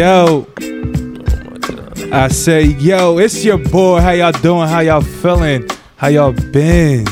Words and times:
Yo, 0.00 0.46
I 2.10 2.28
say, 2.28 2.62
yo, 2.62 3.18
it's 3.18 3.44
your 3.44 3.58
boy. 3.58 4.00
How 4.00 4.12
y'all 4.12 4.32
doing? 4.32 4.66
How 4.66 4.80
y'all 4.80 5.02
feeling? 5.02 5.68
How 5.96 6.08
y'all 6.08 6.32
been? 6.32 7.04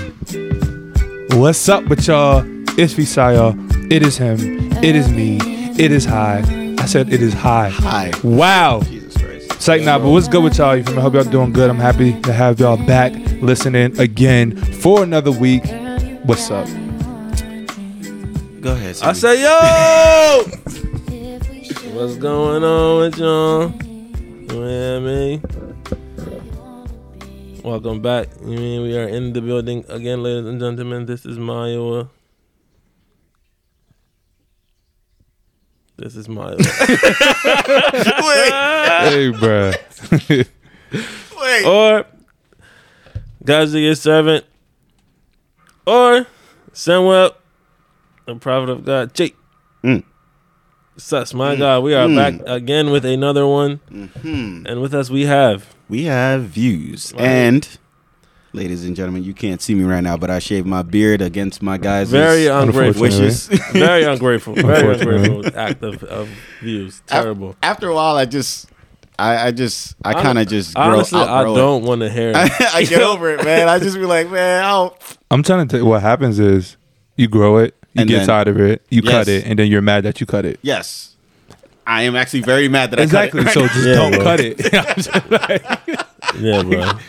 What's 1.33 1.69
up 1.69 1.85
with 1.85 2.07
y'all? 2.07 2.43
It's 2.81 2.95
Visaya. 2.95 3.53
It 3.93 4.03
is 4.03 4.17
him. 4.17 4.39
It 4.83 4.97
is 4.97 5.11
me. 5.11 5.37
It 5.79 5.93
is 5.93 6.07
high. 6.07 6.43
I 6.79 6.87
said 6.87 7.13
it 7.13 7.21
is 7.21 7.35
high. 7.35 7.69
Hi. 7.69 8.11
Wow. 8.25 8.81
Jesus 8.85 9.19
Christ. 9.19 9.61
Psych 9.61 9.83
nah, 9.83 9.99
but 9.99 10.09
what's 10.09 10.27
good 10.27 10.43
with 10.43 10.57
y'all? 10.57 10.75
You 10.75 10.83
feel 10.83 10.95
me? 10.95 11.01
I 11.01 11.03
hope 11.03 11.13
y'all 11.13 11.25
doing 11.25 11.53
good. 11.53 11.69
I'm 11.69 11.77
happy 11.77 12.19
to 12.23 12.33
have 12.33 12.59
y'all 12.59 12.79
back 12.87 13.13
listening 13.43 14.01
again 14.01 14.57
for 14.57 15.03
another 15.03 15.31
week. 15.31 15.67
What's 16.25 16.51
up? 16.51 16.67
Go 18.63 18.73
ahead. 18.73 18.97
I 19.03 19.13
say, 19.13 19.43
yo, 19.43 20.85
what's 21.99 22.17
going 22.17 22.63
on 22.63 23.01
with 23.01 23.19
y'all? 23.19 23.73
You 23.83 24.47
know 24.47 24.61
what 24.61 24.71
I 24.71 25.01
mean? 25.01 25.43
Welcome 27.65 28.01
back. 28.01 28.29
You 28.41 28.57
mean 28.57 28.83
we 28.83 28.97
are 28.97 29.09
in 29.09 29.33
the 29.33 29.41
building 29.41 29.85
again, 29.89 30.23
ladies 30.23 30.47
and 30.47 30.61
gentlemen. 30.61 31.07
This 31.07 31.27
is 31.27 31.39
Mayowa. 31.39 32.09
This 35.97 36.15
is 36.15 36.29
Mayowa. 36.29 36.59
Hey, 39.09 39.33
bruh. 39.33 39.75
Wait. 41.41 41.65
or 41.67 42.07
God's 43.45 43.75
your 43.75 43.97
servant, 43.97 44.45
or 45.85 46.29
Samuel, 46.73 47.33
the 48.27 48.37
prophet 48.37 48.71
of 48.71 48.85
God, 48.85 49.15
Jake. 49.15 49.35
Mm. 50.99 51.01
Sus, 51.01 51.33
my 51.35 51.55
God, 51.57 51.85
we 51.85 51.95
are 51.95 52.09
back 52.09 52.41
again 52.47 52.91
with 52.91 53.05
another 53.05 53.47
one, 53.47 53.77
Hmm. 54.23 54.67
and 54.67 54.81
with 54.83 54.93
us 54.95 55.11
we 55.11 55.27
have. 55.27 55.67
We 55.89 56.05
have 56.05 56.43
views. 56.45 57.13
Right. 57.15 57.23
And, 57.23 57.69
ladies 58.53 58.85
and 58.85 58.97
gentlemen, 58.97 59.23
you 59.23 59.33
can't 59.33 59.63
see 59.63 59.75
me 59.75 59.85
right 59.85 60.03
now, 60.03 60.17
but 60.17 60.29
I 60.31 60.39
shaved 60.41 60.67
my 60.67 60.83
beard 60.83 61.23
against 61.23 61.63
my 61.63 61.79
guys' 61.79 62.11
Very 62.11 62.47
ungrateful. 62.49 63.03
wishes. 63.03 63.47
Very 63.73 64.03
ungrateful. 64.05 64.55
Very 64.55 64.89
Unfortunately. 64.95 65.37
ungrateful 65.37 65.59
act 65.61 65.83
of, 65.83 66.03
of 66.05 66.29
views. 66.61 67.01
Terrible. 67.07 67.55
After 67.63 67.89
a 67.89 67.95
while, 67.95 68.17
I 68.17 68.25
just, 68.27 68.67
I, 69.19 69.47
I 69.49 69.51
just, 69.53 69.95
I 70.05 70.15
kind 70.15 70.39
of 70.39 70.49
just 70.49 70.75
grow, 70.75 70.83
Honestly, 70.85 71.21
I 71.21 71.45
don't 71.45 71.85
want 71.85 72.01
to 72.03 72.11
hear 72.11 72.31
it. 72.35 72.37
I 72.75 72.83
get 72.85 73.03
over 73.03 73.31
it, 73.31 73.45
man. 73.45 73.69
I 73.69 73.79
just 73.79 73.97
be 73.97 74.05
like, 74.05 74.29
man, 74.31 74.65
I 74.65 74.71
don't. 74.73 74.95
I'm 75.31 75.43
trying 75.45 75.67
to 75.67 75.71
tell 75.71 75.81
you 75.81 75.87
what 75.87 76.03
happens 76.03 76.39
is 76.41 76.77
you 77.17 77.29
grow 77.29 77.59
it, 77.59 77.75
you 77.95 78.01
And 78.03 78.09
get 78.09 78.19
then- 78.19 78.27
tired 78.27 78.49
of 78.49 78.61
it, 78.61 78.83
you 78.91 79.03
cut 79.03 79.29
it, 79.29 79.45
and 79.47 79.59
then 79.59 79.69
you're 79.69 79.83
mad 79.83 80.05
that 80.05 80.21
you 80.21 80.27
cut 80.27 80.45
it. 80.45 80.59
Yes. 80.63 81.15
I 81.87 82.03
am 82.03 82.17
actually 82.17 82.43
very 82.43 82.69
mad 82.69 82.91
that 82.91 83.01
Exactly. 83.01 83.41
I 83.41 83.45
cut 83.45 83.55
So 83.55 83.65
it. 83.65 83.71
just 83.73 83.87
Yeah, 83.87 83.95
don't 83.95 84.13
bro. 84.13 84.23
cut 84.25 84.41
it. 84.41 84.59
Like- 85.31 86.01
yeah, 86.39 86.63
bro. 86.63 86.91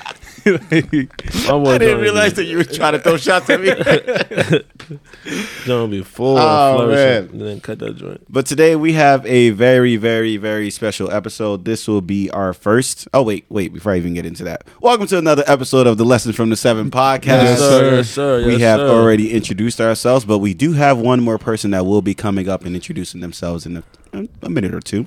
I 0.46 1.78
didn't 1.78 2.00
realize 2.02 2.34
that 2.34 2.46
you 2.46 2.58
were 2.58 2.64
trying 2.64 2.94
to 2.94 3.00
throw 3.00 3.18
shots 3.18 3.50
at 3.50 3.60
me. 3.62 3.70
Don't 5.66 5.92
be 5.92 6.04
full 6.04 6.38
Oh, 6.38 6.42
of 6.42 6.76
flourishing, 6.78 6.98
man. 6.98 7.30
and 7.32 7.42
then 7.42 7.62
cut 7.62 7.80
that 7.80 7.96
joint. 7.98 8.24
But 8.30 8.46
today 8.46 8.76
we 8.76 8.94
have 8.94 9.26
a 9.26 9.52
very, 9.52 9.96
very, 9.98 10.38
very 10.38 10.70
special 10.70 11.12
episode. 11.12 11.66
This 11.66 11.88
will 11.88 12.02
be 12.02 12.30
our 12.32 12.54
first. 12.54 13.08
Oh 13.14 13.22
wait, 13.24 13.46
wait! 13.50 13.74
Before 13.74 13.92
I 13.94 13.98
even 13.98 14.14
get 14.14 14.26
into 14.26 14.44
that, 14.46 14.64
welcome 14.82 15.08
to 15.08 15.18
another 15.18 15.44
episode 15.48 15.88
of 15.88 15.98
the 15.98 16.06
Lessons 16.06 16.36
from 16.36 16.50
the 16.50 16.56
Seven 16.56 16.90
podcast. 16.92 17.26
Yes, 17.44 17.60
sir. 17.60 17.96
Yes, 17.96 18.10
sir. 18.10 18.46
we 18.46 18.52
yes, 18.54 18.62
have 18.62 18.80
sir. 18.80 18.90
already 18.90 19.32
introduced 19.32 19.80
ourselves, 19.82 20.26
but 20.26 20.40
we 20.40 20.54
do 20.54 20.74
have 20.74 20.98
one 20.98 21.22
more 21.22 21.38
person 21.38 21.72
that 21.72 21.86
will 21.86 22.02
be 22.02 22.14
coming 22.14 22.48
up 22.50 22.66
and 22.66 22.76
introducing 22.76 23.22
themselves 23.22 23.66
in 23.66 23.78
a, 24.14 24.28
a 24.42 24.50
minute 24.50 24.74
or 24.74 24.80
two. 24.82 25.06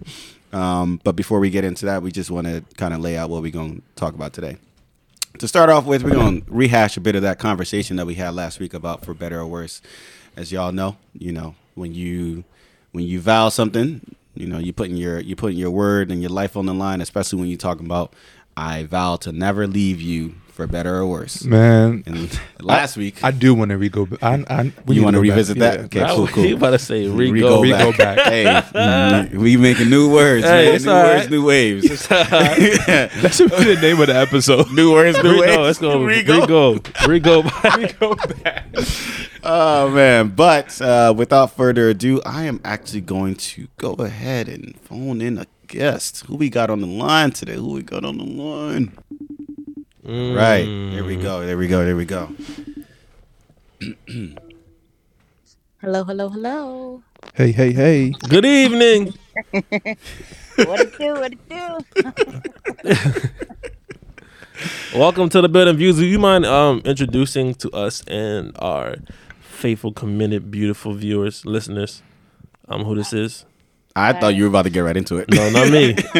Um, 0.53 1.01
but 1.03 1.17
before 1.17 1.41
we 1.41 1.49
get 1.51 1.65
into 1.65 1.87
that, 1.87 2.03
we 2.03 2.13
just 2.13 2.31
want 2.31 2.47
to 2.47 2.63
kind 2.77 2.93
of 2.93 3.01
lay 3.01 3.17
out 3.17 3.31
what 3.31 3.43
we're 3.43 3.51
going 3.51 3.77
to 3.77 3.83
talk 3.97 4.15
about 4.15 4.33
today. 4.35 4.59
To 5.39 5.49
start 5.49 5.71
off 5.71 5.87
with, 5.87 6.05
we're 6.05 6.11
going 6.11 6.43
to 6.43 6.53
rehash 6.53 6.97
a 6.97 7.01
bit 7.01 7.17
of 7.17 7.23
that 7.23 7.39
conversation 7.39 7.97
that 7.97 8.07
we 8.07 8.15
had 8.15 8.35
last 8.35 8.61
week 8.61 8.75
about 8.75 9.05
for 9.05 9.15
better 9.15 9.41
or 9.41 9.47
worse. 9.47 9.81
As 10.37 10.53
y'all 10.53 10.73
know, 10.73 10.97
you 11.15 11.33
know 11.33 11.55
when 11.75 11.95
you 11.95 12.45
when 12.93 13.05
you 13.05 13.21
vow 13.21 13.49
something, 13.49 14.15
you 14.35 14.47
know 14.47 14.59
you're 14.59 14.73
putting 14.73 14.97
your 14.97 15.21
you're 15.21 15.37
putting 15.37 15.59
your 15.59 15.71
word 15.71 16.11
and 16.11 16.21
your 16.21 16.31
life 16.31 16.57
on 16.57 16.67
the 16.67 16.75
line, 16.75 17.01
especially 17.01 17.41
when 17.41 17.49
you're 17.49 17.59
talking 17.59 17.87
about 17.87 18.15
I 18.57 18.85
vow 18.85 19.17
to 19.17 19.33
never 19.33 19.67
leave 19.67 20.01
you 20.01 20.35
for 20.53 20.67
better 20.67 20.95
or 20.97 21.07
worse. 21.07 21.45
Man, 21.45 22.03
And 22.07 22.39
last 22.61 22.97
week, 22.97 23.25
I 23.25 23.31
do 23.31 23.55
want 23.55 23.71
to 23.71 23.79
re-go. 23.79 24.07
I, 24.21 24.45
I, 24.49 24.73
we 24.87 24.97
you 24.97 25.03
want 25.03 25.15
to 25.15 25.21
go 25.21 25.23
back. 25.29 25.31
revisit 25.31 25.59
that? 25.59 25.79
Yeah. 25.79 25.85
Okay, 25.87 25.99
That 26.01 26.11
cool, 26.11 26.21
was- 26.23 26.31
cool. 26.31 26.43
He 26.45 26.53
about 26.53 26.71
to 26.71 26.79
say 26.79 27.09
Re- 27.09 27.31
Rigo. 27.31 27.63
Rigo 27.65 27.97
back. 27.97 28.19
hey, 29.33 29.37
we 29.37 29.57
making 29.57 29.89
new 29.91 30.13
words, 30.13 30.45
Hey, 30.45 30.67
man. 30.67 30.75
it's 30.75 30.85
New 30.85 30.91
all 30.93 31.03
words, 31.05 31.21
right. 31.23 31.31
new 31.31 31.45
waves. 31.45 32.09
That 32.09 33.31
should 33.33 33.51
be 33.51 33.75
the 33.75 33.81
name 33.81 34.01
of 34.01 34.07
the 34.09 34.15
episode. 34.17 34.71
new 34.73 34.93
words, 34.93 35.23
new 35.23 35.41
waves. 35.41 35.57
No, 35.57 35.65
it's 35.67 35.79
going 35.79 36.09
to 36.09 36.15
Rigo. 36.33 36.47
Rigo. 36.77 36.79
Rigo. 37.09 37.99
go 37.99 38.15
back. 38.15 38.67
Oh 39.45 39.91
man! 39.91 40.29
But 40.29 40.81
uh, 40.81 41.13
without 41.17 41.57
further 41.57 41.89
ado, 41.89 42.21
I 42.25 42.45
am 42.45 42.61
actually 42.65 43.01
going 43.01 43.35
to 43.37 43.67
go 43.77 43.95
ahead 43.95 44.49
and 44.49 44.79
phone 44.83 45.21
in 45.21 45.37
a 45.39 45.47
guest. 45.67 46.25
Who 46.27 46.37
we 46.37 46.49
got 46.49 46.71
on 46.71 46.81
the 46.81 46.87
line 46.87 47.33
today? 47.33 47.55
Who 47.55 47.73
we 47.73 47.83
got 47.83 48.05
on 48.05 48.19
the 48.19 48.25
line? 48.25 48.93
Right 50.05 50.65
there 50.65 51.05
we 51.05 51.17
go. 51.17 51.47
There 51.47 51.57
we 51.57 51.69
go. 51.69 51.85
There 51.85 51.95
we 51.97 52.05
go. 52.05 52.29
Hello, 55.81 56.03
hello, 56.05 56.29
hello. 56.29 57.03
Hey, 57.35 57.53
hey, 57.53 57.73
hey. 57.73 58.11
Good 58.29 58.45
evening. 58.45 59.15
What 60.57 60.81
it 60.81 60.99
do? 60.99 61.15
What 61.15 61.33
it 61.33 61.49
do? 61.49 61.79
Welcome 64.99 65.29
to 65.31 65.41
the 65.41 65.49
building 65.49 65.77
views. 65.77 65.97
Do 65.97 66.05
you 66.05 66.19
mind 66.19 66.45
um 66.47 66.83
introducing 66.85 67.55
to 67.55 67.71
us 67.71 68.03
and 68.07 68.53
our 68.59 68.97
faithful, 69.41 69.93
committed, 69.93 70.51
beautiful 70.51 70.93
viewers, 70.95 71.47
listeners, 71.47 72.03
um, 72.69 72.85
who 72.85 72.95
this 72.97 73.13
is? 73.13 73.45
I 73.97 74.13
thought 74.13 74.35
you 74.35 74.43
were 74.45 74.49
about 74.49 74.63
to 74.65 74.71
get 74.71 74.81
right 74.81 74.97
into 74.97 75.17
it. 75.17 75.31
No, 75.31 75.49
not 75.51 75.71
me. 75.71 75.95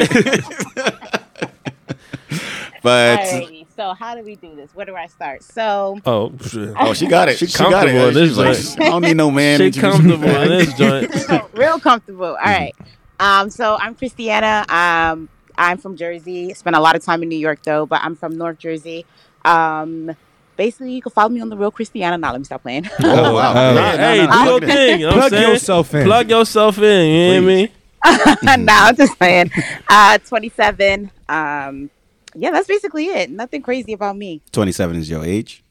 but 2.83 3.21
Alrighty. 3.21 3.62
So 3.83 3.95
how 3.95 4.15
do 4.15 4.23
we 4.23 4.37
do 4.37 4.55
this? 4.55 4.73
Where 4.77 4.87
do 4.87 4.95
I 4.95 5.09
start? 5.09 5.43
So 5.43 5.99
Oh, 6.07 6.33
oh, 6.79 6.95
she 6.95 7.09
got 7.09 7.29
it. 7.29 7.37
She, 7.39 7.47
got 7.49 7.57
comfortable 7.57 8.03
in 8.05 8.11
it. 8.11 8.13
this 8.13 8.29
She's 8.29 8.39
like, 8.39 8.57
joint. 8.57 8.81
I 8.81 8.89
don't 8.91 9.03
need 9.03 9.17
no 9.17 9.29
man. 9.33 9.59
She 9.59 9.81
comfortable 9.81 10.23
in 10.29 10.49
this 10.51 10.73
joint. 10.79 11.11
real 11.55 11.81
comfortable. 11.81 12.27
All 12.27 12.35
right. 12.37 12.77
Um, 13.19 13.51
so 13.51 13.77
I'm 13.81 13.97
Christiana. 13.97 14.65
Um, 14.69 15.29
I'm 15.59 15.79
from 15.79 15.97
Jersey. 15.97 16.55
Spent 16.55 16.77
a 16.77 16.81
lot 16.81 16.95
of 16.95 17.03
time 17.05 17.25
in 17.25 17.29
New 17.29 17.39
York 17.39 17.65
though, 17.65 17.85
but 17.85 18.01
I'm 18.05 18.15
from 18.15 18.39
North 18.39 18.59
Jersey. 18.59 19.05
Um, 19.45 20.15
basically, 20.57 20.93
you 20.93 21.03
can 21.03 21.11
follow 21.11 21.31
me 21.31 21.41
on 21.41 21.49
the 21.49 21.57
real 21.57 21.73
Christiana. 21.73 22.17
Now 22.19 22.31
let 22.31 22.39
me 22.41 22.45
stop 22.45 22.63
playing. 22.63 22.89
Oh 23.03 23.35
wow! 23.35 23.51
Uh, 23.57 23.75
Yeah, 23.75 23.97
no, 23.97 23.97
hey, 23.97 24.27
no, 24.29 24.61
do 24.61 24.67
your 24.67 24.75
thing. 24.77 25.01
You 25.01 25.07
know 25.07 25.13
Plug 25.15 25.31
saying? 25.31 25.49
yourself 25.55 25.93
in. 25.97 26.05
Plug 26.05 26.31
yourself 26.31 26.79
in. 26.79 26.85
You 27.09 27.33
hear 27.33 27.43
Please. 27.43 27.69
me? 27.69 28.59
no, 28.65 28.73
I'm 28.75 28.95
just 28.95 29.19
playing. 29.19 29.51
Uh, 29.89 30.19
27. 30.19 31.11
Um, 31.29 31.91
yeah, 32.35 32.51
that's 32.51 32.67
basically 32.69 33.07
it. 33.07 33.31
Nothing 33.31 33.63
crazy 33.63 33.93
about 33.93 34.17
me. 34.17 34.41
Twenty-seven 34.53 34.97
is 34.97 35.09
your 35.11 35.25
age. 35.25 35.63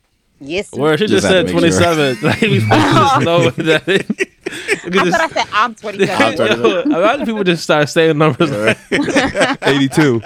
Yes. 0.44 0.70
sir. 0.72 0.80
Where 0.82 0.98
she 0.98 1.06
just, 1.06 1.22
Just 1.24 1.28
said 1.28 1.48
to 1.48 1.54
make 1.54 1.72
sure. 1.72 1.82
27. 1.84 2.18
Like, 2.24 2.42
we 2.42 2.60
just 2.68 3.22
know 3.22 3.40
what 3.46 3.56
that 3.58 3.88
is. 3.88 4.02
I 4.84 4.90
just- 4.90 5.12
thought 5.18 5.22
I 5.22 5.28
said 5.28 5.48
I'm 5.54 5.76
27. 5.76 6.22
I'm 6.22 6.36
27. 6.36 6.92
A 6.94 7.00
lot 7.00 7.22
of 7.22 7.28
people 7.28 7.44
just 7.44 7.64
start 7.64 7.88
saying 7.90 8.18
numbers. 8.18 8.50
like, 8.52 8.78
82. 9.62 10.22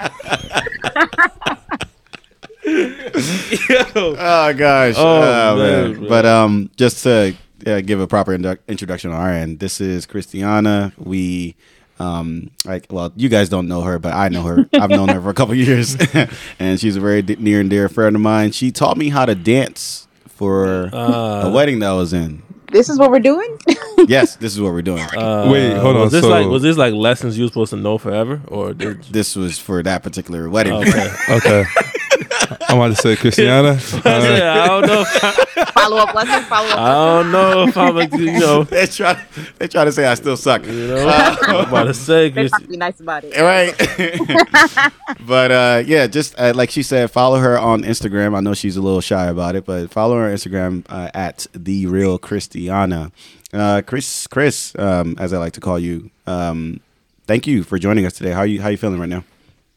Yo. 3.69 3.85
Oh 4.17 4.53
gosh. 4.53 4.95
Oh, 4.97 5.21
Oh, 5.21 5.57
man, 5.57 5.99
man. 5.99 6.07
But 6.09 6.25
um, 6.25 6.69
just 6.75 7.03
to 7.03 7.35
uh, 7.67 7.81
give 7.81 7.99
a 7.99 8.07
proper 8.07 8.37
indu- 8.37 8.57
introduction 8.67 9.11
on 9.11 9.19
our 9.19 9.29
end, 9.31 9.59
this 9.59 9.79
is 9.81 10.05
Christiana. 10.05 10.93
We 10.97 11.55
um, 11.99 12.49
like, 12.65 12.87
well, 12.89 13.11
you 13.15 13.29
guys 13.29 13.49
don't 13.49 13.67
know 13.67 13.81
her, 13.81 13.99
but 13.99 14.13
I 14.13 14.29
know 14.29 14.43
her. 14.43 14.65
I've 14.73 14.89
known 14.89 15.09
her 15.09 15.21
for 15.21 15.29
a 15.29 15.33
couple 15.33 15.55
years, 15.55 15.95
and 16.59 16.79
she's 16.79 16.95
a 16.95 16.99
very 16.99 17.21
d- 17.21 17.37
near 17.39 17.59
and 17.61 17.69
dear 17.69 17.87
friend 17.89 18.15
of 18.15 18.21
mine. 18.21 18.51
She 18.51 18.71
taught 18.71 18.97
me 18.97 19.09
how 19.09 19.25
to 19.25 19.35
dance 19.35 20.07
for 20.27 20.89
Uh, 20.93 21.43
a 21.47 21.51
wedding 21.51 21.79
that 21.79 21.89
I 21.91 21.93
was 21.93 22.11
in. 22.13 22.41
This 22.71 22.89
is 22.89 22.99
what 22.99 23.11
we're 23.11 23.19
doing? 23.19 23.57
Yes, 24.07 24.35
this 24.35 24.53
is 24.53 24.61
what 24.61 24.71
we're 24.73 24.83
doing. 24.83 25.01
uh, 25.01 25.49
Wait, 25.51 25.73
hold 25.77 25.95
on, 25.95 26.01
Was 26.03 26.11
this 26.11 26.21
so- 26.21 26.29
like 26.29 26.45
was 26.47 26.61
this 26.61 26.77
like 26.77 26.93
lessons 26.93 27.37
you 27.39 27.45
were 27.45 27.47
supposed 27.47 27.71
to 27.71 27.77
know 27.77 27.97
forever, 27.97 28.39
or 28.49 28.73
did 28.73 29.01
This 29.11 29.35
was 29.35 29.57
for 29.57 29.81
that 29.81 30.03
particular 30.03 30.47
wedding. 30.47 30.73
okay? 30.73 31.09
Okay. 31.29 31.63
I'm 32.69 32.77
about 32.77 32.89
to 32.89 32.95
say 33.01 33.15
Christiana. 33.15 33.79
Uh, 33.93 34.01
yeah, 34.05 34.61
I 34.63 34.67
don't 34.67 34.85
know. 34.85 35.03
Follow 35.75 35.97
up 35.97 36.13
lesson, 36.15 36.43
follow 36.45 36.67
up. 36.69 36.79
I 36.79 36.93
don't 37.21 37.31
know 37.31 37.63
if 37.67 37.77
I'm, 37.77 37.97
a, 37.97 38.07
you 38.17 38.39
know, 38.39 38.63
they 38.75 38.87
try. 38.87 39.23
They 39.59 39.67
try 39.67 39.85
to 39.85 39.91
say 39.91 40.05
I 40.05 40.15
still 40.15 40.37
suck. 40.37 40.65
you 40.65 40.71
know. 40.87 41.07
I'm 41.07 41.67
about 41.67 41.83
to 41.83 41.93
say, 41.93 42.29
They're 42.29 42.43
Chris- 42.43 42.51
trying 42.51 42.61
to 42.63 42.67
be 42.69 42.77
nice 42.77 42.99
about 42.99 43.23
it. 43.25 43.35
right 43.39 44.91
but 45.27 45.51
uh 45.51 45.83
yeah 45.85 46.07
just 46.07 46.37
uh, 46.39 46.53
like 46.55 46.69
she 46.71 46.83
said 46.83 47.09
follow 47.11 47.39
her 47.39 47.57
on 47.57 47.83
instagram 47.83 48.35
i 48.35 48.39
know 48.39 48.53
she's 48.53 48.77
a 48.77 48.81
little 48.81 49.01
shy 49.01 49.25
about 49.27 49.55
it 49.55 49.65
but 49.65 49.89
follow 49.91 50.15
her 50.17 50.25
on 50.25 50.31
instagram 50.31 50.83
uh, 50.89 51.09
at 51.13 51.45
the 51.53 51.85
real 51.85 52.17
christiana 52.17 53.11
uh 53.53 53.81
chris 53.85 54.27
chris 54.27 54.73
um 54.79 55.15
as 55.19 55.33
i 55.33 55.37
like 55.37 55.53
to 55.53 55.61
call 55.61 55.77
you 55.79 56.09
um 56.27 56.79
thank 57.27 57.45
you 57.47 57.63
for 57.63 57.77
joining 57.79 58.05
us 58.05 58.13
today. 58.13 58.31
How 58.31 58.43
you 58.43 58.61
how 58.61 58.69
you 58.69 58.77
feeling 58.77 58.99
right 58.99 59.09
now? 59.09 59.23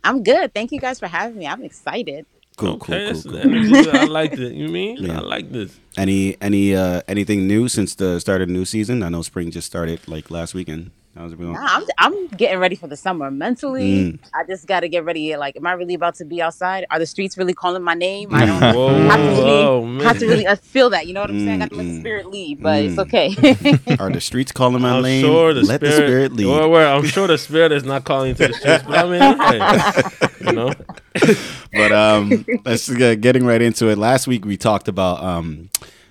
I'm 0.04 0.22
good. 0.22 0.52
Thank 0.54 0.70
you 0.72 0.80
guys 0.80 0.98
for 0.98 1.06
having 1.06 1.38
me. 1.38 1.46
I'm 1.46 1.62
excited. 1.64 2.24
Cool, 2.58 2.74
okay, 2.74 2.78
cool, 2.78 3.06
cool, 3.06 3.06
that's 3.06 3.22
cool. 3.22 3.32
the 3.32 3.42
energy. 3.42 3.88
I 3.90 4.04
like 4.04 4.38
it. 4.38 4.52
You 4.54 4.68
mean? 4.68 4.98
Yeah. 4.98 5.18
I 5.18 5.20
like 5.20 5.52
this. 5.52 5.78
Any 5.96 6.36
any 6.40 6.74
uh 6.74 7.02
anything 7.08 7.46
new 7.48 7.68
since 7.68 7.94
the 7.94 8.20
start 8.20 8.42
of 8.42 8.48
the 8.48 8.54
new 8.54 8.64
season? 8.66 9.02
I 9.02 9.08
know 9.10 9.22
spring 9.22 9.50
just 9.50 9.66
started 9.66 10.06
like 10.08 10.30
last 10.30 10.54
weekend. 10.54 10.90
How's 11.16 11.32
it 11.32 11.38
going? 11.38 11.52
Nah, 11.54 11.66
I'm 11.68 11.84
I'm 11.98 12.26
getting 12.28 12.58
ready 12.60 12.76
for 12.76 12.86
the 12.88 12.96
summer 12.96 13.30
mentally. 13.30 14.04
Mm. 14.12 14.18
I 14.34 14.44
just 14.46 14.66
got 14.68 14.80
to 14.80 14.88
get 14.88 15.04
ready. 15.04 15.36
Like, 15.36 15.56
am 15.56 15.66
I 15.66 15.72
really 15.72 15.94
about 15.94 16.14
to 16.16 16.24
be 16.24 16.40
outside? 16.42 16.86
Are 16.90 16.98
the 17.00 17.06
streets 17.06 17.36
really 17.38 17.54
calling 17.54 17.82
my 17.82 17.94
name? 17.94 18.34
I 18.34 18.46
don't 18.46 18.66
Whoa, 18.70 19.08
have 19.08 19.24
to 19.24 19.32
really, 19.32 19.72
man. 19.86 20.00
have 20.00 20.18
to 20.18 20.26
really 20.28 20.46
uh, 20.46 20.56
feel 20.56 20.90
that. 20.90 21.08
You 21.08 21.14
know 21.14 21.22
what 21.22 21.30
I'm 21.30 21.40
saying? 21.40 21.56
I 21.62 21.64
got 21.64 21.70
to 21.70 21.76
let 21.76 21.88
the 21.88 21.92
Mm, 21.92 22.00
spirit 22.00 22.26
lead, 22.26 22.60
but 22.62 22.84
it's 22.84 22.96
mm. 22.96 23.02
okay. 23.02 23.34
Are 23.98 24.10
the 24.10 24.20
streets 24.20 24.52
calling 24.52 24.82
my 24.82 24.98
I'm 24.98 25.02
name? 25.02 25.22
sure 25.22 25.54
the 25.54 25.62
Let 25.62 25.80
spirit, 25.80 25.80
the 25.80 25.92
spirit 25.92 26.32
lead. 26.34 26.46
Well, 26.46 26.70
well, 26.70 26.98
I'm 26.98 27.04
sure 27.04 27.26
the 27.26 27.38
spirit 27.38 27.72
is 27.72 27.84
not 27.84 28.04
calling 28.04 28.34
to 28.36 28.48
the 28.48 28.54
streets, 28.54 28.84
but 28.84 28.96
I 28.96 29.08
mean, 29.08 29.38
hey, 29.40 30.27
you 30.40 30.52
know, 30.52 30.72
but 31.72 31.92
um, 31.92 32.44
let's 32.64 32.88
get 32.88 33.20
getting 33.20 33.44
right 33.44 33.62
into 33.62 33.88
it. 33.88 33.98
Last 33.98 34.26
week 34.26 34.44
we 34.44 34.56
talked 34.56 34.88
about 34.88 35.22
um, 35.22 35.70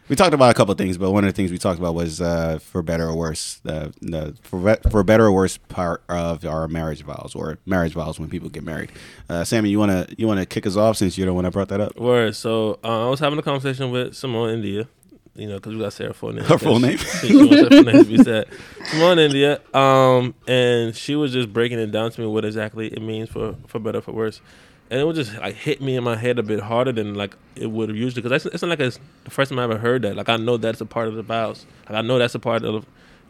we 0.09 0.15
talked 0.15 0.33
about 0.33 0.49
a 0.51 0.53
couple 0.53 0.71
of 0.71 0.77
things, 0.77 0.97
but 0.97 1.11
one 1.11 1.25
of 1.25 1.29
the 1.29 1.35
things 1.35 1.51
we 1.51 1.57
talked 1.57 1.79
about 1.79 1.93
was 1.93 2.21
uh, 2.21 2.59
for 2.61 2.81
better 2.81 3.07
or 3.07 3.15
worse, 3.15 3.59
the, 3.63 3.93
the 4.01 4.35
for 4.41 4.77
for 4.89 5.03
better 5.03 5.25
or 5.25 5.31
worse 5.31 5.57
part 5.57 6.01
of 6.07 6.45
our 6.45 6.67
marriage 6.67 7.03
vows 7.03 7.33
or 7.35 7.57
marriage 7.65 7.93
vows 7.93 8.19
when 8.19 8.29
people 8.29 8.47
get 8.49 8.63
married. 8.63 8.91
Uh, 9.29 9.43
Sammy, 9.43 9.69
you 9.69 9.79
wanna 9.79 10.07
you 10.17 10.27
wanna 10.27 10.45
kick 10.45 10.65
us 10.65 10.75
off 10.77 10.97
since 10.97 11.17
you're 11.17 11.27
the 11.27 11.33
one 11.33 11.43
that 11.43 11.51
brought 11.51 11.69
that 11.69 11.81
up. 11.81 11.97
word. 11.99 12.35
So 12.35 12.79
uh, 12.83 13.07
I 13.07 13.09
was 13.09 13.19
having 13.19 13.37
a 13.39 13.41
conversation 13.41 13.91
with 13.91 14.15
Simone 14.15 14.49
India, 14.51 14.87
you 15.37 15.47
know, 15.47 15.55
because 15.55 15.73
we 15.73 15.79
got 15.79 15.93
her 15.93 16.13
full 16.13 16.33
name. 16.33 16.43
Her 16.43 16.57
full 16.57 16.79
name. 16.79 16.97
She, 17.21 17.27
she 17.27 17.35
wants 17.35 17.55
her 17.55 17.69
full 17.69 17.83
name 17.83 18.03
to 18.03 18.05
be 18.05 18.23
said. 18.23 18.47
Simone 18.85 19.19
India, 19.19 19.61
um, 19.73 20.33
and 20.47 20.95
she 20.95 21.15
was 21.15 21.31
just 21.31 21.53
breaking 21.53 21.79
it 21.79 21.91
down 21.91 22.11
to 22.11 22.21
me 22.21 22.27
what 22.27 22.43
exactly 22.43 22.87
it 22.87 23.01
means 23.01 23.29
for 23.29 23.55
for 23.67 23.79
better 23.79 24.01
for 24.01 24.11
worse. 24.11 24.41
And 24.89 24.99
it 24.99 25.03
would 25.03 25.15
just 25.15 25.37
like 25.37 25.55
hit 25.55 25.81
me 25.81 25.95
in 25.95 26.03
my 26.03 26.15
head 26.15 26.39
a 26.39 26.43
bit 26.43 26.61
harder 26.61 26.91
than 26.91 27.13
like 27.13 27.35
it 27.55 27.67
would 27.67 27.89
have 27.89 27.97
usually 27.97 28.21
because 28.21 28.45
it's 28.45 28.61
not 28.61 28.69
like 28.69 28.79
it's 28.79 28.99
the 29.25 29.31
first 29.31 29.49
time 29.49 29.59
I 29.59 29.63
ever 29.63 29.77
heard 29.77 30.01
that. 30.03 30.15
Like 30.15 30.29
I 30.29 30.37
know 30.37 30.57
that's 30.57 30.81
a 30.81 30.85
part 30.85 31.07
of 31.07 31.15
the 31.15 31.23
vows. 31.23 31.65
Like 31.87 31.99
I 31.99 32.01
know 32.01 32.17
that's 32.17 32.35
a 32.35 32.39
part 32.39 32.63
of 32.63 32.85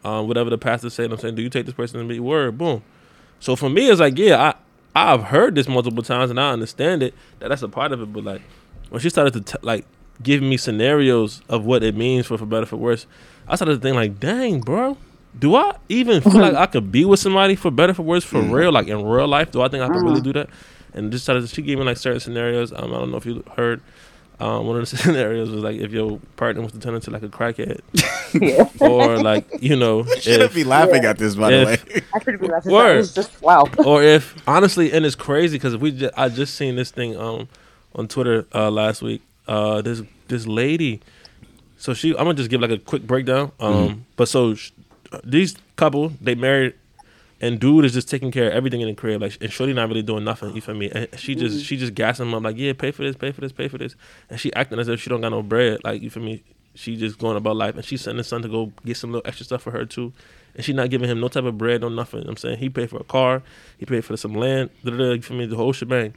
um, 0.05 0.27
whatever 0.27 0.49
the 0.49 0.57
pastor 0.57 0.89
said. 0.89 1.11
I'm 1.11 1.17
saying, 1.17 1.35
do 1.35 1.41
you 1.41 1.49
take 1.49 1.65
this 1.65 1.75
person 1.75 1.99
to 1.99 2.05
be 2.07 2.19
word? 2.19 2.57
Boom. 2.57 2.83
So 3.39 3.55
for 3.55 3.69
me, 3.69 3.89
it's 3.89 3.99
like, 3.99 4.17
yeah, 4.17 4.53
I 4.95 5.13
I've 5.13 5.23
heard 5.23 5.55
this 5.55 5.67
multiple 5.67 6.03
times 6.03 6.31
and 6.31 6.39
I 6.39 6.51
understand 6.51 7.03
it 7.03 7.13
that 7.39 7.49
that's 7.49 7.63
a 7.63 7.69
part 7.69 7.91
of 7.91 8.01
it. 8.01 8.13
But 8.13 8.23
like 8.23 8.41
when 8.89 9.01
she 9.01 9.09
started 9.09 9.33
to 9.33 9.41
t- 9.41 9.59
like 9.61 9.85
give 10.21 10.41
me 10.41 10.57
scenarios 10.57 11.41
of 11.49 11.65
what 11.65 11.83
it 11.83 11.95
means 11.95 12.27
for 12.27 12.37
for 12.37 12.45
better 12.45 12.65
for 12.65 12.77
worse, 12.77 13.05
I 13.47 13.55
started 13.55 13.75
to 13.75 13.81
think 13.81 13.95
like, 13.95 14.19
dang, 14.19 14.61
bro, 14.61 14.97
do 15.37 15.55
I 15.55 15.75
even 15.89 16.21
feel 16.21 16.39
like 16.39 16.53
I 16.55 16.65
could 16.65 16.91
be 16.91 17.05
with 17.05 17.19
somebody 17.19 17.55
for 17.55 17.71
better 17.71 17.93
for 17.93 18.03
worse 18.03 18.23
for 18.23 18.41
real, 18.41 18.71
like 18.71 18.87
in 18.87 19.03
real 19.03 19.27
life? 19.27 19.51
Do 19.51 19.61
I 19.61 19.67
think 19.67 19.83
I 19.83 19.87
could 19.87 20.03
really 20.03 20.21
do 20.21 20.33
that? 20.33 20.49
And 20.93 21.11
just 21.11 21.25
started. 21.25 21.47
She 21.49 21.61
gave 21.61 21.77
me 21.77 21.83
like 21.83 21.97
certain 21.97 22.19
scenarios. 22.19 22.71
Um, 22.73 22.93
I 22.93 22.97
don't 22.97 23.11
know 23.11 23.17
if 23.17 23.25
you 23.25 23.43
heard. 23.55 23.81
Um, 24.39 24.67
one 24.67 24.77
of 24.77 24.87
the 24.87 24.97
scenarios 24.97 25.49
was 25.49 25.63
like 25.63 25.77
if 25.77 25.91
your 25.91 26.19
partner 26.35 26.61
was 26.61 26.71
to 26.71 26.79
turn 26.79 26.93
into 26.93 27.09
like 27.09 27.23
a 27.23 27.29
crackhead, 27.29 27.81
yeah. 28.39 28.69
or 28.87 29.17
like 29.17 29.47
you 29.61 29.75
know, 29.75 30.03
Shouldn't 30.03 30.43
if, 30.43 30.53
be 30.53 30.63
laughing 30.63 31.05
at 31.05 31.17
this, 31.17 31.35
by 31.35 31.51
if- 31.51 31.85
the 31.85 31.93
way. 31.93 32.01
I 32.13 32.19
could 32.19 32.39
be 32.39 32.47
laughing. 32.47 32.71
Word. 32.71 32.95
It 32.95 32.97
was 32.97 33.13
just 33.15 33.41
wow. 33.41 33.65
or 33.83 34.03
if 34.03 34.35
honestly, 34.47 34.91
and 34.91 35.05
it's 35.05 35.15
crazy 35.15 35.57
because 35.57 35.75
we 35.77 35.91
just, 35.91 36.13
I 36.17 36.29
just 36.29 36.55
seen 36.55 36.75
this 36.75 36.91
thing 36.91 37.15
um 37.17 37.47
on 37.95 38.07
Twitter 38.07 38.45
uh, 38.53 38.69
last 38.69 39.01
week. 39.01 39.21
Uh, 39.47 39.81
this 39.81 40.01
this 40.27 40.45
lady, 40.45 40.99
so 41.77 41.93
she 41.93 42.11
I'm 42.11 42.25
gonna 42.25 42.33
just 42.33 42.49
give 42.49 42.59
like 42.59 42.71
a 42.71 42.77
quick 42.77 43.07
breakdown. 43.07 43.51
Um, 43.59 44.05
but 44.17 44.27
so 44.27 44.55
sh- 44.55 44.71
these 45.23 45.55
couple 45.77 46.09
they 46.19 46.35
married, 46.35 46.73
and 47.39 47.59
dude 47.59 47.85
is 47.85 47.93
just 47.93 48.09
taking 48.09 48.29
care 48.31 48.47
of 48.47 48.53
everything 48.53 48.81
in 48.81 48.87
the 48.87 48.93
crib. 48.93 49.21
Like, 49.21 49.37
and 49.39 49.51
Shorty 49.51 49.71
not 49.73 49.87
really 49.87 50.01
doing 50.01 50.25
nothing. 50.25 50.53
You 50.53 50.61
feel 50.61 50.75
me? 50.75 50.89
And 50.91 51.07
she 51.17 51.33
just 51.33 51.65
she 51.65 51.77
just 51.77 51.93
gassing 51.93 52.27
him 52.27 52.33
up 52.33 52.43
like, 52.43 52.57
yeah, 52.57 52.73
pay 52.73 52.91
for 52.91 53.03
this, 53.03 53.15
pay 53.15 53.31
for 53.31 53.39
this, 53.39 53.53
pay 53.53 53.69
for 53.69 53.77
this, 53.77 53.95
and 54.29 54.39
she 54.39 54.51
acting 54.53 54.79
as 54.79 54.89
if 54.89 54.99
she 55.01 55.09
don't 55.09 55.21
got 55.21 55.29
no 55.29 55.41
bread. 55.41 55.79
Like, 55.83 56.01
you 56.01 56.09
feel 56.09 56.23
me? 56.23 56.43
She 56.75 56.95
just 56.95 57.17
going 57.17 57.37
about 57.37 57.55
life, 57.55 57.75
and 57.75 57.83
she 57.85 57.97
sending 57.97 58.17
his 58.17 58.27
son 58.27 58.41
to 58.43 58.49
go 58.49 58.71
get 58.85 58.97
some 58.97 59.11
little 59.11 59.27
extra 59.27 59.45
stuff 59.45 59.63
for 59.63 59.71
her 59.71 59.85
too, 59.85 60.13
and 60.55 60.63
she 60.63 60.73
not 60.73 60.89
giving 60.89 61.09
him 61.09 61.19
no 61.19 61.27
type 61.27 61.45
of 61.45 61.57
bread, 61.57 61.81
no 61.81 61.89
nothing. 61.89 62.27
I'm 62.27 62.37
saying 62.37 62.57
he 62.59 62.69
paid 62.69 62.89
for 62.89 62.97
a 62.97 63.03
car, 63.03 63.41
he 63.77 63.85
paid 63.85 64.03
for 64.03 64.15
some 64.17 64.33
land, 64.33 64.69
da 64.83 64.91
da 64.91 64.97
da. 64.97 65.11
You 65.13 65.21
feel 65.21 65.37
me? 65.37 65.45
The 65.45 65.55
whole 65.55 65.73
shebang. 65.73 66.13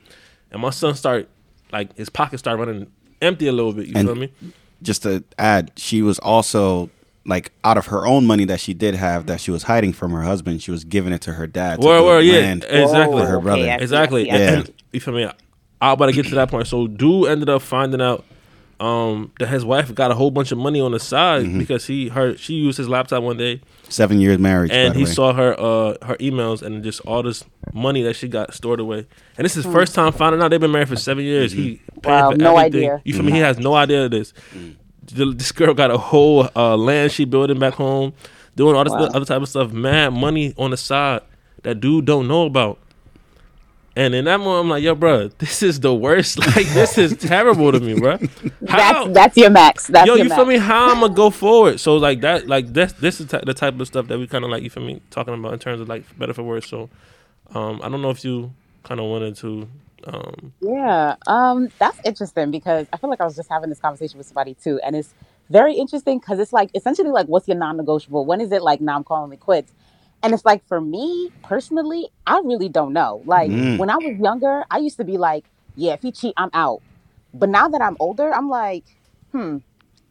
And 0.50 0.61
my 0.61 0.71
son 0.71 0.94
start 0.97 1.29
like 1.73 1.97
his 1.97 2.11
pockets 2.11 2.41
start 2.41 2.59
running 2.59 2.91
empty 3.22 3.46
a 3.46 3.52
little 3.52 3.72
bit. 3.72 3.87
You 3.87 3.93
And- 3.96 4.08
feel 4.08 4.14
me? 4.17 4.31
Just 4.82 5.02
to 5.02 5.22
add, 5.38 5.72
she 5.76 6.00
was 6.00 6.19
also 6.20 6.88
like 7.26 7.52
out 7.64 7.76
of 7.76 7.87
her 7.87 8.06
own 8.06 8.25
money 8.26 8.46
that 8.46 8.61
she 8.61 8.72
did 8.72 8.94
have 8.94 9.26
that 9.26 9.38
she 9.40 9.50
was 9.50 9.64
hiding 9.64 9.93
from 9.93 10.11
her 10.12 10.22
husband. 10.22 10.62
She 10.62 10.70
was 10.70 10.84
giving 10.84 11.12
it 11.12 11.20
to 11.22 11.34
her 11.34 11.46
dad. 11.46 11.81
to 11.82 11.87
Word, 11.87 11.96
build 11.99 12.06
word, 12.06 12.20
yeah, 12.25 12.52
exactly. 12.82 13.22
her 13.22 13.40
brother. 13.40 13.62
I 13.70 13.76
see, 13.76 13.82
Exactly. 13.82 14.31
I 14.31 14.37
see, 14.38 14.43
And, 14.55 14.72
you 14.93 15.00
feel 15.00 15.12
me? 15.14 15.25
I'm 15.82 15.93
about 15.93 16.06
to 16.06 16.12
get 16.12 16.26
to 16.28 16.34
that 16.37 16.50
point. 16.50 16.67
So 16.67 16.87
dude 16.87 17.28
ended 17.28 17.50
up 17.50 17.61
finding 17.61 18.00
out 18.00 18.25
um, 18.81 19.31
that 19.38 19.49
his 19.49 19.65
wife 19.65 19.94
got 19.94 20.11
a 20.11 20.15
whole 20.15 20.31
bunch 20.31 20.53
of 20.53 20.59
money 20.59 20.81
on 20.81 20.93
the 20.93 20.99
side 21.00 21.44
Mm-hmm. 21.44 21.59
because 21.59 21.87
he 21.87 22.09
her 22.09 22.37
she 22.37 22.55
used 22.55 22.79
his 22.79 22.88
laptop 22.88 23.23
one 23.23 23.37
day 23.37 23.61
Seven 23.88 24.21
years 24.21 24.38
marriage, 24.38 24.71
and 24.73 24.91
by 24.91 24.93
the 24.94 24.99
he 25.00 25.05
way. 25.05 25.11
saw 25.11 25.32
her 25.35 25.53
uh 25.61 25.94
her 26.06 26.17
emails 26.17 26.62
and 26.62 26.82
just 26.82 27.00
all 27.03 27.23
this 27.23 27.44
money 27.75 28.03
that 28.03 28.15
she 28.17 28.27
got 28.29 28.55
stored 28.55 28.81
away. 28.81 29.06
And 29.37 29.44
this 29.44 29.56
is 29.56 29.65
Hmm. 29.65 29.73
first 29.73 29.94
time 29.94 30.12
finding 30.12 30.41
out 30.41 30.50
they've 30.50 30.61
been 30.61 30.73
married 30.73 30.88
for 30.88 30.97
seven 30.97 31.25
years. 31.25 31.53
He 31.53 31.75
Mm-hmm. 31.75 32.00
paying 32.00 32.21
Wow, 32.25 32.31
for 32.31 32.37
no 32.38 32.56
everything. 32.56 32.81
idea. 32.91 33.03
You 33.05 33.12
feel 33.15 33.23
me? 33.25 33.32
He 33.32 33.38
has 33.38 33.59
no 33.59 33.75
idea 33.75 34.05
of 34.06 34.11
this. 34.12 34.32
Mm. 34.56 34.77
The- 35.12 35.35
This 35.35 35.53
girl 35.53 35.75
got 35.75 35.91
a 35.91 35.99
whole 35.99 36.49
uh, 36.56 36.76
land 36.76 37.12
she 37.12 37.25
building 37.25 37.59
back 37.59 37.75
home, 37.75 38.12
doing 38.56 38.76
all 38.76 38.85
this 38.85 38.93
Wow. 38.93 39.11
other 39.12 39.25
type 39.26 39.43
of 39.43 39.49
stuff. 39.49 39.73
Mad 39.73 40.12
money 40.15 40.55
on 40.56 40.71
the 40.71 40.76
side 40.76 41.21
that 41.65 41.81
dude 41.81 42.05
don't 42.06 42.29
know 42.29 42.47
about. 42.47 42.79
And 44.00 44.14
in 44.17 44.26
that 44.26 44.38
moment, 44.41 44.61
I'm 44.64 44.70
like, 44.70 44.85
yo, 44.85 44.97
bro, 44.97 45.29
this 45.29 45.62
is 45.62 45.81
the 45.81 45.94
worst. 45.94 46.38
Like, 46.56 46.69
this 46.69 46.99
is 46.99 47.17
terrible 47.17 47.73
to 47.73 47.81
me, 47.81 47.94
bro. 47.97 48.19
How? 48.69 49.06
That's 49.06 49.14
that's 49.14 49.38
your 49.38 49.50
max. 49.50 49.88
That's 49.88 50.06
Yo, 50.06 50.17
you 50.17 50.31
max. 50.31 50.37
feel 50.37 50.47
me? 50.47 50.58
How 50.58 50.93
I'm 50.93 51.00
gonna 51.00 51.14
go 51.14 51.31
forward? 51.31 51.81
So 51.81 51.97
like 51.99 52.23
that, 52.23 52.49
like 52.49 52.73
this, 52.75 52.93
this 52.94 53.20
is 53.20 53.29
t- 53.31 53.38
the 53.47 53.55
type 53.55 53.81
of 53.81 53.87
stuff 53.88 54.08
that 54.08 54.19
we 54.19 54.26
kind 54.29 54.44
of 54.44 54.50
like. 54.50 54.64
You 54.64 54.70
feel 54.70 54.85
me? 54.85 55.02
Talking 55.11 55.35
about 55.35 55.55
in 55.55 55.61
terms 55.61 55.81
of 55.82 55.88
like 55.88 56.05
better 56.19 56.35
for 56.35 56.44
worse. 56.44 56.69
So, 56.69 56.91
um, 57.55 57.81
I 57.85 57.91
don't 57.91 58.02
know 58.02 58.11
if 58.11 58.25
you 58.25 58.52
kind 58.85 59.00
of 59.00 59.06
wanted 59.06 59.37
to, 59.38 59.69
um, 60.06 60.55
Yeah, 60.62 61.17
um, 61.29 61.69
that's 61.79 62.00
interesting 62.05 62.50
because 62.50 62.88
I 62.93 62.99
feel 62.99 63.11
like 63.11 63.21
I 63.23 63.26
was 63.26 63.37
just 63.37 63.50
having 63.50 63.71
this 63.71 63.80
conversation 63.80 64.19
with 64.19 64.26
somebody 64.28 64.54
too, 64.54 64.80
and 64.85 64.97
it's 64.97 65.14
very 65.50 65.75
interesting 65.75 66.19
because 66.21 66.38
it's 66.40 66.52
like 66.52 66.71
essentially 66.75 67.11
like, 67.11 67.26
what's 67.26 67.49
your 67.49 67.59
non-negotiable? 67.59 68.26
When 68.26 68.40
is 68.40 68.52
it 68.52 68.62
like, 68.62 68.80
now 68.80 68.97
I'm 68.97 69.04
calling 69.04 69.33
it 69.33 69.40
quits? 69.40 69.73
And 70.23 70.35
it's 70.35 70.45
like 70.45 70.67
for 70.67 70.81
me 70.81 71.31
personally, 71.43 72.09
I 72.27 72.41
really 72.45 72.69
don't 72.69 72.93
know. 72.93 73.23
Like 73.25 73.50
Mm. 73.50 73.79
when 73.79 73.89
I 73.91 73.97
was 73.97 74.19
younger, 74.19 74.65
I 74.71 74.79
used 74.79 74.99
to 74.99 75.05
be 75.05 75.17
like, 75.19 75.45
yeah, 75.77 75.95
if 75.95 76.03
he 76.03 76.12
cheat, 76.12 76.35
I'm 76.37 76.50
out. 76.53 76.83
But 77.33 77.49
now 77.49 77.69
that 77.69 77.81
I'm 77.81 77.97
older, 78.00 78.33
I'm 78.35 78.49
like, 78.49 78.85
hmm, 79.33 79.59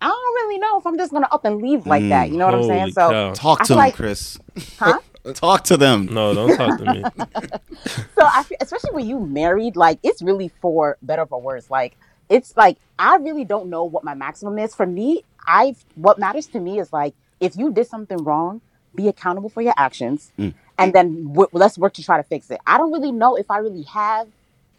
I 0.01 0.07
don't 0.07 0.33
really 0.47 0.57
know 0.59 0.77
if 0.79 0.87
I'm 0.87 0.97
just 0.97 1.11
gonna 1.11 1.27
up 1.31 1.45
and 1.45 1.61
leave 1.61 1.85
like 1.85 2.07
that. 2.09 2.29
You 2.31 2.37
know 2.37 2.45
what 2.45 2.55
I'm 2.55 2.63
saying? 2.63 2.91
So, 2.93 3.09
cow. 3.09 3.33
Talk 3.33 3.59
to 3.59 3.65
feel 3.65 3.75
them, 3.77 3.85
like- 3.85 3.95
Chris. 3.95 4.39
huh? 4.79 4.99
Talk 5.33 5.65
to 5.65 5.75
them. 5.77 6.05
no, 6.05 6.33
don't 6.33 6.55
talk 6.57 6.79
to 6.79 6.85
me. 6.93 7.03
so 8.15 8.21
I 8.25 8.41
feel, 8.43 8.57
especially 8.61 8.91
when 8.91 9.05
you 9.07 9.19
married, 9.19 9.75
like 9.75 9.99
it's 10.01 10.21
really 10.21 10.47
for 10.61 10.97
better 11.01 11.23
or 11.23 11.27
for 11.27 11.41
worse. 11.41 11.69
Like 11.69 11.97
it's 12.29 12.55
like 12.55 12.77
I 12.97 13.17
really 13.17 13.43
don't 13.45 13.69
know 13.69 13.83
what 13.83 14.03
my 14.05 14.13
maximum 14.13 14.57
is. 14.57 14.73
For 14.73 14.85
me, 14.85 15.23
I 15.45 15.75
what 15.95 16.17
matters 16.19 16.47
to 16.47 16.59
me 16.59 16.79
is 16.79 16.91
like 16.93 17.13
if 17.41 17.57
you 17.57 17.71
did 17.71 17.85
something 17.87 18.17
wrong, 18.23 18.61
be 18.95 19.07
accountable 19.07 19.49
for 19.49 19.61
your 19.61 19.73
actions, 19.77 20.31
Mm. 20.37 20.53
and 20.77 20.93
then 20.93 21.27
w- 21.27 21.49
let's 21.53 21.77
work 21.77 21.93
to 21.93 22.03
try 22.03 22.17
to 22.17 22.23
fix 22.23 22.49
it. 22.49 22.59
I 22.65 22.77
don't 22.77 22.91
really 22.91 23.11
know 23.11 23.35
if 23.35 23.49
I 23.51 23.57
really 23.59 23.83
have 23.83 24.27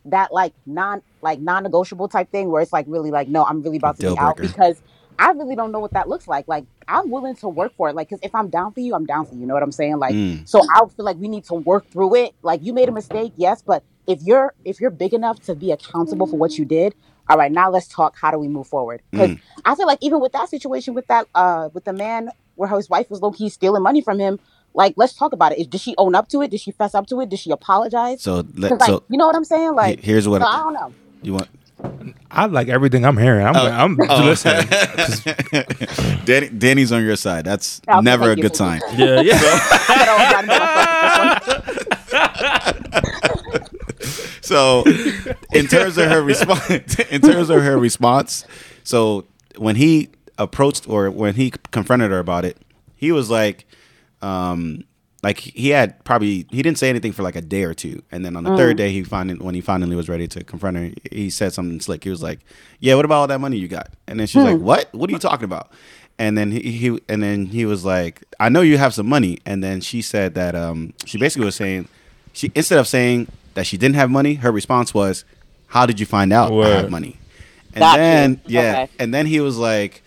that 0.06 0.32
like 0.32 0.54
non 0.66 1.02
like 1.22 1.40
non-negotiable 1.40 2.08
type 2.08 2.30
thing 2.30 2.50
where 2.50 2.62
it's 2.62 2.72
like 2.72 2.86
really 2.88 3.10
like 3.10 3.28
no, 3.28 3.44
I'm 3.44 3.62
really 3.62 3.76
about 3.76 3.96
to 3.96 4.02
Deal 4.02 4.14
be 4.14 4.18
out 4.18 4.36
because 4.36 4.80
I 5.18 5.32
really 5.32 5.54
don't 5.54 5.72
know 5.72 5.80
what 5.80 5.92
that 5.92 6.08
looks 6.08 6.26
like. 6.26 6.48
Like 6.48 6.64
I'm 6.88 7.10
willing 7.10 7.36
to 7.36 7.48
work 7.48 7.74
for 7.76 7.88
it. 7.90 7.94
Like 7.94 8.08
because 8.08 8.20
if 8.22 8.34
I'm 8.34 8.48
down 8.48 8.72
for 8.72 8.80
you, 8.80 8.94
I'm 8.94 9.04
down 9.04 9.26
for 9.26 9.34
you. 9.34 9.42
You 9.42 9.46
know 9.46 9.54
what 9.54 9.62
I'm 9.62 9.72
saying? 9.72 9.98
Like 9.98 10.14
Mm. 10.14 10.48
so 10.48 10.60
I 10.74 10.80
feel 10.86 11.04
like 11.04 11.18
we 11.18 11.28
need 11.28 11.44
to 11.44 11.54
work 11.54 11.86
through 11.90 12.14
it. 12.16 12.34
Like 12.42 12.62
you 12.64 12.72
made 12.72 12.88
a 12.88 12.92
mistake, 12.92 13.32
yes, 13.36 13.62
but 13.62 13.82
if 14.06 14.22
you're 14.22 14.54
if 14.64 14.80
you're 14.80 14.90
big 14.90 15.12
enough 15.12 15.40
to 15.42 15.54
be 15.54 15.70
accountable 15.70 16.26
for 16.26 16.36
what 16.38 16.56
you 16.58 16.64
did, 16.64 16.94
all 17.28 17.36
right, 17.36 17.52
now 17.52 17.70
let's 17.70 17.86
talk. 17.86 18.16
How 18.18 18.30
do 18.30 18.38
we 18.38 18.48
move 18.48 18.66
forward? 18.66 19.02
Because 19.10 19.36
I 19.66 19.74
feel 19.74 19.86
like 19.86 19.98
even 20.00 20.20
with 20.20 20.32
that 20.32 20.48
situation 20.48 20.94
with 20.94 21.06
that 21.08 21.26
uh 21.34 21.68
with 21.74 21.84
the 21.84 21.92
man 21.92 22.30
where 22.60 22.68
his 22.68 22.88
wife 22.90 23.10
was 23.10 23.20
low 23.22 23.32
key 23.32 23.48
stealing 23.48 23.82
money 23.82 24.00
from 24.02 24.18
him, 24.20 24.38
like 24.74 24.94
let's 24.96 25.14
talk 25.14 25.32
about 25.32 25.52
it. 25.52 25.58
Is- 25.58 25.66
Did 25.66 25.80
she 25.80 25.94
own 25.98 26.14
up 26.14 26.28
to 26.28 26.42
it? 26.42 26.50
Did 26.50 26.60
she 26.60 26.70
fess 26.70 26.94
up 26.94 27.06
to 27.08 27.20
it? 27.20 27.28
Did 27.30 27.38
she 27.40 27.50
apologize? 27.50 28.22
So, 28.22 28.42
'Cause, 28.42 28.52
let, 28.56 28.70
like 28.72 28.88
so 28.88 29.02
you 29.08 29.16
know 29.18 29.26
what 29.26 29.34
I'm 29.34 29.44
saying? 29.44 29.74
Like 29.74 30.00
here's 30.00 30.28
what 30.28 30.42
so 30.42 30.46
I 30.48 30.58
don't 30.58 30.74
know. 30.74 30.92
you 31.22 31.32
want. 31.32 31.48
I 32.30 32.44
like 32.44 32.68
everything 32.68 33.06
I'm 33.06 33.16
hearing. 33.16 33.46
I'm, 33.46 33.56
oh. 33.56 33.66
I'm 33.66 33.98
Oh. 34.10 34.24
listening. 34.24 34.68
Danny, 36.26 36.48
Danny's 36.50 36.92
on 36.92 37.02
your 37.02 37.16
side. 37.16 37.46
That's 37.46 37.80
Okay, 37.88 38.00
never 38.02 38.30
a 38.32 38.36
good 38.36 38.54
sign. 38.54 38.82
Yeah, 38.94 39.22
yeah. 39.22 39.38
I 39.40 40.04
don't 40.04 40.18
know 40.18 40.28
how 40.28 40.40
to 40.42 40.46
do 40.46 40.58
myself 40.60 41.66
with 41.66 41.88
this 41.88 42.12
one. 42.12 43.80
So, 44.42 44.84
in 45.52 45.66
terms 45.68 45.96
of 45.96 46.08
her 46.10 46.22
response, 46.22 46.98
in 47.10 47.20
terms 47.22 47.50
of 47.50 47.62
her 47.62 47.78
response, 47.78 48.44
so 48.84 49.24
when 49.56 49.76
he 49.76 50.08
approached 50.40 50.88
or 50.88 51.10
when 51.10 51.34
he 51.34 51.50
confronted 51.70 52.10
her 52.10 52.18
about 52.18 52.44
it, 52.44 52.56
he 52.96 53.12
was 53.12 53.30
like, 53.30 53.66
um, 54.22 54.84
like 55.22 55.38
he 55.38 55.68
had 55.68 56.02
probably 56.04 56.46
he 56.50 56.62
didn't 56.62 56.78
say 56.78 56.88
anything 56.88 57.12
for 57.12 57.22
like 57.22 57.36
a 57.36 57.42
day 57.42 57.64
or 57.64 57.74
two, 57.74 58.02
and 58.10 58.24
then 58.24 58.36
on 58.36 58.44
the 58.44 58.50
Mm. 58.50 58.56
third 58.56 58.76
day 58.78 58.90
he 58.90 59.02
finally 59.04 59.38
when 59.38 59.54
he 59.54 59.60
finally 59.60 59.94
was 59.94 60.08
ready 60.08 60.26
to 60.28 60.42
confront 60.42 60.76
her, 60.78 60.90
he 61.12 61.28
said 61.28 61.52
something 61.52 61.78
slick. 61.80 62.04
He 62.04 62.10
was 62.10 62.22
like, 62.22 62.40
"Yeah, 62.80 62.94
what 62.94 63.04
about 63.04 63.16
all 63.20 63.26
that 63.26 63.40
money 63.40 63.58
you 63.58 63.68
got?" 63.68 63.88
And 64.08 64.18
then 64.18 64.26
she's 64.26 64.40
Hmm. 64.42 64.48
like, 64.48 64.58
"What? 64.58 64.88
What 64.94 65.10
are 65.10 65.12
you 65.12 65.18
talking 65.18 65.44
about?" 65.44 65.70
And 66.18 66.36
then 66.38 66.50
he, 66.52 66.60
he 66.72 66.98
and 67.08 67.22
then 67.22 67.46
he 67.46 67.66
was 67.66 67.84
like, 67.84 68.22
"I 68.38 68.48
know 68.48 68.62
you 68.62 68.78
have 68.78 68.94
some 68.94 69.06
money." 69.08 69.38
And 69.44 69.62
then 69.62 69.82
she 69.82 70.00
said 70.00 70.34
that 70.36 70.54
um 70.54 70.94
she 71.04 71.18
basically 71.18 71.44
was 71.44 71.54
saying 71.56 71.88
she 72.32 72.50
instead 72.54 72.78
of 72.78 72.88
saying 72.88 73.28
that 73.54 73.66
she 73.66 73.76
didn't 73.76 73.96
have 73.96 74.10
money, 74.10 74.34
her 74.34 74.50
response 74.50 74.94
was, 74.94 75.24
"How 75.66 75.84
did 75.84 76.00
you 76.00 76.06
find 76.06 76.32
out 76.32 76.50
I 76.50 76.68
have 76.80 76.90
money?" 76.90 77.18
And 77.74 77.82
Got 77.82 77.92
you. 77.92 77.98
then 77.98 78.40
yeah, 78.46 78.60
Okay. 78.84 78.88
and 78.98 79.12
then 79.12 79.26
he 79.26 79.40
was 79.40 79.58
like, 79.58 80.02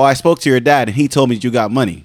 "Oh, 0.00 0.04
I 0.04 0.14
spoke 0.14 0.40
to 0.40 0.50
your 0.50 0.60
dad, 0.60 0.88
and 0.88 0.96
he 0.96 1.08
told 1.08 1.28
me 1.30 1.36
you 1.36 1.50
got 1.50 1.70
money." 1.70 2.04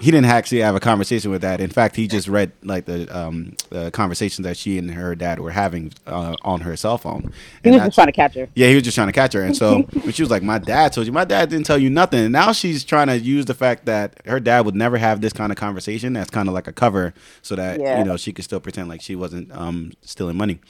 He 0.00 0.10
didn't 0.10 0.26
actually 0.30 0.60
have 0.60 0.74
a 0.74 0.80
conversation 0.80 1.30
with 1.30 1.42
that. 1.42 1.60
In 1.60 1.68
fact, 1.68 1.94
he 1.94 2.08
just 2.08 2.26
read 2.26 2.52
like 2.62 2.86
the 2.86 3.06
um, 3.14 3.54
the 3.68 3.90
conversations 3.90 4.44
that 4.46 4.56
she 4.56 4.78
and 4.78 4.90
her 4.92 5.14
dad 5.14 5.40
were 5.40 5.50
having 5.50 5.92
uh, 6.06 6.36
on 6.40 6.62
her 6.62 6.74
cell 6.74 6.96
phone. 6.96 7.32
He 7.62 7.68
was 7.70 7.76
that's- 7.76 7.88
just 7.88 7.94
trying 7.96 8.06
to 8.06 8.12
catch 8.12 8.34
her. 8.34 8.48
yeah, 8.54 8.68
he 8.68 8.74
was 8.76 8.84
just 8.84 8.94
trying 8.94 9.08
to 9.08 9.12
catch 9.12 9.34
her. 9.34 9.42
And 9.42 9.54
so 9.54 9.82
when 10.02 10.12
she 10.12 10.22
was 10.22 10.30
like, 10.30 10.42
My 10.42 10.58
dad 10.58 10.94
told 10.94 11.06
you, 11.06 11.12
my 11.12 11.24
dad 11.26 11.50
didn't 11.50 11.66
tell 11.66 11.76
you 11.76 11.90
nothing. 11.90 12.20
And 12.20 12.32
now 12.32 12.52
she's 12.52 12.82
trying 12.82 13.08
to 13.08 13.18
use 13.18 13.44
the 13.44 13.52
fact 13.52 13.84
that 13.86 14.14
her 14.24 14.40
dad 14.40 14.64
would 14.64 14.74
never 14.74 14.96
have 14.96 15.20
this 15.20 15.34
kind 15.34 15.52
of 15.52 15.58
conversation 15.58 16.16
as 16.16 16.30
kind 16.30 16.48
of 16.48 16.54
like 16.54 16.66
a 16.66 16.72
cover 16.72 17.12
so 17.42 17.54
that, 17.56 17.78
Yeah. 17.78 17.98
you 17.98 18.04
know, 18.06 18.16
she 18.16 18.32
could 18.32 18.44
still 18.46 18.60
pretend 18.60 18.88
like 18.88 19.02
she 19.02 19.14
wasn't 19.16 19.52
um, 19.52 19.92
stealing 20.00 20.36
money. 20.38 20.60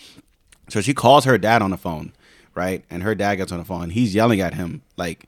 So 0.71 0.81
she 0.81 0.93
calls 0.95 1.25
her 1.25 1.39
dad 1.39 1.63
on 1.63 1.71
the 1.71 1.77
phone, 1.79 2.13
right? 2.57 2.85
And 2.91 3.05
her 3.05 3.15
dad 3.15 3.37
gets 3.37 3.53
on 3.53 3.59
the 3.59 3.65
phone 3.65 3.83
and 3.85 3.93
he's 3.93 4.13
yelling 4.13 4.41
at 4.41 4.55
him 4.55 4.83
like 4.97 5.27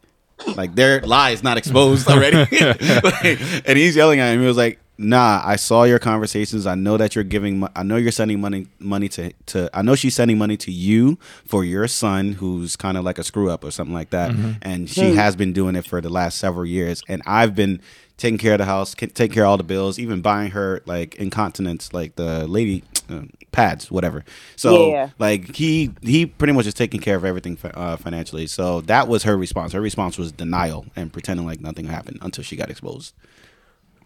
like 0.56 0.74
their 0.74 1.00
lie 1.00 1.30
is 1.30 1.42
not 1.42 1.58
exposed 1.58 2.08
already. 2.08 2.36
Like, 3.02 3.40
and 3.66 3.78
he's 3.78 3.96
yelling 3.96 4.20
at 4.20 4.32
him. 4.32 4.40
He 4.40 4.46
was 4.46 4.56
like, 4.56 4.78
"Nah, 4.98 5.42
I 5.44 5.56
saw 5.56 5.84
your 5.84 5.98
conversations. 5.98 6.66
I 6.66 6.74
know 6.74 6.96
that 6.96 7.14
you're 7.14 7.24
giving. 7.24 7.60
mo- 7.60 7.70
I 7.74 7.82
know 7.82 7.96
you're 7.96 8.12
sending 8.12 8.40
money 8.40 8.66
money 8.78 9.08
to 9.10 9.32
to. 9.46 9.70
I 9.74 9.82
know 9.82 9.94
she's 9.94 10.14
sending 10.14 10.38
money 10.38 10.56
to 10.58 10.70
you 10.70 11.18
for 11.46 11.64
your 11.64 11.88
son, 11.88 12.32
who's 12.32 12.76
kind 12.76 12.96
of 12.96 13.04
like 13.04 13.18
a 13.18 13.24
screw 13.24 13.50
up 13.50 13.64
or 13.64 13.70
something 13.70 13.94
like 13.94 14.10
that. 14.10 14.30
Mm-hmm. 14.30 14.52
And 14.62 14.88
she 14.88 15.10
hmm. 15.10 15.16
has 15.16 15.36
been 15.36 15.52
doing 15.52 15.76
it 15.76 15.86
for 15.86 16.00
the 16.00 16.10
last 16.10 16.38
several 16.38 16.66
years. 16.66 17.02
And 17.08 17.22
I've 17.26 17.54
been." 17.54 17.80
Taking 18.18 18.38
care 18.38 18.52
of 18.52 18.58
the 18.58 18.66
house, 18.66 18.94
taking 18.94 19.30
care 19.30 19.44
of 19.44 19.50
all 19.50 19.56
the 19.56 19.64
bills, 19.64 19.98
even 19.98 20.20
buying 20.20 20.52
her 20.52 20.80
like 20.86 21.16
incontinence, 21.16 21.92
like 21.92 22.14
the 22.14 22.46
lady 22.46 22.84
uh, 23.12 23.22
pads, 23.52 23.90
whatever. 23.90 24.24
So 24.56 24.90
Yeah. 24.90 25.10
like 25.18 25.54
he 25.56 25.90
he 26.02 26.26
pretty 26.26 26.52
much 26.52 26.66
is 26.66 26.74
taking 26.74 27.00
care 27.00 27.16
of 27.16 27.24
everything 27.24 27.58
uh, 27.74 27.96
financially. 27.96 28.46
So 28.46 28.80
that 28.82 29.08
was 29.08 29.22
her 29.24 29.36
response. 29.36 29.72
Her 29.72 29.80
response 29.80 30.18
was 30.18 30.32
denial 30.32 30.86
and 30.96 31.12
pretending 31.12 31.46
like 31.46 31.60
nothing 31.60 31.86
happened 31.86 32.18
until 32.22 32.44
she 32.44 32.56
got 32.56 32.70
exposed. 32.70 33.14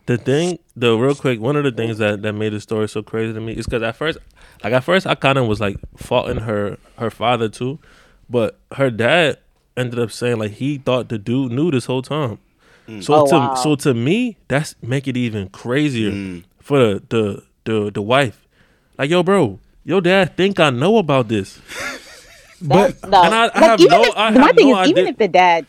The 0.06 0.16
thing, 0.16 0.60
the 0.76 0.96
real 0.96 1.16
quick, 1.16 1.40
one 1.40 1.56
of 1.56 1.64
the 1.64 1.72
things 1.72 1.98
that, 1.98 2.22
that 2.22 2.32
made 2.32 2.52
the 2.52 2.60
story 2.60 2.88
so 2.88 3.02
crazy 3.02 3.32
to 3.32 3.40
me 3.40 3.54
is 3.54 3.66
because 3.66 3.82
at 3.82 3.96
first, 3.96 4.18
like 4.62 4.72
at 4.72 4.84
first, 4.84 5.04
I 5.04 5.16
kind 5.16 5.36
of 5.36 5.48
was 5.48 5.60
like 5.60 5.78
faulting 5.96 6.38
her 6.38 6.78
her 6.98 7.10
father 7.10 7.48
too, 7.48 7.80
but 8.30 8.56
her 8.76 8.88
dad 8.90 9.38
ended 9.76 9.98
up 9.98 10.12
saying 10.12 10.38
like 10.38 10.52
he 10.52 10.78
thought 10.78 11.08
the 11.08 11.18
dude 11.18 11.50
knew 11.52 11.70
this 11.72 11.86
whole 11.86 12.02
time. 12.02 12.38
So 13.00 13.14
Oh, 13.14 13.26
to 13.26 13.34
wow. 13.36 13.54
so 13.54 13.74
to 13.74 13.94
me, 13.94 14.36
that's 14.46 14.76
make 14.80 15.08
it 15.08 15.16
even 15.16 15.48
crazier 15.48 16.12
Mm. 16.12 16.44
for 16.60 16.78
the, 16.78 17.02
the 17.08 17.42
the 17.64 17.90
the 17.90 18.02
wife. 18.02 18.45
Like 18.98 19.10
yo, 19.10 19.22
bro, 19.22 19.58
your 19.84 20.00
dad 20.00 20.36
think 20.36 20.58
I 20.60 20.70
know 20.70 20.98
about 20.98 21.28
this. 21.28 21.60
but 22.62 22.94
no. 23.08 23.22
and 23.22 23.34
I- 23.34 23.42
I 23.42 23.44
Like, 23.44 23.54
have 23.54 23.80
even 23.80 23.90
no- 23.92 24.04
if- 24.04 24.14
I 24.16 24.30
my 24.30 24.52
thing 24.52 24.70
no 24.70 24.82
is, 24.82 24.88
even 24.88 25.06
if 25.06 25.16
the 25.18 25.28
dad 25.28 25.66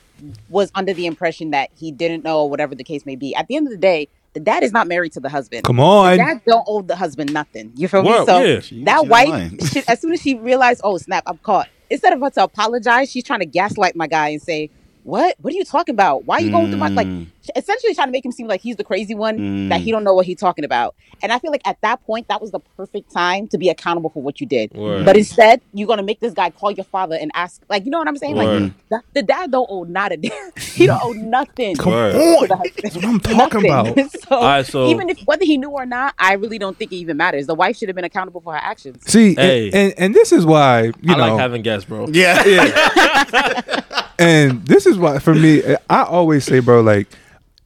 was 0.49 0.71
under 0.73 0.93
the 0.93 1.05
impression 1.05 1.51
that 1.51 1.69
he 1.77 1.91
didn't 1.91 2.23
know, 2.23 2.45
whatever 2.45 2.73
the 2.75 2.83
case 2.83 3.05
may 3.05 3.15
be, 3.15 3.35
at 3.35 3.47
the 3.47 3.55
end 3.55 3.67
of 3.67 3.71
the 3.71 3.77
day, 3.77 4.07
the 4.33 4.39
dad 4.39 4.63
is 4.63 4.71
not 4.71 4.87
married 4.87 5.11
to 5.13 5.19
the 5.19 5.29
husband. 5.29 5.63
Come 5.63 5.77
The 5.77 5.83
on. 5.83 6.17
dad 6.17 6.41
don't 6.45 6.63
owe 6.67 6.81
the 6.81 6.95
husband 6.95 7.33
nothing. 7.33 7.71
You 7.75 7.87
feel 7.87 8.03
Well, 8.03 8.21
me? 8.21 8.25
So 8.25 8.39
yeah. 8.43 8.59
She- 8.61 8.75
she 8.79 8.83
that 8.85 8.95
not 8.95 9.07
wife, 9.07 9.51
she, 9.71 9.83
as 9.87 9.99
soon 10.01 10.13
as 10.13 10.21
she 10.21 10.35
realized, 10.35 10.81
oh 10.83 10.97
snap, 10.97 11.23
I'm 11.27 11.37
caught. 11.39 11.67
Instead 11.89 12.13
of 12.13 12.19
her 12.21 12.29
to 12.31 12.43
apologize, 12.43 13.11
she's 13.11 13.23
trying 13.23 13.39
to 13.39 13.45
gaslight 13.45 13.95
my 13.95 14.07
guy 14.07 14.29
and 14.29 14.41
say, 14.41 14.69
"What? 15.03 15.35
What 15.41 15.53
are 15.53 15.55
you 15.57 15.63
talking 15.63 15.93
about? 15.95 16.25
Why 16.25 16.35
are 16.37 16.41
you 16.41 16.51
going 16.51 16.67
through 16.69 16.79
my 16.79 16.89
like?" 16.89 17.07
Mm. 17.07 17.27
Mm. 17.55 17.59
Essentially, 17.59 17.93
trying 17.95 18.07
to 18.07 18.11
make 18.11 18.25
him 18.25 18.31
seem 18.31 18.47
like 18.47 18.61
he's 18.61 18.75
the 18.75 18.83
crazy 18.83 19.15
one 19.15 19.69
that 19.69 19.79
Mm. 19.81 19.83
he 19.83 19.91
don't 19.91 20.03
know 20.03 20.13
what 20.13 20.25
he's 20.25 20.39
talking 20.39 20.65
about. 20.65 20.95
And 21.21 21.31
I 21.31 21.39
feel 21.39 21.51
like 21.51 21.61
at 21.67 21.79
that 21.81 22.03
point, 22.05 22.27
that 22.27 22.41
was 22.41 22.51
the 22.51 22.59
perfect 22.59 23.11
time 23.11 23.47
to 23.49 23.57
be 23.57 23.69
accountable 23.69 24.09
for 24.09 24.21
what 24.21 24.39
you 24.41 24.47
did. 24.47 24.73
Word. 24.73 25.05
But 25.05 25.17
instead, 25.17 25.61
you're 25.73 25.87
gonna 25.87 26.03
make 26.03 26.19
this 26.19 26.33
guy 26.33 26.49
call 26.49 26.71
your 26.71 26.83
father 26.85 27.15
and 27.19 27.31
ask, 27.33 27.61
like, 27.69 27.85
you 27.85 27.91
know 27.91 27.99
what 27.99 28.07
I'm 28.07 28.17
saying? 28.17 28.35
Word. 28.35 28.61
Like, 28.63 28.71
the, 28.89 29.01
the 29.13 29.23
dad 29.23 29.51
don't 29.51 29.67
owe 29.69 29.83
not 29.83 30.11
a 30.11 30.17
damn. 30.27 30.51
he 30.73 30.85
don't 30.85 31.01
owe 31.03 31.13
nothing. 31.13 31.75
Come 31.75 31.93
on. 31.93 32.11
to 32.13 32.47
the 32.47 32.55
husband. 32.57 32.73
That's 32.83 32.95
what 32.95 33.05
I'm 33.05 33.19
talking 33.19 33.63
Nothing. 33.63 33.91
about. 33.99 34.11
so, 34.29 34.35
Alright, 34.35 34.65
so- 34.65 34.87
even 34.89 35.09
if 35.09 35.19
whether 35.21 35.45
he 35.45 35.57
knew 35.57 35.69
or 35.71 35.85
not, 35.85 36.13
I 36.19 36.33
really 36.33 36.57
don't 36.59 36.77
think 36.77 36.91
it 36.91 36.97
even 36.97 37.17
matters. 37.17 37.47
The 37.47 37.55
wife 37.55 37.77
should 37.77 37.89
have 37.89 37.95
been 37.95 38.05
accountable 38.05 38.41
for 38.41 38.53
her 38.53 38.59
actions. 38.59 39.03
See, 39.09 39.29
and- 39.29 39.37
Hey. 39.39 39.71
and, 39.71 39.93
and 39.97 40.15
this 40.15 40.31
is 40.31 40.45
why 40.45 40.83
you 41.01 41.13
I 41.13 41.15
know, 41.17 41.17
like 41.33 41.39
having 41.39 41.61
guests, 41.61 41.87
bro. 41.87 42.07
Yeah, 42.09 42.43
Yeah. 42.45 43.81
and 44.19 44.65
this 44.65 44.85
is 44.85 44.97
why 44.97 45.19
for 45.19 45.33
me, 45.35 45.61
I 45.89 46.03
always 46.03 46.43
say, 46.45 46.59
bro, 46.59 46.81
like, 46.81 47.07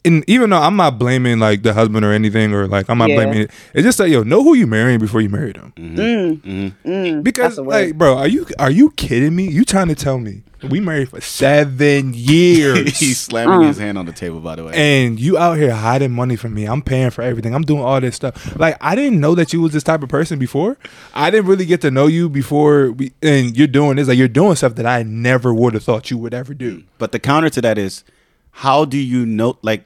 and 0.03 0.23
even 0.27 0.49
though 0.49 0.57
I'm 0.61 0.75
not 0.75 0.97
blaming 0.97 1.39
like 1.39 1.63
the 1.63 1.73
husband 1.73 2.03
or 2.05 2.11
anything, 2.11 2.53
or 2.53 2.67
like 2.67 2.89
I'm 2.89 2.97
not 2.97 3.09
Yeah. 3.09 3.15
blaming 3.17 3.37
it, 3.43 3.51
it's 3.73 3.83
just 3.83 3.99
like, 3.99 4.11
yo, 4.11 4.23
know 4.23 4.43
who 4.43 4.55
you 4.55 4.67
marrying 4.67 4.99
before 4.99 5.21
you 5.21 5.29
marry 5.29 5.51
them. 5.53 5.73
Mm, 5.77 6.73
mm, 6.85 7.23
Because 7.23 7.55
that's 7.55 7.57
a 7.59 7.63
word. 7.63 7.69
like, 7.87 7.97
bro, 7.97 8.17
are 8.17 8.27
you 8.27 8.45
are 8.59 8.71
you 8.71 8.91
kidding 8.91 9.35
me? 9.35 9.47
You 9.49 9.63
trying 9.65 9.87
to 9.89 9.95
tell 9.95 10.17
me 10.17 10.43
we 10.69 10.79
married 10.79 11.09
for 11.09 11.21
seven 11.21 12.13
years? 12.15 12.99
He's 12.99 13.19
slamming 13.19 13.59
Uh. 13.63 13.67
his 13.67 13.77
hand 13.77 13.97
on 13.97 14.05
the 14.05 14.11
table, 14.11 14.39
by 14.39 14.55
the 14.55 14.63
way. 14.65 14.73
and 14.75 15.19
you 15.19 15.37
out 15.37 15.57
here 15.57 15.71
hiding 15.73 16.11
money 16.11 16.35
from 16.35 16.53
me. 16.53 16.65
I'm 16.65 16.81
paying 16.81 17.09
for 17.11 17.21
everything. 17.21 17.53
I'm 17.55 17.63
doing 17.63 17.81
all 17.83 17.99
this 18.01 18.15
stuff. 18.15 18.55
Like 18.59 18.77
I 18.81 18.95
didn't 18.95 19.19
know 19.19 19.35
that 19.35 19.53
you 19.53 19.61
was 19.61 19.71
this 19.73 19.83
type 19.83 20.03
of 20.03 20.09
person 20.09 20.39
before. 20.39 20.77
I 21.13 21.29
didn't 21.31 21.47
really 21.47 21.65
get 21.65 21.81
to 21.81 21.91
know 21.91 22.07
you 22.07 22.29
before. 22.29 22.91
We, 22.91 23.11
and 23.21 23.55
you're 23.57 23.67
doing 23.67 23.95
this. 23.97 24.07
Like 24.07 24.17
you're 24.17 24.27
doing 24.27 24.55
stuff 24.55 24.75
that 24.75 24.85
I 24.85 25.03
never 25.03 25.53
would 25.53 25.73
have 25.73 25.83
thought 25.83 26.09
you 26.11 26.17
would 26.17 26.33
ever 26.33 26.53
do. 26.53 26.83
But 26.97 27.11
the 27.11 27.19
counter 27.19 27.49
to 27.49 27.61
that 27.61 27.77
is, 27.77 28.03
how 28.51 28.85
do 28.85 28.97
you 28.97 29.25
know? 29.25 29.57
Like, 29.61 29.85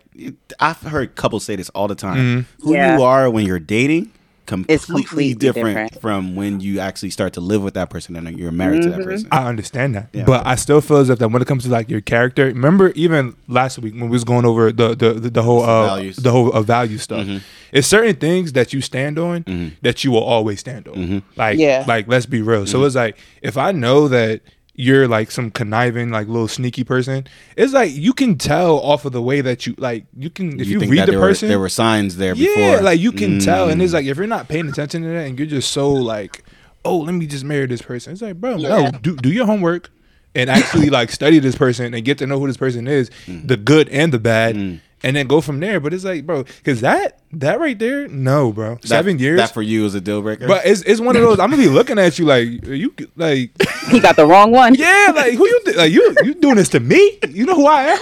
I've 0.60 0.82
heard 0.82 1.16
couples 1.16 1.44
say 1.46 1.56
this 1.56 1.70
all 1.70 1.88
the 1.88 1.96
time. 1.96 2.18
Mm-hmm. 2.18 2.64
Who 2.66 2.74
Yeah. 2.74 2.98
you 2.98 3.04
are 3.04 3.30
when 3.30 3.46
you're 3.46 3.60
dating, 3.60 4.12
completely, 4.46 4.76
It's 4.76 4.86
completely 4.86 5.34
different, 5.34 5.68
different. 5.94 6.02
from 6.02 6.36
when 6.36 6.60
you 6.60 6.80
actually 6.80 7.10
start 7.10 7.34
to 7.34 7.42
live 7.42 7.64
with 7.64 7.74
that 7.76 7.90
person 7.90 8.16
and 8.16 8.38
you're 8.38 8.52
married 8.52 8.84
to 8.84 8.90
that 8.90 9.00
Mm-hmm. 9.00 9.10
person. 9.10 9.28
I 9.32 9.48
understand 9.48 9.96
that, 9.96 10.10
Yeah. 10.14 10.26
but 10.26 10.46
I 10.46 10.56
still 10.56 10.82
feel 10.82 10.98
as 10.98 11.10
if 11.10 11.18
that 11.20 11.30
when 11.30 11.42
it 11.42 11.48
comes 11.48 11.64
to 11.64 11.70
like 11.70 11.90
your 11.90 12.02
character. 12.02 12.46
Remember, 12.46 12.90
even 12.96 13.36
last 13.48 13.80
week 13.80 13.94
when 13.94 14.04
we 14.04 14.10
was 14.10 14.24
going 14.24 14.46
over 14.46 14.72
the 14.72 14.96
the 14.96 15.14
the, 15.14 15.30
the 15.32 15.44
whole 15.44 15.64
uh, 15.64 15.86
Values. 15.88 16.16
the 16.18 16.32
whole 16.32 16.52
uh, 16.54 16.62
value 16.62 16.98
stuff. 17.00 17.28
It's 17.72 17.88
certain 17.88 18.16
things 18.16 18.54
that 18.54 18.72
you 18.72 18.82
stand 18.82 19.20
on 19.20 19.74
that 19.82 20.04
you 20.04 20.12
will 20.12 20.24
always 20.24 20.60
stand 20.60 20.88
on. 20.88 21.24
Like 21.36 21.58
Yeah. 21.60 21.84
like 21.88 22.08
let's 22.08 22.26
be 22.28 22.42
real. 22.42 22.66
So 22.68 22.84
it's 22.84 22.96
like 22.96 23.18
if 23.42 23.58
I 23.58 23.72
know 23.72 24.08
that 24.10 24.42
you're 24.78 25.08
like 25.08 25.32
some 25.32 25.50
conniving 25.52 26.10
like 26.12 26.28
little 26.28 26.48
sneaky 26.48 26.84
person, 26.84 27.26
it's 27.56 27.74
like 27.74 27.92
you 27.94 28.14
can 28.14 28.38
tell 28.38 28.78
off 28.80 29.06
of 29.06 29.14
the 29.14 29.22
way 29.22 29.42
that 29.42 29.66
you 29.66 29.74
like 29.78 30.06
you 30.18 30.30
can 30.30 30.60
if 30.60 30.68
you, 30.68 30.80
think 30.80 30.92
read 30.92 31.08
the 31.08 31.12
there 31.14 31.20
person 31.22 31.48
were, 31.48 31.52
there 31.52 31.60
were 31.60 31.70
signs 31.70 32.18
there 32.18 32.36
before. 32.36 32.62
yeah, 32.62 32.72
before. 32.72 32.84
like 32.86 33.00
you 33.00 33.12
can 33.12 33.40
tell, 33.40 33.70
and 33.70 33.82
it's 33.82 33.92
Mm. 33.92 33.96
like 33.96 34.06
if 34.06 34.18
you're 34.18 34.28
not 34.28 34.48
paying 34.48 34.68
attention 34.68 35.02
to 35.04 35.08
that, 35.10 35.28
and 35.28 35.40
you're 35.40 35.48
just 35.48 35.72
so 35.72 35.92
like, 35.92 36.44
oh, 36.84 36.98
let 36.98 37.14
me 37.14 37.26
just 37.26 37.44
marry 37.44 37.66
this 37.68 37.82
person. 37.82 38.14
It's 38.14 38.22
like, 38.22 38.36
bro, 38.36 38.58
Yeah. 38.58 38.70
no, 38.70 38.92
do 39.02 39.16
do 39.16 39.30
your 39.30 39.46
homework 39.46 39.90
and 40.36 40.50
actually 40.50 40.90
like 40.90 41.10
study 41.12 41.40
this 41.40 41.56
person 41.56 41.94
and 41.94 42.04
get 42.04 42.18
to 42.18 42.28
know 42.28 42.38
who 42.40 42.48
this 42.48 42.58
person 42.58 42.88
is, 42.88 43.10
Mm. 43.28 43.48
the 43.48 43.56
good 43.58 43.88
and 43.90 44.12
the 44.14 44.20
bad, 44.20 44.82
and 45.06 45.16
then 45.16 45.28
go 45.28 45.40
from 45.40 45.60
there. 45.62 45.80
But 45.80 45.94
it's 45.94 46.04
like, 46.04 46.26
bro, 46.26 46.44
because 46.44 46.82
that 46.82 47.20
that 47.32 47.60
right 47.60 47.78
there, 47.80 48.08
no, 48.10 48.52
bro, 48.52 48.76
That- 48.76 48.88
seven 48.88 49.20
years. 49.20 49.38
That 49.40 49.54
for 49.54 49.62
you 49.62 49.86
is 49.86 49.96
a 49.96 50.02
deal 50.02 50.22
breaker. 50.22 50.48
but 50.48 50.66
it's, 50.66 50.82
it's 50.82 51.00
one 51.00 51.16
of 51.16 51.22
those. 51.22 51.40
I'm 51.40 51.50
gonna 51.50 51.62
be 51.62 51.70
looking 51.70 51.98
at 52.00 52.18
you 52.20 52.26
like 52.26 52.68
are 52.68 52.74
you 52.74 52.94
like 53.16 53.52
he 53.92 54.00
got 54.00 54.16
the 54.18 54.26
wrong 54.26 54.52
one. 54.52 54.74
yeah 54.76 55.12
like 55.16 55.34
who 55.34 55.46
you 55.48 55.62
like 55.78 55.92
you 55.92 56.16
you 56.24 56.34
doing 56.36 56.56
this 56.56 56.70
to 56.70 56.80
me? 56.80 57.20
You 57.30 57.46
know 57.46 57.56
who 57.56 57.68
I 57.68 57.84
am? 57.84 58.00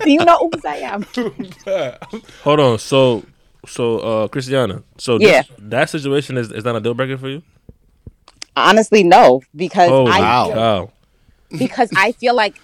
Do 0.00 0.10
you 0.10 0.24
know 0.24 0.38
who 0.50 0.68
I 0.68 0.76
am? 0.76 1.04
Hold 2.44 2.60
on. 2.60 2.78
So, 2.78 3.24
so 3.66 3.98
uh, 3.98 4.28
Christiana. 4.28 4.82
So 4.98 5.18
this- 5.18 5.28
Yeah. 5.28 5.42
that 5.58 5.90
situation 5.90 6.36
is 6.38 6.50
is 6.52 6.64
not 6.64 6.74
a 6.76 6.80
deal 6.80 6.94
breaker 6.94 7.18
for 7.18 7.28
you. 7.28 7.42
Honestly, 8.56 9.02
no, 9.04 9.42
because 9.54 9.90
Oh 9.90 10.06
I 10.06 10.20
wow. 10.20 10.44
feel- 10.46 10.56
wow. 10.56 10.90
because 11.58 11.90
I 11.96 12.12
feel 12.12 12.34
like 12.34 12.56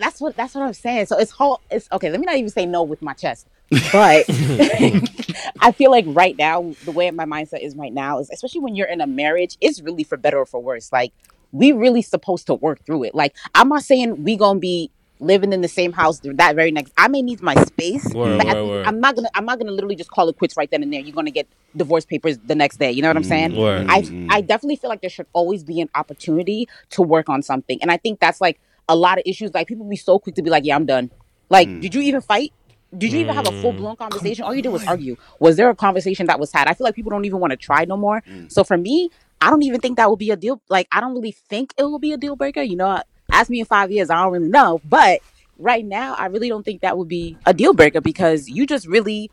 that's 0.00 0.20
what 0.20 0.34
that's 0.36 0.54
what 0.54 0.64
I'm 0.64 0.72
saying. 0.72 1.06
So 1.06 1.18
it's 1.18 1.30
whole 1.30 1.60
it's 1.70 1.88
okay, 1.92 2.10
let 2.10 2.18
me 2.18 2.26
not 2.26 2.36
even 2.36 2.50
say 2.50 2.66
no 2.66 2.82
with 2.82 3.02
my 3.02 3.12
chest. 3.12 3.46
But 3.92 4.24
I 5.60 5.72
feel 5.72 5.90
like 5.90 6.04
right 6.08 6.36
now, 6.36 6.74
the 6.84 6.92
way 6.92 7.10
my 7.10 7.26
mindset 7.26 7.60
is 7.60 7.76
right 7.76 7.92
now 7.92 8.18
is 8.18 8.30
especially 8.30 8.60
when 8.60 8.74
you're 8.74 8.88
in 8.88 9.00
a 9.00 9.06
marriage, 9.06 9.56
it's 9.60 9.80
really 9.80 10.02
for 10.02 10.16
better 10.16 10.38
or 10.38 10.46
for 10.46 10.60
worse. 10.60 10.92
Like 10.92 11.12
we 11.52 11.72
really 11.72 12.02
supposed 12.02 12.46
to 12.46 12.54
work 12.54 12.84
through 12.84 13.04
it. 13.04 13.14
Like 13.14 13.36
I'm 13.54 13.68
not 13.68 13.84
saying 13.84 14.24
we 14.24 14.36
gonna 14.36 14.58
be 14.58 14.90
living 15.20 15.52
in 15.52 15.60
the 15.60 15.68
same 15.68 15.92
house 15.92 16.18
that 16.24 16.56
very 16.56 16.70
next 16.70 16.92
I 16.96 17.08
may 17.08 17.20
need 17.20 17.42
my 17.42 17.54
space. 17.64 18.06
Word, 18.14 18.42
word, 18.42 18.66
word. 18.66 18.86
I'm 18.86 19.00
not 19.00 19.16
gonna 19.16 19.28
I'm 19.34 19.44
not 19.44 19.58
gonna 19.58 19.72
literally 19.72 19.96
just 19.96 20.10
call 20.10 20.28
it 20.30 20.38
quits 20.38 20.56
right 20.56 20.70
then 20.70 20.82
and 20.82 20.92
there. 20.92 21.00
You're 21.00 21.14
gonna 21.14 21.30
get 21.30 21.46
divorce 21.76 22.06
papers 22.06 22.38
the 22.38 22.54
next 22.54 22.78
day. 22.78 22.90
You 22.90 23.02
know 23.02 23.08
what 23.08 23.18
I'm 23.18 23.22
mm, 23.22 23.28
saying? 23.28 23.56
Word. 23.56 23.86
I 23.88 24.26
I 24.30 24.40
definitely 24.40 24.76
feel 24.76 24.88
like 24.88 25.02
there 25.02 25.10
should 25.10 25.26
always 25.34 25.62
be 25.62 25.80
an 25.80 25.90
opportunity 25.94 26.68
to 26.90 27.02
work 27.02 27.28
on 27.28 27.42
something, 27.42 27.80
and 27.82 27.92
I 27.92 27.98
think 27.98 28.18
that's 28.18 28.40
like 28.40 28.58
a 28.90 28.96
lot 28.96 29.18
of 29.18 29.24
issues. 29.26 29.54
Like 29.54 29.68
people 29.68 29.88
be 29.88 29.96
so 29.96 30.18
quick 30.18 30.34
to 30.34 30.42
be 30.42 30.50
like, 30.50 30.64
"Yeah, 30.64 30.76
I'm 30.76 30.86
done." 30.86 31.10
Like, 31.48 31.68
hmm. 31.68 31.80
did 31.80 31.94
you 31.94 32.02
even 32.02 32.20
fight? 32.20 32.52
did 32.96 33.12
you 33.12 33.20
even 33.20 33.34
have 33.34 33.46
a 33.46 33.52
hmm. 33.52 33.60
full 33.60 33.72
blown 33.72 33.96
conversation? 33.96 34.44
All 34.44 34.54
you 34.54 34.62
did 34.62 34.70
was 34.70 34.84
argue. 34.86 35.16
Was 35.38 35.56
there 35.56 35.70
a 35.70 35.74
conversation 35.74 36.26
that 36.26 36.40
was 36.40 36.52
had? 36.52 36.66
I 36.66 36.74
feel 36.74 36.84
like 36.84 36.94
people 36.94 37.10
don't 37.10 37.24
even 37.24 37.38
want 37.38 37.52
to 37.52 37.56
try 37.56 37.84
no 37.84 37.96
more. 37.96 38.22
Hmm. 38.26 38.48
So 38.48 38.64
for 38.64 38.76
me, 38.76 39.10
I 39.40 39.50
don't 39.50 39.62
even 39.62 39.80
think 39.80 39.96
that 39.96 40.08
will 40.08 40.16
be 40.16 40.30
a 40.30 40.36
deal. 40.36 40.60
Like 40.68 40.88
I 40.90 41.00
don't 41.00 41.14
really 41.14 41.32
think 41.32 41.72
it 41.78 41.84
will 41.84 41.98
be 41.98 42.12
a 42.12 42.16
deal 42.16 42.36
breaker. 42.36 42.62
You 42.62 42.76
know, 42.76 43.02
ask 43.30 43.48
me 43.48 43.60
in 43.60 43.66
five 43.66 43.90
years, 43.90 44.10
I 44.10 44.22
don't 44.22 44.32
really 44.32 44.48
know. 44.48 44.80
But 44.84 45.20
right 45.58 45.84
now, 45.84 46.14
I 46.14 46.26
really 46.26 46.48
don't 46.48 46.64
think 46.64 46.82
that 46.82 46.98
would 46.98 47.08
be 47.08 47.36
a 47.46 47.54
deal 47.54 47.74
breaker 47.74 48.00
because 48.00 48.48
you 48.48 48.66
just 48.66 48.86
really, 48.86 49.30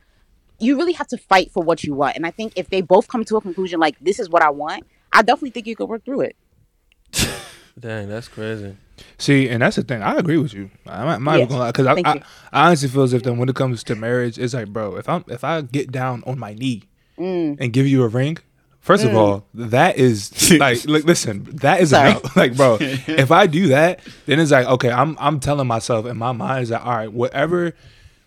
you 0.59 0.77
really 0.77 0.93
have 0.93 1.07
to 1.07 1.17
fight 1.17 1.51
for 1.51 1.63
what 1.63 1.83
you 1.83 1.95
want. 1.95 2.15
And 2.15 2.25
I 2.25 2.31
think 2.31 2.53
if 2.55 2.69
they 2.69 2.81
both 2.81 3.07
come 3.07 3.25
to 3.25 3.37
a 3.37 3.41
conclusion 3.41 3.79
like 3.79 3.97
this 3.99 4.19
is 4.19 4.29
what 4.29 4.43
I 4.43 4.51
want, 4.51 4.85
I 5.11 5.23
definitely 5.23 5.51
think 5.51 5.65
you 5.65 5.75
could 5.75 5.89
work 5.89 6.05
through 6.05 6.21
it. 6.21 6.35
Dang, 7.79 8.07
that's 8.07 8.27
crazy. 8.27 8.75
See, 9.17 9.47
and 9.49 9.61
that's 9.61 9.75
the 9.75 9.83
thing. 9.83 10.01
I 10.01 10.15
agree 10.15 10.37
with 10.37 10.53
you. 10.53 10.69
I'm, 10.85 11.07
I'm 11.07 11.23
not 11.23 11.33
Yes. 11.33 11.37
even 11.43 11.49
gonna 11.49 11.59
lie 11.61 11.71
because 11.71 11.85
I, 11.87 11.93
I. 12.05 12.23
I 12.53 12.67
honestly 12.67 12.89
feel 12.89 13.03
as 13.03 13.13
if 13.13 13.23
then 13.23 13.37
when 13.37 13.49
it 13.49 13.55
comes 13.55 13.83
to 13.85 13.95
marriage, 13.95 14.37
it's 14.39 14.53
like, 14.53 14.67
bro, 14.67 14.95
if 14.95 15.07
I'm 15.09 15.23
if 15.27 15.43
I 15.43 15.61
get 15.61 15.91
down 15.91 16.23
on 16.25 16.39
my 16.39 16.53
knee 16.53 16.83
Mm. 17.19 17.57
and 17.59 17.73
give 17.73 17.87
you 17.87 18.03
a 18.03 18.07
ring, 18.07 18.37
first 18.79 19.03
of 19.03 19.11
mm. 19.11 19.15
all, 19.15 19.45
that 19.55 19.97
is 19.97 20.51
like, 20.59 20.85
like 20.87 21.03
listen, 21.03 21.45
that 21.55 21.81
is 21.81 21.89
Sorry. 21.89 22.11
enough. 22.11 22.35
Like, 22.35 22.55
bro, 22.55 22.77
if 22.81 23.31
I 23.31 23.47
do 23.47 23.67
that, 23.69 23.99
then 24.27 24.39
it's 24.39 24.51
like, 24.51 24.67
okay, 24.67 24.91
I'm 24.91 25.17
I'm 25.19 25.39
telling 25.39 25.67
myself 25.67 26.05
in 26.05 26.15
my 26.17 26.31
mind 26.31 26.63
is 26.63 26.69
that 26.69 26.81
all 26.83 26.95
right, 26.95 27.11
whatever. 27.11 27.73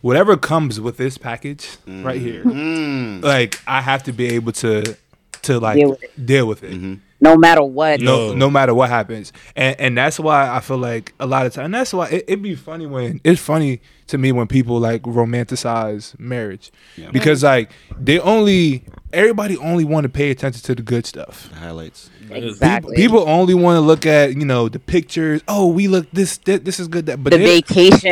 Whatever 0.03 0.39
comes 0.39 0.81
with 0.81 0.97
this 0.97 1.19
package 1.19 1.77
right 1.87 2.19
here, 2.19 2.43
mm. 2.43 3.23
like 3.23 3.61
I 3.67 3.83
have 3.83 4.03
to 4.05 4.15
be 4.15 4.29
able 4.29 4.53
to, 4.53 4.97
to 5.43 5.61
like 5.61 5.77
Deal 5.77 5.91
with 5.91 6.03
it. 6.03 6.25
deal 6.27 6.47
with 6.47 6.65
it 6.65 6.71
mm-hmm. 6.73 6.95
No 7.21 7.37
matter 7.37 7.63
what. 7.63 8.01
no 8.01 8.33
no 8.35 8.49
matter 8.51 8.75
what 8.75 8.89
happens 8.89 9.33
and 9.55 9.79
and 9.79 9.99
that's 9.99 10.19
why 10.19 10.49
i 10.55 10.61
feel 10.61 10.79
like 10.79 11.13
a 11.21 11.27
lot 11.27 11.47
of 11.47 11.53
time 11.53 11.67
and 11.67 11.75
that's 11.75 11.93
why 11.93 12.09
it, 12.09 12.25
it'd 12.29 12.43
be 12.43 12.55
funny 12.55 12.87
when 12.87 13.21
it's 13.25 13.41
funny 13.41 13.81
to 14.11 14.19
me 14.19 14.33
when 14.33 14.47
people 14.47 14.79
like 14.79 15.03
romanticize 15.03 16.19
marriage 16.19 16.71
Yeah. 16.97 17.11
because 17.11 17.43
like 17.43 17.71
they 17.99 18.19
only 18.21 18.85
everybody 19.13 19.57
only 19.59 19.85
want 19.85 20.05
to 20.05 20.09
pay 20.09 20.31
attention 20.31 20.63
to 20.63 20.75
the 20.75 20.83
good 20.83 21.07
stuff 21.07 21.49
The 21.51 21.57
highlights. 21.57 22.11
Exactly. 22.33 22.95
People, 22.95 23.23
people 23.25 23.29
only 23.29 23.55
want 23.55 23.75
to 23.77 23.81
look 23.81 24.07
at 24.07 24.37
you 24.37 24.45
know 24.45 24.69
the 24.69 24.79
pictures. 24.79 25.43
Oh, 25.49 25.67
we 25.67 25.89
look 25.89 26.09
this 26.13 26.39
this, 26.39 26.61
this 26.61 26.79
is 26.79 26.87
good. 26.87 27.07
That 27.07 27.25
but 27.25 27.33
the 27.33 27.39
they- 27.39 27.61
vacations. 27.61 28.05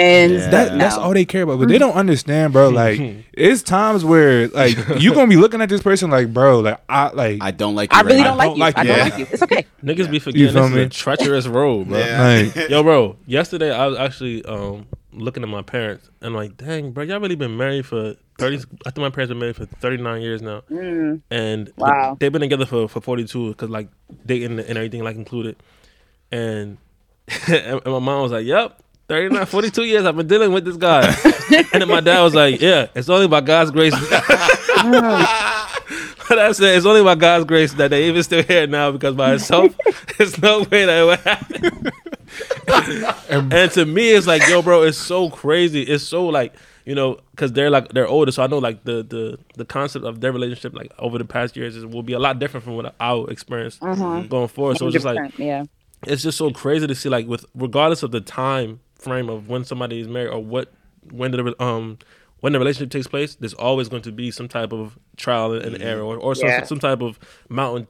Yeah. 0.43 0.50
that, 0.50 0.73
no. 0.73 0.78
that's 0.78 0.97
all 0.97 1.12
they 1.14 1.25
care 1.25 1.43
about. 1.43 1.61
But 1.61 1.69
they 1.69 1.78
don't 1.78 1.95
understand, 1.95 2.52
bro. 2.52 2.69
Like 2.71 2.99
it's 3.33 3.62
times 3.62 4.05
where 4.05 4.49
like 4.49 4.76
you're 4.99 5.14
gonna 5.14 5.28
be 5.28 5.37
looking 5.37 5.61
at 5.62 5.69
this 5.69 5.83
person 5.83 6.11
like, 6.11 6.33
bro, 6.35 6.59
like 6.61 6.81
I 6.88 7.11
like 7.11 7.38
I 7.43 7.52
don't 7.52 7.76
like. 7.76 7.93
You 7.93 7.99
I 7.99 8.00
really 8.02 8.23
right 8.23 8.25
don't 8.25 8.38
now. 8.38 8.55
like 8.55 8.57
you. 8.57 8.61
like 8.61 8.78
I 8.78 8.83
you. 8.83 8.88
don't 8.88 8.97
Yeah. 8.99 9.05
like 9.05 9.19
you. 9.19 9.26
It's 9.31 9.43
okay. 9.43 9.67
Niggas 9.85 10.11
be 10.11 10.19
forgetting 10.19 10.52
feel 10.52 10.62
this 10.64 10.73
me? 10.73 10.81
is 10.81 10.87
a 10.87 10.90
treacherous 10.90 11.47
road, 11.47 11.87
bro. 11.88 11.99
Yeah. 11.99 12.50
like 12.57 12.69
Yo, 12.71 12.83
bro. 12.83 13.17
Yesterday 13.26 13.71
I 13.71 13.87
was 13.87 13.97
actually 13.99 14.45
um 14.47 14.87
looking 15.12 15.43
at 15.43 15.49
my 15.49 15.62
parents 15.62 16.11
and 16.21 16.35
like, 16.35 16.57
dang, 16.57 16.93
bro, 16.93 17.05
y'all 17.05 17.21
really 17.21 17.35
been 17.37 17.57
married 17.57 17.87
for 17.87 18.15
thirty. 18.38 18.57
I 18.87 18.91
think 18.91 18.99
my 18.99 19.11
parents 19.11 19.31
been 19.31 19.38
married 19.38 19.57
for 19.57 19.67
thirty 19.67 19.97
nine 20.03 20.23
years 20.23 20.43
now, 20.43 20.62
Mm. 20.71 21.23
and 21.31 21.73
Wow. 21.77 22.17
they've 22.21 22.31
been 22.33 22.41
together 22.43 22.67
for 22.67 22.88
for 22.88 23.00
forty 23.00 23.25
two 23.27 23.49
because 23.50 23.71
like 23.71 23.88
dating 24.27 24.59
and 24.59 24.77
everything 24.77 25.03
like 25.03 25.17
included, 25.17 25.57
and 26.33 26.79
and 27.49 27.85
my 27.85 27.99
mom 27.99 28.23
was 28.23 28.33
like, 28.33 28.47
yep. 28.47 28.83
39, 29.09 29.47
42 29.47 29.85
years 29.85 30.05
I've 30.05 30.17
been 30.19 30.27
dealing 30.27 30.53
with 30.53 30.67
this 30.67 30.77
guy. 30.77 31.00
and 31.73 31.81
then 31.81 31.88
my 31.88 32.00
dad 32.00 32.21
was 32.21 32.35
like, 32.35 32.61
Yeah, 32.61 32.88
it's 32.95 33.09
only 33.09 33.27
by 33.27 33.41
God's 33.41 33.71
grace. 33.71 33.95
but 36.28 36.38
I 36.38 36.52
said, 36.52 36.76
It's 36.76 36.87
only 36.87 37.02
by 37.02 37.14
God's 37.14 37.44
grace 37.44 37.73
that 37.75 37.88
they 37.88 38.08
even 38.08 38.23
still 38.23 38.42
here 38.42 38.66
now 38.66 38.90
because 38.90 39.14
by 39.14 39.35
itself, 39.35 39.75
there's 40.18 40.40
no 40.40 40.61
way 40.61 40.85
that 40.85 40.99
it 40.99 41.04
would 41.04 41.20
happen. 41.20 41.92
and 43.52 43.70
to 43.73 43.87
me, 43.87 44.11
it's 44.11 44.26
like, 44.26 44.47
yo, 44.49 44.62
bro, 44.62 44.82
it's 44.82 44.98
so 44.98 45.31
crazy. 45.31 45.83
It's 45.83 46.05
so 46.05 46.26
like, 46.26 46.55
you 46.85 46.94
know, 46.94 47.18
because 47.33 47.53
they're 47.53 47.70
like 47.70 47.88
they're 47.88 48.07
older, 48.07 48.33
so 48.33 48.42
I 48.42 48.46
know 48.46 48.59
like 48.59 48.85
the 48.85 49.03
the 49.03 49.38
the 49.57 49.64
concept 49.64 50.05
of 50.05 50.20
their 50.20 50.33
relationship 50.33 50.74
like 50.74 50.92
over 50.98 51.18
the 51.18 51.24
past 51.24 51.57
years 51.57 51.76
is, 51.76 51.85
will 51.85 52.03
be 52.03 52.14
a 52.14 52.18
lot 52.18 52.38
different 52.38 52.64
from 52.64 52.76
what 52.76 52.94
I'll 52.98 53.26
experience 53.26 53.76
going 53.76 54.48
forward. 54.48 54.79
So 54.79 54.87
it's 54.87 54.94
just 54.94 55.05
like 55.05 55.38
yeah. 55.38 55.64
it's 56.07 56.22
just 56.22 56.38
so 56.38 56.50
crazy 56.50 56.87
to 56.87 56.94
see 56.94 57.11
like 57.11 57.26
with 57.26 57.44
regardless 57.55 58.03
of 58.03 58.11
the 58.11 58.20
time 58.22 58.81
frame 58.94 59.29
of 59.29 59.48
when 59.48 59.64
somebody 59.64 60.00
is 60.00 60.09
married 60.09 60.31
or 60.31 60.42
what 60.42 60.72
when 61.11 61.31
did 61.31 61.44
the 61.44 61.62
um 61.62 61.98
when 62.40 62.53
the 62.53 62.59
relationship 62.59 62.90
takes 62.90 63.07
place, 63.07 63.35
there's 63.35 63.55
always 63.55 63.88
going 63.88 64.03
to 64.03 64.12
be 64.12 64.31
some 64.31 64.48
type 64.48 64.72
of 64.72 64.98
trial 65.16 65.53
and 65.53 65.74
mm-hmm. 65.74 65.83
error 65.83 66.03
or, 66.03 66.16
or 66.16 66.35
some, 66.35 66.48
Yeah. 66.48 66.64
some 66.64 66.79
type 66.79 67.03
of 67.03 67.18
mountain 67.48 67.88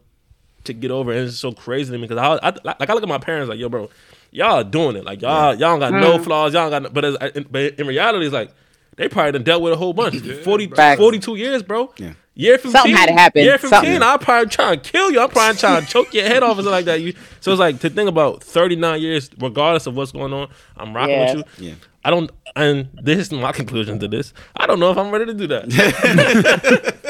to 0.64 0.72
get 0.72 0.90
over. 0.90 1.12
And 1.12 1.28
it's 1.28 1.38
so 1.38 1.52
crazy 1.52 1.92
to 1.92 1.98
me 1.98 2.06
because 2.06 2.18
I, 2.18 2.48
I 2.48 2.54
like 2.78 2.90
I 2.90 2.94
look 2.94 3.02
at 3.02 3.08
my 3.08 3.18
parents 3.18 3.48
like 3.48 3.58
yo, 3.58 3.68
bro, 3.68 3.90
y'all 4.30 4.60
are 4.60 4.64
doing 4.64 4.96
it. 4.96 5.04
Like 5.04 5.22
y'all 5.22 5.54
y'all 5.54 5.78
don't 5.78 5.80
got 5.80 5.92
no 5.92 6.18
mm. 6.18 6.24
flaws. 6.24 6.54
Y'all 6.54 6.70
got 6.70 6.82
no, 6.82 6.90
but 6.90 7.04
as, 7.04 7.16
but 7.50 7.74
in 7.78 7.86
reality, 7.86 8.26
it's 8.26 8.34
like 8.34 8.52
they 8.96 9.08
probably 9.08 9.32
done 9.32 9.44
dealt 9.44 9.62
with 9.62 9.72
a 9.72 9.76
whole 9.76 9.92
bunch. 9.92 10.16
40, 10.18 10.68
42 10.68 11.36
years, 11.36 11.62
bro. 11.62 11.92
Yeah. 11.98 12.14
Year 12.34 12.54
15. 12.54 12.72
Something 12.72 12.96
had 12.96 13.06
to 13.06 13.12
happen. 13.12 13.42
Year 13.42 13.58
15, 13.58 13.70
Something. 13.70 14.02
I'll 14.02 14.18
probably 14.18 14.48
try 14.48 14.72
and 14.72 14.82
kill 14.82 15.10
you. 15.10 15.20
I'm 15.20 15.28
probably 15.28 15.58
trying 15.58 15.82
to 15.84 15.88
choke 15.88 16.14
your 16.14 16.24
head 16.24 16.42
off 16.42 16.52
or 16.52 16.62
something 16.62 16.70
like 16.70 16.84
that. 16.84 17.00
You, 17.00 17.14
so 17.40 17.50
it's 17.52 17.58
like 17.60 17.80
to 17.80 17.90
think 17.90 18.08
about 18.08 18.42
39 18.44 19.00
years, 19.00 19.30
regardless 19.38 19.86
of 19.86 19.96
what's 19.96 20.12
going 20.12 20.32
on, 20.32 20.48
I'm 20.76 20.94
rocking 20.94 21.14
Yeah. 21.14 21.34
with 21.34 21.58
you. 21.58 21.68
Yeah. 21.68 21.74
I 22.08 22.10
don't, 22.10 22.30
and 22.56 22.88
this 23.02 23.18
is 23.18 23.30
my 23.30 23.52
conclusion 23.60 23.98
to 23.98 24.08
this. 24.08 24.32
I 24.56 24.66
don't 24.66 24.80
know 24.80 24.90
if 24.90 24.96
I'm 24.96 25.10
ready 25.10 25.26
to 25.26 25.34
do 25.34 25.46
that. 25.48 26.94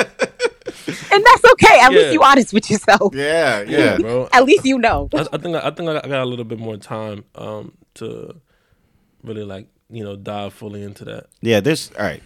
And 1.11 1.25
that's 1.25 1.45
okay. 1.53 1.81
At 1.81 1.93
Yeah. 1.93 1.99
least 1.99 2.13
you 2.13 2.23
honest 2.23 2.53
with 2.53 2.71
yourself. 2.71 3.15
Yeah. 3.15 3.63
Yeah. 3.63 3.97
bro. 4.01 4.29
At 4.33 4.45
least 4.45 4.65
you 4.65 4.79
know. 4.79 5.09
I, 5.15 5.27
I 5.33 5.39
think 5.39 5.57
I 5.57 5.71
think 5.71 5.89
I 5.89 6.01
got 6.07 6.23
a 6.23 6.25
little 6.25 6.45
bit 6.45 6.59
more 6.59 6.77
time 6.77 7.25
um, 7.35 7.73
to 7.95 8.41
really 9.23 9.43
like 9.45 9.67
you 9.91 10.05
know 10.05 10.17
dive 10.17 10.53
fully 10.55 10.83
into 10.83 11.05
that. 11.07 11.27
Yeah, 11.41 11.61
there's 11.61 11.91
all 11.99 12.05
right. 12.05 12.23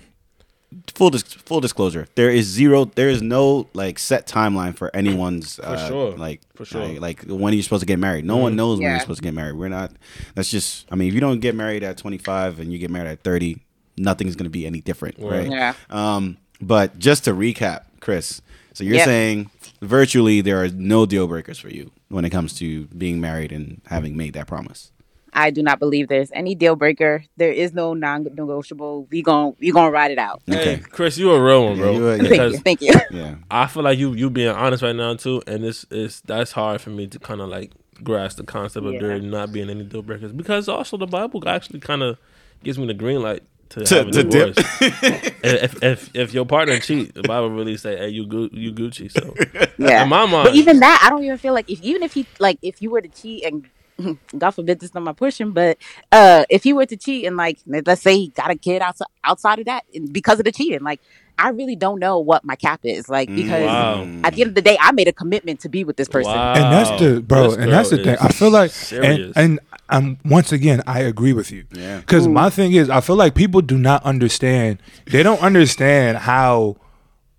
Full 0.94 1.10
dis- 1.10 1.22
full 1.22 1.60
disclosure. 1.60 2.06
There 2.14 2.30
is 2.30 2.46
zero. 2.46 2.84
There 2.86 3.08
is 3.08 3.22
no 3.22 3.68
like 3.74 3.98
set 3.98 4.26
timeline 4.26 4.76
for 4.76 4.94
anyone's. 4.94 5.58
uh, 5.58 5.88
sure. 5.88 6.16
Like 6.16 6.40
For 6.54 6.64
sure. 6.64 6.82
Mm-hmm. 6.82 7.00
Like, 7.02 7.24
like 7.28 7.40
when 7.40 7.52
you're 7.54 7.62
supposed 7.62 7.80
to 7.82 7.86
get 7.86 7.98
married. 7.98 8.24
No 8.24 8.36
one 8.36 8.56
knows 8.56 8.78
when 8.78 8.82
Yeah. 8.84 8.90
you're 8.92 9.00
supposed 9.00 9.18
to 9.20 9.24
get 9.24 9.34
married. 9.34 9.54
We're 9.56 9.68
not. 9.68 9.92
That's 10.34 10.50
just. 10.50 10.86
I 10.90 10.94
mean, 10.96 11.08
if 11.08 11.14
you 11.14 11.20
don't 11.20 11.40
get 11.40 11.54
married 11.54 11.82
at 11.82 11.96
25 11.98 12.60
and 12.60 12.72
you 12.72 12.78
get 12.78 12.90
married 12.90 13.08
at 13.08 13.22
30, 13.22 13.58
nothing's 13.96 14.36
gonna 14.36 14.50
be 14.50 14.66
any 14.66 14.80
different, 14.80 15.18
Right. 15.18 15.48
right? 15.48 15.50
Yeah. 15.50 15.74
Um. 15.90 16.36
But 16.60 16.98
just 16.98 17.24
to 17.24 17.32
recap, 17.32 17.84
Chris. 18.00 18.40
So 18.74 18.84
you're 18.84 18.94
Yep. 18.96 19.04
saying 19.04 19.50
virtually 19.82 20.40
there 20.40 20.62
are 20.62 20.68
no 20.68 21.04
deal 21.06 21.26
breakers 21.26 21.58
for 21.58 21.68
you 21.68 21.90
when 22.08 22.24
it 22.24 22.30
comes 22.30 22.54
to 22.54 22.86
being 22.86 23.20
married 23.20 23.52
and 23.52 23.80
having 23.86 24.16
made 24.16 24.32
that 24.34 24.46
promise. 24.46 24.90
I 25.34 25.50
do 25.50 25.62
not 25.62 25.78
believe 25.78 26.08
there's 26.08 26.30
any 26.34 26.54
deal 26.54 26.76
breaker. 26.76 27.24
There 27.38 27.50
is 27.52 27.72
no 27.72 27.94
non-negotiable. 27.94 29.08
We 29.10 29.22
gon' 29.22 29.56
we 29.60 29.70
gonna 29.70 29.90
ride 29.90 30.10
it 30.10 30.18
out. 30.18 30.42
Okay. 30.48 30.76
Hey, 30.76 30.78
Chris, 30.78 31.16
you 31.16 31.30
a 31.30 31.42
real 31.42 31.64
one, 31.66 31.78
bro. 31.78 31.92
Yeah, 31.92 31.96
you 31.96 32.08
a- 32.08 32.16
yeah. 32.16 32.28
Thank 32.28 32.52
you. 32.52 32.58
Thank 32.58 32.80
you. 32.82 32.92
Yeah. 33.18 33.34
I 33.50 33.66
feel 33.66 33.82
like 33.82 33.98
you 33.98 34.12
you 34.14 34.28
being 34.30 34.48
honest 34.54 34.82
right 34.82 34.94
now 34.96 35.14
too, 35.14 35.42
and 35.46 35.64
this 35.64 35.84
is 35.90 36.20
that's 36.26 36.52
hard 36.52 36.80
for 36.80 36.90
me 36.90 37.06
to 37.06 37.18
kind 37.18 37.40
of 37.40 37.48
like 37.48 37.72
grasp 38.02 38.36
the 38.38 38.42
concept 38.44 38.84
of 38.86 38.92
Yeah. 38.94 39.00
there 39.00 39.20
not 39.20 39.52
being 39.52 39.70
any 39.70 39.84
deal 39.84 40.02
breakers 40.02 40.32
because 40.32 40.68
also 40.68 40.96
the 40.96 41.06
Bible 41.06 41.46
actually 41.48 41.80
kind 41.80 42.02
of 42.02 42.18
gives 42.64 42.78
me 42.78 42.86
the 42.86 42.94
green 42.94 43.22
light 43.22 43.42
to, 43.70 43.84
To- 43.84 43.94
have 43.96 44.08
a 44.08 44.10
to 44.12 44.22
dip. 44.24 44.54
divorce. 44.54 45.32
if, 45.42 45.82
if 45.82 46.10
if 46.14 46.34
your 46.34 46.44
partner 46.44 46.78
cheat, 46.78 47.14
the 47.14 47.22
Bible 47.22 47.50
really 47.50 47.76
say, 47.76 47.96
"Hey, 47.96 48.08
you 48.10 48.26
Gu- 48.26 48.50
you 48.52 48.72
Gucci." 48.72 49.10
So 49.10 49.34
Yeah. 49.78 50.02
in 50.02 50.08
my 50.10 50.26
mind, 50.26 50.48
But 50.48 50.54
even 50.56 50.80
that, 50.80 51.02
I 51.04 51.08
don't 51.10 51.24
even 51.24 51.38
feel 51.38 51.54
like 51.54 51.70
if 51.70 51.80
even 51.82 52.02
if 52.02 52.12
he 52.12 52.26
like 52.38 52.58
if 52.62 52.82
you 52.82 52.90
were 52.90 53.00
to 53.00 53.08
cheat 53.08 53.44
and 53.44 53.66
God 54.38 54.50
forbid 54.52 54.80
this 54.80 54.90
is 54.90 54.94
not 54.94 55.02
my 55.02 55.12
pushing, 55.12 55.52
but 55.52 55.78
uh 56.10 56.44
if 56.50 56.64
he 56.64 56.72
were 56.72 56.86
to 56.86 56.96
cheat 56.96 57.24
and 57.26 57.36
like 57.36 57.58
let's 57.66 58.02
say 58.02 58.16
he 58.16 58.28
got 58.28 58.50
a 58.50 58.56
kid 58.56 58.82
outside 58.82 59.06
outside 59.24 59.58
of 59.60 59.64
that 59.66 59.84
because 60.12 60.38
of 60.38 60.44
the 60.44 60.52
cheating, 60.52 60.82
like 60.82 61.00
I 61.38 61.48
really 61.48 61.76
don't 61.76 61.98
know 61.98 62.18
what 62.18 62.44
my 62.44 62.56
cap 62.56 62.80
is 62.84 63.08
like 63.08 63.28
because 63.34 63.64
Wow. 63.64 64.06
at 64.22 64.34
the 64.34 64.42
end 64.42 64.50
of 64.50 64.54
the 64.54 64.62
day, 64.62 64.76
I 64.80 64.92
made 64.92 65.08
a 65.08 65.12
commitment 65.12 65.60
to 65.60 65.68
be 65.68 65.82
with 65.82 65.96
this 65.96 66.06
person. 66.08 66.30
Wow. 66.32 66.52
and 66.54 66.64
that's 66.72 67.00
the 67.00 67.20
bro, 67.22 67.48
This 67.50 67.56
and 67.58 67.72
that's 67.72 67.90
the 67.90 67.96
thing. 68.04 68.16
I 68.20 68.28
feel 68.28 68.50
like, 68.50 68.70
and, 68.70 68.72
serious. 68.72 69.32
and 69.36 69.58
I'm 69.88 70.18
once 70.24 70.52
again, 70.52 70.82
I 70.86 71.00
agree 71.00 71.32
with 71.32 71.50
you. 71.50 71.64
Yeah. 71.72 71.98
Because 72.00 72.28
my 72.28 72.50
thing 72.50 72.72
is, 72.74 72.88
I 72.90 73.00
feel 73.00 73.16
like 73.16 73.34
people 73.34 73.60
do 73.62 73.76
not 73.78 74.02
understand. 74.04 74.78
They 75.06 75.22
don't 75.22 75.40
understand 75.42 76.18
how, 76.18 76.76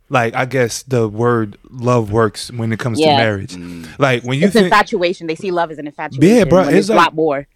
like, 0.10 0.36
I 0.36 0.46
guess 0.46 0.84
the 0.84 1.08
word 1.08 1.58
love 1.70 2.12
works 2.12 2.52
when 2.52 2.72
it 2.72 2.80
comes 2.80 3.00
to 3.00 3.06
Yeah. 3.06 3.18
marriage. 3.18 3.56
Like 3.98 4.24
when 4.24 4.38
you 4.40 4.46
It's 4.46 4.54
think, 4.54 4.66
infatuation. 4.66 5.28
They 5.28 5.36
see 5.36 5.52
love 5.52 5.72
as 5.72 5.78
an 5.80 5.88
infatuation. 5.88 6.38
Yeah, 6.38 6.44
bro, 6.46 6.62
when 6.62 6.70
it's 6.70 6.78
It's 6.78 6.90
a 6.90 6.94
like- 6.94 7.06
lot 7.06 7.16
more. 7.16 7.48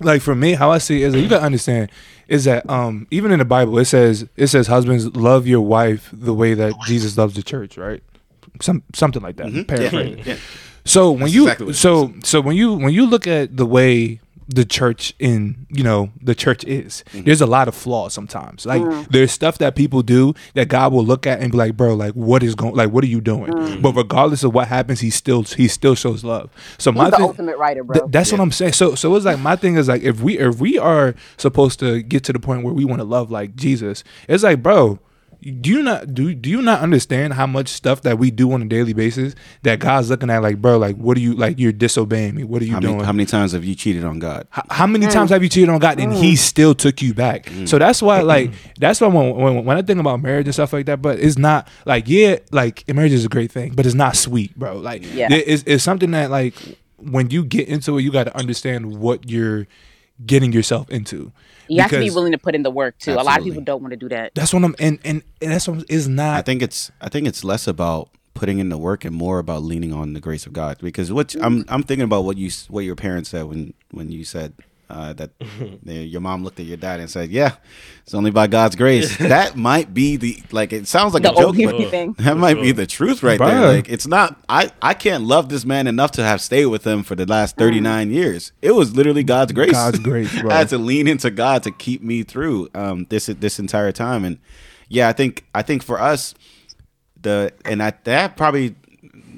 like 0.00 0.22
for 0.22 0.34
me, 0.34 0.54
how 0.54 0.70
I 0.70 0.78
see 0.78 1.02
it 1.02 1.06
is 1.08 1.12
that 1.12 1.20
you 1.20 1.28
gotta 1.28 1.44
understand 1.44 1.90
is 2.26 2.44
that 2.44 2.68
um 2.70 3.06
even 3.10 3.32
in 3.32 3.38
the 3.38 3.44
Bible 3.44 3.78
it 3.78 3.84
says 3.84 4.26
it 4.36 4.46
says 4.46 4.66
husbands 4.66 5.14
love 5.16 5.46
your 5.46 5.60
wife 5.60 6.08
the 6.12 6.32
way 6.34 6.54
that 6.54 6.72
Jesus 6.86 7.16
loves 7.18 7.34
the 7.34 7.42
church, 7.42 7.76
right? 7.76 8.02
Some 8.62 8.82
something 8.94 9.22
like 9.22 9.36
that. 9.36 9.66
Paraphrasing. 9.68 10.22
Yeah. 10.24 10.36
So 10.86 11.10
when 11.10 11.20
That's 11.20 11.34
you 11.34 11.42
exactly 11.44 11.72
so 11.74 12.14
so 12.24 12.40
when 12.40 12.56
you 12.56 12.74
when 12.74 12.92
you 12.94 13.04
look 13.06 13.26
at 13.26 13.56
the 13.56 13.66
way 13.66 14.20
the 14.52 14.64
church 14.64 15.14
in 15.18 15.66
you 15.70 15.84
know 15.84 16.10
the 16.20 16.34
church 16.34 16.64
is. 16.64 17.04
Mm-hmm. 17.10 17.24
There's 17.24 17.40
a 17.40 17.46
lot 17.46 17.68
of 17.68 17.74
flaws 17.74 18.12
sometimes. 18.12 18.66
Like 18.66 18.82
there's 19.08 19.32
stuff 19.32 19.58
that 19.58 19.76
people 19.76 20.02
do 20.02 20.34
that 20.54 20.68
God 20.68 20.92
will 20.92 21.04
look 21.04 21.26
at 21.26 21.40
and 21.40 21.52
be 21.52 21.58
like, 21.58 21.76
bro, 21.76 21.94
like 21.94 22.14
what 22.14 22.42
is 22.42 22.54
going 22.54 22.74
like 22.74 22.90
what 22.90 23.04
are 23.04 23.08
you 23.08 23.20
doing? 23.20 23.52
Mm-hmm. 23.52 23.82
But 23.82 23.94
regardless 23.94 24.42
of 24.42 24.52
what 24.52 24.68
happens, 24.68 25.00
he 25.00 25.10
still 25.10 25.44
he 25.44 25.68
still 25.68 25.94
shows 25.94 26.24
love. 26.24 26.50
So 26.78 26.90
my 26.90 27.10
the 27.10 27.16
thing, 27.16 27.26
ultimate 27.26 27.58
writer, 27.58 27.84
bro. 27.84 28.00
Th- 28.00 28.10
that's 28.10 28.32
what 28.32 28.40
I'm 28.40 28.52
saying. 28.52 28.72
So 28.72 28.94
so 28.94 29.14
it's 29.14 29.24
like 29.24 29.38
my 29.38 29.56
thing 29.56 29.76
is 29.76 29.88
like 29.88 30.02
if 30.02 30.20
we 30.20 30.38
if 30.38 30.58
we 30.58 30.78
are 30.78 31.14
supposed 31.36 31.78
to 31.80 32.02
get 32.02 32.24
to 32.24 32.32
the 32.32 32.40
point 32.40 32.64
where 32.64 32.74
we 32.74 32.84
want 32.84 33.00
to 33.00 33.04
love 33.04 33.30
like 33.30 33.54
Jesus, 33.54 34.02
it's 34.28 34.42
like 34.42 34.62
bro, 34.62 34.98
do 35.42 35.70
you 35.70 35.82
not 35.82 36.12
do 36.14 36.34
do 36.34 36.50
you 36.50 36.60
not 36.60 36.80
understand 36.80 37.32
how 37.34 37.46
much 37.46 37.68
stuff 37.68 38.02
that 38.02 38.18
we 38.18 38.30
do 38.30 38.52
on 38.52 38.60
a 38.62 38.66
daily 38.66 38.92
basis 38.92 39.34
that 39.62 39.78
God's 39.78 40.10
looking 40.10 40.28
at 40.30 40.42
like 40.42 40.60
bro 40.60 40.76
like 40.78 40.96
what 40.96 41.16
are 41.16 41.20
you 41.20 41.34
like 41.34 41.58
you're 41.58 41.72
disobeying 41.72 42.34
me 42.34 42.44
what 42.44 42.60
are 42.60 42.66
you 42.66 42.72
How 42.74 42.80
doing 42.80 42.96
many, 42.96 43.06
how 43.06 43.12
many 43.12 43.26
times 43.26 43.52
have 43.52 43.64
you 43.64 43.74
cheated 43.74 44.04
on 44.04 44.18
God? 44.18 44.46
H- 44.56 44.64
how 44.70 44.86
many 44.86 45.06
Mm. 45.06 45.12
times 45.12 45.30
have 45.30 45.42
you 45.42 45.48
cheated 45.48 45.68
on 45.70 45.78
God 45.78 45.98
and 45.98 46.12
He 46.12 46.36
still 46.36 46.74
took 46.74 47.00
you 47.00 47.14
back? 47.14 47.46
Mm. 47.46 47.66
So 47.68 47.78
that's 47.78 48.02
why, 48.02 48.20
like, 48.20 48.52
that's 48.78 49.00
why 49.00 49.08
when, 49.08 49.34
when 49.34 49.64
when 49.64 49.76
I 49.76 49.82
think 49.82 49.98
about 50.00 50.20
marriage 50.20 50.46
and 50.46 50.54
stuff 50.54 50.72
like 50.72 50.86
that, 50.86 51.00
but 51.00 51.18
it's 51.18 51.38
not 51.38 51.68
like 51.86 52.08
yeah, 52.08 52.36
like 52.52 52.86
marriage 52.92 53.12
is 53.12 53.24
a 53.24 53.28
great 53.28 53.50
thing, 53.50 53.72
but 53.74 53.86
it's 53.86 53.94
not 53.94 54.16
sweet, 54.16 54.54
bro. 54.58 54.76
Like, 54.76 55.02
Yeah. 55.14 55.28
it's, 55.32 55.62
it's 55.66 55.82
something 55.82 56.10
that 56.10 56.30
like 56.30 56.54
when 56.98 57.30
you 57.30 57.44
get 57.44 57.66
into 57.68 57.96
it, 57.96 58.02
you 58.02 58.12
got 58.12 58.24
to 58.24 58.36
understand 58.36 58.98
what 58.98 59.28
you're 59.30 59.66
getting 60.26 60.52
yourself 60.52 60.90
into. 60.90 61.32
You 61.70 61.82
have 61.82 61.90
to 61.90 61.98
be 61.98 62.10
willing 62.10 62.32
to 62.32 62.38
put 62.38 62.54
in 62.54 62.62
the 62.62 62.70
work 62.70 62.98
too. 62.98 63.12
A 63.12 63.22
lot 63.22 63.38
of 63.38 63.44
people 63.44 63.62
don't 63.62 63.80
want 63.80 63.92
to 63.92 63.96
do 63.96 64.08
that. 64.08 64.34
That's 64.34 64.52
what 64.52 64.64
I'm, 64.64 64.74
and 64.78 64.98
and, 65.04 65.22
and 65.40 65.52
that's 65.52 65.68
what 65.68 65.88
is 65.88 66.08
not. 66.08 66.38
I 66.38 66.42
think 66.42 66.62
it's 66.62 66.90
I 67.00 67.08
think 67.08 67.26
it's 67.26 67.44
less 67.44 67.66
about 67.66 68.10
putting 68.34 68.58
in 68.58 68.68
the 68.68 68.78
work 68.78 69.04
and 69.04 69.14
more 69.14 69.38
about 69.38 69.62
leaning 69.62 69.92
on 69.92 70.12
the 70.12 70.20
grace 70.20 70.46
of 70.46 70.52
God. 70.52 70.78
Because 70.80 71.12
what 71.12 71.34
I'm 71.40 71.64
I'm 71.68 71.82
thinking 71.82 72.04
about 72.04 72.24
what 72.24 72.38
you 72.38 72.50
what 72.68 72.84
your 72.84 72.96
parents 72.96 73.30
said 73.30 73.44
when 73.44 73.74
when 73.90 74.10
you 74.10 74.24
said 74.24 74.54
uh, 74.90 75.12
that 75.14 75.30
they- 75.82 76.02
your 76.02 76.20
mom 76.20 76.42
looked 76.44 76.60
at 76.60 76.66
your 76.66 76.76
dad 76.76 77.00
and 77.00 77.08
said, 77.08 77.30
"Yeah, 77.30 77.54
it's 78.02 78.14
only 78.14 78.30
by 78.30 78.46
God's 78.46 78.76
grace." 78.76 79.16
that 79.18 79.56
might 79.56 79.94
be 79.94 80.16
the 80.16 80.42
like 80.52 80.72
it 80.72 80.86
sounds 80.88 81.14
like 81.14 81.22
The 81.22 81.32
a 81.32 81.36
joke. 81.36 81.56
but 81.56 81.90
thing. 81.90 82.14
That 82.18 82.36
might 82.36 82.60
be 82.60 82.72
the 82.72 82.86
truth 82.86 83.22
right 83.22 83.38
there. 83.38 83.68
Like 83.68 83.88
it's 83.88 84.06
not. 84.06 84.38
I 84.48 84.70
I 84.82 84.94
can't 84.94 85.24
love 85.24 85.48
this 85.48 85.64
man 85.64 85.86
enough 85.86 86.10
to 86.12 86.22
have 86.22 86.40
stayed 86.40 86.66
with 86.66 86.86
him 86.86 87.02
for 87.02 87.14
the 87.14 87.26
last 87.26 87.56
Mm. 87.56 87.58
39 87.60 88.10
years. 88.10 88.52
It 88.62 88.72
was 88.72 88.94
literally 88.96 89.24
God's 89.24 89.52
grace. 89.52 89.72
God's 89.72 89.98
grace, 90.00 90.40
bro. 90.40 90.50
I 90.50 90.58
had 90.58 90.68
to 90.70 90.78
lean 90.78 91.06
into 91.06 91.30
God 91.30 91.62
to 91.62 91.70
keep 91.70 92.02
me 92.02 92.22
through 92.22 92.68
um, 92.74 93.06
this 93.10 93.26
this 93.26 93.58
entire 93.58 93.92
time. 93.92 94.24
And 94.24 94.38
yeah, 94.88 95.08
I 95.08 95.12
think 95.12 95.44
I 95.54 95.62
think 95.62 95.82
for 95.82 96.00
us, 96.00 96.34
the 97.20 97.52
and 97.64 97.82
I, 97.82 97.92
that 98.04 98.36
probably 98.36 98.74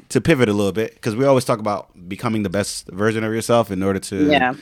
to 0.08 0.20
pivot 0.20 0.48
a 0.48 0.52
little 0.52 0.72
bit 0.72 0.94
because 0.94 1.16
we 1.16 1.24
always 1.24 1.44
talk 1.44 1.58
about 1.58 1.88
becoming 2.08 2.42
the 2.42 2.50
best 2.50 2.86
version 2.88 3.24
of 3.24 3.32
yourself 3.32 3.70
in 3.70 3.82
order 3.82 3.98
to 3.98 4.30
Yeah. 4.30 4.54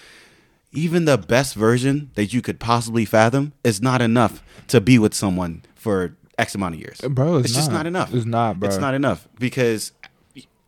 Even 0.72 1.04
the 1.04 1.18
best 1.18 1.54
version 1.54 2.10
that 2.14 2.32
you 2.32 2.42
could 2.42 2.60
possibly 2.60 3.04
fathom 3.04 3.52
is 3.64 3.82
not 3.82 4.00
enough 4.00 4.42
to 4.68 4.80
be 4.80 4.98
with 4.98 5.14
someone 5.14 5.62
for 5.74 6.16
X 6.38 6.54
amount 6.54 6.74
of 6.74 6.80
years. 6.80 7.00
Bro, 7.00 7.38
it's 7.38 7.52
just 7.52 7.70
not. 7.70 7.78
not 7.78 7.86
enough. 7.86 8.14
It's 8.14 8.26
not, 8.26 8.60
bro. 8.60 8.68
It's 8.68 8.78
not 8.78 8.94
enough 8.94 9.28
because 9.38 9.92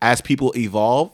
as 0.01 0.21
people 0.21 0.53
evolve, 0.57 1.13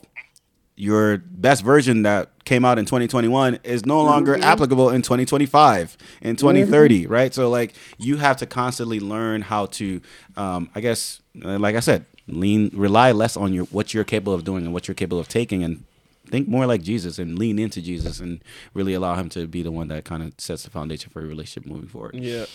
your 0.75 1.17
best 1.17 1.63
version 1.63 2.03
that 2.03 2.31
came 2.45 2.63
out 2.63 2.79
in 2.79 2.85
2021 2.85 3.59
is 3.63 3.85
no 3.85 4.01
longer 4.01 4.41
applicable 4.41 4.89
in 4.89 5.01
2025 5.01 5.97
in 6.21 6.37
2030 6.37 7.05
right 7.05 7.33
so 7.33 7.49
like 7.49 7.75
you 7.97 8.15
have 8.15 8.37
to 8.37 8.45
constantly 8.45 8.99
learn 8.99 9.41
how 9.41 9.65
to 9.67 10.01
um, 10.37 10.69
i 10.73 10.79
guess 10.79 11.21
like 11.35 11.75
i 11.75 11.81
said 11.81 12.05
lean 12.27 12.71
rely 12.73 13.11
less 13.11 13.35
on 13.35 13.53
your 13.53 13.65
what 13.65 13.93
you're 13.93 14.05
capable 14.05 14.33
of 14.33 14.45
doing 14.45 14.63
and 14.63 14.73
what 14.73 14.87
you're 14.87 14.95
capable 14.95 15.19
of 15.19 15.27
taking 15.27 15.63
and 15.63 15.83
think 16.31 16.47
more 16.47 16.65
like 16.65 16.81
jesus 16.81 17.19
and 17.19 17.37
lean 17.39 17.57
into 17.59 17.81
jesus 17.81 18.19
and 18.19 18.43
really 18.73 18.93
allow 18.93 19.15
him 19.15 19.29
to 19.29 19.47
be 19.47 19.61
the 19.63 19.71
one 19.71 19.87
that 19.87 20.05
kind 20.05 20.23
of 20.23 20.33
sets 20.37 20.63
the 20.63 20.69
foundation 20.69 21.09
for 21.11 21.19
your 21.21 21.29
relationship 21.29 21.69
moving 21.69 21.87
forward 21.89 22.15
Yeah. 22.15 22.45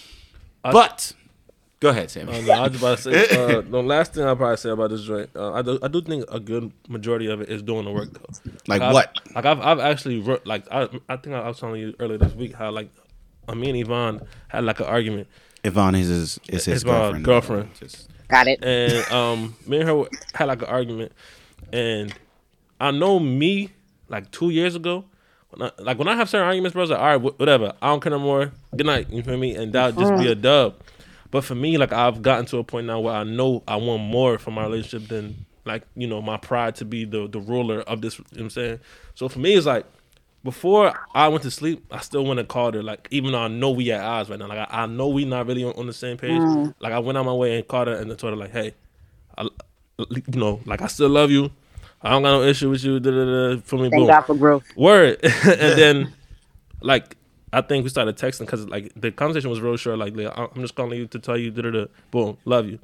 but 0.62 1.12
go 1.80 1.90
ahead 1.90 2.10
sammy 2.10 2.32
Uh, 2.32 2.40
no, 2.42 2.52
I 2.52 2.68
was 2.68 2.76
about 2.78 2.98
to 2.98 3.02
say 3.02 3.36
uh, 3.56 3.60
the 3.76 3.82
last 3.82 4.14
thing 4.14 4.24
I'll 4.24 4.36
probably 4.36 4.56
say 4.56 4.70
about 4.70 4.90
this 4.90 5.02
joint. 5.04 5.28
Uh, 5.36 5.52
I 5.52 5.62
do 5.62 5.78
I 5.82 5.88
do 5.88 6.00
think 6.00 6.24
a 6.30 6.40
good 6.40 6.72
majority 6.88 7.26
of 7.30 7.40
it 7.42 7.48
is 7.50 7.62
doing 7.62 7.84
the 7.84 7.92
work 7.92 8.10
though. 8.12 8.50
Like 8.66 8.80
I've- 8.80 8.94
what? 8.94 9.18
Like 9.34 9.44
I've 9.44 9.60
I've 9.60 9.80
actually 9.80 10.20
wrote, 10.20 10.46
like 10.46 10.64
I 10.70 10.88
I 11.08 11.16
think 11.16 11.34
I 11.34 11.46
was 11.46 11.58
telling 11.60 11.80
you 11.82 11.94
earlier 12.00 12.16
this 12.18 12.34
week 12.34 12.54
how 12.54 12.70
like 12.70 12.88
uh, 13.48 13.54
me 13.54 13.68
and 13.70 13.78
Yvonne 13.78 14.22
had 14.48 14.64
like 14.64 14.80
an 14.80 14.86
argument 14.86 15.28
yvonne 15.64 15.94
is 15.94 16.08
his 16.08 16.40
is 16.48 16.64
his 16.64 16.84
girlfriend 16.84 17.24
girlfriend. 17.24 17.68
Just- 17.78 18.08
Got 18.28 18.46
it. 18.48 18.64
and 18.64 19.12
um 19.12 19.54
me 19.66 19.80
and 19.80 19.88
her 19.88 20.04
had 20.34 20.46
like 20.48 20.62
an 20.62 20.68
argument 20.68 21.12
and 21.72 22.14
I 22.84 22.90
know 22.90 23.18
me 23.18 23.70
like 24.08 24.30
two 24.30 24.50
years 24.50 24.74
ago 24.74 25.04
when 25.50 25.68
I, 25.68 25.82
like 25.82 25.98
when 25.98 26.08
I 26.08 26.16
have 26.16 26.28
certain 26.28 26.46
arguments 26.46 26.74
bro 26.74 26.82
I 26.82 26.84
was 26.84 26.90
like 26.90 27.00
all 27.00 27.06
right 27.06 27.20
wh- 27.20 27.40
whatever 27.40 27.72
I 27.80 27.88
don't 27.88 28.00
care 28.00 28.10
no 28.10 28.18
more 28.18 28.52
good 28.76 28.86
night 28.86 29.10
you 29.10 29.22
feel 29.22 29.36
me 29.36 29.54
and 29.54 29.72
that 29.72 29.94
would 29.94 30.04
just 30.06 30.22
be 30.22 30.30
a 30.30 30.34
dub 30.34 30.76
but 31.30 31.44
for 31.44 31.54
me 31.54 31.78
like 31.78 31.92
I've 31.92 32.22
gotten 32.22 32.46
to 32.46 32.58
a 32.58 32.64
point 32.64 32.86
now 32.86 33.00
where 33.00 33.14
I 33.14 33.24
know 33.24 33.62
I 33.66 33.76
want 33.76 34.02
more 34.02 34.38
from 34.38 34.54
my 34.54 34.64
relationship 34.64 35.08
than 35.08 35.46
like 35.64 35.84
you 35.96 36.06
know 36.06 36.20
my 36.20 36.36
pride 36.36 36.74
to 36.76 36.84
be 36.84 37.04
the 37.04 37.26
the 37.26 37.40
ruler 37.40 37.80
of 37.80 38.02
this 38.02 38.18
you 38.18 38.24
know 38.24 38.30
what 38.32 38.42
I'm 38.42 38.50
saying 38.50 38.80
so 39.14 39.28
for 39.28 39.38
me 39.38 39.54
it's 39.54 39.66
like 39.66 39.86
before 40.44 40.92
I 41.14 41.28
went 41.28 41.42
to 41.44 41.50
sleep, 41.50 41.86
I 41.90 42.00
still 42.00 42.24
went 42.24 42.38
and 42.38 42.46
called 42.46 42.74
her. 42.74 42.82
Like 42.82 43.08
even 43.10 43.32
though 43.32 43.40
I 43.40 43.48
know 43.48 43.70
we 43.70 43.90
at 43.90 44.02
odds 44.04 44.28
right 44.28 44.38
now, 44.38 44.46
like 44.46 44.58
I, 44.58 44.82
I 44.82 44.86
know 44.86 45.08
we 45.08 45.24
not 45.24 45.46
really 45.46 45.64
on, 45.64 45.72
on 45.72 45.86
the 45.86 45.92
same 45.94 46.18
page. 46.18 46.38
Mm. 46.38 46.74
Like 46.80 46.92
I 46.92 46.98
went 46.98 47.16
on 47.16 47.24
my 47.24 47.32
way 47.32 47.56
and 47.56 47.66
called 47.66 47.88
her 47.88 47.94
and 47.94 48.16
told 48.18 48.34
her 48.34 48.36
like, 48.36 48.52
hey, 48.52 48.74
I, 49.38 49.48
you 49.98 50.22
know, 50.38 50.60
like 50.66 50.82
I 50.82 50.86
still 50.88 51.08
love 51.08 51.30
you. 51.30 51.50
I 52.04 52.10
don't 52.10 52.22
got 52.22 52.32
no 52.32 52.42
issue 52.42 52.70
with 52.70 52.84
you. 52.84 53.00
Da, 53.00 53.10
da, 53.10 53.24
da, 53.54 53.60
for 53.62 53.76
me, 53.76 53.88
Thank 53.88 53.94
boom. 53.94 54.06
God 54.08 54.20
for 54.22 54.34
growth. 54.34 54.64
Word. 54.76 55.18
and 55.24 55.78
then, 55.78 56.12
like, 56.82 57.16
I 57.52 57.62
think 57.62 57.84
we 57.84 57.88
started 57.88 58.16
texting 58.16 58.40
because 58.40 58.68
like 58.68 58.92
the 58.94 59.10
conversation 59.10 59.48
was 59.48 59.60
real 59.60 59.76
short. 59.76 59.98
Like, 59.98 60.14
like, 60.16 60.32
I'm 60.36 60.60
just 60.60 60.74
calling 60.74 60.98
you 60.98 61.06
to 61.08 61.18
tell 61.18 61.38
you, 61.38 61.50
da, 61.50 61.62
da, 61.62 61.70
da, 61.70 61.86
boom, 62.10 62.36
love 62.44 62.66
you. 62.66 62.78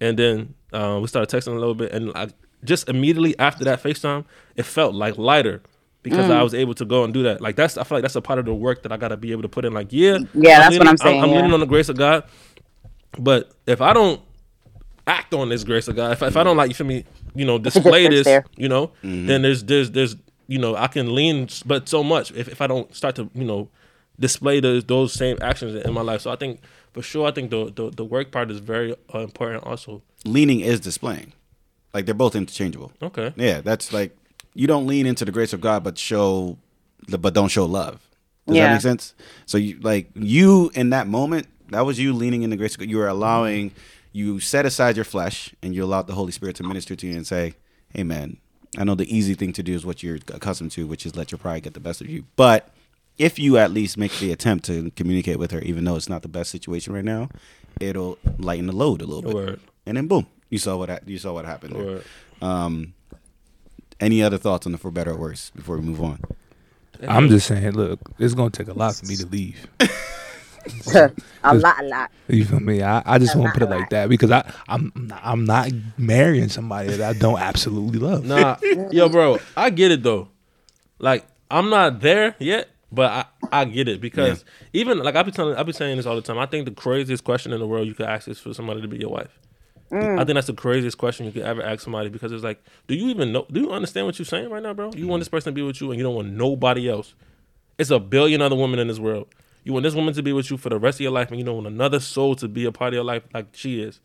And 0.00 0.18
then 0.18 0.54
uh, 0.72 0.98
we 1.00 1.06
started 1.06 1.34
texting 1.34 1.52
a 1.54 1.58
little 1.58 1.74
bit, 1.74 1.92
and 1.92 2.12
like 2.12 2.30
just 2.64 2.88
immediately 2.88 3.38
after 3.38 3.64
that 3.64 3.82
Facetime, 3.82 4.24
it 4.56 4.64
felt 4.64 4.94
like 4.94 5.18
lighter 5.18 5.62
because 6.02 6.28
I 6.28 6.42
was 6.42 6.52
able 6.52 6.74
to 6.74 6.84
go 6.84 7.02
and 7.04 7.14
do 7.14 7.22
that. 7.24 7.40
Like 7.40 7.56
that's 7.56 7.78
I 7.78 7.84
feel 7.84 7.96
like 7.96 8.02
that's 8.02 8.16
a 8.16 8.20
part 8.20 8.38
of 8.38 8.44
the 8.44 8.54
work 8.54 8.82
that 8.82 8.92
I 8.92 8.96
got 8.96 9.08
to 9.08 9.16
be 9.16 9.32
able 9.32 9.42
to 9.42 9.48
put 9.48 9.64
in. 9.64 9.72
Like, 9.72 9.88
yeah, 9.90 10.18
Yeah, 10.34 10.60
that's 10.60 10.78
what 10.78 10.86
I'm 10.86 10.96
saying, 10.96 11.22
I'm, 11.22 11.30
yeah. 11.30 11.36
leaning 11.36 11.52
on 11.52 11.60
the 11.60 11.66
grace 11.66 11.88
of 11.88 11.96
God, 11.96 12.24
but 13.18 13.52
if 13.66 13.80
I 13.80 13.92
don't 13.92 14.20
act 15.06 15.32
on 15.32 15.48
this 15.48 15.64
grace 15.64 15.88
of 15.88 15.96
God, 15.96 16.12
if, 16.12 16.22
if 16.22 16.36
I 16.36 16.42
don't 16.42 16.56
like 16.56 16.68
you 16.68 16.74
feel 16.74 16.86
me, 16.86 17.04
you 17.34 17.44
know, 17.44 17.58
display 17.58 18.08
this, 18.08 18.24
there. 18.24 18.44
you 18.56 18.68
know, 18.68 18.92
then 19.02 19.42
there's 19.42 19.64
there's 19.64 19.90
there's 19.90 20.16
you 20.46 20.58
know 20.58 20.76
I 20.76 20.88
can 20.88 21.14
lean, 21.14 21.48
but 21.66 21.88
so 21.88 22.02
much 22.02 22.30
if 22.32 22.48
if 22.48 22.60
I 22.60 22.66
don't 22.66 22.94
start 22.94 23.16
to 23.16 23.30
you 23.34 23.44
know 23.44 23.68
display 24.18 24.60
those 24.60 24.84
those 24.84 25.12
same 25.12 25.38
actions 25.40 25.74
in 25.74 25.92
my 25.92 26.02
life. 26.02 26.22
So 26.22 26.30
I 26.30 26.36
think 26.36 26.60
for 26.92 27.02
sure, 27.02 27.26
I 27.26 27.32
think 27.32 27.50
the 27.50 27.72
the, 27.74 27.90
the 27.90 28.04
work 28.04 28.30
part 28.30 28.50
is 28.50 28.58
very 28.58 28.94
uh, 29.14 29.18
important. 29.18 29.64
Also, 29.64 30.02
leaning 30.24 30.60
is 30.60 30.80
displaying 30.80 31.32
like 31.94 32.06
they're 32.06 32.14
both 32.14 32.34
interchangeable 32.34 32.92
okay, 33.00 33.32
Yeah, 33.36 33.60
that's 33.60 33.92
like 33.92 34.16
you 34.52 34.66
don't 34.66 34.86
lean 34.86 35.06
into 35.06 35.24
the 35.24 35.32
grace 35.32 35.52
of 35.52 35.60
God, 35.60 35.82
but 35.82 35.96
show, 35.96 36.58
the, 37.08 37.18
but 37.18 37.34
don't 37.34 37.48
show 37.48 37.64
love. 37.64 38.00
Does 38.46 38.56
that 38.56 38.72
make 38.72 38.80
sense? 38.82 39.14
So 39.46 39.56
you 39.56 39.80
like 39.80 40.10
you 40.14 40.70
in 40.74 40.90
that 40.90 41.06
moment, 41.06 41.46
that 41.70 41.86
was 41.86 41.98
you 41.98 42.12
leaning 42.12 42.42
in 42.42 42.50
the 42.50 42.56
grace 42.56 42.74
of 42.74 42.80
God. 42.80 42.90
You 42.90 42.98
were 42.98 43.08
allowing, 43.08 43.72
you 44.14 44.38
set 44.38 44.64
aside 44.64 44.96
your 44.96 45.04
flesh, 45.04 45.54
and 45.60 45.74
you 45.74 45.84
allow 45.84 46.00
the 46.02 46.14
Holy 46.14 46.30
Spirit 46.32 46.54
to 46.56 46.62
minister 46.62 46.94
to 46.94 47.06
you 47.06 47.16
and 47.16 47.26
say, 47.26 47.54
"Hey, 47.90 48.04
man, 48.04 48.36
I 48.78 48.84
know 48.84 48.94
the 48.94 49.14
easy 49.14 49.34
thing 49.34 49.52
to 49.54 49.62
do 49.62 49.74
is 49.74 49.84
what 49.84 50.02
you're 50.02 50.18
accustomed 50.32 50.70
to, 50.72 50.86
which 50.86 51.04
is 51.04 51.16
let 51.16 51.32
your 51.32 51.38
pride 51.38 51.64
get 51.64 51.74
the 51.74 51.80
best 51.80 52.00
of 52.00 52.08
you. 52.08 52.24
But 52.36 52.70
if 53.18 53.38
you 53.38 53.58
at 53.58 53.72
least 53.72 53.98
make 53.98 54.16
the 54.18 54.32
attempt 54.32 54.64
to 54.66 54.90
communicate 54.92 55.38
with 55.38 55.50
her, 55.50 55.60
even 55.60 55.84
though 55.84 55.96
it's 55.96 56.08
not 56.08 56.22
the 56.22 56.28
best 56.28 56.50
situation 56.50 56.94
right 56.94 57.04
now, 57.04 57.28
it'll 57.80 58.16
lighten 58.38 58.66
the 58.66 58.72
load 58.72 59.02
a 59.02 59.06
little 59.06 59.22
bit. 59.22 59.34
Word. 59.34 59.60
And 59.84 59.96
then 59.96 60.06
boom, 60.06 60.26
you 60.48 60.58
saw 60.58 60.76
what 60.76 60.88
ha- 60.88 61.00
you 61.06 61.18
saw 61.18 61.32
what 61.32 61.44
happened. 61.44 61.74
There. 61.76 62.02
Um, 62.40 62.94
any 64.00 64.22
other 64.22 64.38
thoughts 64.38 64.66
on 64.66 64.72
the 64.72 64.78
for 64.78 64.90
better 64.90 65.12
or 65.12 65.16
worse 65.16 65.50
before 65.54 65.76
we 65.76 65.82
move 65.82 66.02
on? 66.02 66.20
I'm 67.06 67.28
just 67.28 67.46
saying, 67.46 67.72
look, 67.72 68.00
it's 68.18 68.34
gonna 68.34 68.50
take 68.50 68.68
a 68.68 68.72
lot 68.72 68.94
for 68.94 69.06
me 69.06 69.16
to 69.16 69.26
leave. 69.26 69.66
a 71.44 71.54
lot, 71.54 71.82
a 71.82 71.86
lot. 71.86 72.10
You 72.28 72.44
feel 72.44 72.60
me? 72.60 72.82
I, 72.82 73.02
I 73.04 73.18
just 73.18 73.36
want 73.36 73.52
to 73.52 73.58
put 73.58 73.68
it 73.68 73.70
like 73.70 73.90
that 73.90 74.08
because 74.08 74.30
I 74.30 74.50
I'm 74.68 75.12
I'm 75.22 75.44
not 75.44 75.70
marrying 75.98 76.48
somebody 76.48 76.88
that 76.88 77.00
I 77.16 77.18
don't 77.18 77.38
absolutely 77.38 77.98
love. 77.98 78.24
Nah, 78.24 78.56
yo, 78.90 79.08
bro, 79.10 79.38
I 79.56 79.70
get 79.70 79.92
it 79.92 80.02
though. 80.02 80.28
Like, 80.98 81.26
I'm 81.50 81.70
not 81.70 82.00
there 82.00 82.34
yet, 82.38 82.68
but 82.90 83.10
I, 83.10 83.60
I 83.60 83.64
get 83.64 83.88
it 83.88 84.00
because 84.00 84.44
even 84.72 84.98
like 84.98 85.16
I 85.16 85.22
be 85.22 85.32
telling, 85.32 85.56
I 85.56 85.62
be 85.62 85.72
saying 85.72 85.96
this 85.96 86.06
all 86.06 86.16
the 86.16 86.22
time. 86.22 86.38
I 86.38 86.46
think 86.46 86.64
the 86.64 86.70
craziest 86.70 87.24
question 87.24 87.52
in 87.52 87.60
the 87.60 87.66
world 87.66 87.86
you 87.86 87.94
could 87.94 88.06
ask 88.06 88.28
is 88.28 88.38
for 88.40 88.54
somebody 88.54 88.80
to 88.80 88.88
be 88.88 88.98
your 88.98 89.10
wife. 89.10 89.38
Mm. 89.90 90.18
I 90.18 90.24
think 90.24 90.34
that's 90.34 90.46
the 90.46 90.54
craziest 90.54 90.98
question 90.98 91.26
you 91.26 91.32
could 91.32 91.42
ever 91.42 91.62
ask 91.62 91.82
somebody 91.82 92.08
because 92.08 92.32
it's 92.32 92.42
like, 92.42 92.62
do 92.86 92.94
you 92.94 93.08
even 93.08 93.32
know? 93.32 93.46
Do 93.50 93.60
you 93.60 93.70
understand 93.70 94.06
what 94.06 94.18
you're 94.18 94.26
saying 94.26 94.50
right 94.50 94.62
now, 94.62 94.72
bro? 94.72 94.90
You 94.94 95.06
want 95.06 95.20
mm. 95.20 95.24
this 95.24 95.28
person 95.28 95.52
to 95.52 95.54
be 95.54 95.62
with 95.62 95.80
you, 95.80 95.90
and 95.90 95.98
you 95.98 96.04
don't 96.04 96.14
want 96.14 96.32
nobody 96.32 96.88
else. 96.88 97.14
It's 97.78 97.90
a 97.90 97.98
billion 97.98 98.40
other 98.40 98.56
women 98.56 98.78
in 98.78 98.88
this 98.88 98.98
world. 98.98 99.28
You 99.64 99.72
want 99.72 99.84
this 99.84 99.94
woman 99.94 100.12
to 100.14 100.22
be 100.22 100.32
with 100.32 100.50
you 100.50 100.58
for 100.58 100.68
the 100.68 100.78
rest 100.78 100.96
of 100.96 101.00
your 101.00 101.10
life, 101.12 101.30
and 101.30 101.38
you 101.38 101.44
don't 101.44 101.54
want 101.54 101.66
another 101.66 101.98
soul 101.98 102.36
to 102.36 102.48
be 102.48 102.66
a 102.66 102.72
part 102.72 102.88
of 102.88 102.94
your 102.94 103.04
life 103.04 103.22
like 103.32 103.46
she 103.52 103.80
is, 103.80 103.98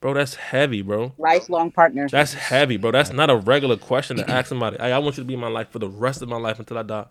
bro. 0.00 0.12
That's 0.12 0.34
heavy, 0.34 0.82
bro. 0.82 1.12
Lifelong 1.18 1.70
partner. 1.70 2.08
That's 2.10 2.34
heavy, 2.34 2.76
bro. 2.76 2.90
That's 2.90 3.12
not 3.12 3.30
a 3.30 3.36
regular 3.36 3.76
question 3.76 4.16
to 4.16 4.28
ask 4.28 4.48
somebody. 4.48 4.76
Hey, 4.76 4.90
I 4.92 4.98
want 4.98 5.16
you 5.16 5.22
to 5.22 5.26
be 5.26 5.34
in 5.34 5.40
my 5.40 5.48
life 5.48 5.70
for 5.70 5.78
the 5.78 5.88
rest 5.88 6.20
of 6.20 6.28
my 6.28 6.36
life 6.36 6.58
until 6.58 6.78
I 6.78 6.82
die. 6.82 7.06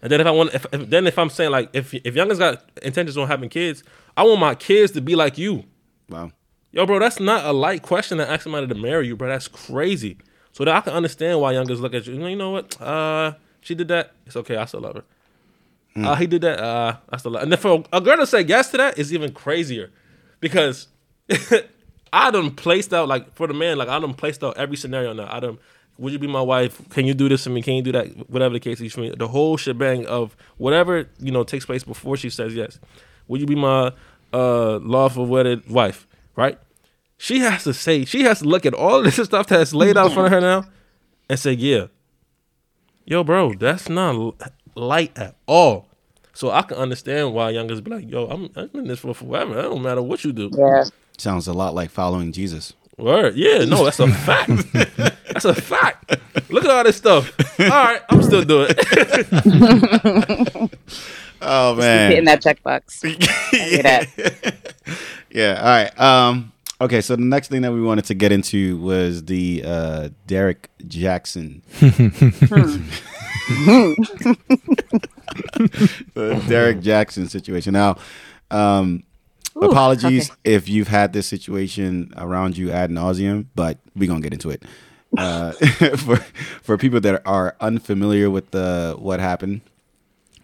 And 0.00 0.12
then 0.12 0.20
if 0.20 0.26
I 0.26 0.30
want, 0.30 0.54
if, 0.54 0.64
if 0.72 0.88
then 0.88 1.06
if 1.06 1.18
I'm 1.18 1.28
saying 1.28 1.50
like 1.50 1.70
if 1.74 1.92
if 1.92 2.14
youngest 2.14 2.38
got 2.38 2.64
intentions 2.82 3.18
on 3.18 3.28
having 3.28 3.50
kids, 3.50 3.82
I 4.16 4.22
want 4.22 4.40
my 4.40 4.54
kids 4.54 4.92
to 4.92 5.00
be 5.00 5.14
like 5.14 5.36
you. 5.36 5.64
Wow. 6.08 6.32
Yo, 6.70 6.86
bro, 6.86 6.98
that's 6.98 7.20
not 7.20 7.44
a 7.44 7.52
light 7.52 7.82
question 7.82 8.18
to 8.18 8.30
ask 8.30 8.42
somebody 8.42 8.66
to 8.66 8.74
marry 8.74 9.06
you, 9.06 9.16
bro. 9.16 9.28
That's 9.28 9.48
crazy. 9.48 10.18
So 10.52 10.64
that 10.64 10.74
I 10.74 10.80
can 10.80 10.92
understand 10.92 11.40
why 11.40 11.52
youngers 11.52 11.80
look 11.80 11.94
at 11.94 12.06
you. 12.06 12.14
You 12.14 12.36
know 12.36 12.50
what? 12.50 12.80
Uh, 12.80 13.34
she 13.60 13.74
did 13.74 13.88
that. 13.88 14.12
It's 14.26 14.36
okay. 14.36 14.56
I 14.56 14.64
still 14.64 14.80
love 14.80 14.96
her. 14.96 15.04
Uh, 16.04 16.14
he 16.14 16.26
did 16.26 16.42
that. 16.42 16.60
Uh, 16.60 16.96
still 17.16 17.32
love. 17.32 17.42
And 17.42 17.52
then 17.52 17.58
for 17.58 17.84
a 17.92 18.00
girl 18.00 18.16
to 18.16 18.26
say 18.26 18.42
yes 18.42 18.70
to 18.70 18.76
that 18.78 18.98
is 18.98 19.12
even 19.12 19.32
crazier, 19.32 19.90
because 20.40 20.88
I 22.12 22.30
done 22.30 22.52
placed 22.52 22.92
out 22.92 23.08
like 23.08 23.34
for 23.34 23.46
the 23.46 23.54
man, 23.54 23.78
like 23.78 23.88
I 23.88 23.98
done 23.98 24.14
placed 24.14 24.42
out 24.42 24.56
every 24.56 24.76
scenario 24.76 25.12
now. 25.12 25.28
I 25.30 25.40
done. 25.40 25.58
Would 25.98 26.12
you 26.12 26.18
be 26.20 26.28
my 26.28 26.40
wife? 26.40 26.80
Can 26.90 27.06
you 27.06 27.14
do 27.14 27.28
this 27.28 27.42
for 27.42 27.50
me? 27.50 27.60
Can 27.60 27.74
you 27.74 27.82
do 27.82 27.90
that? 27.92 28.30
Whatever 28.30 28.54
the 28.54 28.60
case 28.60 28.80
is 28.80 28.92
for 28.92 29.00
me, 29.00 29.12
the 29.16 29.26
whole 29.26 29.56
shebang 29.56 30.06
of 30.06 30.36
whatever 30.56 31.08
you 31.18 31.32
know 31.32 31.42
takes 31.42 31.66
place 31.66 31.82
before 31.82 32.16
she 32.16 32.30
says 32.30 32.54
yes. 32.54 32.78
Would 33.26 33.40
you 33.40 33.46
be 33.46 33.56
my 33.56 33.92
uh, 34.32 34.78
lawful 34.78 35.26
wedded 35.26 35.68
wife? 35.68 36.06
Right? 36.36 36.58
She 37.16 37.40
has 37.40 37.64
to 37.64 37.74
say. 37.74 38.04
She 38.04 38.22
has 38.22 38.38
to 38.38 38.44
look 38.44 38.64
at 38.64 38.74
all 38.74 39.02
this 39.02 39.16
stuff 39.24 39.48
that's 39.48 39.74
laid 39.74 39.96
out 39.96 40.06
in 40.06 40.12
front 40.12 40.26
of 40.26 40.32
her 40.32 40.40
now, 40.40 40.64
and 41.28 41.38
say, 41.38 41.52
"Yeah, 41.52 41.86
yo, 43.04 43.24
bro, 43.24 43.54
that's 43.54 43.88
not 43.88 44.36
light 44.76 45.18
at 45.18 45.34
all." 45.46 45.87
So 46.38 46.52
I 46.52 46.62
can 46.62 46.76
understand 46.76 47.34
why 47.34 47.50
youngers 47.50 47.80
be 47.80 47.90
like, 47.90 48.08
"Yo, 48.08 48.26
I'm, 48.28 48.48
I'm 48.54 48.70
in 48.74 48.86
this 48.86 49.00
for 49.00 49.12
forever. 49.12 49.58
It 49.58 49.62
don't 49.62 49.82
matter 49.82 50.00
what 50.00 50.22
you 50.22 50.32
do." 50.32 50.48
Yeah. 50.56 50.84
Sounds 51.16 51.48
a 51.48 51.52
lot 51.52 51.74
like 51.74 51.90
following 51.90 52.30
Jesus. 52.30 52.74
Word. 52.96 53.34
Yeah, 53.34 53.64
no, 53.64 53.84
that's 53.84 53.98
a 53.98 54.06
fact. 54.28 54.52
that's 54.72 55.44
a 55.44 55.52
fact. 55.52 56.16
Look 56.48 56.64
at 56.64 56.70
all 56.70 56.84
this 56.84 56.96
stuff. 56.96 57.32
All 57.58 57.66
right, 57.66 58.00
I'm 58.08 58.22
still 58.22 58.44
doing 58.44 58.68
it. 58.70 58.78
Oh 61.42 61.74
Hitting 61.74 62.24
man. 62.24 62.24
that 62.26 62.40
checkbox. 62.42 63.04
hear 63.50 63.82
that. 63.82 64.08
yeah. 65.30 65.54
All 65.60 65.66
right. 65.66 66.00
Um. 66.00 66.52
Okay. 66.80 67.00
So 67.00 67.16
the 67.16 67.22
next 67.22 67.48
thing 67.48 67.62
that 67.62 67.72
we 67.72 67.80
wanted 67.82 68.04
to 68.06 68.14
get 68.14 68.30
into 68.32 68.76
was 68.78 69.24
the 69.24 69.62
uh, 69.64 70.08
Derrick 70.28 70.68
Jackson. 70.86 71.62
The 76.14 76.44
Derrick 76.48 76.80
Jackson 76.80 77.28
situation. 77.28 77.72
Now, 77.72 77.96
um, 78.50 79.02
Ooh, 79.56 79.60
apologies 79.60 80.30
okay. 80.30 80.40
if 80.44 80.68
you've 80.68 80.88
had 80.88 81.12
this 81.12 81.26
situation 81.26 82.12
around 82.16 82.56
you 82.56 82.70
ad 82.70 82.90
nauseum, 82.90 83.46
but 83.54 83.78
we're 83.96 84.08
gonna 84.08 84.20
get 84.20 84.32
into 84.32 84.50
it. 84.50 84.62
Uh, 85.16 85.52
for 85.96 86.16
for 86.62 86.76
people 86.76 87.00
that 87.00 87.22
are 87.24 87.56
unfamiliar 87.60 88.30
with 88.30 88.50
the 88.50 88.94
what 88.98 89.20
happened, 89.20 89.62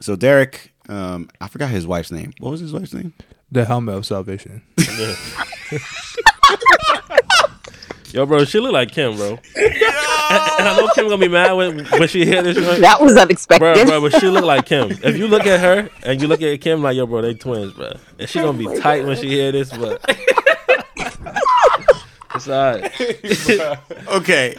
so 0.01 0.17
Derrick, 0.17 0.73
um, 0.89 1.29
I 1.41 1.49
forgot 1.49 1.71
his 1.71 1.87
wife's 1.87 2.11
name. 2.11 2.33
What 2.39 2.51
was 2.51 2.61
his 2.61 2.73
wife's 2.73 2.93
name? 2.95 3.13
The 3.51 3.65
helmet 3.65 3.95
of 3.95 4.07
salvation. 4.07 4.63
Yo, 8.15 8.25
bro, 8.25 8.45
she 8.45 8.61
look 8.61 8.71
like 8.71 8.93
Kim, 8.93 9.17
bro. 9.17 9.31
and, 9.31 9.41
and 9.57 10.69
I 10.69 10.77
know 10.79 10.87
Kim 10.95 11.07
gonna 11.09 11.19
be 11.19 11.27
mad 11.27 11.53
when 11.55 11.85
when 11.85 12.07
she 12.07 12.25
hear 12.25 12.45
this. 12.45 12.57
Joint. 12.57 12.81
That 12.81 13.01
was 13.01 13.17
unexpected. 13.17 13.59
bro, 13.59 13.85
bro. 13.85 14.09
but 14.09 14.21
she 14.21 14.29
look 14.29 14.45
like 14.45 14.67
Kim. 14.67 14.93
If 15.03 15.17
you 15.17 15.27
look 15.27 15.49
at 15.49 15.59
her 15.59 15.91
and 16.05 16.23
you 16.23 16.29
look 16.29 16.41
at 16.41 16.61
Kim, 16.61 16.81
like 16.81 16.97
yo, 16.97 17.07
bro, 17.07 17.23
they 17.23 17.35
twins, 17.35 17.73
bro. 17.73 17.93
And 18.21 18.29
she 18.29 18.39
gonna 18.39 18.57
be 18.57 18.69
oh 18.69 18.79
tight 18.79 19.05
when 19.05 19.17
she 19.17 19.31
hear 19.31 19.51
this, 19.51 19.77
but 19.77 20.01
it's 22.37 22.49
alright. 22.49 22.93
Okay. 24.07 24.59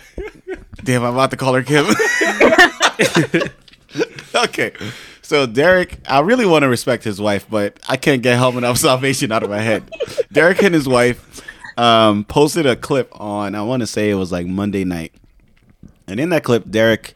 Damn, 0.83 1.05
I'm 1.05 1.13
about 1.13 1.31
to 1.31 1.37
call 1.37 1.53
her 1.53 1.63
Kim. 1.63 1.85
okay. 4.35 4.73
So 5.21 5.45
Derrick, 5.45 5.99
I 6.05 6.19
really 6.19 6.45
want 6.45 6.63
to 6.63 6.67
respect 6.67 7.05
his 7.05 7.21
wife, 7.21 7.45
but 7.49 7.79
I 7.87 7.95
can't 7.95 8.21
get 8.21 8.35
helmet 8.35 8.65
of 8.65 8.77
salvation 8.77 9.31
out 9.31 9.43
of 9.43 9.49
my 9.49 9.61
head. 9.61 9.89
Derrick 10.33 10.61
and 10.61 10.75
his 10.75 10.89
wife 10.89 11.41
um, 11.77 12.23
posted 12.23 12.65
a 12.65 12.75
clip 12.75 13.09
on 13.19 13.55
I 13.55 13.61
want 13.61 13.81
to 13.81 13.87
say 13.87 14.09
it 14.09 14.15
was 14.15 14.31
like 14.31 14.47
Monday 14.47 14.83
night. 14.83 15.13
And 16.07 16.19
in 16.19 16.29
that 16.29 16.43
clip, 16.43 16.69
Derrick 16.69 17.15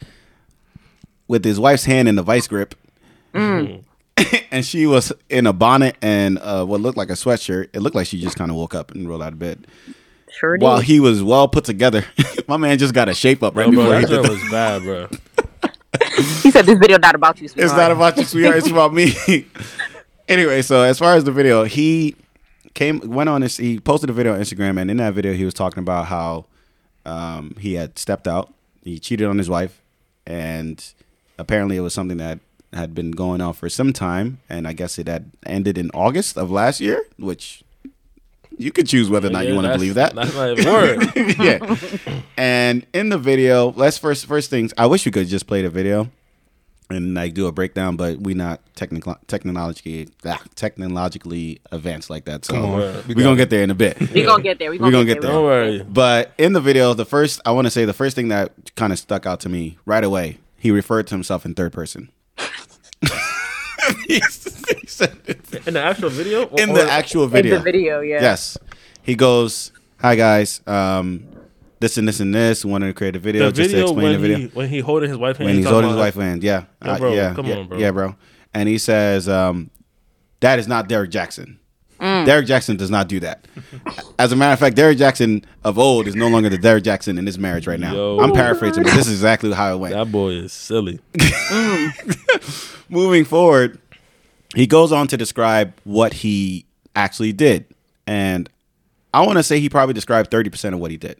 with 1.27 1.45
his 1.45 1.59
wife's 1.59 1.85
hand 1.85 2.07
in 2.07 2.15
the 2.15 2.23
vice 2.23 2.47
grip 2.47 2.73
and 4.51 4.65
she 4.65 4.85
was 4.85 5.13
in 5.29 5.47
a 5.47 5.53
bonnet 5.53 5.95
and 6.01 6.37
uh, 6.39 6.65
what 6.65 6.81
looked 6.81 6.97
like 6.97 7.09
a 7.09 7.13
sweatshirt. 7.13 7.69
It 7.73 7.81
looked 7.81 7.95
like 7.95 8.07
she 8.07 8.19
just 8.19 8.37
kind 8.37 8.51
of 8.51 8.57
woke 8.57 8.75
up 8.75 8.91
and 8.91 9.07
rolled 9.07 9.21
out 9.21 9.33
of 9.33 9.39
bed. 9.39 9.67
Sure 10.31 10.57
did. 10.57 10.63
While 10.63 10.79
he 10.79 10.99
was 10.99 11.23
well 11.23 11.47
put 11.47 11.65
together, 11.65 12.05
my 12.47 12.57
man 12.57 12.77
just 12.77 12.93
got 12.93 13.09
a 13.09 13.13
shape 13.13 13.43
up 13.43 13.55
right 13.55 13.71
Bro, 13.71 13.83
bro, 13.83 13.83
before 13.83 13.99
he 13.99 14.05
did 14.05 14.09
joint 14.09 14.25
the 14.25 14.31
was 14.31 14.51
bad, 14.51 14.83
bro. 14.83 15.07
he 16.43 16.51
said 16.51 16.65
this 16.65 16.77
video 16.77 16.97
not 16.97 17.15
about 17.15 17.41
you, 17.41 17.47
sweetheart. 17.47 17.71
It's 17.71 17.77
not 17.77 17.91
about 17.91 18.17
you, 18.17 18.23
sweetheart. 18.25 18.57
It's 18.57 18.69
about 18.69 18.93
me. 18.93 19.45
anyway, 20.27 20.61
so 20.61 20.83
as 20.83 20.99
far 20.99 21.15
as 21.15 21.23
the 21.23 21.31
video, 21.31 21.63
he 21.63 22.15
came 22.73 22.99
went 22.99 23.29
on 23.29 23.41
this. 23.41 23.57
He 23.57 23.79
posted 23.79 24.09
a 24.09 24.13
video 24.13 24.33
on 24.33 24.39
Instagram, 24.39 24.79
and 24.79 24.89
in 24.89 24.97
that 24.97 25.13
video, 25.13 25.33
he 25.33 25.45
was 25.45 25.53
talking 25.53 25.79
about 25.79 26.05
how 26.05 26.45
um, 27.05 27.55
he 27.59 27.73
had 27.73 27.97
stepped 27.97 28.27
out. 28.27 28.53
He 28.83 28.99
cheated 28.99 29.27
on 29.27 29.37
his 29.37 29.49
wife, 29.49 29.81
and 30.25 30.83
apparently, 31.37 31.77
it 31.77 31.81
was 31.81 31.93
something 31.93 32.17
that 32.17 32.39
had 32.73 32.93
been 32.93 33.11
going 33.11 33.41
on 33.41 33.53
for 33.53 33.69
some 33.69 33.93
time. 33.93 34.39
And 34.49 34.67
I 34.67 34.73
guess 34.73 34.99
it 34.99 35.07
had 35.07 35.31
ended 35.45 35.77
in 35.77 35.89
August 35.93 36.37
of 36.37 36.51
last 36.51 36.79
year, 36.79 37.03
which 37.17 37.63
you 38.57 38.71
could 38.71 38.87
choose 38.87 39.09
whether 39.09 39.27
or 39.27 39.31
not 39.31 39.47
you 39.47 39.55
want 39.55 39.67
to 39.67 39.73
believe 39.73 39.95
that. 39.95 40.13
That's 40.13 40.35
even 40.35 40.65
word. 40.65 41.03
yeah. 41.39 41.75
And 42.37 42.85
in 42.93 43.09
the 43.09 43.17
video, 43.17 43.71
let's 43.71 43.97
first 43.97 44.25
first 44.25 44.49
things. 44.49 44.73
I 44.77 44.85
wish 44.85 45.05
we 45.05 45.11
could 45.11 45.27
just 45.27 45.47
play 45.47 45.61
the 45.61 45.69
video 45.69 46.09
and 46.91 47.13
like 47.13 47.33
do 47.35 47.45
a 47.47 47.51
breakdown, 47.51 47.95
but 47.95 48.19
we 48.19 48.33
not 48.33 48.61
technical 48.75 49.15
technologically 49.27 50.09
ah, 50.25 50.41
technologically 50.55 51.61
advanced 51.71 52.09
like 52.09 52.25
that. 52.25 52.45
So 52.45 52.53
Come 52.55 52.65
on. 52.65 52.79
We're 53.07 53.23
gonna 53.23 53.35
get 53.35 53.49
there 53.49 53.63
in 53.63 53.69
a 53.69 53.75
bit. 53.75 53.99
We're 54.13 54.25
gonna 54.25 54.41
get 54.43 54.57
there. 54.59 54.71
We 54.71 54.77
We 54.77 54.79
gonna, 54.79 54.91
gonna 54.91 55.05
get, 55.05 55.13
get 55.15 55.21
there. 55.21 55.31
there. 55.31 55.39
Don't 55.39 55.43
worry. 55.45 55.83
But 55.87 56.33
in 56.37 56.53
the 56.53 56.61
video, 56.61 56.93
the 56.93 57.05
first 57.05 57.41
I 57.45 57.51
want 57.51 57.65
to 57.67 57.71
say 57.71 57.85
the 57.85 57.93
first 57.93 58.15
thing 58.15 58.29
that 58.29 58.75
kind 58.75 58.91
of 58.91 58.99
stuck 58.99 59.25
out 59.25 59.39
to 59.41 59.49
me 59.49 59.77
right 59.85 60.03
away, 60.03 60.39
he 60.57 60.71
referred 60.71 61.05
to 61.07 61.15
himself 61.15 61.45
in 61.45 61.53
third 61.53 61.73
person. 61.73 62.09
he 64.07 64.19
said 64.87 65.17
it 65.25 65.67
In 65.67 65.73
the 65.75 65.81
actual 65.81 66.09
video, 66.09 66.45
or- 66.45 66.59
in 66.59 66.73
the 66.73 66.85
or- 66.85 66.89
actual 66.89 67.23
In 67.25 67.29
video. 67.29 67.57
the 67.57 67.63
video, 67.63 68.01
yeah. 68.01 68.21
Yes. 68.21 68.57
He 69.01 69.15
goes, 69.15 69.71
"Hi 69.99 70.15
guys, 70.15 70.61
um, 70.67 71.23
this 71.79 71.97
and 71.97 72.07
this 72.07 72.19
and 72.19 72.33
this. 72.33 72.63
Wanted 72.65 72.87
to 72.87 72.93
create 72.93 73.15
a 73.15 73.19
video, 73.19 73.45
the 73.47 73.51
just 73.51 73.71
to 73.71 73.81
explain 73.83 74.13
the 74.13 74.17
video 74.19 74.37
he 74.37 74.47
when 74.47 74.69
he 74.69 74.79
holding 74.79 75.09
his 75.09 75.17
wife 75.17 75.37
hand, 75.37 75.45
when 75.45 75.55
he 75.55 75.59
he's 75.61 75.65
talking 75.65 75.73
holding 75.83 75.89
his 75.89 75.95
about- 75.97 76.05
wife 76.05 76.15
hand. 76.15 76.43
Yeah, 76.43 76.65
Yo, 76.85 76.91
Uh, 76.91 77.11
yeah, 77.11 77.33
come 77.33 77.45
yeah, 77.45 77.55
on, 77.57 77.67
bro. 77.67 77.77
yeah, 77.77 77.91
bro. 77.91 78.15
And 78.53 78.67
he 78.69 78.77
says, 78.77 79.27
um, 79.29 79.69
"That 80.39 80.59
is 80.59 80.67
not 80.67 80.87
Derrick 80.89 81.11
Jackson. 81.11 81.59
Mm. 81.99 82.25
Derrick 82.25 82.45
Jackson 82.47 82.77
does 82.77 82.89
not 82.89 83.09
do 83.09 83.19
that. 83.19 83.45
As 84.19 84.31
a 84.31 84.35
matter 84.37 84.53
of 84.53 84.59
fact, 84.59 84.77
Derrick 84.77 84.97
Jackson 84.97 85.43
of 85.65 85.77
old 85.77 86.07
is 86.07 86.15
no 86.15 86.29
longer 86.29 86.47
the 86.47 86.57
Derrick 86.57 86.85
Jackson 86.85 87.17
in 87.17 87.25
this 87.25 87.37
marriage 87.37 87.67
right 87.67 87.79
now. 87.79 87.93
Yo. 87.93 88.19
I'm 88.21 88.31
paraphrasing, 88.31 88.83
but 88.83 88.93
this 88.93 89.07
is 89.07 89.11
exactly 89.11 89.51
how 89.51 89.73
it 89.73 89.77
went. 89.79 89.93
That 89.93 90.09
boy 90.09 90.29
is 90.29 90.53
silly. 90.53 91.01
moving 92.89 93.25
forward, 93.25 93.79
he 94.55 94.65
goes 94.67 94.91
on 94.91 95.07
to 95.07 95.17
describe 95.17 95.73
what 95.83 96.13
he 96.13 96.65
actually 96.95 97.33
did. 97.33 97.65
And 98.07 98.49
I 99.13 99.25
want 99.25 99.37
to 99.37 99.43
say 99.43 99.59
he 99.59 99.69
probably 99.69 99.93
described 99.93 100.31
30% 100.31 100.73
of 100.73 100.79
what 100.79 100.91
he 100.91 100.97
did. 100.97 101.19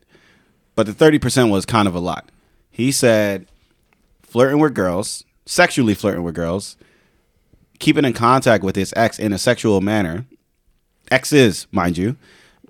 But 0.80 0.86
the 0.86 0.94
30% 0.94 1.50
was 1.50 1.66
kind 1.66 1.90
of 1.90 1.94
a 1.94 2.00
lot. 2.00 2.32
He 2.72 2.94
said 2.94 3.48
flirting 4.22 4.60
with 4.60 4.74
girls, 4.74 5.26
sexually 5.46 5.94
flirting 5.94 6.24
with 6.24 6.36
girls, 6.36 6.78
keeping 7.80 8.06
in 8.06 8.14
contact 8.14 8.64
with 8.64 8.78
his 8.78 8.94
ex 8.96 9.20
in 9.20 9.34
a 9.34 9.38
sexual 9.38 9.82
manner, 9.82 10.26
exes, 11.12 11.68
mind 11.74 11.98
you, 11.98 12.16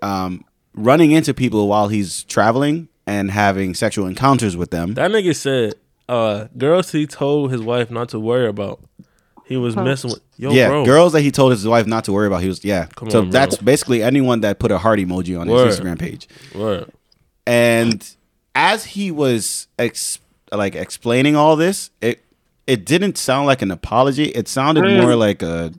um, 0.01 0.43
running 0.73 1.11
into 1.11 1.35
people 1.35 1.67
while 1.67 1.89
he's 1.89 2.23
traveling 2.23 2.87
and 3.05 3.29
having 3.29 3.75
sexual 3.75 4.07
encounters 4.07 4.57
with 4.57 4.71
them. 4.71 4.95
That 4.95 5.11
nigga 5.11 5.35
said, 5.35 5.75
uh, 6.07 6.47
girls 6.57 6.91
he 6.91 7.05
told 7.05 7.51
his 7.51 7.61
wife 7.61 7.91
not 7.91 8.09
to 8.09 8.19
worry 8.19 8.47
about. 8.47 8.79
He 9.45 9.55
was 9.55 9.75
messing 9.75 10.09
with 10.09 10.21
yo, 10.35 10.51
yeah, 10.51 10.69
bro. 10.69 10.83
girls 10.83 11.13
that 11.13 11.21
he 11.21 11.29
told 11.29 11.51
his 11.51 11.67
wife 11.67 11.85
not 11.85 12.05
to 12.05 12.11
worry 12.11 12.25
about. 12.25 12.41
He 12.41 12.47
was 12.47 12.65
yeah. 12.65 12.87
Come 12.95 13.11
so 13.11 13.19
on, 13.19 13.29
that's 13.29 13.57
basically 13.57 14.01
anyone 14.01 14.41
that 14.41 14.57
put 14.57 14.71
a 14.71 14.79
heart 14.79 14.97
emoji 14.97 15.39
on 15.39 15.47
Word. 15.47 15.67
his 15.67 15.79
Instagram 15.79 15.99
page. 15.99 16.27
Word. 16.55 16.91
And 17.45 18.07
as 18.55 18.85
he 18.85 19.11
was 19.11 19.67
ex- 19.77 20.19
like 20.51 20.75
explaining 20.75 21.35
all 21.35 21.55
this, 21.55 21.91
it 22.01 22.23
it 22.67 22.85
didn't 22.85 23.17
sound 23.17 23.47
like 23.47 23.61
an 23.61 23.71
apology. 23.71 24.25
It 24.25 24.47
sounded 24.47 24.83
Mm. 24.83 25.01
more 25.01 25.15
like 25.15 25.41
a 25.41 25.73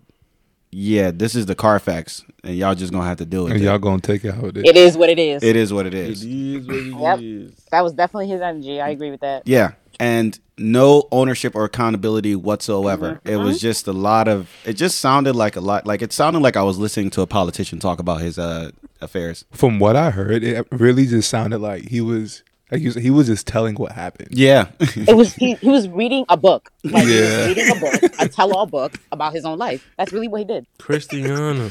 yeah, 0.72 1.10
this 1.10 1.34
is 1.34 1.46
the 1.46 1.54
Carfax, 1.56 2.24
and 2.44 2.56
y'all 2.56 2.74
just 2.76 2.92
gonna 2.92 3.04
have 3.06 3.18
to 3.18 3.24
deal 3.24 3.44
with 3.44 3.52
And 3.54 3.60
it. 3.60 3.64
y'all 3.64 3.78
gonna 3.78 4.00
take 4.00 4.24
it 4.24 4.32
how 4.34 4.46
it 4.46 4.56
is. 4.56 4.62
It 4.64 4.76
is 4.76 4.96
what 4.96 5.08
it 5.08 5.18
is. 5.18 5.42
It 5.42 5.56
is 5.56 5.72
what 5.72 5.86
it 5.86 5.94
It 5.94 6.08
is. 6.10 6.24
is 6.24 6.66
what 6.66 6.76
it 6.76 7.00
Yep. 7.00 7.18
is. 7.20 7.52
That 7.72 7.82
was 7.82 7.92
definitely 7.92 8.28
his 8.28 8.40
energy. 8.40 8.80
I 8.80 8.90
agree 8.90 9.10
with 9.10 9.20
that. 9.20 9.42
Yeah. 9.46 9.72
And 10.00 10.38
no 10.58 11.06
ownership 11.12 11.54
or 11.54 11.64
accountability 11.64 12.34
whatsoever. 12.34 13.20
It 13.24 13.36
was 13.36 13.60
just 13.60 13.86
a 13.86 13.92
lot 13.92 14.28
of 14.28 14.48
it 14.64 14.72
just 14.74 14.98
sounded 14.98 15.34
like 15.36 15.56
a 15.56 15.60
lot 15.60 15.86
like 15.86 16.02
it 16.02 16.12
sounded 16.12 16.40
like 16.40 16.56
I 16.56 16.62
was 16.62 16.78
listening 16.78 17.10
to 17.10 17.20
a 17.22 17.26
politician 17.26 17.78
talk 17.78 17.98
about 18.00 18.20
his 18.20 18.38
uh 18.38 18.70
affairs. 19.00 19.44
From 19.52 19.78
what 19.78 19.96
I 19.96 20.10
heard, 20.10 20.42
it 20.42 20.66
really 20.72 21.06
just 21.06 21.30
sounded 21.30 21.58
like 21.60 21.88
he 21.88 22.00
was 22.00 22.42
Like 22.70 22.80
he 22.80 22.86
was, 22.88 22.94
he 22.96 23.10
was 23.10 23.26
just 23.26 23.46
telling 23.46 23.74
what 23.76 23.92
happened. 23.92 24.28
Yeah. 24.32 24.68
It 24.80 25.16
was 25.16 25.34
he, 25.34 25.54
he 25.54 25.68
was 25.68 25.88
reading 25.88 26.24
a 26.28 26.36
book. 26.36 26.70
Like 26.84 27.04
he 27.06 27.18
Yeah. 27.20 27.36
was 27.38 27.46
reading 27.48 27.70
a 27.76 27.80
book, 27.80 28.12
a 28.20 28.28
tell-all 28.28 28.66
book 28.66 28.94
about 29.12 29.32
his 29.34 29.44
own 29.44 29.58
life. 29.58 29.86
That's 29.98 30.12
really 30.12 30.28
what 30.28 30.38
he 30.40 30.44
did. 30.46 30.66
Christiana. 30.78 31.70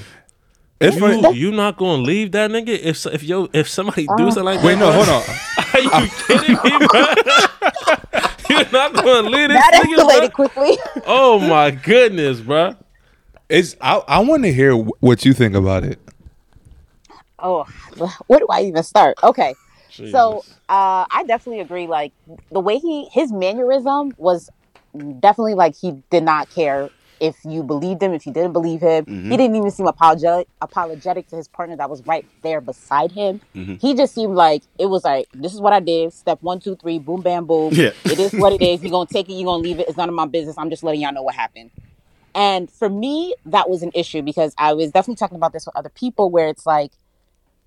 It's 0.81 0.97
funny. 0.97 1.19
You, 1.37 1.49
you 1.49 1.51
not 1.51 1.77
gonna 1.77 2.01
leave 2.03 2.31
that 2.31 2.49
nigga 2.51 2.69
if 2.69 3.05
if 3.07 3.21
yo 3.23 3.49
if 3.53 3.67
somebody 3.67 4.07
do 4.17 4.31
something 4.31 4.45
like 4.45 4.63
Wait, 4.63 4.75
that? 4.75 4.79
no, 4.79 4.91
hold 4.91 5.09
on. 5.09 5.23
Are 5.93 6.03
you 6.03 6.09
kidding 6.27 6.55
me, 6.79 6.87
bro? 6.87 7.05
You're 8.59 8.69
not 8.71 8.93
gonna 8.93 9.29
leave 9.29 9.49
this 9.49 9.63
That 9.63 9.71
nigga, 9.73 9.95
escalated 9.97 10.21
bro? 10.21 10.29
quickly. 10.29 10.77
Oh 11.05 11.39
my 11.39 11.71
goodness, 11.71 12.39
bro. 12.41 12.75
It's 13.47 13.75
I, 13.81 13.97
I 14.07 14.19
want 14.19 14.43
to 14.43 14.53
hear 14.53 14.75
what 14.75 15.25
you 15.25 15.33
think 15.33 15.55
about 15.55 15.83
it. 15.83 15.99
Oh, 17.39 17.65
where 18.27 18.39
do 18.39 18.47
I 18.49 18.61
even 18.63 18.83
start? 18.83 19.17
Okay. 19.23 19.55
So 20.11 20.43
uh, 20.69 21.05
I 21.11 21.23
definitely 21.27 21.61
agree. 21.61 21.87
Like 21.87 22.13
the 22.51 22.59
way 22.59 22.77
he 22.77 23.07
his 23.11 23.31
mannerism 23.31 24.13
was 24.17 24.49
definitely 25.19 25.53
like 25.55 25.75
he 25.75 26.01
did 26.09 26.23
not 26.23 26.49
care 26.49 26.89
if 27.19 27.37
you 27.43 27.63
believed 27.63 28.01
him, 28.01 28.13
if 28.13 28.25
you 28.25 28.33
didn't 28.33 28.53
believe 28.53 28.81
him. 28.81 29.05
He 29.05 29.11
mm-hmm. 29.11 29.29
didn't 29.29 29.55
even 29.55 29.71
seem 29.71 29.87
apologetic 29.87 30.47
apologetic 30.61 31.27
to 31.27 31.35
his 31.35 31.47
partner 31.47 31.75
that 31.77 31.89
was 31.89 32.05
right 32.05 32.25
there 32.41 32.61
beside 32.61 33.11
him. 33.11 33.41
Mm-hmm. 33.55 33.75
He 33.75 33.95
just 33.95 34.13
seemed 34.13 34.35
like 34.35 34.63
it 34.77 34.87
was 34.87 35.03
like 35.03 35.27
this 35.33 35.53
is 35.53 35.61
what 35.61 35.73
I 35.73 35.79
did. 35.79 36.13
Step 36.13 36.41
one, 36.41 36.59
two, 36.59 36.75
three, 36.75 36.99
boom, 36.99 37.21
bam, 37.21 37.45
boom. 37.45 37.73
Yeah. 37.73 37.91
It 38.05 38.19
is 38.19 38.33
what 38.33 38.53
it 38.53 38.61
is. 38.61 38.81
You're 38.81 38.91
gonna 38.97 39.09
take 39.11 39.29
it. 39.29 39.33
You're 39.33 39.45
gonna 39.45 39.63
leave 39.63 39.79
it. 39.79 39.87
It's 39.87 39.97
none 39.97 40.09
of 40.09 40.15
my 40.15 40.25
business. 40.25 40.57
I'm 40.57 40.69
just 40.69 40.83
letting 40.83 41.01
y'all 41.01 41.13
know 41.13 41.23
what 41.23 41.35
happened. 41.35 41.71
And 42.35 42.69
for 42.71 42.89
me, 42.89 43.35
that 43.45 43.69
was 43.69 43.83
an 43.83 43.91
issue 43.93 44.21
because 44.21 44.53
I 44.57 44.73
was 44.73 44.91
definitely 44.91 45.15
talking 45.15 45.35
about 45.35 45.53
this 45.53 45.65
with 45.65 45.75
other 45.75 45.89
people 45.89 46.29
where 46.29 46.47
it's 46.47 46.65
like, 46.65 46.91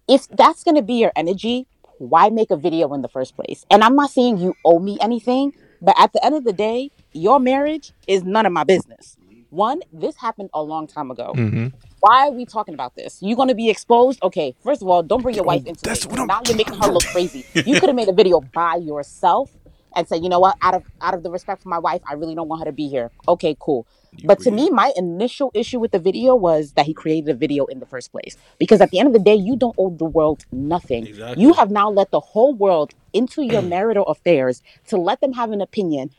if 0.08 0.28
that's 0.28 0.64
going 0.64 0.76
to 0.76 0.82
be 0.82 0.94
your 0.94 1.12
energy, 1.16 1.66
why 1.98 2.28
make 2.30 2.50
a 2.50 2.56
video 2.56 2.92
in 2.94 3.02
the 3.02 3.08
first 3.08 3.36
place? 3.36 3.66
And 3.70 3.82
I'm 3.82 3.96
not 3.96 4.10
saying 4.10 4.38
you 4.38 4.54
owe 4.64 4.78
me 4.78 4.98
anything, 5.00 5.52
but 5.80 5.94
at 5.98 6.12
the 6.12 6.24
end 6.24 6.34
of 6.34 6.44
the 6.44 6.52
day, 6.52 6.90
your 7.12 7.40
marriage 7.40 7.92
is 8.06 8.24
none 8.24 8.46
of 8.46 8.52
my 8.52 8.64
business. 8.64 9.16
One, 9.52 9.82
this 9.92 10.16
happened 10.16 10.48
a 10.54 10.62
long 10.62 10.86
time 10.86 11.10
ago. 11.10 11.34
Mm-hmm. 11.36 11.66
Why 12.00 12.26
are 12.26 12.30
we 12.30 12.46
talking 12.46 12.72
about 12.72 12.96
this? 12.96 13.18
You're 13.20 13.36
going 13.36 13.48
to 13.48 13.54
be 13.54 13.68
exposed? 13.68 14.18
Okay, 14.22 14.54
first 14.64 14.80
of 14.80 14.88
all, 14.88 15.02
don't 15.02 15.22
bring 15.22 15.34
your 15.34 15.44
wife 15.44 15.66
into 15.66 15.82
that's 15.82 16.06
it. 16.06 16.10
what 16.10 16.20
I'm 16.20 16.26
Now 16.26 16.40
you're 16.46 16.56
making 16.56 16.80
her 16.80 16.88
look 16.88 17.04
crazy. 17.04 17.44
You 17.54 17.78
could 17.78 17.90
have 17.90 17.94
made 17.94 18.08
a 18.08 18.14
video 18.14 18.40
by 18.40 18.76
yourself 18.76 19.50
and 19.94 20.08
said, 20.08 20.22
you 20.22 20.30
know 20.30 20.40
what, 20.40 20.56
out 20.62 20.72
of 20.72 20.84
out 21.02 21.12
of 21.12 21.22
the 21.22 21.30
respect 21.30 21.62
for 21.62 21.68
my 21.68 21.78
wife, 21.78 22.00
I 22.08 22.14
really 22.14 22.34
don't 22.34 22.48
want 22.48 22.62
her 22.62 22.64
to 22.64 22.72
be 22.72 22.88
here. 22.88 23.10
Okay, 23.28 23.54
cool. 23.60 23.86
But 24.24 24.40
to 24.40 24.50
me, 24.50 24.70
my 24.70 24.90
initial 24.96 25.50
issue 25.52 25.78
with 25.78 25.90
the 25.90 25.98
video 25.98 26.34
was 26.34 26.72
that 26.72 26.86
he 26.86 26.94
created 26.94 27.28
a 27.28 27.34
video 27.34 27.66
in 27.66 27.78
the 27.78 27.86
first 27.86 28.10
place. 28.10 28.38
Because 28.58 28.80
at 28.80 28.90
the 28.90 28.98
end 29.00 29.08
of 29.08 29.12
the 29.12 29.18
day, 29.18 29.34
you 29.34 29.56
don't 29.56 29.74
owe 29.78 29.90
the 29.90 30.06
world 30.06 30.44
nothing. 30.50 31.06
Exactly. 31.06 31.42
You 31.42 31.52
have 31.54 31.70
now 31.70 31.90
let 31.90 32.10
the 32.10 32.20
whole 32.20 32.54
world 32.54 32.94
into 33.12 33.42
your 33.42 33.62
marital 33.76 34.04
affairs 34.04 34.62
to 34.88 34.96
let 34.96 35.20
them 35.20 35.34
have 35.34 35.50
an 35.50 35.60
opinion. 35.60 36.10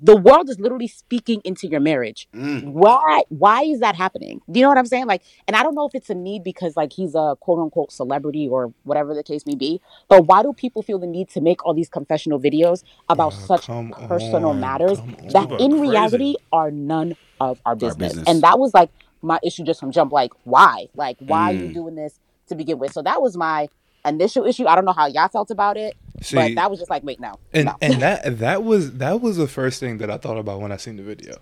The 0.00 0.16
world 0.16 0.48
is 0.48 0.58
literally 0.58 0.88
speaking 0.88 1.40
into 1.44 1.66
your 1.68 1.80
marriage. 1.80 2.28
Why? 2.32 3.22
Why 3.28 3.62
is 3.62 3.80
that 3.80 3.94
happening? 3.96 4.40
Do 4.50 4.58
you 4.58 4.64
know 4.64 4.68
what 4.70 4.78
I'm 4.78 4.86
saying? 4.86 5.06
Like, 5.06 5.22
and 5.46 5.56
I 5.56 5.62
don't 5.62 5.74
know 5.74 5.86
if 5.86 5.94
it's 5.94 6.08
a 6.10 6.14
need 6.14 6.44
because 6.44 6.76
like 6.76 6.92
he's 6.92 7.14
a 7.14 7.36
quote 7.40 7.58
unquote 7.58 7.92
celebrity 7.92 8.48
or 8.48 8.72
whatever 8.84 9.14
the 9.14 9.22
case 9.22 9.44
may 9.46 9.54
be. 9.54 9.80
But 10.08 10.26
why 10.26 10.42
do 10.42 10.52
people 10.52 10.82
feel 10.82 10.98
the 10.98 11.06
need 11.06 11.28
to 11.30 11.40
make 11.40 11.64
all 11.66 11.74
these 11.74 11.88
confessional 11.88 12.40
videos 12.40 12.82
about 13.08 13.34
Oh, 13.34 13.46
such 13.46 13.66
personal 14.08 14.50
on, 14.50 14.60
matters 14.60 14.98
come 14.98 15.16
that 15.32 15.48
in 15.58 15.72
crazy. 15.72 15.80
reality 15.90 16.34
are 16.52 16.70
none 16.70 17.16
of 17.40 17.60
our 17.66 17.74
business. 17.76 18.12
business. 18.12 18.28
And 18.28 18.42
that 18.42 18.58
was 18.58 18.72
like 18.72 18.90
my 19.22 19.38
issue 19.42 19.64
just 19.64 19.80
from 19.80 19.90
jump. 19.90 20.12
Like, 20.12 20.32
why? 20.44 20.86
Like, 20.94 21.16
why 21.18 21.50
are 21.50 21.52
you 21.52 21.68
Mm. 21.68 21.74
doing 21.74 21.94
this 21.96 22.18
to 22.48 22.54
begin 22.54 22.78
with? 22.78 22.92
So 22.92 23.02
that 23.02 23.20
was 23.20 23.36
my 23.36 23.68
initial 24.06 24.44
issue. 24.46 24.66
I 24.66 24.74
don't 24.74 24.84
know 24.84 24.92
how 24.92 25.06
y'all 25.06 25.28
felt 25.28 25.50
about 25.50 25.76
it, 25.76 25.96
See, 26.20 26.36
but 26.36 26.54
that 26.54 26.70
was 26.70 26.78
just 26.78 26.90
like, 26.90 27.02
wait, 27.02 27.20
no, 27.20 27.38
and 27.52 27.66
no. 27.66 27.76
and 27.82 28.00
that 28.02 28.38
that 28.38 28.62
was 28.62 28.92
that 28.92 29.20
was 29.20 29.36
the 29.36 29.48
first 29.48 29.80
thing 29.80 29.98
that 29.98 30.10
I 30.10 30.16
thought 30.16 30.38
about 30.38 30.60
when 30.60 30.72
I 30.72 30.76
seen 30.76 30.96
the 30.96 31.02
video. 31.02 31.36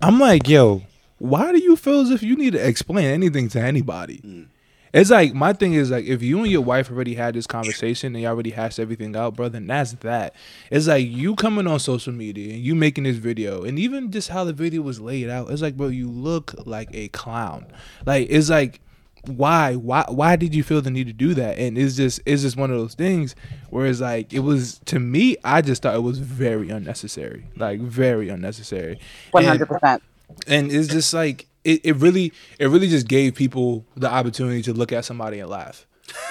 I'm 0.00 0.18
like, 0.18 0.48
yo, 0.48 0.82
why 1.18 1.52
do 1.52 1.62
you 1.62 1.76
feel 1.76 2.00
as 2.00 2.10
if 2.10 2.22
you 2.22 2.36
need 2.36 2.54
to 2.54 2.66
explain 2.66 3.06
anything 3.06 3.48
to 3.50 3.60
anybody? 3.60 4.18
Mm. 4.18 4.46
It's 4.92 5.10
like 5.10 5.32
my 5.32 5.54
thing 5.54 5.72
is 5.72 5.90
like 5.90 6.04
if 6.04 6.22
you 6.22 6.40
and 6.40 6.50
your 6.50 6.60
wife 6.60 6.90
already 6.90 7.14
had 7.14 7.34
this 7.34 7.46
conversation 7.46 8.14
and 8.14 8.22
you 8.22 8.28
already 8.28 8.50
hashed 8.50 8.78
everything 8.78 9.16
out, 9.16 9.36
brother, 9.36 9.58
that's 9.58 9.92
that. 9.92 10.34
It's 10.70 10.86
like 10.86 11.06
you 11.06 11.34
coming 11.34 11.66
on 11.66 11.78
social 11.78 12.12
media 12.12 12.52
and 12.52 12.62
you 12.62 12.74
making 12.74 13.04
this 13.04 13.16
video, 13.16 13.62
and 13.62 13.78
even 13.78 14.10
just 14.10 14.28
how 14.28 14.44
the 14.44 14.52
video 14.52 14.82
was 14.82 15.00
laid 15.00 15.30
out, 15.30 15.50
it's 15.50 15.62
like, 15.62 15.76
bro, 15.76 15.88
you 15.88 16.10
look 16.10 16.54
like 16.66 16.90
a 16.92 17.08
clown. 17.08 17.66
Like 18.04 18.26
it's 18.28 18.50
like 18.50 18.80
why 19.26 19.74
why 19.76 20.04
why 20.08 20.34
did 20.36 20.52
you 20.54 20.62
feel 20.64 20.80
the 20.80 20.90
need 20.90 21.06
to 21.06 21.12
do 21.12 21.32
that 21.34 21.56
and 21.58 21.78
it's 21.78 21.94
just 21.94 22.20
it's 22.26 22.42
just 22.42 22.56
one 22.56 22.70
of 22.72 22.78
those 22.78 22.94
things 22.94 23.36
where 23.70 23.86
it's 23.86 24.00
like 24.00 24.32
it 24.32 24.40
was 24.40 24.80
to 24.84 24.98
me 24.98 25.36
i 25.44 25.62
just 25.62 25.82
thought 25.82 25.94
it 25.94 26.02
was 26.02 26.18
very 26.18 26.70
unnecessary 26.70 27.46
like 27.56 27.78
very 27.80 28.28
unnecessary 28.28 28.98
hundred 29.32 29.66
percent. 29.66 30.02
and 30.48 30.72
it's 30.72 30.88
just 30.88 31.14
like 31.14 31.46
it, 31.64 31.80
it 31.84 31.96
really 31.96 32.32
it 32.58 32.66
really 32.66 32.88
just 32.88 33.06
gave 33.06 33.36
people 33.36 33.84
the 33.96 34.10
opportunity 34.10 34.60
to 34.62 34.72
look 34.72 34.90
at 34.90 35.04
somebody 35.04 35.38
and 35.38 35.48
laugh 35.48 35.86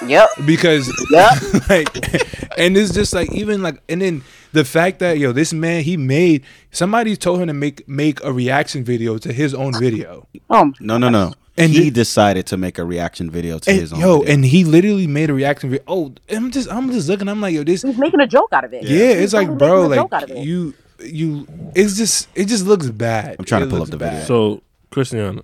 Yep. 0.06 0.28
because 0.46 0.86
Yep. 1.10 1.38
like 1.70 2.58
and 2.58 2.76
it's 2.76 2.92
just 2.92 3.14
like 3.14 3.32
even 3.32 3.62
like 3.62 3.80
and 3.88 4.02
then 4.02 4.22
the 4.52 4.66
fact 4.66 4.98
that 4.98 5.16
yo 5.16 5.32
this 5.32 5.54
man 5.54 5.82
he 5.82 5.96
made 5.96 6.44
somebody 6.72 7.16
told 7.16 7.40
him 7.40 7.46
to 7.46 7.54
make 7.54 7.88
make 7.88 8.22
a 8.22 8.32
reaction 8.32 8.84
video 8.84 9.16
to 9.16 9.32
his 9.32 9.54
own 9.54 9.72
video 9.78 10.28
Oh, 10.50 10.70
No, 10.78 10.98
no, 10.98 11.08
no. 11.08 11.32
And 11.56 11.70
he 11.70 11.84
thi- 11.84 11.90
decided 11.90 12.46
to 12.46 12.56
make 12.56 12.78
a 12.78 12.84
reaction 12.84 13.30
video 13.30 13.58
to 13.58 13.70
and, 13.70 13.78
his 13.80 13.92
own. 13.92 14.00
yo 14.00 14.18
video. 14.20 14.34
and 14.34 14.44
he 14.44 14.64
literally 14.64 15.06
made 15.06 15.28
a 15.30 15.34
reaction 15.34 15.68
video 15.70 15.84
oh 15.86 16.14
i'm 16.30 16.50
just 16.50 16.70
i'm 16.72 16.90
just 16.90 17.08
looking 17.08 17.28
i'm 17.28 17.40
like 17.42 17.54
yo 17.54 17.62
this 17.62 17.82
he's 17.82 17.98
making 17.98 18.20
a 18.20 18.26
joke 18.26 18.48
out 18.52 18.64
of 18.64 18.72
it. 18.72 18.84
yeah, 18.84 19.08
He's 19.14 19.24
it's 19.24 19.32
like 19.34 19.48
bro 19.58 19.88
making 19.88 19.92
a 19.92 20.02
joke 20.02 20.12
out 20.14 20.30
like 20.30 20.38
you 20.44 20.74
you 21.04 21.46
it's 21.74 21.96
just 21.96 22.28
it 22.34 22.46
just 22.46 22.64
looks 22.66 22.88
bad 22.88 23.36
I'm 23.38 23.44
trying 23.44 23.62
to 23.62 23.68
pull 23.68 23.82
up 23.82 23.88
the 23.90 23.96
video. 23.98 24.12
bad. 24.20 24.26
So, 24.26 24.62
Christiana, 24.90 25.42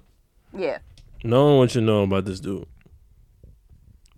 Yeah. 0.56 0.78
knowing 1.24 1.58
what 1.58 1.74
you 1.74 1.80
to 1.80 1.86
know 1.86 2.02
about 2.04 2.24
this 2.26 2.38
dude, 2.40 2.66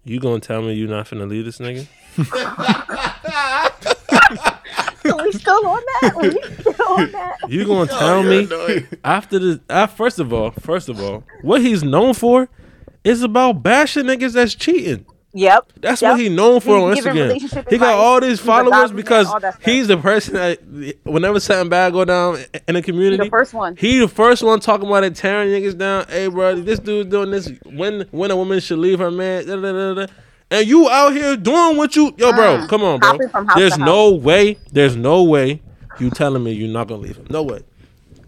you 0.05 0.20
gonna 0.20 0.38
tell 0.40 0.61
me 0.62 0.74
you 0.74 0.87
not 0.87 1.07
finna 1.07 1.26
leave 1.29 1.44
this 1.46 1.59
nigga? 1.59 1.87
Are 5.18 5.25
we 5.25 5.33
still 5.33 5.66
on 5.66 5.81
that? 6.03 6.12
Are 6.14 6.20
we 6.23 6.31
still 6.73 6.88
on 6.88 7.12
that? 7.12 7.37
You 7.49 7.64
gonna 7.66 7.87
tell 7.90 8.23
me 8.23 8.49
after 9.05 9.38
the 9.38 9.61
uh, 9.68 9.87
first 9.87 10.18
of 10.18 10.33
all, 10.33 10.51
first 10.53 10.88
of 10.88 11.01
all, 11.01 11.25
what 11.42 11.61
he's 11.62 11.83
known 11.83 12.14
for 12.14 12.49
is 13.05 13.23
about 13.23 13.62
bashing 13.62 14.05
niggas 14.05 14.33
that's 14.35 14.55
cheating. 14.55 15.07
Yep. 15.33 15.75
That's 15.81 16.03
Yep. 16.03 16.11
what 16.11 16.20
he's 16.20 16.31
known 16.33 16.59
for 16.59 16.92
He's 16.92 17.07
on 17.07 17.14
Instagram. 17.14 17.70
He 17.70 17.79
got 17.79 17.94
all 17.94 18.20
these 18.20 18.40
followers 18.40 18.90
because 18.90 19.29
all 19.29 19.38
that 19.38 19.55
stuff. 19.55 19.64
he's 19.64 19.87
the 19.87 19.96
person 19.96 20.35
that 20.35 20.59
whenever 21.05 21.38
something 21.38 21.68
bad 21.68 21.92
go 21.92 22.05
down 22.05 22.38
in 22.66 22.75
the 22.75 22.83
community, 22.83 23.23
He 23.23 23.29
the 23.29 23.31
first 23.31 23.55
one. 23.55 23.77
He 23.77 24.01
the 24.01 24.09
first 24.09 24.42
one 24.42 24.59
talking 24.59 24.88
about 24.88 25.05
it, 25.05 25.14
tearing 25.14 25.51
niggas 25.51 25.79
down. 25.79 26.07
Hey, 26.09 26.27
bro, 26.27 26.57
this 26.61 26.81
dude's 26.81 27.11
doing 27.11 27.31
this. 27.31 27.49
When 27.64 28.07
when 28.11 28.33
a 28.33 28.37
woman 28.37 28.59
should 28.59 28.81
leave 28.81 28.99
her 28.99 29.12
man, 29.12 29.46
da, 29.46 29.55
da, 29.55 29.73
da, 29.73 29.94
da. 30.07 30.12
And 30.50 30.66
you 30.68 30.88
out 30.90 31.12
here 31.14 31.36
doing 31.36 31.76
what 31.76 31.96
you, 31.96 32.14
yo, 32.18 32.32
bro, 32.32 32.58
Mm. 32.58 32.68
come 32.68 32.82
on, 32.82 33.00
bro. 33.00 33.10
Hopping 33.10 33.28
from 33.30 33.46
house 33.46 33.56
There's 33.58 33.78
no 33.78 34.10
way. 34.14 34.60
There's 34.72 34.96
no 34.96 35.24
way 35.24 35.62
you 35.98 36.10
telling 36.10 36.44
me 36.44 36.52
you're 36.52 36.68
not 36.72 36.88
gonna 36.88 37.02
leave 37.02 37.16
him. 37.16 37.26
No 37.30 37.42
way. 37.42 37.62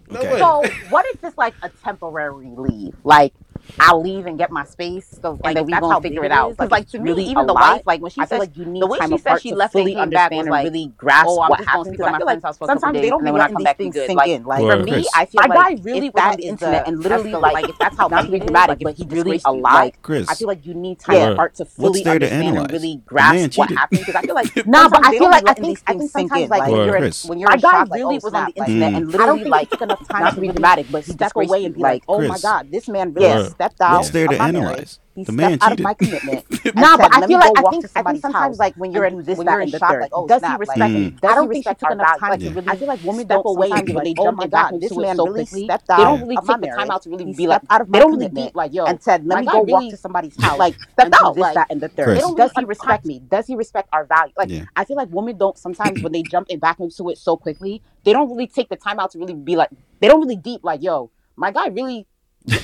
No 0.09 0.21
Okay. 0.21 0.31
way. 0.33 0.39
So 0.39 0.75
what 0.79 1.05
is 1.07 1.17
this 1.21 1.33
like 1.37 1.55
a 1.61 1.69
temporary 1.83 2.53
leave? 2.57 2.93
Like 3.03 3.33
I'll 3.79 4.01
leave 4.01 4.25
and 4.25 4.37
get 4.37 4.51
my 4.51 4.63
space. 4.65 5.07
So 5.21 5.31
like, 5.31 5.41
and 5.45 5.57
then 5.57 5.65
we 5.65 5.71
that's 5.73 5.81
gonna 5.81 6.01
figure 6.01 6.23
it 6.23 6.27
it 6.27 6.31
out. 6.31 6.51
is. 6.51 6.57
'Cause, 6.57 6.71
like, 6.71 6.87
to 6.89 6.99
me, 6.99 7.09
really 7.09 7.23
even 7.25 7.45
the 7.47 7.53
lot. 7.53 7.73
wife, 7.77 7.81
like, 7.85 8.01
when 8.01 8.11
she 8.11 8.21
I 8.21 8.25
feel 8.25 8.39
says- 8.39 8.47
like 8.47 8.57
you 8.57 8.65
need 8.65 8.81
the 8.81 8.87
way 8.87 8.99
time 8.99 9.09
she 9.11 9.17
said 9.17 9.41
she 9.41 9.49
to 9.49 9.55
left 9.55 9.75
and 9.75 9.81
fully 9.81 9.93
came 9.95 10.09
back 10.09 10.31
understand 10.31 10.35
was 10.37 10.45
and 10.45 10.51
like, 10.51 10.63
really 10.65 10.93
grasp 10.97 11.27
oh, 11.29 11.41
I'm 11.41 11.49
what 11.49 11.59
happened. 11.65 11.85
to 11.85 11.91
Because 11.91 11.99
my 12.05 12.11
I 12.13 12.17
feel 12.17 12.25
friend's 12.27 12.43
like 12.43 12.47
house 12.49 12.57
for 12.57 12.67
sometimes 12.67 12.93
they 13.01 13.09
don't 13.09 13.19
and 13.19 13.21
be 13.21 13.25
then 13.25 13.33
when 13.33 13.41
I 13.41 13.43
letting 13.43 13.53
come 13.55 13.59
these 13.59 13.65
back, 13.65 13.77
things 13.77 13.95
sink 13.95 14.27
in. 14.27 14.43
Like 14.43 14.61
for 14.61 14.83
me, 14.83 15.05
I 15.15 15.25
feel 15.25 15.41
My 15.41 15.55
like 15.55 15.77
guy 15.77 15.81
really 15.83 16.07
if 16.07 16.13
that 16.13 16.21
went 16.23 16.33
on 16.33 16.37
the 16.37 16.43
internet 16.47 16.87
and 16.87 16.99
literally, 17.03 17.31
like, 17.33 17.69
if 17.69 17.77
that's 17.79 17.97
how 17.97 18.07
not 18.07 18.25
to 18.25 18.31
be 18.31 18.39
dramatic, 18.39 18.79
but 18.83 18.93
he 18.95 19.03
he 19.03 19.09
really 19.09 19.23
disgraced 19.37 19.45
you, 19.47 19.51
alive. 19.53 19.73
like, 19.73 20.01
Chris, 20.01 20.29
I 20.29 20.35
feel 20.35 20.47
like 20.47 20.65
you 20.65 20.73
need 20.73 20.99
time 20.99 21.15
Word. 21.19 21.33
apart 21.33 21.55
to 21.55 21.63
What's 21.63 21.75
fully 21.75 22.03
there 22.03 22.19
to 22.19 22.25
understand 22.25 22.57
and 22.57 22.71
really 22.71 23.01
grasp 23.05 23.33
man 23.33 23.49
what 23.55 23.69
happened. 23.71 23.99
Because 23.99 24.15
I 24.15 24.21
feel 24.21 24.35
like 24.35 24.55
Nah, 24.67 24.89
but 24.89 25.05
I 25.05 25.11
feel 25.11 25.29
like 25.29 25.43
be 25.45 25.49
I 25.49 25.53
think 25.55 25.79
I 25.87 25.91
things 25.93 26.01
think 26.01 26.11
sink 26.11 26.29
sometimes 26.29 26.43
in. 26.43 26.49
like 26.49 26.59
Like 26.61 26.71
when 26.71 26.85
you're 26.85 26.95
in, 26.95 27.01
Chris. 27.01 27.25
when 27.25 27.39
you're 27.39 27.49
my 27.49 27.55
in 27.55 27.59
guy 27.61 27.71
shock, 27.71 27.89
like, 27.89 27.97
really 27.97 28.19
was 28.19 28.33
on 28.33 28.45
the 28.45 28.51
internet 28.61 28.93
and 28.93 29.11
literally 29.11 29.43
like 29.45 29.69
took 29.69 29.81
enough 29.81 30.07
time 30.07 30.21
not 30.23 30.35
to 30.35 30.41
be 30.41 30.47
dramatic, 30.49 30.85
but 30.91 31.03
he 31.03 31.11
step 31.13 31.35
away 31.35 31.65
and 31.65 31.75
be 31.75 31.81
Like, 31.81 31.93
like, 31.93 32.03
"Oh 32.07 32.21
my 32.27 32.37
God, 32.39 32.71
this 32.71 32.87
man 32.87 33.13
really 33.13 33.27
Yes. 33.27 33.53
Stepped 33.63 33.81
out 33.81 33.91
What's 33.91 34.09
there 34.11 34.27
to 34.27 34.41
analyze? 34.41 34.77
marriage. 34.77 34.99
He 35.15 35.23
The 35.23 35.31
stepped 35.31 35.57
man 35.59 35.59
out 35.61 35.71
of 35.73 35.79
my 35.79 35.93
commitment." 35.93 36.45
and 36.65 36.75
Nah, 36.75 36.97
said, 36.97 37.01
but 37.01 37.11
I 37.13 37.21
feel 37.21 37.39
like 37.39 37.53
I 37.55 37.63
think 37.63 37.85
I 37.95 38.03
think 38.03 38.19
sometimes 38.19 38.59
like 38.59 38.75
when 38.75 38.91
you're 38.91 39.05
in 39.05 39.23
this, 39.23 39.37
when 39.37 39.47
you're 39.49 39.61
in 39.61 39.71
the 39.71 39.79
shock, 39.79 39.89
third. 39.91 40.01
like 40.01 40.11
oh 40.13 40.27
does 40.27 40.39
snap, 40.39 40.51
he 40.51 40.55
respect 40.55 40.97
me? 40.97 41.11
Mm. 41.11 41.21
Does 41.21 41.31
I 41.31 41.35
don't 41.35 41.45
he 41.45 41.49
think 41.51 41.65
she 41.65 41.73
respect 41.73 41.79
took 41.79 41.89
our 41.89 41.91
enough 41.91 42.13
time 42.15 42.31
Like, 42.31 42.41
to 42.41 42.49
really 42.51 42.69
I 42.69 42.75
feel 42.75 42.87
like 42.87 43.03
women 43.03 43.25
step 43.25 43.41
step 43.41 43.45
away 43.45 43.69
and 43.75 43.93
when 43.93 44.03
they 44.03 44.03
they 44.03 44.13
jump 44.13 44.15
jump 44.15 44.37
oh 44.39 44.45
my 44.45 44.47
God, 44.47 44.79
this 44.79 44.97
man 44.97 45.15
so 45.17 45.25
really 45.25 45.45
quickly. 45.45 45.65
stepped 45.65 45.87
They 45.95 46.03
don't 46.03 46.21
really 46.21 46.37
of 46.37 46.45
my 46.45 46.55
take 46.55 46.61
the 46.61 46.67
time 46.67 46.91
out 46.91 47.03
to 47.03 47.09
really 47.09 47.25
be 47.25 47.47
like 47.47 47.63
out 47.69 47.81
of 47.81 47.91
they 47.91 47.99
my 47.99 47.99
don't 47.99 48.11
really 48.13 48.27
commitment 48.27 48.35
deep 48.35 48.55
like 48.55 48.73
yo 48.73 48.85
and 48.85 49.01
said, 49.01 49.25
"Let 49.25 49.39
me 49.39 49.47
go 49.47 49.61
walk 49.61 49.89
to 49.89 49.97
somebody's 49.97 50.35
house." 50.41 50.59
like 50.59 50.75
and 50.99 51.13
stepped 51.13 51.13
out 51.21 51.37
like 51.37 51.55
that, 51.55 51.67
and 51.69 51.81
the 51.81 51.89
third. 51.89 52.05
Chris. 52.05 52.17
They 52.17 52.21
don't 52.21 52.37
Does 52.37 52.51
he 52.53 52.63
respect 52.65 53.05
me? 53.05 53.19
Does 53.19 53.47
he 53.47 53.55
respect 53.55 53.89
our 53.93 54.05
value? 54.05 54.33
Like, 54.37 54.51
I 54.75 54.85
feel 54.85 54.97
like 54.97 55.09
women 55.11 55.37
don't 55.37 55.57
sometimes 55.57 56.01
when 56.01 56.11
they 56.11 56.23
jump 56.23 56.49
in 56.49 56.59
back 56.59 56.79
into 56.79 57.09
it 57.09 57.17
so 57.17 57.37
quickly, 57.37 57.81
they 58.03 58.13
don't 58.13 58.29
really 58.29 58.47
take 58.47 58.69
the 58.69 58.75
time 58.75 58.99
out 58.99 59.11
to 59.11 59.19
really 59.19 59.33
be 59.33 59.55
like, 59.55 59.69
they 59.99 60.07
don't 60.07 60.21
really 60.21 60.35
deep 60.37 60.61
like, 60.63 60.81
yo, 60.81 61.11
my 61.35 61.51
guy 61.51 61.67
really 61.67 62.07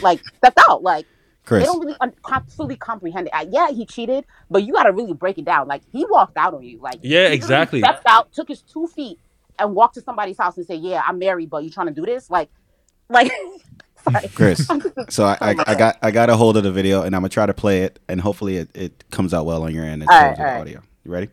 like 0.01 0.21
stepped 0.37 0.59
out. 0.69 0.83
Like, 0.83 1.05
Chris. 1.45 1.63
They 1.63 1.65
don't 1.65 1.79
really 1.79 1.97
un- 2.01 2.13
com- 2.21 2.45
fully 2.45 2.75
comprehend 2.77 3.27
it. 3.27 3.33
Uh, 3.33 3.45
yeah, 3.49 3.71
he 3.71 3.85
cheated, 3.85 4.25
but 4.51 4.63
you 4.63 4.73
got 4.73 4.83
to 4.83 4.91
really 4.91 5.13
break 5.13 5.37
it 5.39 5.45
down. 5.45 5.67
Like 5.67 5.81
he 5.91 6.05
walked 6.05 6.37
out 6.37 6.53
on 6.53 6.63
you. 6.63 6.79
Like 6.79 6.99
Yeah, 7.01 7.29
he 7.29 7.35
literally 7.35 7.35
exactly. 7.35 7.79
Stepped 7.79 8.05
out, 8.07 8.31
took 8.33 8.47
his 8.49 8.61
two 8.61 8.87
feet, 8.87 9.17
and 9.57 9.73
walked 9.73 9.95
to 9.95 10.01
somebody's 10.01 10.37
house 10.37 10.57
and 10.57 10.65
said, 10.65 10.79
"Yeah, 10.81 11.01
I'm 11.05 11.17
married, 11.19 11.49
but 11.49 11.63
you 11.63 11.71
trying 11.71 11.87
to 11.87 11.93
do 11.93 12.05
this?" 12.05 12.29
Like, 12.29 12.49
like. 13.09 13.31
sorry. 14.11 14.27
Chris. 14.35 14.69
So 15.09 15.25
I, 15.25 15.37
I, 15.41 15.55
I 15.67 15.75
got 15.75 15.97
I 16.03 16.11
got 16.11 16.29
a 16.29 16.37
hold 16.37 16.55
of 16.57 16.63
the 16.63 16.71
video 16.71 17.01
and 17.01 17.15
I'm 17.15 17.21
gonna 17.21 17.29
try 17.29 17.45
to 17.47 17.53
play 17.53 17.81
it 17.81 17.99
and 18.07 18.21
hopefully 18.21 18.57
it, 18.57 18.69
it 18.75 19.03
comes 19.11 19.33
out 19.33 19.45
well 19.45 19.63
on 19.63 19.73
your 19.73 19.83
end 19.85 20.03
in 20.03 20.09
All 20.09 20.19
terms 20.19 20.21
right, 20.21 20.31
of 20.31 20.37
the 20.37 20.43
all 20.43 20.49
right. 20.53 20.61
audio. 20.61 20.81
You 21.03 21.11
ready? 21.11 21.29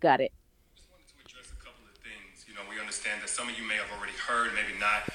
Got 0.00 0.20
it. 0.20 0.32
wanted 0.90 1.06
to 1.08 1.14
address 1.24 1.52
a 1.52 1.56
couple 1.64 1.84
of 1.86 1.96
things. 2.02 2.44
You 2.48 2.54
know, 2.54 2.60
we 2.68 2.80
understand 2.80 3.22
that 3.22 3.28
some 3.30 3.48
of 3.48 3.56
you 3.56 3.64
may 3.66 3.76
have 3.76 3.86
already 3.96 4.12
heard, 4.26 4.50
maybe 4.54 4.78
not. 4.80 5.13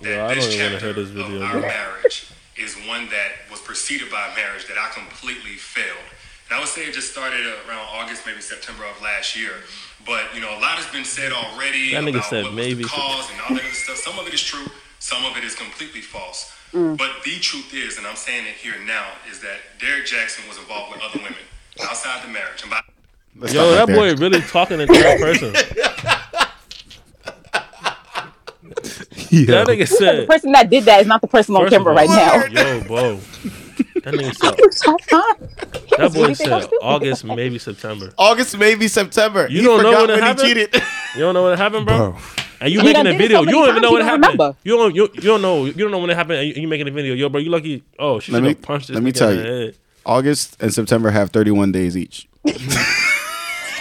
That 0.00 0.10
Yeah, 0.10 0.26
I 0.26 0.34
this 0.34 0.44
don't 0.44 0.52
even 0.54 0.64
wanna 0.64 0.72
chapter 0.78 0.84
hear 0.86 0.94
this 0.94 1.08
video, 1.10 1.36
of 1.36 1.42
our 1.42 1.52
bro. 1.52 1.60
marriage 1.62 2.26
is 2.56 2.74
one 2.86 3.08
that 3.10 3.32
was 3.50 3.60
preceded 3.60 4.10
by 4.10 4.28
a 4.28 4.34
marriage 4.36 4.66
that 4.66 4.78
I 4.78 4.88
completely 4.94 5.56
failed. 5.56 5.98
And 6.48 6.56
I 6.56 6.60
would 6.60 6.68
say 6.68 6.82
it 6.82 6.94
just 6.94 7.12
started 7.12 7.40
around 7.68 7.86
August, 7.92 8.24
maybe 8.26 8.40
September 8.40 8.84
of 8.86 9.00
last 9.02 9.36
year. 9.36 9.52
But 10.06 10.34
you 10.34 10.40
know, 10.40 10.50
a 10.50 10.60
lot 10.60 10.78
has 10.80 10.86
been 10.86 11.04
said 11.04 11.32
already 11.32 11.92
That 11.92 12.08
about 12.08 12.24
said 12.24 12.44
what 12.44 12.54
maybe 12.54 12.82
was 12.82 12.90
the 12.90 12.96
cause 12.96 13.30
and 13.30 13.40
all 13.42 13.54
that 13.54 13.64
other 13.64 13.74
stuff. 13.74 13.96
Some 13.96 14.18
of 14.18 14.26
it 14.26 14.34
is 14.34 14.42
true, 14.42 14.66
some 14.98 15.24
of 15.24 15.36
it 15.36 15.44
is 15.44 15.54
completely 15.54 16.00
false. 16.00 16.52
Mm. 16.72 16.96
But 16.96 17.10
the 17.24 17.38
truth 17.38 17.72
is, 17.74 17.98
and 17.98 18.06
I'm 18.06 18.16
saying 18.16 18.46
it 18.46 18.54
here 18.54 18.74
now, 18.84 19.06
is 19.30 19.40
that 19.40 19.58
Derrick 19.80 20.06
Jackson 20.06 20.46
was 20.48 20.58
involved 20.58 20.92
with 20.92 21.02
other 21.02 21.18
women 21.18 21.34
outside 21.82 22.22
the 22.22 22.28
marriage. 22.28 22.62
And 22.62 22.70
by 22.70 22.80
Let's 23.36 23.54
Yo, 23.54 23.70
that 23.70 23.88
right 23.88 23.96
boy 23.96 24.14
really 24.16 24.40
talking 24.40 24.80
in 24.80 24.88
third 24.88 25.20
person. 25.20 25.54
Yeah. 29.30 29.46
That 29.64 29.66
nigga 29.68 29.86
said 29.88 30.22
The 30.22 30.26
person 30.26 30.52
that 30.52 30.70
did 30.70 30.84
that 30.84 31.00
is 31.00 31.06
not 31.06 31.20
the 31.20 31.26
person 31.28 31.54
on 31.56 31.68
camera 31.68 31.92
right 31.94 32.08
now. 32.08 32.44
"Yo, 32.46 32.80
bro." 32.84 33.20
That 34.02 34.14
nigga 34.14 34.34
said, 34.34 34.56
that 34.56 35.98
That 35.98 36.14
boy 36.14 36.32
said 36.32 36.68
August, 36.82 37.24
maybe 37.24 37.58
September. 37.58 38.12
August, 38.16 38.56
maybe 38.56 38.88
September. 38.88 39.48
You 39.50 39.58
He 39.58 39.62
don't 39.64 39.82
know 39.82 39.90
forgot 40.06 40.08
when 40.20 40.24
it 40.38 40.40
he 40.40 40.46
cheated. 40.54 40.82
You 41.14 41.20
don't 41.20 41.34
know 41.34 41.42
what 41.42 41.58
happened, 41.58 41.84
bro? 41.86 42.12
Bro. 42.12 42.16
And 42.60 42.72
you 42.72 42.80
He 42.80 42.86
making 42.86 43.04
done 43.04 43.06
a 43.14 43.18
did 43.18 43.20
it 43.20 43.22
video. 43.28 43.44
so 43.44 43.50
you 43.50 43.56
many 43.56 43.58
don't 43.58 43.68
even 43.68 43.74
times, 43.74 43.82
know 43.82 43.88
he 43.88 43.92
what 43.92 43.98
don't 43.98 44.08
happened. 44.08 44.24
remember. 44.38 44.56
You 44.64 44.76
don't. 44.76 44.94
You, 44.94 45.02
you 45.14 45.20
don't 45.20 45.42
know. 45.42 45.64
You 45.66 45.72
don't 45.72 45.90
know 45.90 45.98
when 45.98 46.10
it 46.10 46.16
happened. 46.16 46.38
And 46.38 46.48
you, 46.48 46.62
you 46.62 46.68
making 46.68 46.88
a 46.88 46.90
video, 46.90 47.14
yo, 47.14 47.28
bro. 47.28 47.40
You 47.40 47.50
lucky. 47.50 47.82
Oh, 47.98 48.18
she 48.20 48.32
Let 48.32 48.38
should 48.38 48.42
me- 48.44 48.48
have 48.50 48.62
punched 48.62 48.86
this. 48.88 48.94
let 48.94 49.02
me 49.02 49.12
nigga 49.12 49.18
tell 49.18 49.28
in 49.30 49.36
you. 49.36 49.42
the 49.42 49.48
head. 49.66 49.74
August 50.06 50.56
and 50.60 50.72
September 50.72 51.10
have 51.10 51.30
31 51.30 51.70
days 51.72 51.96
each. 51.96 52.28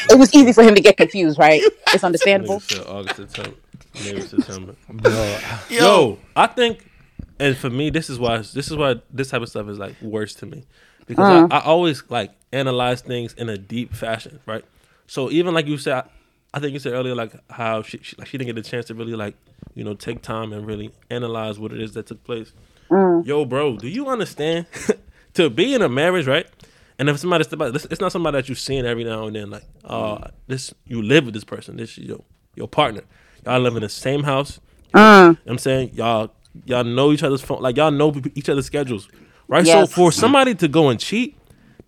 It 0.10 0.18
was 0.18 0.34
easy 0.34 0.54
for 0.54 0.64
him 0.64 0.74
to 0.74 0.82
get 0.82 0.96
confused, 0.96 1.38
right? 1.38 1.62
It's 1.94 2.04
understandable. 2.04 2.60
Nigga 2.62 2.78
said 2.78 2.88
August, 2.88 3.16
September, 3.18 3.58
maybe 4.04 4.22
September. 4.22 4.76
Bro. 4.90 5.38
Yo, 5.70 6.18
I 6.36 6.48
think, 6.48 6.90
and 7.40 7.56
for 7.58 7.70
me, 7.70 7.90
this 7.90 8.10
is 8.10 8.20
why 8.20 8.38
this 8.38 8.70
is 8.72 8.76
why 8.76 8.96
this 9.12 9.30
type 9.30 9.42
of 9.42 9.50
stuff 9.50 9.68
is 9.70 9.78
like 9.80 9.96
worse 10.02 10.34
to 10.36 10.46
me 10.46 10.64
because 11.06 11.28
Uh-huh. 11.30 11.48
I, 11.52 11.60
I 11.60 11.64
always 11.64 12.04
like 12.10 12.32
analyze 12.52 13.02
things 13.02 13.34
in 13.34 13.50
a 13.50 13.58
deep 13.58 13.94
fashion, 13.94 14.40
right? 14.46 14.64
So 15.08 15.30
even 15.32 15.54
like 15.54 15.68
you 15.68 15.78
said, 15.78 15.94
I, 15.94 16.04
I 16.56 16.60
think 16.60 16.74
you 16.74 16.80
said 16.80 16.94
earlier, 16.94 17.16
like 17.16 17.34
how 17.50 17.82
she, 17.82 18.00
she 18.02 18.16
like 18.18 18.28
she 18.28 18.38
didn't 18.38 18.56
get 18.56 18.66
a 18.66 18.70
chance 18.70 18.86
to 18.88 18.94
really 18.96 19.14
like 19.16 19.36
you 19.76 19.84
know 19.84 19.94
take 19.94 20.22
time 20.22 20.54
and 20.54 20.66
really 20.66 20.92
analyze 21.10 21.60
what 21.60 21.72
it 21.72 21.82
is 21.82 21.94
that 21.94 22.08
took 22.08 22.24
place. 22.24 22.54
Yo, 23.26 23.46
bro, 23.46 23.78
do 23.78 23.88
you 23.88 24.08
understand? 24.08 24.66
to 25.34 25.50
be 25.50 25.74
in 25.74 25.82
a 25.82 25.90
marriage, 25.90 26.26
right? 26.26 26.48
And 27.00 27.10
if 27.10 27.20
somebody 27.20 27.44
step 27.44 27.60
it's 27.62 28.02
not 28.02 28.12
somebody 28.12 28.38
that 28.38 28.50
you've 28.50 28.58
seen 28.60 28.86
every 28.86 29.04
now 29.04 29.28
and 29.28 29.36
then. 29.36 29.52
Like, 29.52 29.66
uh, 29.86 30.30
this 30.48 30.74
you 30.86 31.02
live 31.04 31.26
with 31.26 31.34
this 31.36 31.44
person. 31.44 31.78
This 31.78 31.92
is 31.92 32.06
your 32.06 32.24
your 32.56 32.68
partner. 32.68 33.02
Y'all 33.48 33.62
live 33.62 33.76
in 33.76 33.82
the 33.82 33.90
same 33.90 34.24
house. 34.24 34.60
You 34.94 35.00
know 35.00 35.02
uh-huh. 35.02 35.36
what 35.44 35.52
I'm 35.52 35.58
saying 35.58 35.92
y'all 35.94 36.32
y'all 36.66 36.84
know 36.84 37.12
each 37.12 37.24
other's 37.24 37.42
phone. 37.42 37.62
Like 37.62 37.78
y'all 37.78 37.92
know 37.92 38.14
each 38.36 38.50
other's 38.50 38.66
schedules, 38.66 39.08
right? 39.48 39.66
Yes. 39.66 39.90
So 39.90 39.96
for 39.96 40.12
somebody 40.12 40.54
to 40.56 40.68
go 40.68 40.90
and 40.90 41.00
cheat, 41.00 41.38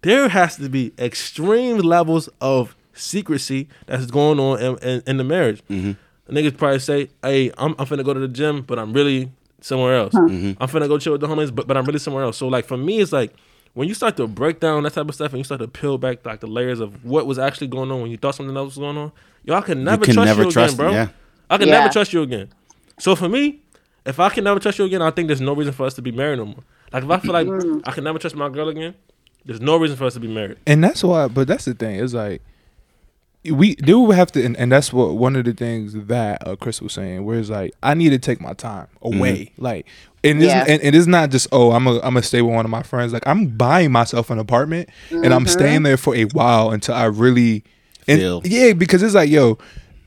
there 0.01 0.29
has 0.29 0.55
to 0.57 0.69
be 0.69 0.93
extreme 0.97 1.79
levels 1.79 2.29
of 2.39 2.75
secrecy 2.93 3.67
that's 3.87 4.05
going 4.05 4.39
on 4.39 4.59
in, 4.61 4.77
in, 4.77 5.03
in 5.05 5.17
the 5.17 5.23
marriage. 5.23 5.61
Mm-hmm. 5.69 5.91
A 6.27 6.31
niggas 6.31 6.57
probably 6.57 6.79
say, 6.79 7.09
"Hey, 7.23 7.51
I'm 7.57 7.75
I'm 7.77 7.85
finna 7.85 8.05
go 8.05 8.13
to 8.13 8.19
the 8.19 8.27
gym, 8.27 8.61
but 8.61 8.79
I'm 8.79 8.93
really 8.93 9.31
somewhere 9.61 9.95
else. 9.95 10.13
Mm-hmm. 10.13 10.61
I'm 10.61 10.69
finna 10.69 10.87
go 10.87 10.97
chill 10.97 11.13
with 11.13 11.21
the 11.21 11.27
homies, 11.27 11.53
but 11.53 11.67
but 11.67 11.75
I'm 11.75 11.85
really 11.85 11.99
somewhere 11.99 12.23
else." 12.23 12.37
So 12.37 12.47
like 12.47 12.65
for 12.65 12.77
me, 12.77 12.99
it's 12.99 13.11
like 13.11 13.33
when 13.73 13.87
you 13.87 13.93
start 13.93 14.17
to 14.17 14.27
break 14.27 14.59
down 14.59 14.83
that 14.83 14.93
type 14.93 15.07
of 15.07 15.15
stuff 15.15 15.31
and 15.31 15.39
you 15.39 15.43
start 15.43 15.61
to 15.61 15.67
peel 15.67 15.97
back 15.97 16.25
like 16.25 16.39
the 16.39 16.47
layers 16.47 16.79
of 16.79 17.03
what 17.03 17.25
was 17.25 17.39
actually 17.39 17.67
going 17.67 17.91
on 17.91 18.01
when 18.01 18.11
you 18.11 18.17
thought 18.17 18.35
something 18.35 18.55
else 18.55 18.75
was 18.75 18.77
going 18.77 18.97
on, 18.97 19.11
y'all 19.43 19.61
can 19.61 19.83
never 19.83 20.01
you 20.01 20.05
can 20.05 20.15
trust 20.15 20.27
never 20.27 20.43
you 20.43 20.51
trust 20.51 20.73
again, 20.75 20.85
bro. 20.85 20.93
them, 20.93 21.13
I 21.49 21.57
can 21.57 21.67
Yeah. 21.67 21.79
never 21.79 21.93
trust 21.93 22.13
you 22.13 22.21
again. 22.21 22.49
So 22.99 23.15
for 23.15 23.29
me, 23.29 23.61
if 24.05 24.19
I 24.19 24.29
can 24.29 24.43
never 24.43 24.59
trust 24.59 24.79
you 24.79 24.85
again, 24.85 25.01
I 25.01 25.11
think 25.11 25.27
there's 25.27 25.41
no 25.41 25.53
reason 25.53 25.73
for 25.73 25.85
us 25.85 25.93
to 25.95 26.01
be 26.01 26.11
married 26.11 26.39
no 26.39 26.45
more. 26.45 26.63
Like 26.91 27.03
if 27.03 27.09
I 27.09 27.19
feel 27.19 27.33
like 27.33 27.47
mm. 27.47 27.81
I 27.85 27.91
can 27.91 28.03
never 28.03 28.19
trust 28.19 28.35
my 28.35 28.49
girl 28.49 28.69
again, 28.69 28.95
there's 29.45 29.61
no 29.61 29.77
reason 29.77 29.97
for 29.97 30.05
us 30.05 30.13
to 30.13 30.19
be 30.19 30.27
married. 30.27 30.57
and 30.67 30.83
that's 30.83 31.03
why 31.03 31.27
but 31.27 31.47
that's 31.47 31.65
the 31.65 31.73
thing 31.73 31.99
it's 31.99 32.13
like 32.13 32.41
we 33.45 33.75
do 33.75 34.11
have 34.11 34.31
to 34.31 34.43
and, 34.43 34.55
and 34.57 34.71
that's 34.71 34.91
what 34.91 35.15
one 35.15 35.35
of 35.35 35.45
the 35.45 35.53
things 35.53 35.93
that 35.93 36.45
uh, 36.45 36.55
chris 36.57 36.81
was 36.81 36.93
saying 36.93 37.23
where 37.23 37.39
it's 37.39 37.49
like 37.49 37.73
i 37.81 37.93
need 37.93 38.09
to 38.09 38.19
take 38.19 38.41
my 38.41 38.53
time 38.53 38.87
away 39.01 39.45
mm-hmm. 39.45 39.63
like 39.63 39.85
and, 40.23 40.41
Yeah. 40.41 40.61
it's, 40.61 40.69
and 40.69 40.81
and 40.81 40.95
it's 40.95 41.07
not 41.07 41.29
just 41.29 41.47
oh 41.51 41.71
i'm 41.71 41.87
a, 41.87 41.95
I'm 41.95 42.13
gonna 42.13 42.23
stay 42.23 42.41
with 42.41 42.53
one 42.53 42.65
of 42.65 42.71
my 42.71 42.83
friends 42.83 43.13
like 43.13 43.25
i'm 43.25 43.47
buying 43.47 43.91
myself 43.91 44.29
an 44.29 44.39
apartment 44.39 44.89
and 45.09 45.27
i'm 45.27 45.45
mm-hmm. 45.45 45.47
staying 45.47 45.83
there 45.83 45.97
for 45.97 46.15
a 46.15 46.25
while 46.25 46.71
until 46.71 46.95
i 46.95 47.05
really 47.05 47.63
and 48.07 48.19
Feel. 48.19 48.41
yeah 48.43 48.73
because 48.73 49.01
it's 49.01 49.15
like 49.15 49.29
yo 49.29 49.57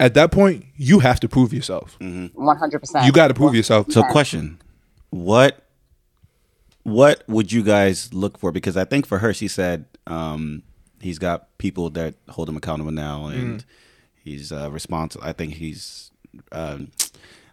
at 0.00 0.14
that 0.14 0.30
point 0.32 0.64
you 0.76 0.98
have 1.00 1.20
to 1.20 1.28
prove 1.28 1.52
yourself 1.52 1.96
One 2.00 2.56
hundred 2.58 2.80
percent. 2.80 3.06
you 3.06 3.12
got 3.12 3.28
to 3.28 3.34
prove 3.34 3.54
yourself 3.54 3.90
So 3.90 4.02
question. 4.04 4.58
What 5.10 5.64
what 6.84 7.22
would 7.28 7.52
you 7.52 7.62
guys 7.62 8.12
look 8.12 8.38
for? 8.38 8.50
Because 8.52 8.76
I 8.76 8.84
think 8.84 9.06
for 9.06 9.18
her 9.18 9.32
she 9.32 9.48
said 9.48 9.84
um, 10.06 10.62
he's 11.00 11.18
got 11.18 11.56
people 11.58 11.90
that 11.90 12.14
hold 12.28 12.48
him 12.48 12.56
accountable 12.56 12.90
now 12.90 13.26
and 13.26 13.64
he's 14.24 14.50
uh, 14.52 14.70
responsible 14.70 15.24
I 15.24 15.32
think 15.32 15.54
he's 15.54 16.10
um, 16.50 16.90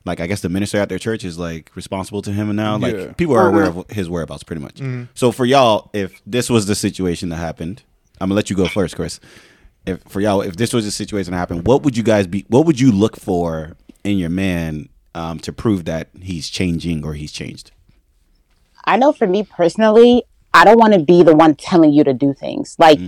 like 0.06 0.20
I 0.20 0.28
guess 0.28 0.42
the 0.42 0.50
minister 0.50 0.78
at 0.80 0.90
their 0.90 0.98
church 1.00 1.24
is 1.24 1.38
like 1.38 1.70
responsible 1.76 2.22
to 2.24 2.32
him 2.32 2.56
now. 2.56 2.78
Like 2.78 2.96
Yeah. 2.96 3.12
people 3.14 3.36
are 3.36 3.50
aware 3.50 3.66
of 3.66 3.86
his 3.90 4.10
whereabouts 4.10 4.44
pretty 4.44 4.62
much. 4.62 4.82
So 5.14 5.32
for 5.32 5.46
y'all, 5.46 5.90
if 5.94 6.22
this 6.26 6.50
was 6.50 6.66
the 6.66 6.76
situation 6.76 7.30
that 7.30 7.36
happened, 7.38 7.84
I'm 8.20 8.30
gonna 8.30 8.36
let 8.36 8.50
you 8.50 8.56
go 8.56 8.68
first, 8.68 8.96
Chris. 8.96 9.20
If 9.86 10.04
for 10.04 10.22
y'all, 10.22 10.42
if 10.42 10.56
this 10.56 10.74
was 10.74 10.86
a 10.86 10.92
situation 10.92 11.32
that 11.32 11.38
happened, 11.38 11.66
what 11.66 11.84
would 11.84 11.98
you 11.98 12.04
guys 12.04 12.28
be? 12.28 12.46
What 12.48 12.66
would 12.66 12.80
you 12.80 12.92
look 12.92 13.16
for 13.16 13.76
in 14.04 14.18
your 14.18 14.30
man 14.30 14.90
um, 15.16 15.40
to 15.40 15.54
prove 15.54 15.86
that 15.86 16.10
he's 16.22 16.50
changing 16.50 17.06
or 17.06 17.14
he's 17.14 17.32
changed? 17.32 17.72
I 18.86 18.98
know 18.98 19.12
for 19.12 19.28
me 19.28 19.44
personally, 19.44 20.24
I 20.54 20.66
don't 20.66 20.80
want 20.80 20.94
to 20.94 21.00
be 21.00 21.24
the 21.24 21.36
one 21.36 21.56
telling 21.56 21.94
you 21.94 22.04
to 22.04 22.14
do 22.14 22.34
things. 22.34 22.76
Like 22.80 23.00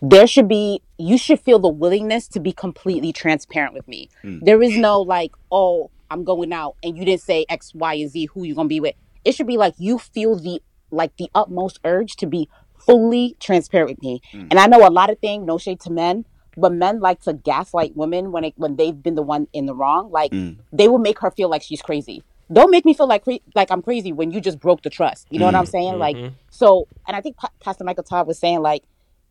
there 0.00 0.26
should 0.26 0.48
be 0.48 0.82
you 0.96 1.18
should 1.18 1.40
feel 1.40 1.58
the 1.58 1.68
willingness 1.68 2.28
to 2.28 2.40
be 2.40 2.52
completely 2.52 3.12
transparent 3.12 3.74
with 3.74 3.86
me. 3.88 4.10
There 4.22 4.62
is 4.62 4.76
no 4.76 5.00
like, 5.00 5.32
oh, 5.50 5.90
I'm 6.10 6.24
going 6.24 6.52
out 6.52 6.76
and 6.82 6.96
you 6.96 7.04
didn't 7.04 7.22
say 7.22 7.46
X, 7.48 7.74
Y, 7.74 7.94
and 7.94 8.10
Z 8.10 8.26
who 8.26 8.44
you 8.44 8.54
gonna 8.54 8.68
be 8.68 8.80
with. 8.80 8.94
It 9.24 9.34
should 9.34 9.46
be 9.46 9.56
like 9.56 9.74
you 9.78 9.98
feel 9.98 10.36
the 10.36 10.62
like 10.90 11.16
the 11.16 11.30
utmost 11.34 11.80
urge 11.84 12.16
to 12.16 12.26
be 12.26 12.48
fully 12.80 13.36
transparent 13.40 13.90
with 13.90 14.02
me. 14.02 14.20
Hmm. 14.30 14.46
And 14.50 14.58
I 14.58 14.66
know 14.66 14.86
a 14.86 14.90
lot 14.90 15.10
of 15.10 15.18
things, 15.18 15.46
no 15.46 15.58
shade 15.58 15.80
to 15.80 15.90
men, 15.90 16.24
but 16.56 16.72
men 16.72 17.00
like 17.00 17.20
to 17.22 17.32
gaslight 17.32 17.96
women 17.96 18.32
when 18.32 18.44
it 18.44 18.54
when 18.56 18.76
they've 18.76 19.00
been 19.00 19.14
the 19.14 19.22
one 19.22 19.46
in 19.52 19.66
the 19.66 19.74
wrong. 19.74 20.10
Like 20.10 20.32
hmm. 20.32 20.52
they 20.72 20.88
will 20.88 20.98
make 20.98 21.18
her 21.20 21.30
feel 21.30 21.48
like 21.48 21.62
she's 21.62 21.82
crazy. 21.82 22.22
Don't 22.50 22.70
make 22.70 22.84
me 22.84 22.94
feel 22.94 23.06
like 23.06 23.24
cra- 23.24 23.40
like 23.54 23.70
I'm 23.70 23.82
crazy 23.82 24.12
when 24.12 24.30
you 24.30 24.40
just 24.40 24.58
broke 24.58 24.82
the 24.82 24.90
trust. 24.90 25.26
You 25.30 25.38
know 25.38 25.44
what 25.44 25.54
hmm. 25.54 25.60
I'm 25.60 25.66
saying? 25.66 25.98
Like 25.98 26.16
mm-hmm. 26.16 26.34
so, 26.50 26.88
and 27.06 27.16
I 27.16 27.20
think 27.20 27.36
Pa- 27.36 27.52
Pastor 27.60 27.84
Michael 27.84 28.04
Todd 28.04 28.26
was 28.26 28.38
saying 28.38 28.60
like 28.60 28.84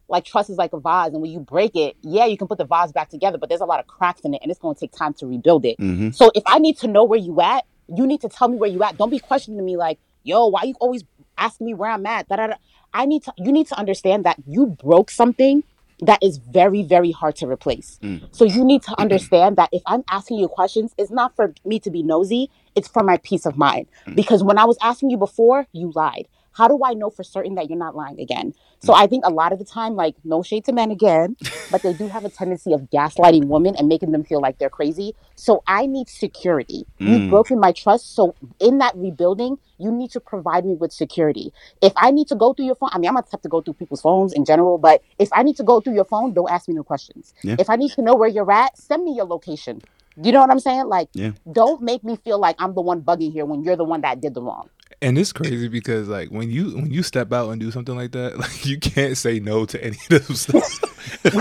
like 0.10 0.24
trust 0.24 0.50
is 0.50 0.58
like 0.58 0.74
a 0.74 0.80
vase, 0.80 1.12
and 1.12 1.22
when 1.22 1.32
you 1.32 1.40
break 1.40 1.76
it, 1.76 1.96
yeah, 2.02 2.26
you 2.26 2.38
can 2.38 2.48
put 2.48 2.58
the 2.58 2.66
vase 2.66 2.92
back 2.92 3.10
together, 3.10 3.38
but 3.38 3.50
there's 3.50 3.62
a 3.62 3.66
lot 3.66 3.80
of 3.80 3.88
cracks 3.88 4.22
in 4.22 4.34
it, 4.34 4.40
and 4.42 4.52
it's 4.52 4.60
going 4.60 4.76
to 4.76 4.80
take 4.80 4.92
time 4.92 5.14
to 5.16 5.28
rebuild 5.28 5.66
it. 5.66 5.78
Mm-hmm. 5.80 6.12
So 6.12 6.32
if 6.34 6.44
I 6.46 6.60
need 6.60 6.78
to 6.80 6.88
know 6.88 7.04
where 7.04 7.20
you 7.20 7.42
at, 7.42 7.66
you 7.88 8.08
need 8.08 8.22
to 8.22 8.30
tell 8.30 8.48
me 8.48 8.58
where 8.58 8.70
you 8.70 8.82
at. 8.84 8.98
Don't 8.98 9.10
be 9.10 9.20
questioning 9.20 9.64
me 9.66 9.78
like, 9.78 10.00
yo, 10.24 10.48
why 10.48 10.64
you 10.64 10.76
always 10.80 11.04
ask 11.38 11.60
me 11.62 11.74
where 11.74 11.90
I'm 11.90 12.06
at? 12.06 12.28
Da, 12.28 12.36
da, 12.38 12.48
da. 12.48 12.56
I 12.94 13.06
need 13.06 13.24
to. 13.24 13.34
You 13.38 13.52
need 13.52 13.68
to 13.68 13.78
understand 13.78 14.26
that 14.26 14.38
you 14.48 14.68
broke 14.68 15.10
something 15.10 15.64
that 16.00 16.22
is 16.22 16.38
very 16.38 16.84
very 16.84 17.12
hard 17.12 17.36
to 17.38 17.48
replace. 17.48 18.00
Mm. 18.04 18.24
So 18.32 18.46
you 18.46 18.64
need 18.64 18.84
to 18.84 18.96
understand 19.00 19.56
that 19.58 19.70
if 19.72 19.82
I'm 19.86 20.04
asking 20.10 20.40
you 20.40 20.48
questions, 20.48 20.94
it's 20.98 21.12
not 21.12 21.36
for 21.36 21.54
me 21.66 21.80
to 21.80 21.92
be 21.92 22.04
nosy. 22.04 22.50
It's 22.76 22.88
for 22.88 23.04
my 23.04 23.18
peace 23.18 23.46
of 23.46 23.58
mind. 23.58 23.88
Mm. 24.06 24.16
Because 24.16 24.44
when 24.44 24.58
I 24.58 24.66
was 24.66 24.78
asking 24.82 25.10
you 25.10 25.18
before, 25.18 25.68
you 25.72 25.92
lied. 25.96 26.28
How 26.58 26.68
do 26.68 26.80
I 26.84 26.94
know 26.94 27.12
for 27.12 27.24
certain 27.24 27.54
that 27.56 27.70
you're 27.70 27.78
not 27.78 27.96
lying 27.96 28.20
again? 28.20 28.54
So 28.80 28.92
mm. 28.94 28.98
I 28.98 29.06
think 29.06 29.26
a 29.26 29.30
lot 29.30 29.54
of 29.54 29.60
the 29.60 29.66
time, 29.66 29.96
like 29.96 30.16
no 30.24 30.42
shade 30.42 30.66
to 30.66 30.72
men 30.72 30.90
again, 30.90 31.36
but 31.72 31.84
they 31.84 31.94
do 31.94 32.08
have 32.08 32.26
a 32.26 32.30
tendency 32.30 32.74
of 32.74 32.90
gaslighting 32.90 33.46
women 33.46 33.76
and 33.76 33.88
making 33.88 34.12
them 34.12 34.24
feel 34.24 34.42
like 34.42 34.58
they're 34.58 34.70
crazy. 34.70 35.14
So 35.36 35.62
I 35.68 35.86
need 35.86 36.10
security. 36.10 36.86
You've 36.98 37.22
mm. 37.22 37.30
broken 37.30 37.60
my 37.60 37.72
trust. 37.72 38.16
So 38.16 38.34
in 38.60 38.80
that 38.80 38.96
rebuilding, 38.96 39.60
you 39.78 39.92
need 39.92 40.10
to 40.12 40.20
provide 40.20 40.66
me 40.66 40.74
with 40.74 40.92
security. 40.92 41.54
If 41.82 41.94
I 41.96 42.10
need 42.10 42.28
to 42.30 42.36
go 42.36 42.54
through 42.54 42.66
your 42.66 42.76
phone, 42.76 42.90
I 42.92 42.98
mean, 42.98 43.10
I'm 43.10 43.16
gonna 43.16 43.28
have 43.32 43.42
to 43.42 43.50
go 43.50 43.62
through 43.62 43.76
people's 43.76 44.02
phones 44.02 44.34
in 44.34 44.44
general, 44.44 44.80
but 44.80 45.04
if 45.20 45.30
I 45.34 45.44
need 45.44 45.58
to 45.58 45.64
go 45.64 45.80
through 45.80 45.94
your 45.94 46.06
phone, 46.06 46.34
don't 46.34 46.50
ask 46.50 46.68
me 46.68 46.74
no 46.74 46.84
questions. 46.84 47.36
Yeah. 47.44 47.58
If 47.60 47.70
I 47.70 47.76
need 47.76 47.92
to 47.92 48.02
know 48.02 48.16
where 48.16 48.30
you're 48.30 48.52
at, 48.52 48.78
send 48.78 49.04
me 49.04 49.14
your 49.14 49.26
location. 49.26 49.82
You 50.20 50.32
know 50.32 50.42
what 50.42 50.50
I'm 50.50 50.60
saying? 50.60 50.88
Like, 50.88 51.10
Yeah. 51.14 51.34
don't 51.52 51.82
make 51.84 52.04
me 52.04 52.16
feel 52.16 52.40
like 52.40 52.56
I'm 52.58 52.74
the 52.74 52.82
one 52.82 53.02
bugging 53.02 53.32
here 53.32 53.46
when 53.46 53.64
you're 53.64 53.76
the 53.76 53.84
one 53.84 54.02
that 54.02 54.20
did 54.20 54.34
the 54.34 54.42
wrong. 54.42 54.70
And 55.02 55.18
it's 55.18 55.32
crazy 55.32 55.68
because 55.68 56.08
like 56.08 56.30
when 56.30 56.50
you 56.50 56.76
when 56.76 56.92
you 56.92 57.04
step 57.04 57.32
out 57.32 57.50
and 57.52 57.60
do 57.60 57.70
something 57.72 57.96
like 57.96 58.12
that, 58.14 58.38
like 58.40 58.66
you 58.66 58.80
can't 58.80 59.16
say 59.18 59.40
no 59.40 59.66
to 59.66 59.84
any 59.84 59.98
of 60.10 60.28
those 60.28 60.42
stuff. 60.42 60.82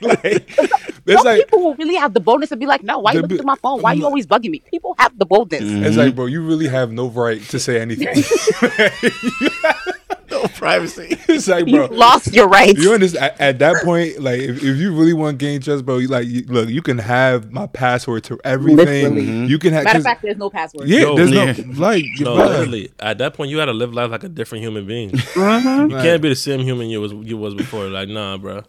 like 0.00 0.44
it's 1.06 1.22
Some 1.22 1.24
like 1.24 1.44
people 1.44 1.60
will 1.60 1.74
really 1.74 1.96
have 1.96 2.14
the 2.14 2.20
boldness 2.20 2.50
to 2.50 2.56
be 2.56 2.66
like, 2.66 2.82
no, 2.82 2.98
why 3.00 3.12
you 3.12 3.16
The 3.16 3.22
looking 3.22 3.36
bi- 3.38 3.42
at 3.42 3.46
my 3.46 3.56
phone? 3.56 3.82
Why 3.82 3.92
are 3.92 3.94
you 3.96 4.04
always 4.04 4.26
bugging 4.26 4.50
me? 4.50 4.62
People 4.70 4.94
have 4.98 5.18
the 5.18 5.26
boldness. 5.26 5.62
Mm-hmm. 5.62 5.84
it's 5.84 5.96
like, 5.96 6.14
bro, 6.14 6.26
you 6.26 6.42
really 6.46 6.68
have 6.68 6.92
no 6.92 7.08
right 7.08 7.42
to 7.48 7.58
say 7.58 7.80
anything. 7.80 8.08
no 10.60 10.66
privacy. 10.66 11.08
it's 11.28 11.48
like, 11.48 11.66
You 11.66 11.76
bro, 11.76 11.86
lost 11.86 12.32
your 12.34 12.48
rights. 12.48 12.82
you 12.82 12.92
understand? 12.92 13.24
At, 13.24 13.40
at 13.40 13.58
that 13.60 13.84
point, 13.84 14.20
like, 14.20 14.40
if, 14.40 14.56
if 14.62 14.76
you 14.76 14.94
really 14.94 15.12
want 15.14 15.38
to 15.38 15.44
gain 15.44 15.60
trust, 15.60 15.84
bro, 15.86 15.98
you 15.98 16.08
like, 16.08 16.26
you, 16.28 16.44
look, 16.46 16.68
you 16.68 16.82
can 16.82 16.98
have 16.98 17.50
my 17.52 17.66
password 17.66 18.24
to 18.24 18.38
everything. 18.44 18.76
Literally. 19.14 19.46
You 19.46 19.58
can 19.58 19.72
have. 19.72 19.84
Matter 19.84 19.98
of 19.98 20.04
fact, 20.04 20.22
there's 20.22 20.36
no 20.36 20.50
password. 20.50 20.88
yeah, 20.88 21.02
No, 21.02 21.16
there's 21.16 21.30
yeah. 21.30 21.52
no 21.66 21.80
like, 21.80 22.04
No, 22.20 22.36
bro, 22.36 22.46
literally. 22.46 22.92
At 23.00 23.18
that 23.18 23.34
point, 23.34 23.50
you 23.50 23.58
had 23.58 23.66
to 23.66 23.72
live 23.72 23.92
life 23.94 24.10
like 24.10 24.24
a 24.24 24.28
different 24.28 24.62
human 24.64 24.86
being. 24.86 25.10
You 25.10 25.16
Mhm. 25.18 25.92
like, 25.92 26.02
can't 26.02 26.22
be 26.22 26.28
the 26.28 26.34
same 26.36 26.60
human 26.60 26.88
you 26.90 27.00
was 27.00 27.12
you 27.12 27.36
was 27.36 27.54
before. 27.54 27.88
Like, 27.88 28.08
nah, 28.08 28.36
bro. 28.36 28.62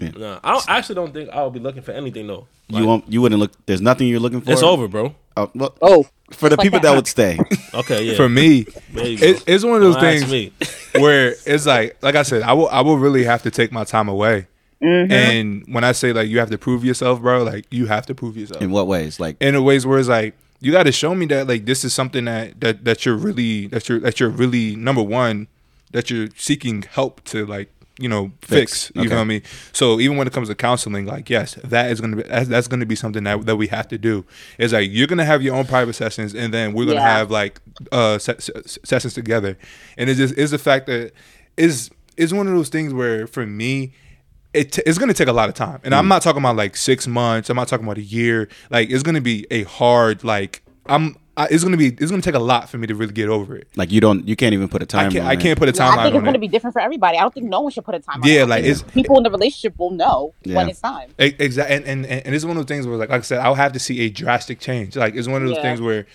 Yeah. 0.00 0.10
Nah, 0.16 0.40
I, 0.42 0.52
don't, 0.52 0.68
I 0.70 0.78
actually 0.78 0.94
don't 0.96 1.12
think 1.12 1.30
I'll 1.30 1.50
be 1.50 1.60
looking 1.60 1.82
for 1.82 1.92
anything 1.92 2.26
though. 2.26 2.46
Like, 2.68 2.80
You 2.80 2.86
won't. 2.86 3.04
You 3.12 3.22
wouldn't 3.22 3.40
look. 3.40 3.52
There's 3.66 3.80
nothing 3.80 4.08
you're 4.08 4.20
looking 4.20 4.40
for. 4.40 4.50
It's 4.52 4.62
over, 4.62 4.88
bro. 4.88 5.14
Oh, 5.36 5.50
well, 5.54 5.74
Oh, 5.80 6.06
for 6.32 6.48
the 6.48 6.56
like 6.56 6.64
people 6.64 6.80
that, 6.80 6.88
that 6.90 6.96
would 6.96 7.06
stay. 7.06 7.38
Okay, 7.74 8.02
yeah. 8.02 8.16
for 8.16 8.28
me, 8.28 8.66
There 8.92 9.06
you 9.06 9.18
go. 9.18 9.26
it, 9.26 9.44
it's 9.46 9.64
one 9.64 9.76
of 9.76 9.82
those 9.82 9.94
Don't 9.94 10.02
things 10.04 10.30
me. 10.30 10.52
where 11.00 11.34
it's 11.46 11.66
like, 11.66 11.96
like 12.02 12.16
I 12.16 12.22
said, 12.22 12.42
I 12.42 12.52
will, 12.52 12.68
I 12.68 12.80
will 12.80 12.98
really 12.98 13.22
have 13.24 13.42
to 13.44 13.50
take 13.50 13.70
my 13.70 13.84
time 13.84 14.08
away. 14.08 14.48
Mm-hmm. 14.82 15.12
And 15.12 15.64
when 15.68 15.84
I 15.84 15.92
say 15.92 16.12
like 16.12 16.28
you 16.28 16.38
have 16.40 16.50
to 16.50 16.58
prove 16.58 16.84
yourself, 16.84 17.20
bro, 17.20 17.42
like 17.44 17.66
you 17.70 17.86
have 17.86 18.06
to 18.06 18.14
prove 18.14 18.36
yourself 18.36 18.60
In 18.62 18.70
what 18.70 18.86
ways? 18.86 19.20
Like, 19.20 19.36
in 19.40 19.54
a 19.54 19.62
ways 19.62 19.86
where 19.86 19.98
it's 19.98 20.08
like 20.08 20.34
you 20.60 20.72
got 20.72 20.84
to 20.84 20.92
show 20.92 21.14
me 21.14 21.26
that 21.26 21.46
like 21.46 21.64
this 21.66 21.84
is 21.84 21.92
something 21.94 22.24
that 22.24 22.60
that 22.60 22.84
that 22.84 23.04
you're 23.06 23.16
really 23.16 23.66
that 23.68 23.88
you're 23.88 24.00
that 24.00 24.18
you're 24.20 24.30
really 24.30 24.76
number 24.76 25.02
one 25.02 25.48
that 25.92 26.10
you're 26.10 26.28
seeking 26.36 26.82
help 26.82 27.22
to 27.24 27.44
like 27.46 27.70
you 28.00 28.08
know 28.08 28.32
fix, 28.40 28.86
Fix. 28.86 28.92
you 28.94 29.02
Okay. 29.02 29.10
know 29.10 29.16
what 29.16 29.20
I 29.22 29.24
mean 29.24 29.42
so 29.72 30.00
even 30.00 30.16
when 30.16 30.26
it 30.26 30.32
comes 30.32 30.48
to 30.48 30.54
counseling 30.54 31.06
like 31.06 31.28
yes 31.30 31.54
that 31.64 31.90
is 31.90 32.00
gonna 32.00 32.16
be 32.16 32.22
that's, 32.22 32.48
that's 32.48 32.66
gonna 32.68 32.86
be 32.86 32.96
something 32.96 33.24
that, 33.24 33.44
that 33.46 33.56
we 33.56 33.66
have 33.68 33.88
to 33.88 33.98
do 33.98 34.24
Is 34.58 34.72
like 34.72 34.90
you're 34.90 35.06
gonna 35.06 35.24
have 35.24 35.42
your 35.42 35.54
own 35.54 35.66
private 35.66 35.92
sessions 35.94 36.34
and 36.34 36.52
then 36.54 36.72
we're 36.72 36.84
gonna 36.86 36.96
Yeah. 36.96 37.18
have 37.18 37.30
like 37.30 37.60
uh 37.92 38.18
se- 38.18 38.36
se- 38.40 38.78
sessions 38.84 39.14
together 39.14 39.58
and 39.98 40.08
it's 40.10 40.18
just 40.18 40.34
is 40.38 40.50
the 40.50 40.58
fact 40.58 40.86
that 40.86 41.12
is 41.56 41.90
is 42.16 42.32
one 42.34 42.46
of 42.46 42.54
those 42.54 42.68
things 42.70 42.92
where 42.94 43.26
for 43.26 43.46
me 43.46 43.92
it 44.52 44.72
t- 44.72 44.82
it's 44.84 44.98
gonna 44.98 45.14
take 45.14 45.28
a 45.28 45.32
lot 45.32 45.48
of 45.48 45.54
time, 45.54 45.78
and 45.84 45.94
I'm 45.94 46.08
not 46.08 46.22
talking 46.22 46.42
about 46.42 46.56
like 46.56 46.74
six 46.76 47.06
months. 47.06 47.48
I'm 47.50 47.56
not 47.56 47.68
talking 47.68 47.86
about 47.86 47.98
a 47.98 48.02
year. 48.02 48.48
Like 48.68 48.90
it's 48.90 49.04
gonna 49.04 49.20
be 49.20 49.46
a 49.48 49.62
hard 49.62 50.24
like 50.24 50.62
I'm. 50.86 51.14
I, 51.36 51.46
it's 51.50 51.62
gonna 51.64 51.76
be. 51.76 51.86
It's 51.88 52.10
gonna 52.10 52.20
take 52.22 52.34
a 52.34 52.38
lot 52.40 52.68
for 52.68 52.76
me 52.76 52.86
to 52.88 52.94
really 52.94 53.12
get 53.12 53.28
over 53.28 53.56
it. 53.56 53.68
like 53.76 53.90
you 53.92 54.00
don't. 54.00 54.26
You 54.26 54.36
can't 54.36 54.52
even 54.52 54.68
put 54.68 54.82
a 54.82 54.86
time. 54.86 55.10
can't. 55.10 55.24
on 55.24 55.30
I 55.30 55.36
can't 55.36 55.58
put 55.58 55.68
a 55.68 55.72
Yeah, 55.72 55.88
I 55.88 55.90
think 55.94 56.06
it's 56.08 56.16
on 56.16 56.22
going 56.22 56.34
to 56.34 56.38
it. 56.38 56.40
be 56.40 56.48
different 56.48 56.74
for 56.74 56.80
everybody. 56.80 57.16
I 57.18 57.20
don't 57.22 57.32
think 57.32 57.46
no 57.48 57.60
one 57.62 57.72
should 57.72 57.84
put 57.84 57.94
a 57.94 58.00
time. 58.00 58.20
Yeah, 58.24 58.42
it. 58.42 58.48
Like, 58.48 58.64
it's- 58.64 58.82
people 58.92 59.16
in 59.16 59.22
the 59.22 59.30
relationship 59.30 59.78
will 59.78 59.90
know 59.92 60.34
when 60.44 60.68
it's 60.68 60.80
time. 60.80 61.10
Exactly, 61.18 61.76
and, 61.76 61.84
and 61.86 62.06
and 62.06 62.26
and 62.26 62.34
it's 62.34 62.44
one 62.44 62.56
of 62.56 62.66
those 62.66 62.68
things 62.68 62.86
where, 62.86 62.96
like, 62.96 63.08
like 63.10 63.20
I 63.20 63.22
said, 63.22 63.38
I'll 63.38 63.54
have 63.54 63.72
to 63.72 63.78
see 63.78 64.00
a 64.00 64.10
drastic 64.10 64.60
change. 64.60 64.96
Like, 64.96 65.14
it's 65.14 65.28
one 65.28 65.40
of 65.42 65.48
those 65.48 65.56
Yeah. 65.58 65.62
things 65.62 65.80
where 65.80 66.06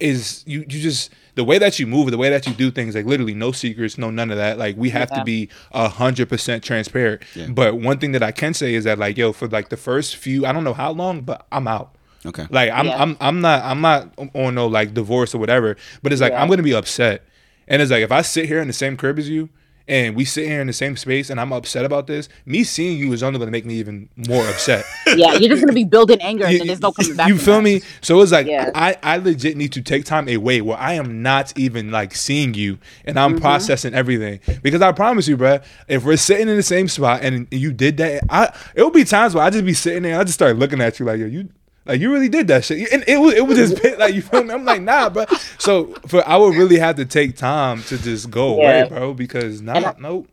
is 0.00 0.42
you 0.46 0.60
you 0.60 0.80
just 0.80 1.10
the 1.36 1.44
way 1.44 1.58
that 1.58 1.78
you 1.78 1.86
move, 1.86 2.10
the 2.10 2.18
way 2.18 2.30
that 2.30 2.46
you 2.46 2.52
do 2.54 2.70
things, 2.70 2.94
like 2.94 3.06
literally 3.06 3.34
no 3.34 3.52
secrets, 3.52 3.96
no 3.98 4.10
none 4.10 4.30
of 4.30 4.36
that. 4.38 4.58
Like, 4.58 4.76
we 4.76 4.90
have 4.90 5.08
Yeah. 5.12 5.18
to 5.18 5.24
be 5.24 5.48
a 5.72 5.88
hundred 5.88 6.28
percent 6.28 6.64
transparent. 6.64 7.22
Yeah. 7.34 7.46
But 7.48 7.76
one 7.78 7.98
thing 7.98 8.12
that 8.12 8.22
I 8.22 8.32
can 8.32 8.54
say 8.54 8.74
is 8.74 8.84
that, 8.84 8.98
like, 8.98 9.16
yo, 9.16 9.32
for 9.32 9.46
like 9.48 9.68
the 9.68 9.76
first 9.76 10.16
few, 10.16 10.46
I 10.46 10.52
don't 10.52 10.64
know 10.64 10.74
how 10.74 10.90
long, 10.92 11.20
but 11.20 11.46
I'm 11.52 11.68
out. 11.68 11.93
Okay. 12.26 12.46
Like 12.50 12.70
I'm 12.70 12.86
Yeah. 12.86 13.02
I'm 13.02 13.16
I'm 13.20 13.40
not 13.40 13.62
I'm 13.64 13.80
not 13.80 14.12
on 14.34 14.54
no 14.54 14.66
like 14.66 14.94
divorce 14.94 15.34
or 15.34 15.38
whatever. 15.38 15.76
But 16.02 16.12
it's 16.12 16.20
like 16.22 16.32
Yeah. 16.32 16.42
I'm 16.42 16.48
gonna 16.48 16.62
be 16.62 16.74
upset. 16.74 17.22
And 17.68 17.80
it's 17.82 17.90
like 17.90 18.02
if 18.02 18.12
I 18.12 18.22
sit 18.22 18.46
here 18.46 18.60
in 18.60 18.66
the 18.66 18.72
same 18.74 18.96
crib 18.96 19.18
as 19.18 19.28
you 19.28 19.48
and 19.86 20.16
we 20.16 20.24
sit 20.24 20.46
here 20.46 20.62
in 20.62 20.66
the 20.66 20.72
same 20.72 20.96
space 20.96 21.28
and 21.28 21.38
I'm 21.38 21.52
upset 21.52 21.84
about 21.84 22.06
this, 22.06 22.30
me 22.46 22.64
seeing 22.64 22.96
you 22.98 23.12
is 23.12 23.22
only 23.22 23.38
gonna 23.38 23.50
make 23.50 23.66
me 23.66 23.74
even 23.74 24.08
more 24.28 24.46
upset. 24.48 24.84
Yeah, 25.16 25.34
you're 25.34 25.50
just 25.50 25.60
going 25.60 25.68
to 25.68 25.72
be 25.74 25.84
building 25.84 26.20
anger, 26.22 26.44
and 26.44 26.52
You- 26.54 26.58
then 26.58 26.66
there's 26.66 26.80
no 26.80 26.90
coming 26.90 27.14
back. 27.14 27.28
You 27.28 27.38
feel 27.38 27.56
that. 27.56 27.62
me? 27.62 27.82
So 28.00 28.20
it's 28.20 28.32
like 28.32 28.46
Yeah. 28.46 28.70
I, 28.74 28.96
I 29.02 29.18
legit 29.18 29.56
need 29.56 29.70
to 29.72 29.82
take 29.82 30.04
time 30.06 30.26
away 30.28 30.60
where 30.60 30.76
I 30.78 30.94
am 30.94 31.22
not 31.22 31.56
even 31.56 31.90
like 31.92 32.14
seeing 32.16 32.54
you 32.54 32.78
and 33.04 33.18
I'm 33.18 33.32
Mm-hmm. 33.34 33.42
processing 33.42 33.94
everything. 33.94 34.40
Because 34.62 34.80
I 34.82 34.90
promise 34.92 35.28
you, 35.28 35.36
bruh, 35.36 35.62
if 35.86 36.04
we're 36.04 36.16
sitting 36.16 36.48
in 36.48 36.56
the 36.56 36.62
same 36.64 36.88
spot 36.88 37.22
and 37.22 37.46
you 37.52 37.72
did 37.72 37.98
that, 37.98 38.24
I 38.30 38.52
it 38.74 38.82
will 38.82 38.90
be 38.90 39.04
times 39.04 39.34
where 39.34 39.44
I 39.44 39.50
just 39.50 39.64
be 39.64 39.74
sitting 39.74 40.02
there, 40.02 40.18
I 40.18 40.24
just 40.24 40.34
start 40.34 40.56
looking 40.56 40.80
at 40.80 40.98
you 40.98 41.06
like, 41.06 41.20
yo, 41.20 41.26
you 41.26 41.48
like 41.86 42.00
you 42.00 42.12
really 42.12 42.28
did 42.28 42.48
that 42.48 42.64
shit. 42.64 42.92
And 42.92 43.04
it 43.06 43.18
was 43.18 43.34
it 43.34 43.46
was 43.46 43.58
just 43.58 43.98
like 43.98 44.14
you 44.14 44.22
feel 44.22 44.44
me? 44.44 44.54
I'm 44.54 44.64
like, 44.64 44.82
nah, 44.82 45.08
bro. 45.10 45.26
So 45.58 45.94
for 46.06 46.26
I 46.28 46.36
would 46.36 46.56
really 46.56 46.78
have 46.78 46.96
to 46.96 47.04
take 47.04 47.36
time 47.36 47.82
to 47.84 47.98
just 47.98 48.30
go 48.30 48.60
Yeah. 48.60 48.84
away, 48.84 48.88
bro, 48.88 49.14
because 49.14 49.60
nah, 49.62 49.74
And 49.74 49.86
I- 49.86 49.94
nope. 49.98 50.28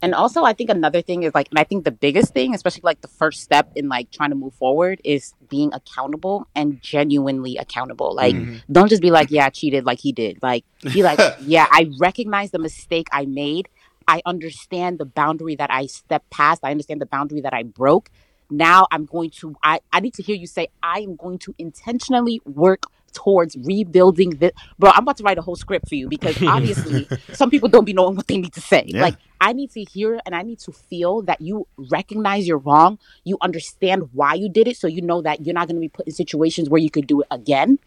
And 0.00 0.14
also, 0.14 0.44
I 0.44 0.52
think 0.52 0.70
another 0.70 1.02
thing 1.02 1.24
is 1.24 1.34
like, 1.34 1.48
and 1.50 1.58
I 1.58 1.64
think 1.64 1.84
the 1.84 1.90
biggest 1.90 2.32
thing, 2.32 2.54
especially 2.54 2.82
like 2.84 3.00
the 3.00 3.08
first 3.08 3.40
step 3.42 3.72
in 3.74 3.88
like 3.88 4.10
trying 4.12 4.30
to 4.30 4.36
move 4.36 4.54
forward, 4.54 5.00
is 5.02 5.34
being 5.48 5.72
accountable 5.74 6.46
and 6.54 6.80
genuinely 6.80 7.56
accountable. 7.56 8.14
Like, 8.14 8.36
mm-hmm. 8.36 8.58
don't 8.70 8.88
just 8.88 9.02
be 9.02 9.10
like, 9.10 9.30
yeah, 9.30 9.46
I 9.46 9.50
cheated 9.50 9.84
like 9.84 9.98
he 9.98 10.12
did. 10.12 10.38
Like, 10.42 10.64
be 10.94 11.02
like, 11.02 11.18
yeah, 11.40 11.66
I 11.70 11.90
recognize 11.98 12.52
the 12.52 12.60
mistake 12.60 13.08
I 13.10 13.26
made. 13.26 13.68
I 14.06 14.22
understand 14.24 14.98
the 14.98 15.04
boundary 15.04 15.56
that 15.56 15.70
I 15.70 15.86
stepped 15.86 16.30
past. 16.30 16.60
I 16.62 16.70
understand 16.70 17.00
the 17.00 17.06
boundary 17.06 17.40
that 17.40 17.52
I 17.52 17.64
broke. 17.64 18.08
Now 18.50 18.86
I'm 18.90 19.04
going 19.04 19.30
to, 19.30 19.56
I, 19.62 19.80
I 19.92 20.00
need 20.00 20.14
to 20.14 20.22
hear 20.22 20.36
you 20.36 20.46
say, 20.46 20.68
I 20.82 21.00
am 21.00 21.16
going 21.16 21.38
to 21.40 21.54
intentionally 21.58 22.40
work 22.44 22.84
towards 23.12 23.56
rebuilding 23.56 24.30
this. 24.30 24.52
Bro, 24.78 24.92
I'm 24.94 25.02
about 25.02 25.16
to 25.18 25.24
write 25.24 25.38
a 25.38 25.42
whole 25.42 25.56
script 25.56 25.88
for 25.88 25.94
you 25.94 26.08
because 26.08 26.40
obviously 26.46 27.08
some 27.32 27.50
people 27.50 27.68
don't 27.68 27.84
be 27.84 27.92
knowing 27.92 28.16
what 28.16 28.26
they 28.26 28.38
need 28.38 28.52
to 28.54 28.60
say. 28.60 28.84
Yeah. 28.86 29.02
Like, 29.02 29.16
I 29.40 29.52
need 29.52 29.70
to 29.72 29.84
hear 29.84 30.20
and 30.26 30.34
I 30.34 30.42
need 30.42 30.58
to 30.60 30.72
feel 30.72 31.22
that 31.22 31.40
you 31.40 31.66
recognize 31.76 32.46
you're 32.46 32.58
wrong. 32.58 32.98
You 33.24 33.38
understand 33.40 34.10
why 34.12 34.34
you 34.34 34.48
did 34.48 34.68
it. 34.68 34.76
So 34.76 34.86
you 34.86 35.02
know 35.02 35.22
that 35.22 35.44
you're 35.44 35.54
not 35.54 35.68
going 35.68 35.76
to 35.76 35.80
be 35.80 35.88
put 35.88 36.06
in 36.06 36.12
situations 36.12 36.68
where 36.68 36.80
you 36.80 36.90
could 36.90 37.06
do 37.06 37.20
it 37.22 37.28
again. 37.30 37.78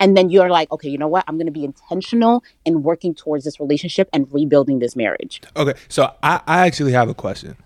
And 0.00 0.16
then 0.16 0.30
you're 0.30 0.48
like, 0.48 0.70
okay, 0.70 0.88
you 0.88 0.96
know 0.96 1.08
what? 1.08 1.24
I'm 1.26 1.36
going 1.36 1.46
to 1.46 1.52
be 1.52 1.64
intentional 1.64 2.44
in 2.64 2.82
working 2.82 3.14
towards 3.14 3.44
this 3.44 3.58
relationship 3.58 4.08
and 4.12 4.32
rebuilding 4.32 4.78
this 4.78 4.94
marriage. 4.94 5.42
Okay, 5.56 5.74
so 5.88 6.14
I, 6.22 6.40
I 6.46 6.66
actually 6.66 6.92
have 6.92 7.08
a 7.08 7.14
question. 7.14 7.56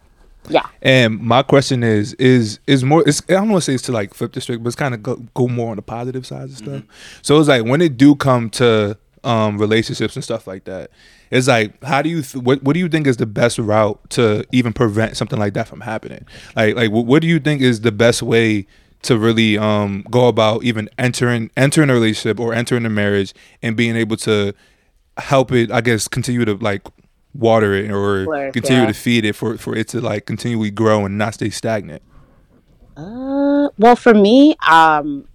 Yeah. 0.49 0.67
And 0.83 1.21
my 1.21 1.43
question 1.43 1.83
is 1.83 2.15
is 2.15 2.59
is 2.67 2.85
more 2.85 3.07
it's, 3.07 3.23
I 3.29 3.35
don't 3.35 3.51
want 3.51 3.63
to 3.63 3.71
say 3.71 3.75
it's 3.75 3.85
to 3.85 3.93
like 3.93 4.15
flip 4.15 4.33
the 4.33 4.41
script, 4.41 4.63
but 4.63 4.69
it's 4.69 4.77
kind 4.77 4.95
of 4.95 5.03
go, 5.03 5.17
go 5.35 5.49
more 5.49 5.71
on 5.71 5.77
the 5.77 5.83
positive 5.83 6.27
side 6.27 6.45
of 6.45 6.57
stuff. 6.57 6.83
So 7.23 7.39
it's 7.39 7.49
like 7.49 7.65
when 7.65 7.81
it 7.81 7.97
do 7.97 8.15
come 8.17 8.51
to 8.51 8.97
um 9.25 9.57
relationships 9.59 10.17
and 10.17 10.25
stuff 10.25 10.47
like 10.47 10.65
that, 10.65 10.91
it's 11.31 11.47
like 11.49 11.83
how 11.85 12.03
do 12.03 12.09
you 12.09 12.23
th- 12.23 12.43
what 12.43 12.63
what 12.63 12.75
do 12.75 12.81
you 12.81 12.89
think 12.89 13.07
is 13.07 13.19
the 13.19 13.27
best 13.27 13.59
route 13.59 13.99
to 14.11 14.45
even 14.53 14.73
prevent 14.73 15.17
something 15.17 15.39
like 15.39 15.55
that 15.55 15.69
from 15.69 15.81
happening? 15.81 16.27
Like 16.57 16.75
like 16.75 16.91
what, 16.91 17.07
what 17.07 17.23
do 17.23 17.29
you 17.29 17.39
think 17.39 17.63
is 17.63 17.83
the 17.83 17.93
best 17.93 18.23
way 18.23 18.67
to 19.03 19.19
really 19.19 19.59
um 19.59 20.05
go 20.11 20.29
about 20.29 20.65
even 20.65 20.89
entering 20.99 21.51
entering 21.57 21.91
a 21.91 21.95
relationship 21.95 22.41
or 22.41 22.53
entering 22.53 22.85
a 22.85 22.91
marriage 22.91 23.33
and 23.63 23.77
being 23.77 23.97
able 23.97 24.17
to 24.17 24.55
help 25.19 25.53
it 25.53 25.71
I 25.71 25.81
guess 25.81 26.09
continue 26.09 26.45
to 26.45 26.55
like 26.55 26.83
water 27.35 27.75
it 27.75 27.91
or 27.91 28.27
Work, 28.27 28.53
continue 28.53 28.83
yeah. 28.83 28.89
to 28.89 28.95
feed 28.95 29.25
it 29.25 29.35
for 29.35 29.57
for 29.57 29.75
it 29.77 29.89
to 29.89 30.01
like 30.01 30.27
continually 30.27 30.71
grow 30.71 31.05
and 31.05 31.17
not 31.19 31.35
stay 31.35 31.51
stagnant. 31.51 32.03
Uh, 32.97 33.69
well, 33.79 33.97
for 33.97 34.15
me, 34.15 34.55
um, 34.69 35.27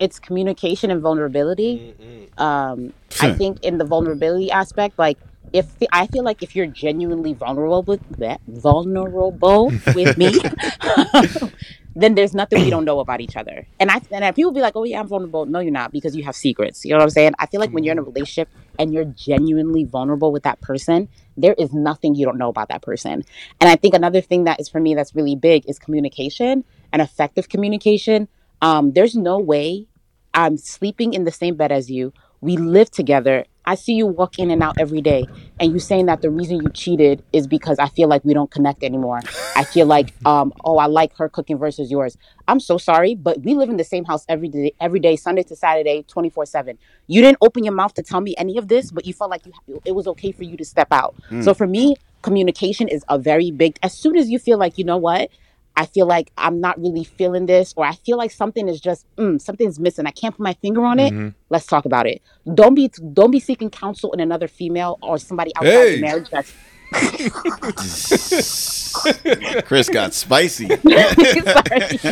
it's 0.00 0.18
communication 0.18 0.90
and 0.90 1.00
vulnerability. 1.00 1.94
Um, 2.36 2.92
I 3.20 3.32
think 3.32 3.62
in 3.62 3.78
the 3.78 3.84
vulnerability 3.84 4.50
aspect, 4.50 4.98
like 4.98 5.18
if 5.52 5.66
I 5.92 6.06
feel 6.08 6.24
like 6.24 6.42
if 6.42 6.56
you're 6.56 6.66
genuinely 6.66 7.32
vulnerable 7.32 7.82
with 7.82 8.00
that, 8.18 8.40
vulnerable 8.48 9.72
with 9.94 10.18
me, 10.18 10.34
then 11.94 12.14
there's 12.14 12.34
nothing 12.34 12.62
we 12.62 12.70
don't 12.70 12.84
know 12.90 13.00
about 13.00 13.20
each 13.20 13.36
other. 13.36 13.66
And 13.78 13.90
I 13.90 14.00
and 14.10 14.34
people 14.34 14.52
be 14.52 14.60
like, 14.60 14.76
"Oh 14.76 14.84
yeah, 14.84 15.00
I'm 15.00 15.08
vulnerable." 15.08 15.46
No, 15.46 15.60
you're 15.60 15.72
not 15.72 15.92
because 15.92 16.16
you 16.16 16.24
have 16.24 16.36
secrets. 16.36 16.84
You 16.84 16.92
know 16.92 16.98
what 16.98 17.04
I'm 17.04 17.10
saying? 17.10 17.32
I 17.38 17.46
feel 17.46 17.60
like 17.60 17.70
when 17.70 17.84
you're 17.84 17.92
in 17.92 17.98
a 17.98 18.02
relationship 18.02 18.48
and 18.78 18.92
you're 18.92 19.04
genuinely 19.04 19.84
vulnerable 19.84 20.32
with 20.32 20.42
that 20.42 20.60
person, 20.60 21.08
there 21.36 21.54
is 21.58 21.72
nothing 21.72 22.14
you 22.14 22.24
don't 22.24 22.38
know 22.38 22.48
about 22.48 22.68
that 22.68 22.82
person. 22.82 23.24
And 23.60 23.70
I 23.70 23.76
think 23.76 23.94
another 23.94 24.20
thing 24.20 24.44
that 24.44 24.60
is 24.60 24.68
for 24.68 24.80
me 24.80 24.94
that's 24.94 25.14
really 25.14 25.36
big 25.36 25.68
is 25.68 25.78
communication 25.78 26.64
and 26.92 27.02
effective 27.02 27.48
communication. 27.48 28.28
Um, 28.62 28.92
there's 28.92 29.14
no 29.14 29.38
way 29.38 29.88
I'm 30.32 30.56
sleeping 30.56 31.14
in 31.14 31.24
the 31.24 31.32
same 31.32 31.54
bed 31.54 31.70
as 31.70 31.90
you. 31.90 32.12
We 32.44 32.58
live 32.58 32.90
together. 32.90 33.46
I 33.64 33.74
see 33.74 33.94
you 33.94 34.06
walk 34.06 34.38
in 34.38 34.50
and 34.50 34.62
out 34.62 34.76
every 34.78 35.00
day, 35.00 35.24
and 35.58 35.72
you 35.72 35.78
saying 35.78 36.04
that 36.06 36.20
the 36.20 36.28
reason 36.28 36.56
you 36.62 36.68
cheated 36.74 37.24
is 37.32 37.46
because 37.46 37.78
I 37.78 37.88
feel 37.88 38.06
like 38.06 38.22
we 38.22 38.34
don't 38.34 38.50
connect 38.50 38.84
anymore. 38.84 39.20
I 39.56 39.64
feel 39.64 39.86
like, 39.86 40.12
um, 40.26 40.52
oh, 40.62 40.76
I 40.76 40.84
like 40.84 41.16
her 41.16 41.30
cooking 41.30 41.56
versus 41.56 41.90
yours. 41.90 42.18
I'm 42.46 42.60
so 42.60 42.76
sorry, 42.76 43.14
but 43.14 43.40
we 43.40 43.54
live 43.54 43.70
in 43.70 43.78
the 43.78 43.84
same 43.84 44.04
house 44.04 44.26
every 44.28 44.48
day, 44.48 44.74
every 44.78 45.00
day, 45.00 45.16
Sunday 45.16 45.42
to 45.44 45.56
Saturday, 45.56 46.04
24 46.06 46.44
seven. 46.44 46.76
You 47.06 47.22
didn't 47.22 47.38
open 47.40 47.64
your 47.64 47.72
mouth 47.72 47.94
to 47.94 48.02
tell 48.02 48.20
me 48.20 48.34
any 48.36 48.58
of 48.58 48.68
this, 48.68 48.92
but 48.92 49.06
you 49.06 49.14
felt 49.14 49.30
like 49.30 49.46
you, 49.46 49.80
it 49.86 49.92
was 49.92 50.06
okay 50.08 50.30
for 50.30 50.44
you 50.44 50.58
to 50.58 50.66
step 50.66 50.88
out. 50.90 51.14
So 51.42 51.54
for 51.54 51.66
me, 51.66 51.96
communication 52.20 52.88
is 52.88 53.06
a 53.08 53.18
very 53.18 53.52
big. 53.52 53.78
As 53.82 53.94
soon 53.94 54.18
as 54.18 54.28
you 54.28 54.38
feel 54.38 54.58
like, 54.58 54.76
you 54.76 54.84
know 54.84 54.98
what, 54.98 55.30
I 55.76 55.86
feel 55.86 56.06
like 56.06 56.30
I'm 56.38 56.60
not 56.60 56.80
really 56.80 57.04
feeling 57.04 57.46
this, 57.46 57.74
or 57.76 57.84
I 57.84 57.94
feel 57.94 58.16
like 58.16 58.30
something 58.30 58.68
is 58.68 58.80
just 58.80 59.06
mm, 59.16 59.40
something's 59.40 59.78
missing. 59.80 60.06
I 60.06 60.10
can't 60.12 60.34
put 60.36 60.42
my 60.42 60.54
finger 60.54 60.84
on 60.84 60.98
it. 61.00 61.12
Mm-hmm. 61.12 61.28
Let's 61.50 61.66
talk 61.66 61.84
about 61.84 62.06
it. 62.06 62.22
Don't 62.54 62.74
be 62.74 62.90
don't 63.12 63.30
be 63.30 63.40
seeking 63.40 63.70
counsel 63.70 64.12
in 64.12 64.20
another 64.20 64.48
female 64.48 64.98
or 65.02 65.18
somebody 65.18 65.52
outside 65.56 65.70
Hey. 65.70 65.96
the 65.96 66.00
marriage. 66.02 66.30
That's 66.30 66.52
Chris 69.64 69.88
got 69.88 70.14
spicy. 70.14 70.68
Sorry. 70.76 70.78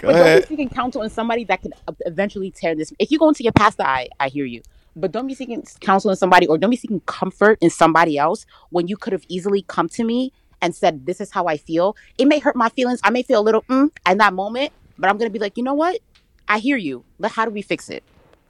but 0.00 0.12
don't 0.12 0.14
ahead. 0.14 0.42
be 0.42 0.48
seeking 0.48 0.68
counsel 0.68 1.02
in 1.02 1.10
somebody 1.10 1.42
that 1.44 1.62
can 1.62 1.72
eventually 2.06 2.52
tear 2.52 2.76
this. 2.76 2.92
If 3.00 3.10
you 3.10 3.18
go 3.18 3.28
into 3.28 3.42
your 3.42 3.52
pastor, 3.52 3.82
I 3.82 4.08
I 4.20 4.28
hear 4.28 4.44
you. 4.44 4.62
But 4.96 5.12
don't 5.12 5.26
be 5.26 5.34
seeking 5.34 5.62
counsel 5.80 6.10
in 6.10 6.16
somebody, 6.16 6.46
or 6.46 6.58
don't 6.58 6.70
be 6.70 6.76
seeking 6.76 7.00
comfort 7.00 7.58
in 7.60 7.70
somebody 7.70 8.18
else 8.18 8.44
when 8.70 8.88
you 8.88 8.96
could 8.96 9.12
have 9.12 9.24
easily 9.28 9.62
come 9.62 9.88
to 9.90 10.04
me 10.04 10.32
and 10.62 10.74
said, 10.74 11.06
"This 11.06 11.20
is 11.20 11.30
how 11.30 11.46
I 11.46 11.56
feel." 11.56 11.96
It 12.18 12.26
may 12.26 12.38
hurt 12.38 12.56
my 12.56 12.68
feelings. 12.70 13.00
I 13.02 13.10
may 13.10 13.22
feel 13.22 13.40
a 13.40 13.42
little 13.42 13.62
mm 13.62 13.90
in 14.08 14.18
that 14.18 14.32
moment, 14.32 14.72
but 14.98 15.10
I'm 15.10 15.18
gonna 15.18 15.30
be 15.30 15.38
like, 15.38 15.56
you 15.56 15.62
know 15.62 15.74
what? 15.74 16.00
I 16.48 16.58
hear 16.58 16.76
you. 16.76 17.04
But 17.18 17.32
how 17.32 17.44
do 17.44 17.50
we 17.50 17.62
fix 17.62 17.88
it? 17.88 18.02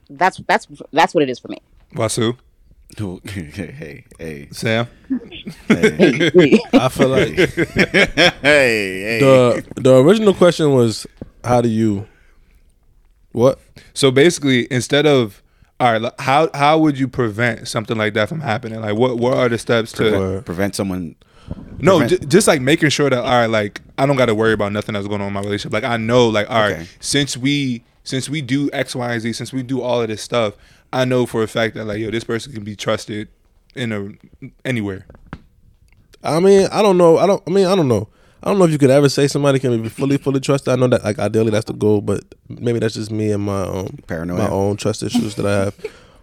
That's 0.08 0.38
that's 0.48 0.66
that's 0.92 1.14
what 1.14 1.22
it 1.22 1.30
is 1.30 1.38
for 1.38 1.48
me. 1.48 1.58
Wasu, 1.94 2.36
hey, 2.96 3.50
hey, 3.70 4.04
hey, 4.18 4.48
Sam. 4.50 4.88
hey, 5.68 6.58
I 6.72 6.88
feel 6.88 7.08
like 7.08 7.34
hey, 7.34 8.30
hey. 8.42 9.20
the 9.20 9.64
the 9.76 9.96
original 9.96 10.34
question 10.34 10.72
was, 10.72 11.06
how 11.44 11.60
do 11.60 11.68
you 11.68 12.06
what? 13.32 13.60
So 13.94 14.10
basically, 14.10 14.66
instead 14.72 15.06
of 15.06 15.42
all 15.78 15.98
right, 15.98 16.12
how 16.18 16.50
how 16.52 16.78
would 16.78 16.98
you 16.98 17.08
prevent 17.08 17.68
something 17.68 17.96
like 17.96 18.14
that 18.14 18.28
from 18.28 18.40
happening? 18.40 18.80
Like, 18.80 18.96
what 18.96 19.18
what 19.18 19.36
are 19.36 19.48
the 19.48 19.58
steps 19.58 19.92
to? 19.92 20.20
Or- 20.20 20.42
prevent 20.42 20.74
someone. 20.74 21.16
No, 21.78 22.06
j- 22.06 22.18
just 22.18 22.46
like 22.46 22.60
making 22.60 22.90
sure 22.90 23.08
that 23.08 23.18
all 23.18 23.24
right, 23.30 23.46
like 23.46 23.80
I 23.96 24.04
don't 24.06 24.16
got 24.16 24.26
to 24.26 24.34
worry 24.34 24.52
about 24.52 24.72
nothing 24.72 24.92
that's 24.94 25.06
going 25.08 25.20
on 25.20 25.28
in 25.28 25.32
my 25.32 25.40
relationship. 25.40 25.72
Like 25.72 25.84
I 25.84 25.96
know, 25.96 26.28
like 26.28 26.50
all 26.50 26.60
right, 26.60 26.72
Okay. 26.74 26.86
since 27.00 27.36
we 27.36 27.82
since 28.04 28.28
we 28.28 28.42
do 28.42 28.68
X, 28.72 28.94
Y, 28.94 29.12
and 29.12 29.20
Z, 29.22 29.32
since 29.34 29.52
we 29.52 29.62
do 29.62 29.80
all 29.80 30.02
of 30.02 30.08
this 30.08 30.20
stuff, 30.22 30.54
I 30.92 31.04
know 31.04 31.24
for 31.26 31.42
a 31.42 31.48
fact 31.48 31.74
that 31.76 31.86
like 31.86 31.98
yo, 31.98 32.10
this 32.10 32.24
person 32.24 32.52
can 32.52 32.64
be 32.64 32.76
trusted 32.76 33.28
in 33.74 33.92
a 33.92 34.48
anywhere. 34.64 35.06
I 36.22 36.38
mean, 36.40 36.68
I 36.70 36.82
don't 36.82 36.98
know. 36.98 37.16
I 37.18 37.26
don't. 37.26 37.42
I 37.46 37.50
mean, 37.50 37.66
I 37.66 37.74
don't 37.74 37.88
know. 37.88 38.08
I 38.42 38.48
don't 38.50 38.58
know 38.58 38.64
if 38.64 38.70
you 38.72 38.78
could 38.78 38.90
ever 38.90 39.08
say 39.08 39.26
somebody 39.26 39.58
can 39.58 39.82
be 39.82 39.88
fully, 39.90 40.16
fully 40.16 40.40
trusted. 40.40 40.72
I 40.72 40.76
know 40.76 40.86
that, 40.88 41.04
like, 41.04 41.18
ideally 41.18 41.50
that's 41.50 41.66
the 41.66 41.74
goal, 41.74 42.00
but 42.00 42.24
maybe 42.48 42.78
that's 42.78 42.94
just 42.94 43.10
me 43.10 43.32
and 43.32 43.42
my 43.44 43.62
um 43.62 43.98
Paranoia. 44.06 44.38
my 44.38 44.48
own 44.48 44.76
trust 44.76 45.02
issues 45.02 45.34
that 45.36 45.46
I 45.46 45.64
have. 45.64 45.74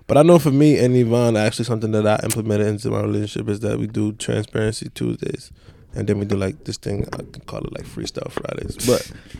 But 0.07 0.17
I 0.17 0.23
know 0.23 0.39
for 0.39 0.51
me 0.51 0.77
and 0.77 0.95
Yvonne, 0.95 1.35
actually 1.35 1.65
something 1.65 1.91
that 1.91 2.07
I 2.07 2.19
implemented 2.23 2.67
into 2.67 2.89
my 2.89 3.01
relationship 3.01 3.49
is 3.49 3.59
that 3.59 3.77
we 3.77 3.87
do 3.87 4.13
transparency 4.13 4.89
Tuesdays, 4.95 5.51
and 5.93 6.07
then 6.07 6.17
we 6.17 6.25
do 6.25 6.37
like 6.37 6.63
this 6.63 6.77
thing 6.77 7.05
I 7.11 7.17
can 7.17 7.41
call 7.45 7.59
it 7.59 7.73
like 7.73 7.85
freestyle 7.85 8.31
Fridays. 8.31 8.77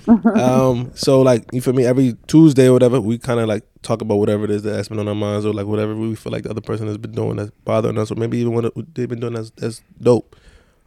But 0.06 0.36
um, 0.38 0.92
so 0.94 1.22
like 1.22 1.50
for 1.62 1.72
me, 1.72 1.86
every 1.86 2.18
Tuesday 2.28 2.68
or 2.68 2.74
whatever, 2.74 3.00
we 3.00 3.18
kind 3.18 3.40
of 3.40 3.48
like 3.48 3.64
talk 3.82 4.02
about 4.02 4.16
whatever 4.16 4.44
it 4.44 4.52
is 4.52 4.64
that's 4.64 4.90
been 4.90 5.00
on 5.00 5.08
our 5.08 5.16
minds, 5.16 5.46
or 5.46 5.54
like 5.54 5.68
whatever 5.68 5.96
we 5.96 6.16
feel 6.16 6.34
like 6.34 6.44
the 6.44 6.50
other 6.50 6.62
person 6.62 6.88
has 6.88 6.98
been 6.98 7.14
doing 7.14 7.38
that's 7.38 7.52
bothering 7.64 7.98
us, 7.98 8.12
or 8.12 8.16
maybe 8.16 8.38
even 8.38 8.54
what 8.54 8.74
they've 8.94 9.08
been 9.08 9.22
doing 9.22 9.34
that's 9.34 9.52
that's 9.52 9.82
dope, 10.02 10.36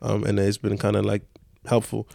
um, 0.02 0.24
and 0.24 0.38
it's 0.38 0.58
been 0.58 0.76
kind 0.76 0.96
of 0.96 1.06
like 1.06 1.22
helpful. 1.64 2.06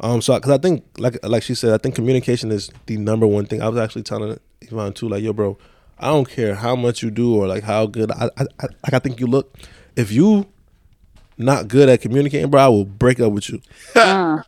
Um, 0.00 0.22
so 0.22 0.34
because 0.34 0.52
I 0.52 0.58
think 0.58 0.84
like 0.96 1.18
like 1.22 1.42
she 1.42 1.54
said, 1.54 1.74
I 1.74 1.78
think 1.78 1.94
communication 1.94 2.50
is 2.50 2.70
the 2.86 2.96
number 2.96 3.26
one 3.26 3.44
thing. 3.44 3.60
I 3.60 3.68
was 3.68 3.78
actually 3.78 4.04
telling 4.04 4.38
Yvonne 4.62 4.94
too, 4.94 5.08
like, 5.08 5.22
yo, 5.22 5.34
bro, 5.34 5.58
I 5.98 6.08
don't 6.08 6.28
care 6.28 6.54
how 6.54 6.74
much 6.76 7.02
you 7.02 7.10
do 7.10 7.34
or 7.36 7.46
like 7.46 7.62
how 7.64 7.86
good 7.86 8.10
I, 8.10 8.30
I, 8.36 8.42
I 8.60 8.66
like 8.84 8.94
I 8.94 8.98
think 8.98 9.20
you 9.20 9.26
look. 9.26 9.56
If 9.96 10.10
you 10.12 10.46
not 11.38 11.68
good 11.68 11.88
at 11.88 12.00
communicating, 12.00 12.50
bro, 12.50 12.60
I 12.60 12.68
will 12.68 12.84
break 12.84 13.20
up 13.20 13.32
with 13.32 13.48
you. 13.50 13.60
Uh. 13.96 14.42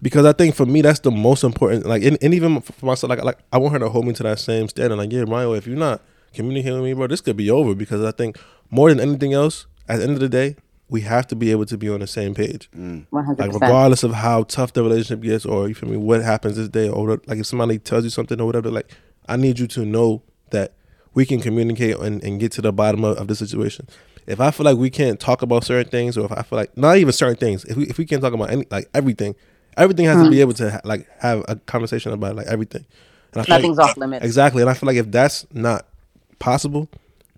because 0.00 0.24
I 0.26 0.32
think 0.32 0.54
for 0.54 0.66
me 0.66 0.80
that's 0.82 1.00
the 1.00 1.10
most 1.10 1.42
important. 1.44 1.86
Like, 1.86 2.02
and, 2.04 2.16
and 2.22 2.34
even 2.34 2.60
for 2.60 2.86
myself, 2.86 3.10
like, 3.10 3.22
like 3.22 3.38
I 3.52 3.58
want 3.58 3.72
her 3.72 3.78
to 3.80 3.88
hold 3.88 4.06
me 4.06 4.12
to 4.14 4.22
that 4.24 4.38
same 4.38 4.68
standard. 4.68 4.96
Like, 4.96 5.12
yeah, 5.12 5.24
Mario, 5.24 5.54
if 5.54 5.66
you're 5.66 5.76
not 5.76 6.00
communicating 6.34 6.74
with 6.80 6.84
me, 6.84 6.92
bro, 6.94 7.06
this 7.08 7.20
could 7.20 7.36
be 7.36 7.50
over. 7.50 7.74
Because 7.74 8.02
I 8.04 8.10
think 8.12 8.38
more 8.70 8.88
than 8.90 9.00
anything 9.00 9.32
else, 9.32 9.66
at 9.88 9.96
the 9.98 10.04
end 10.04 10.12
of 10.14 10.20
the 10.20 10.28
day, 10.28 10.56
we 10.88 11.00
have 11.02 11.26
to 11.28 11.36
be 11.36 11.50
able 11.50 11.66
to 11.66 11.76
be 11.78 11.88
on 11.88 12.00
the 12.00 12.06
same 12.06 12.34
page. 12.34 12.68
Mm. 12.76 13.06
One 13.10 13.26
Like, 13.26 13.26
hundred 13.26 13.36
percent. 13.52 13.62
regardless 13.62 14.02
of 14.02 14.12
how 14.14 14.42
tough 14.44 14.72
the 14.72 14.82
relationship 14.82 15.20
gets, 15.22 15.44
or 15.46 15.66
you 15.68 15.74
feel 15.74 15.88
me, 15.88 15.96
what 15.96 16.22
happens 16.22 16.56
this 16.56 16.68
day, 16.68 16.88
or 16.88 17.20
like 17.26 17.38
if 17.38 17.46
somebody 17.46 17.78
tells 17.78 18.04
you 18.04 18.10
something 18.10 18.40
or 18.40 18.46
whatever, 18.46 18.70
like 18.70 18.90
I 19.28 19.36
need 19.36 19.58
you 19.58 19.66
to 19.68 19.84
know 19.84 20.22
that 20.50 20.74
we 21.14 21.26
can 21.26 21.40
communicate 21.40 21.96
and, 21.96 22.22
and 22.22 22.40
get 22.40 22.52
to 22.52 22.62
the 22.62 22.72
bottom 22.72 23.04
of, 23.04 23.16
of 23.18 23.28
the 23.28 23.34
situation. 23.34 23.88
If 24.26 24.40
I 24.40 24.50
feel 24.50 24.64
like 24.64 24.76
we 24.76 24.90
can't 24.90 25.18
talk 25.18 25.42
about 25.42 25.64
certain 25.64 25.90
things, 25.90 26.16
or 26.16 26.26
if 26.26 26.32
I 26.32 26.42
feel 26.42 26.58
like 26.58 26.76
not 26.76 26.96
even 26.96 27.12
certain 27.12 27.36
things, 27.36 27.64
if 27.64 27.76
we 27.76 27.84
if 27.84 27.98
we 27.98 28.06
can't 28.06 28.22
talk 28.22 28.32
about 28.32 28.50
any 28.50 28.66
like 28.70 28.88
everything, 28.94 29.34
everything 29.76 30.06
has 30.06 30.22
to 30.22 30.30
be 30.30 30.36
mm-hmm. 30.36 30.40
able 30.40 30.54
to 30.54 30.70
ha- 30.70 30.80
like 30.84 31.08
have 31.18 31.44
a 31.48 31.56
conversation 31.56 32.12
about 32.12 32.36
like 32.36 32.46
everything. 32.46 32.86
And 33.34 33.48
Nothing's 33.48 33.78
like, 33.78 33.90
off 33.90 33.96
limits. 33.96 34.24
Exactly, 34.24 34.62
and 34.62 34.70
I 34.70 34.74
feel 34.74 34.86
like 34.86 34.96
if 34.96 35.10
that's 35.10 35.46
not 35.52 35.86
possible, 36.38 36.88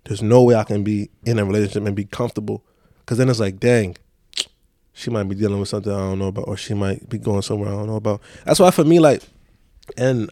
there's 0.03 0.21
no 0.21 0.43
way 0.43 0.55
I 0.55 0.63
can 0.63 0.83
be 0.83 1.09
in 1.25 1.39
a 1.39 1.45
relationship 1.45 1.85
and 1.85 1.95
be 1.95 2.05
comfortable. 2.05 2.63
Because 2.99 3.17
then 3.17 3.29
it's 3.29 3.39
like, 3.39 3.59
dang, 3.59 3.97
she 4.93 5.09
might 5.09 5.23
be 5.23 5.35
dealing 5.35 5.59
with 5.59 5.69
something 5.69 5.91
I 5.91 5.97
don't 5.97 6.19
know 6.19 6.27
about, 6.27 6.47
or 6.47 6.57
she 6.57 6.73
might 6.73 7.07
be 7.09 7.17
going 7.17 7.41
somewhere 7.41 7.69
I 7.69 7.73
don't 7.73 7.87
know 7.87 7.97
about. 7.97 8.21
That's 8.45 8.59
why 8.59 8.71
for 8.71 8.83
me, 8.83 8.99
like, 8.99 9.23
and 9.97 10.31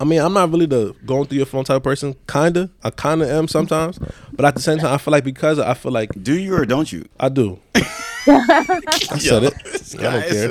I 0.00 0.04
mean, 0.04 0.20
I'm 0.20 0.32
not 0.32 0.50
really 0.50 0.66
the 0.66 0.94
going 1.04 1.26
through 1.26 1.36
your 1.36 1.46
phone 1.46 1.64
type 1.64 1.76
of 1.76 1.82
person. 1.82 2.16
Kinda, 2.26 2.70
I 2.82 2.90
kinda 2.90 3.28
am 3.30 3.46
sometimes, 3.48 3.98
but 4.32 4.46
at 4.46 4.54
the 4.54 4.62
same 4.62 4.78
time, 4.78 4.92
I 4.94 4.98
feel 4.98 5.12
like 5.12 5.24
because 5.24 5.58
I 5.58 5.74
feel 5.74 5.92
like 5.92 6.10
Do 6.22 6.38
you 6.38 6.54
or 6.56 6.64
don't 6.64 6.90
you? 6.90 7.04
I 7.20 7.28
do. 7.28 7.58
I 8.26 9.18
said 9.18 9.44
it. 9.44 9.54
I 9.98 10.02
don't 10.20 10.22
care. 10.30 10.48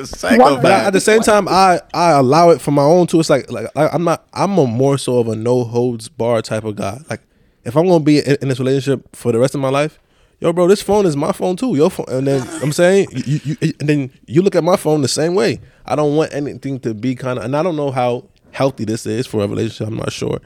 But 0.62 0.72
at 0.88 0.94
the 0.94 1.00
same 1.02 1.22
time, 1.22 1.48
I 1.48 1.82
I 1.94 2.12
allow 2.12 2.50
it 2.52 2.62
for 2.62 2.72
my 2.72 2.84
own 2.84 3.08
too. 3.08 3.20
It's 3.20 3.30
like 3.30 3.52
like 3.52 3.68
I, 3.76 3.88
I'm 3.90 4.04
not. 4.04 4.26
I'm 4.34 4.58
a 4.58 4.68
more 4.68 4.98
so 4.98 5.18
of 5.20 5.28
a 5.28 5.36
no 5.36 5.64
holds 5.64 6.10
bar 6.10 6.42
type 6.42 6.64
of 6.64 6.76
guy. 6.76 7.00
Like 7.10 7.22
if 7.64 7.76
I'm 7.76 7.88
gonna 7.88 8.04
be 8.04 8.20
in, 8.20 8.38
in 8.42 8.50
this 8.50 8.60
relationship 8.60 9.16
for 9.16 9.32
the 9.32 9.40
rest 9.40 9.56
of 9.56 9.62
my 9.62 9.70
life, 9.70 10.00
yo, 10.40 10.54
bro, 10.54 10.68
this 10.68 10.82
phone 10.82 11.06
is 11.06 11.16
my 11.16 11.32
phone 11.32 11.56
too. 11.56 11.76
Your 11.76 11.90
phone, 11.90 12.06
and 12.10 12.28
then 12.28 12.48
I'm 12.62 12.72
saying 12.72 13.08
you, 13.14 13.40
you 13.44 13.74
and 13.80 13.90
then 13.90 14.12
you 14.28 14.42
look 14.42 14.56
at 14.56 14.64
my 14.64 14.76
phone 14.76 15.02
the 15.02 15.08
same 15.08 15.36
way. 15.36 15.60
I 15.86 15.96
don't 15.96 16.16
want 16.16 16.34
anything 16.34 16.80
to 16.82 16.94
be 16.94 17.16
kind 17.16 17.40
of, 17.40 17.46
and 17.46 17.56
I 17.56 17.64
don't 17.64 17.76
know 17.76 17.92
how 17.92 18.26
healthy 18.52 18.86
this 18.86 19.06
is 19.06 19.28
for 19.28 19.44
a 19.44 19.48
relationship. 19.48 19.88
I'm 19.88 19.98
not 19.98 20.12
sure, 20.12 20.40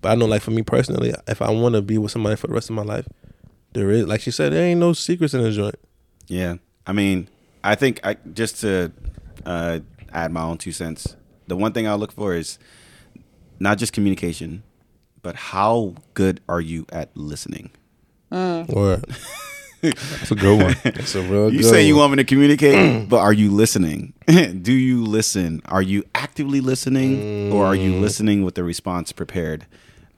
but 0.00 0.10
I 0.10 0.14
know 0.14 0.26
like 0.26 0.42
for 0.42 0.50
me 0.50 0.62
personally, 0.62 1.12
if 1.26 1.42
I 1.42 1.50
want 1.50 1.74
to 1.74 1.82
be 1.82 1.98
with 1.98 2.12
somebody 2.12 2.36
for 2.36 2.46
the 2.46 2.54
rest 2.54 2.70
of 2.70 2.76
my 2.76 2.82
life, 2.82 3.06
there 3.72 3.90
is 3.90 4.06
like 4.06 4.20
she 4.20 4.30
said, 4.30 4.52
there 4.52 4.64
ain't 4.64 4.80
no 4.80 4.92
secrets 4.92 5.34
in 5.34 5.42
the 5.42 5.50
joint. 5.50 5.76
Yeah, 6.26 6.56
I 6.86 6.92
mean, 6.92 7.28
I 7.62 7.74
think 7.74 8.00
I 8.04 8.16
just 8.32 8.60
to 8.60 8.92
uh, 9.44 9.80
add 10.12 10.32
my 10.32 10.42
own 10.42 10.58
two 10.58 10.72
cents. 10.72 11.16
The 11.46 11.56
one 11.56 11.72
thing 11.72 11.86
I 11.86 11.94
look 11.94 12.12
for 12.12 12.34
is 12.34 12.58
not 13.58 13.78
just 13.78 13.92
communication, 13.92 14.62
but 15.22 15.36
how 15.36 15.94
good 16.14 16.40
are 16.48 16.60
you 16.60 16.86
at 16.92 17.14
listening? 17.16 17.70
Or 18.72 19.02
That's 19.92 20.30
a 20.30 20.34
good 20.34 20.62
one. 20.62 20.76
it's 20.84 21.14
a 21.14 21.22
real. 21.22 21.50
You 21.52 21.60
good 21.60 21.70
say 21.70 21.86
you 21.86 21.96
want 21.96 22.12
me 22.12 22.16
to 22.16 22.24
communicate, 22.24 23.08
but 23.08 23.18
are 23.18 23.32
you 23.32 23.50
listening? 23.50 24.12
Do 24.62 24.72
you 24.72 25.04
listen? 25.04 25.62
Are 25.66 25.82
you 25.82 26.04
actively 26.14 26.60
listening, 26.60 27.52
or 27.52 27.64
are 27.66 27.74
you 27.74 27.98
listening 28.00 28.44
with 28.44 28.54
the 28.56 28.64
response 28.64 29.12
prepared 29.12 29.66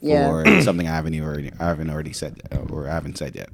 Yeah. 0.00 0.28
for 0.44 0.62
something 0.62 0.88
I 0.88 0.94
haven't 0.94 1.18
already 1.20 1.52
I 1.60 1.66
haven't 1.66 1.90
already 1.90 2.12
said 2.12 2.40
or 2.70 2.88
I 2.88 2.92
haven't 2.94 3.18
said 3.18 3.34
yet? 3.36 3.50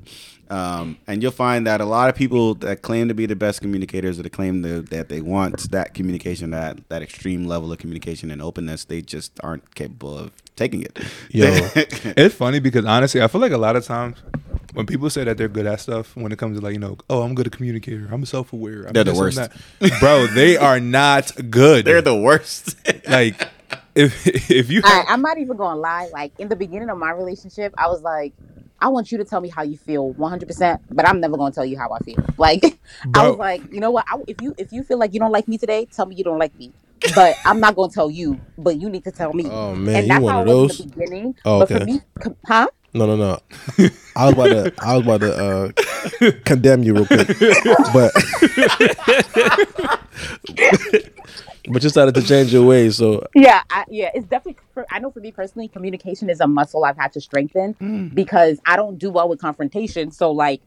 Um, 0.51 0.97
and 1.07 1.23
you'll 1.23 1.31
find 1.31 1.67
that 1.67 1.83
a 1.83 1.85
lot 1.85 2.09
of 2.09 2.15
people 2.15 2.55
that 2.55 2.81
claim 2.81 3.09
to 3.09 3.15
be 3.15 3.27
the 3.27 3.37
best 3.37 3.61
communicators 3.61 4.19
or 4.19 4.23
that 4.23 4.31
claim 4.33 4.63
the, 4.63 4.81
that 4.81 5.11
they 5.11 5.21
want 5.21 5.71
that 5.73 5.93
communication, 5.93 6.53
that 6.53 6.89
that 6.89 7.03
extreme 7.03 7.45
level 7.47 7.71
of 7.71 7.77
communication 7.79 8.31
and 8.31 8.41
openness, 8.41 8.87
they 8.87 9.03
just 9.03 9.33
aren't 9.45 9.75
capable 9.75 10.17
of 10.17 10.31
taking 10.57 10.81
it. 10.83 10.99
Yo. 11.31 11.45
It's 12.17 12.35
funny 12.35 12.61
because 12.61 12.87
honestly, 12.87 13.21
I 13.21 13.27
feel 13.29 13.43
like 13.43 13.53
a 13.53 13.59
lot 13.59 13.77
of 13.77 13.85
times 13.85 14.17
when 14.75 14.87
people 14.87 15.09
say 15.11 15.25
that 15.25 15.37
they're 15.39 15.49
good 15.49 15.67
at 15.67 15.81
stuff, 15.81 16.15
when 16.17 16.31
it 16.33 16.39
comes 16.39 16.59
to 16.59 16.65
like 16.65 16.73
you 16.75 16.79
know, 16.79 16.97
oh, 17.09 17.23
I'm 17.23 17.33
a 17.33 17.35
good 17.35 17.47
at 17.47 17.53
communicator, 17.53 18.09
I'm 18.11 18.25
self 18.27 18.53
aware, 18.53 18.85
They're 18.93 19.05
the 19.05 19.15
worst. 19.15 19.41
bro. 20.01 20.27
They 20.27 20.57
are 20.57 20.81
not 20.81 21.33
good. 21.51 21.85
They're 21.85 22.03
the 22.03 22.17
worst. 22.17 22.77
like 23.09 23.41
if 23.95 24.27
if 24.51 24.71
you 24.71 24.83
I, 24.85 25.05
I'm 25.09 25.23
not 25.23 25.39
even 25.39 25.57
gonna 25.57 25.81
lie. 25.81 26.09
Like 26.13 26.33
in 26.39 26.49
the 26.49 26.57
beginning 26.57 26.91
of 26.91 26.99
my 26.99 27.11
relationship, 27.11 27.75
I 27.79 27.89
was 27.89 28.03
like, 28.03 28.35
I 28.81 28.89
want 28.89 29.11
you 29.11 29.19
to 29.19 29.25
tell 29.25 29.41
me 29.41 29.49
how 29.49 29.63
you 29.63 29.77
feel 29.77 30.11
100, 30.13 30.47
percent 30.47 30.81
but 30.91 31.09
I'm 31.09 31.21
never 31.21 31.37
gonna 31.37 31.55
tell 31.55 31.65
you 31.65 31.79
how 31.79 31.91
I 31.93 31.99
feel. 32.01 32.17
Like 32.39 32.79
I 33.15 33.29
was 33.29 33.39
like, 33.39 33.73
you 33.73 33.81
know 33.81 33.91
what? 33.91 34.05
I, 34.09 34.19
if 34.27 34.41
you 34.41 34.55
if 34.59 34.73
you 34.73 34.83
feel 34.85 34.99
like 34.99 35.13
you 35.15 35.21
don't 35.21 35.33
like 35.33 35.49
me 35.49 35.59
today, 35.59 35.87
tell 35.87 36.07
me 36.07 36.15
you 36.17 36.25
don't 36.25 36.39
like 36.39 36.57
me. 36.59 36.73
But 37.15 37.37
I'm 37.45 37.61
not 37.61 37.75
gonna 37.77 37.93
tell 37.93 38.11
you. 38.11 38.41
But 38.57 38.81
you 38.81 38.89
need 38.89 39.05
to 39.05 39.13
tell 39.13 39.33
me. 39.33 39.47
Oh 39.47 39.75
man, 39.75 39.95
and 39.97 40.03
you 40.05 40.09
that's 40.13 40.23
one 40.23 40.35
how 40.35 40.41
of 40.43 40.47
those? 40.47 40.79
the 40.79 40.85
beginning. 40.87 41.35
Oh, 41.45 41.61
But 41.61 41.71
okay. 41.71 41.79
for 41.81 41.85
me, 41.87 42.01
com- 42.21 42.37
huh? 42.47 42.67
No, 42.95 43.07
no, 43.07 43.17
no. 43.17 43.39
I 44.17 44.25
was 44.25 44.33
about 44.33 44.47
to, 44.47 44.73
I 44.79 44.97
was 44.97 45.03
about 45.05 45.21
to 45.21 45.35
uh, 45.37 46.31
condemn 46.45 46.83
you 46.83 46.95
real 46.95 47.07
quick, 47.07 47.29
but 47.93 48.13
but 51.71 51.83
you 51.83 51.89
started 51.91 52.15
to 52.15 52.23
change 52.23 52.53
your 52.53 52.67
ways. 52.67 52.97
So 52.97 53.27
Yeah, 53.35 53.63
I, 53.71 53.85
yeah, 53.91 54.11
it's 54.15 54.27
definitely. 54.27 54.61
For, 54.73 54.87
I 54.91 54.99
know 55.01 55.11
for 55.11 55.21
me 55.21 55.33
personally, 55.33 55.69
communication 55.69 56.31
is 56.31 56.41
a 56.41 56.47
muscle 56.47 56.85
I've 56.85 56.97
had 56.97 57.13
to 57.13 57.21
strengthen 57.21 57.75
Mm. 57.75 58.15
because 58.15 58.59
I 58.67 58.77
don't 58.77 58.99
do 58.99 59.11
well 59.11 59.29
with 59.29 59.41
confrontation. 59.41 60.11
So 60.11 60.33
like, 60.33 60.63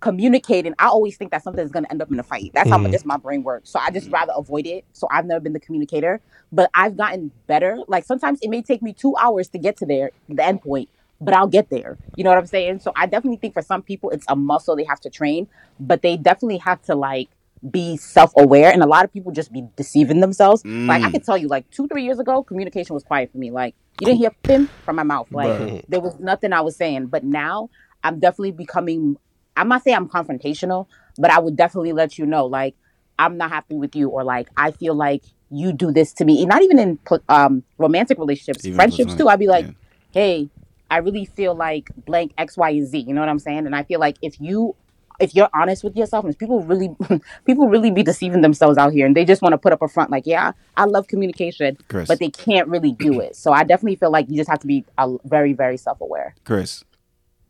communicating, 0.00 0.74
I 0.78 0.88
always 0.88 1.16
think 1.16 1.30
that 1.30 1.42
something's 1.42 1.70
gonna 1.70 1.88
end 1.90 2.02
up 2.02 2.10
in 2.12 2.18
a 2.20 2.22
fight. 2.22 2.50
That's 2.52 2.68
how 2.68 2.86
just 2.88 3.06
my 3.06 3.16
brain 3.16 3.42
works. 3.42 3.70
So 3.70 3.78
I 3.78 3.90
just 3.90 4.10
rather 4.10 4.32
avoid 4.36 4.66
it. 4.66 4.84
So 4.92 5.08
I've 5.10 5.24
never 5.24 5.40
been 5.40 5.54
the 5.54 5.60
communicator, 5.60 6.20
but 6.52 6.70
I've 6.74 6.94
gotten 6.96 7.30
better. 7.46 7.78
Like 7.88 8.04
sometimes 8.04 8.38
it 8.42 8.50
may 8.50 8.60
take 8.60 8.82
me 8.82 8.92
two 8.92 9.16
hours 9.16 9.48
to 9.48 9.58
get 9.58 9.78
to 9.78 9.86
there, 9.86 10.10
the 10.28 10.44
end 10.44 10.60
point, 10.60 10.90
but 11.24 11.34
I'll 11.34 11.46
get 11.48 11.70
there. 11.70 11.98
You 12.16 12.24
know 12.24 12.30
what 12.30 12.38
I'm 12.38 12.46
saying? 12.46 12.80
So 12.80 12.92
I 12.96 13.06
definitely 13.06 13.36
think 13.38 13.54
for 13.54 13.62
some 13.62 13.82
people 13.82 14.10
it's 14.10 14.24
a 14.28 14.36
muscle 14.36 14.76
they 14.76 14.84
have 14.84 15.00
to 15.00 15.10
train, 15.10 15.48
but 15.80 16.02
they 16.02 16.16
definitely 16.16 16.58
have 16.58 16.82
to 16.82 16.94
like 16.94 17.28
be 17.70 17.96
self-aware 17.96 18.70
and 18.70 18.82
a 18.82 18.86
lot 18.86 19.06
of 19.06 19.12
people 19.12 19.32
just 19.32 19.50
be 19.50 19.64
deceiving 19.74 20.20
themselves 20.20 20.62
like 20.66 21.02
i 21.02 21.08
Mm. 21.08 21.12
can 21.12 21.22
tell 21.22 21.38
you 21.38 21.48
like 21.48 21.64
two 21.70 21.88
three 21.88 22.04
years 22.04 22.18
ago 22.18 22.42
communication 22.42 22.92
was 22.92 23.02
quiet 23.02 23.32
for 23.32 23.38
me 23.38 23.50
like 23.50 23.74
you 23.98 24.04
didn't 24.04 24.18
hear 24.18 24.32
pim 24.42 24.68
from 24.84 24.96
my 24.96 25.02
mouth 25.02 25.26
like 25.32 25.82
there 25.88 26.00
was 26.00 26.14
nothing 26.20 26.52
i 26.52 26.60
was 26.60 26.76
saying 26.76 27.06
but 27.06 27.24
now 27.24 27.70
i'm 28.02 28.20
definitely 28.20 28.50
becoming 28.52 29.16
i'm 29.56 29.68
not 29.68 29.82
saying 29.82 29.96
i'm 29.96 30.06
confrontational 30.10 30.88
but 31.16 31.30
i 31.30 31.38
would 31.38 31.56
definitely 31.56 31.94
let 31.94 32.18
you 32.18 32.26
know 32.26 32.44
like 32.44 32.74
i'm 33.18 33.38
not 33.38 33.48
happy 33.48 33.76
with 33.76 33.96
you 33.96 34.10
or 34.10 34.22
like 34.24 34.46
i 34.58 34.70
feel 34.70 34.94
like 34.94 35.22
you 35.50 35.72
do 35.72 35.90
this 35.90 36.12
to 36.12 36.26
me 36.26 36.40
and 36.42 36.50
not 36.50 36.60
even 36.60 36.78
in 36.78 36.98
um 37.30 37.62
romantic 37.78 38.18
relationships 38.18 38.62
Even 38.66 38.76
friendships 38.76 39.14
too 39.14 39.26
i'd 39.30 39.38
be 39.38 39.46
like 39.46 39.64
yeah. 39.64 39.72
hey 40.10 40.50
i 40.94 40.98
really 40.98 41.24
feel 41.24 41.54
like 41.54 41.90
blank 42.06 42.32
x 42.38 42.56
y 42.56 42.70
and 42.70 42.86
z 42.86 42.98
you 42.98 43.12
know 43.12 43.20
what 43.20 43.28
i'm 43.28 43.38
saying 43.38 43.66
and 43.66 43.74
i 43.74 43.82
feel 43.82 44.00
like 44.00 44.16
if 44.22 44.40
you 44.40 44.74
if 45.20 45.34
you're 45.34 45.48
honest 45.54 45.84
with 45.84 45.96
yourself 45.96 46.24
and 46.24 46.36
people 46.38 46.60
really 46.62 46.88
people 47.46 47.68
really 47.68 47.90
be 47.90 48.02
deceiving 48.02 48.40
themselves 48.40 48.78
out 48.78 48.92
here 48.92 49.06
and 49.06 49.16
they 49.16 49.24
just 49.24 49.42
want 49.42 49.52
to 49.52 49.58
put 49.58 49.72
up 49.72 49.82
a 49.82 49.88
front 49.88 50.10
like 50.10 50.26
yeah 50.26 50.52
i 50.76 50.84
love 50.84 51.06
communication 51.08 51.76
Chris. 51.88 52.08
but 52.08 52.18
they 52.18 52.30
can't 52.30 52.68
really 52.68 52.92
do 52.92 53.20
it 53.20 53.36
so 53.36 53.52
i 53.52 53.64
definitely 53.64 53.96
feel 53.96 54.10
like 54.10 54.28
you 54.28 54.36
just 54.36 54.50
have 54.50 54.58
to 54.58 54.66
be 54.66 54.84
uh, 54.98 55.12
very 55.24 55.52
very 55.52 55.76
self-aware 55.76 56.34
Chris. 56.44 56.84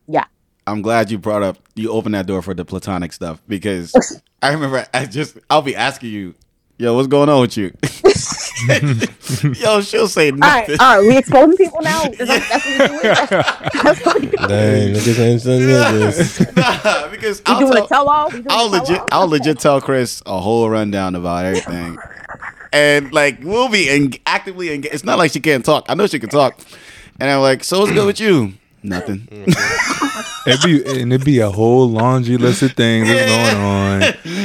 Yeah. 0.06 0.24
I'm 0.66 0.82
glad 0.82 1.10
you 1.10 1.18
brought 1.18 1.42
up 1.42 1.58
you 1.74 1.90
opened 1.90 2.14
that 2.14 2.26
door 2.26 2.42
for 2.42 2.54
the 2.54 2.64
platonic 2.64 3.12
stuff 3.12 3.42
because 3.48 3.94
I 4.42 4.52
remember 4.52 4.86
I 4.92 5.06
just 5.06 5.38
I'll 5.48 5.62
be 5.62 5.76
asking 5.76 6.10
you, 6.10 6.34
yo, 6.84 6.94
what's 6.94 7.08
going 7.08 7.28
on 7.28 7.40
with 7.40 7.56
you? 7.56 7.72
yo, 9.54 9.80
she'll 9.80 10.06
say 10.08 10.30
all 10.30 10.36
right 10.38 10.68
nothing. 10.68 10.76
all 10.80 10.98
right 10.98 11.08
we 11.08 11.16
exposing 11.18 11.56
people 11.56 11.80
now 11.82 12.02
Is 12.18 12.28
that- 12.28 12.46
that's 12.48 12.64
what 12.64 12.78
we're 12.78 12.86
doing 12.88 13.02
that's 13.82 14.04
what 14.06 14.14
we're 14.14 14.20
doing 14.20 14.48
Dang, 14.48 14.94
niggas 14.94 15.18
ain't 15.18 15.40
some 15.40 15.52
niggas. 15.52 16.56
Nah, 16.56 17.08
because 17.08 17.38
we 17.40 17.44
I'll 17.46 17.60
doing 17.60 17.72
tell, 17.72 17.84
a 17.84 17.88
tell-all 17.88 18.26
we 18.28 18.32
doing 18.34 18.46
I'll 18.50 18.66
a 18.66 18.68
legit 18.68 18.86
tell-all? 18.86 19.08
I'll 19.12 19.28
legit 19.28 19.58
tell 19.58 19.80
Chris 19.80 20.22
a 20.26 20.38
whole 20.40 20.68
rundown 20.70 21.14
about 21.14 21.44
everything. 21.46 21.98
And 22.72 23.12
like 23.12 23.38
we'll 23.42 23.68
be 23.68 23.88
en- 23.88 24.12
actively 24.26 24.72
engaged. 24.74 24.94
It's 24.94 25.04
not 25.04 25.18
like 25.18 25.32
she 25.32 25.40
can't 25.40 25.64
talk. 25.64 25.86
I 25.88 25.94
know 25.94 26.06
she 26.06 26.18
can 26.18 26.28
talk. 26.30 26.58
And 27.20 27.30
I'm 27.30 27.40
like, 27.40 27.62
so 27.64 27.80
what's 27.80 27.92
good 27.92 28.06
with 28.06 28.20
you? 28.20 28.52
Nothing. 28.84 29.26
It'd 30.46 30.60
be 30.62 31.00
and 31.00 31.10
it'd 31.10 31.24
be 31.24 31.38
a 31.38 31.50
whole 31.50 31.88
laundry 31.88 32.36
list 32.36 32.60
of 32.60 32.72
things 32.72 33.08
that's 33.08 33.30
going 33.30 33.64
on. 33.64 34.00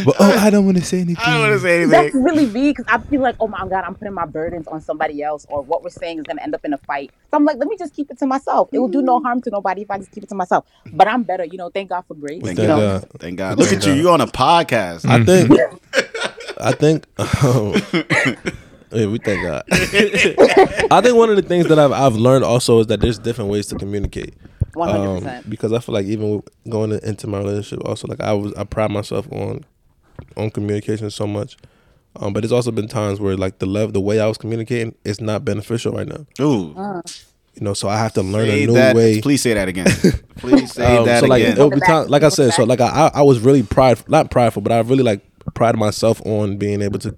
But 0.05 0.15
oh, 0.17 0.37
I 0.39 0.49
don't 0.49 0.63
want 0.63 0.77
to 0.77 0.83
say 0.83 1.01
anything. 1.01 1.17
I 1.19 1.33
don't 1.33 1.41
want 1.41 1.53
to 1.53 1.59
say 1.59 1.75
anything. 1.83 1.91
That's 1.91 2.15
really 2.15 2.45
me 2.45 2.71
because 2.71 2.85
I 2.87 2.99
feel 2.99 3.19
like, 3.19 3.35
oh 3.41 3.47
my 3.47 3.67
god, 3.67 3.83
I'm 3.83 3.95
putting 3.95 4.13
my 4.13 4.25
burdens 4.25 4.65
on 4.69 4.79
somebody 4.79 5.21
else, 5.21 5.45
or 5.49 5.61
what 5.61 5.83
we're 5.83 5.89
saying 5.89 6.19
is 6.19 6.23
gonna 6.23 6.41
end 6.41 6.55
up 6.55 6.63
in 6.63 6.71
a 6.71 6.77
fight. 6.77 7.11
So 7.29 7.35
I'm 7.35 7.43
like, 7.43 7.57
let 7.57 7.67
me 7.67 7.75
just 7.77 7.93
keep 7.93 8.09
it 8.09 8.17
to 8.19 8.25
myself. 8.25 8.69
It 8.71 8.79
will 8.79 8.87
do 8.87 9.01
no 9.01 9.19
harm 9.19 9.41
to 9.41 9.49
nobody 9.49 9.81
if 9.81 9.91
I 9.91 9.97
just 9.97 10.11
keep 10.11 10.23
it 10.23 10.29
to 10.29 10.35
myself. 10.35 10.65
But 10.93 11.09
I'm 11.09 11.23
better, 11.23 11.43
you 11.43 11.57
know. 11.57 11.69
Thank 11.69 11.89
God 11.89 12.05
for 12.07 12.13
grace. 12.13 12.41
Thank 12.43 12.59
you 12.59 12.67
Thank 12.67 12.79
know, 12.79 12.99
God. 12.99 13.09
Thank 13.19 13.37
God. 13.37 13.59
Look 13.59 13.73
at 13.73 13.85
you. 13.85 13.91
You 13.91 14.09
on 14.09 14.21
a 14.21 14.27
podcast. 14.27 15.05
I 15.05 15.25
think. 15.25 15.51
I 16.61 16.71
think. 16.71 17.05
Um, 17.43 18.53
yeah, 18.91 19.05
we 19.07 19.17
thank 19.19 19.41
God. 19.43 19.63
I 19.71 21.01
think 21.01 21.15
one 21.15 21.29
of 21.29 21.35
the 21.35 21.41
things 21.47 21.67
that 21.67 21.79
I've 21.79 21.91
I've 21.91 22.15
learned 22.15 22.43
also 22.43 22.79
is 22.79 22.87
that 22.87 23.01
there's 23.01 23.19
different 23.19 23.49
ways 23.51 23.67
to 23.67 23.75
communicate. 23.75 24.33
one 24.73 24.89
hundred 24.89 25.07
Um, 25.09 25.17
percent. 25.23 25.49
because 25.49 25.73
I 25.73 25.79
feel 25.79 25.93
like 25.93 26.05
even 26.05 26.41
going 26.69 26.91
into 27.03 27.27
my 27.27 27.39
relationship, 27.39 27.85
also 27.87 28.07
like 28.07 28.21
I 28.21 28.33
was 28.33 28.53
I 28.55 28.63
pride 28.63 28.91
myself 28.91 29.31
on 29.31 29.63
on 30.37 30.49
communication 30.51 31.09
so 31.09 31.27
much. 31.27 31.57
Um, 32.15 32.33
but 32.33 32.41
there's 32.41 32.51
also 32.51 32.71
been 32.71 32.87
times 32.87 33.19
where 33.19 33.37
like 33.37 33.59
the 33.59 33.65
love, 33.67 33.93
the 33.93 34.01
way 34.01 34.19
I 34.19 34.27
was 34.27 34.37
communicating, 34.37 34.95
is 35.05 35.21
not 35.21 35.45
beneficial 35.45 35.93
right 35.93 36.07
now. 36.07 36.25
Ooh. 36.41 36.73
You 37.55 37.61
know, 37.65 37.73
so 37.73 37.87
I 37.89 37.97
have 37.97 38.13
to 38.13 38.23
learn 38.23 38.47
Say 38.47 38.63
a 38.63 38.67
new 38.67 38.73
that. 38.73 38.95
way. 38.95 39.21
Please 39.21 39.41
say 39.41 39.53
that 39.53 39.67
again. 39.67 39.85
Please 40.37 40.71
say 40.73 40.97
Um, 40.97 41.05
that 41.05 41.19
so 41.21 41.27
like 41.27 41.43
again. 41.43 41.57
it 41.57 41.63
would 41.63 41.73
be 41.73 41.79
time, 41.81 42.07
like 42.07 42.23
I 42.23 42.29
said, 42.29 42.53
so 42.53 42.63
like 42.63 42.79
I 42.81 42.87
I 42.87 43.11
I 43.15 43.21
was 43.21 43.39
really 43.41 43.63
prideful, 43.63 44.09
not 44.09 44.31
prideful, 44.31 44.61
but 44.61 44.71
I 44.71 44.79
really 44.79 45.03
like 45.03 45.21
pride 45.53 45.77
myself 45.77 46.21
on 46.25 46.57
being 46.57 46.81
able 46.81 46.99
to 46.99 47.09
c- 47.09 47.15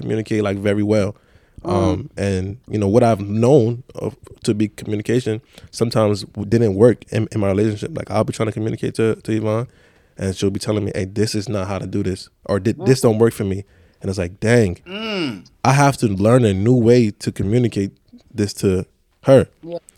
communicate 0.00 0.42
like 0.42 0.58
very 0.58 0.82
well. 0.82 1.16
Mm. 1.62 1.70
Um, 1.70 2.10
and 2.16 2.58
you 2.68 2.78
know 2.78 2.88
what 2.88 3.02
I've 3.02 3.20
known 3.20 3.82
of, 3.94 4.16
to 4.44 4.54
be 4.54 4.68
communication 4.68 5.42
sometimes 5.70 6.24
didn't 6.48 6.74
work 6.74 7.04
in, 7.12 7.28
in 7.32 7.40
my 7.40 7.48
relationship. 7.48 7.96
Like 7.96 8.10
I'll 8.10 8.24
be 8.24 8.32
trying 8.32 8.46
to 8.46 8.52
communicate 8.52 8.94
to 8.94 9.16
to 9.16 9.32
Yvonne, 9.32 9.68
and 10.16 10.34
she'll 10.34 10.50
be 10.50 10.60
telling 10.60 10.84
me, 10.84 10.92
"Hey, 10.94 11.04
this 11.04 11.34
is 11.34 11.48
not 11.48 11.68
how 11.68 11.78
to 11.78 11.86
do 11.86 12.02
this," 12.02 12.30
or 12.46 12.60
mm. 12.60 12.86
"This 12.86 13.02
don't 13.02 13.18
work 13.18 13.34
for 13.34 13.44
me," 13.44 13.64
and 14.00 14.08
it's 14.08 14.18
like, 14.18 14.40
"Dang, 14.40 14.76
mm. 14.86 15.46
I 15.62 15.72
have 15.74 15.98
to 15.98 16.06
learn 16.06 16.46
a 16.46 16.54
new 16.54 16.74
way 16.74 17.10
to 17.10 17.30
communicate 17.30 17.92
this 18.32 18.54
to 18.54 18.86
her, 19.24 19.46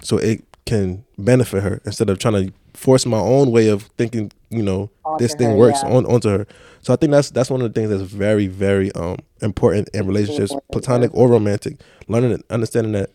so 0.03 0.19
it 0.19 0.43
can 0.67 1.05
benefit 1.17 1.63
her 1.63 1.81
instead 1.85 2.11
of 2.11 2.19
trying 2.19 2.47
to 2.47 2.53
force 2.75 3.07
my 3.07 3.19
own 3.19 3.53
way 3.53 3.69
of 3.69 3.83
thinking. 3.99 4.33
You 4.51 4.63
know, 4.63 4.91
this 5.19 5.35
thing 5.35 5.51
her, 5.51 5.57
works 5.57 5.81
yeah. 5.83 5.91
on 5.91 6.07
onto 6.07 6.29
her. 6.29 6.47
So 6.83 6.95
I 6.95 6.97
think 6.97 7.13
that's 7.13 7.31
that's 7.31 7.51
one 7.51 7.63
of 7.63 7.73
the 7.75 7.81
things 7.81 7.91
that's 7.91 8.03
very 8.13 8.49
very 8.49 8.93
um 8.95 9.19
important 9.43 9.91
in 9.95 10.07
relationships, 10.09 10.57
platonic 10.73 11.13
or 11.15 11.29
romantic. 11.29 11.81
Learning 12.09 12.33
and 12.33 12.45
understanding 12.51 12.93
that 12.95 13.11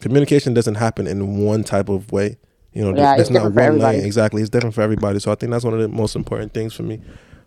communication 0.00 0.54
doesn't 0.54 0.76
happen 0.76 1.08
in 1.08 1.44
one 1.44 1.64
type 1.64 1.90
of 1.90 2.12
way. 2.12 2.38
You 2.74 2.84
know, 2.84 2.92
Yeah, 2.92 3.16
there's, 3.16 3.18
it's 3.18 3.30
not 3.30 3.52
one 3.52 3.58
everybody. 3.64 3.80
lane. 3.80 4.04
Exactly, 4.04 4.42
it's 4.42 4.50
different 4.50 4.74
for 4.76 4.82
everybody. 4.82 5.20
So 5.20 5.32
I 5.32 5.36
think 5.36 5.52
that's 5.52 5.64
one 5.64 5.74
of 5.74 5.80
the 5.80 5.88
most 5.88 6.16
important 6.16 6.54
things 6.54 6.74
for 6.74 6.84
me 6.84 7.00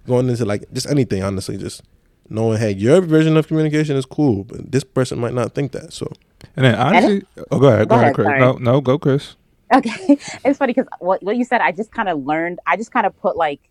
going 0.08 0.30
into 0.30 0.46
like 0.46 0.66
just 0.74 0.88
anything. 0.90 1.24
Honestly, 1.24 1.58
just 1.58 1.84
knowing, 2.30 2.60
hey, 2.60 2.72
your 2.72 3.02
version 3.02 3.38
of 3.38 3.48
communication 3.48 3.98
is 3.98 4.06
cool, 4.06 4.46
but 4.46 4.72
this 4.72 4.86
person 4.86 5.20
might 5.20 5.34
not 5.36 5.56
think 5.56 5.74
that. 5.74 5.94
So 5.94 6.12
And 6.58 6.66
then 6.66 6.76
honestly, 6.76 7.24
oh, 7.52 7.60
go 7.60 7.68
ahead, 7.70 7.90
go, 7.90 7.96
Go 7.96 7.98
ahead, 7.98 8.14
ahead, 8.14 8.16
Chris. 8.16 8.26
sorry. 8.26 8.40
No, 8.40 8.54
no, 8.54 8.82
go, 8.82 9.00
Chris. 9.00 9.36
Okay, 9.74 9.92
it's 10.46 10.60
funny 10.60 10.74
because 10.74 10.90
what 11.00 11.24
what 11.24 11.38
you 11.38 11.46
said, 11.46 11.62
I 11.62 11.72
just 11.74 11.92
kind 11.92 12.10
of 12.10 12.26
learned. 12.26 12.60
I 12.68 12.78
just 12.78 12.92
kind 12.92 13.06
of 13.06 13.18
put 13.18 13.38
like, 13.38 13.62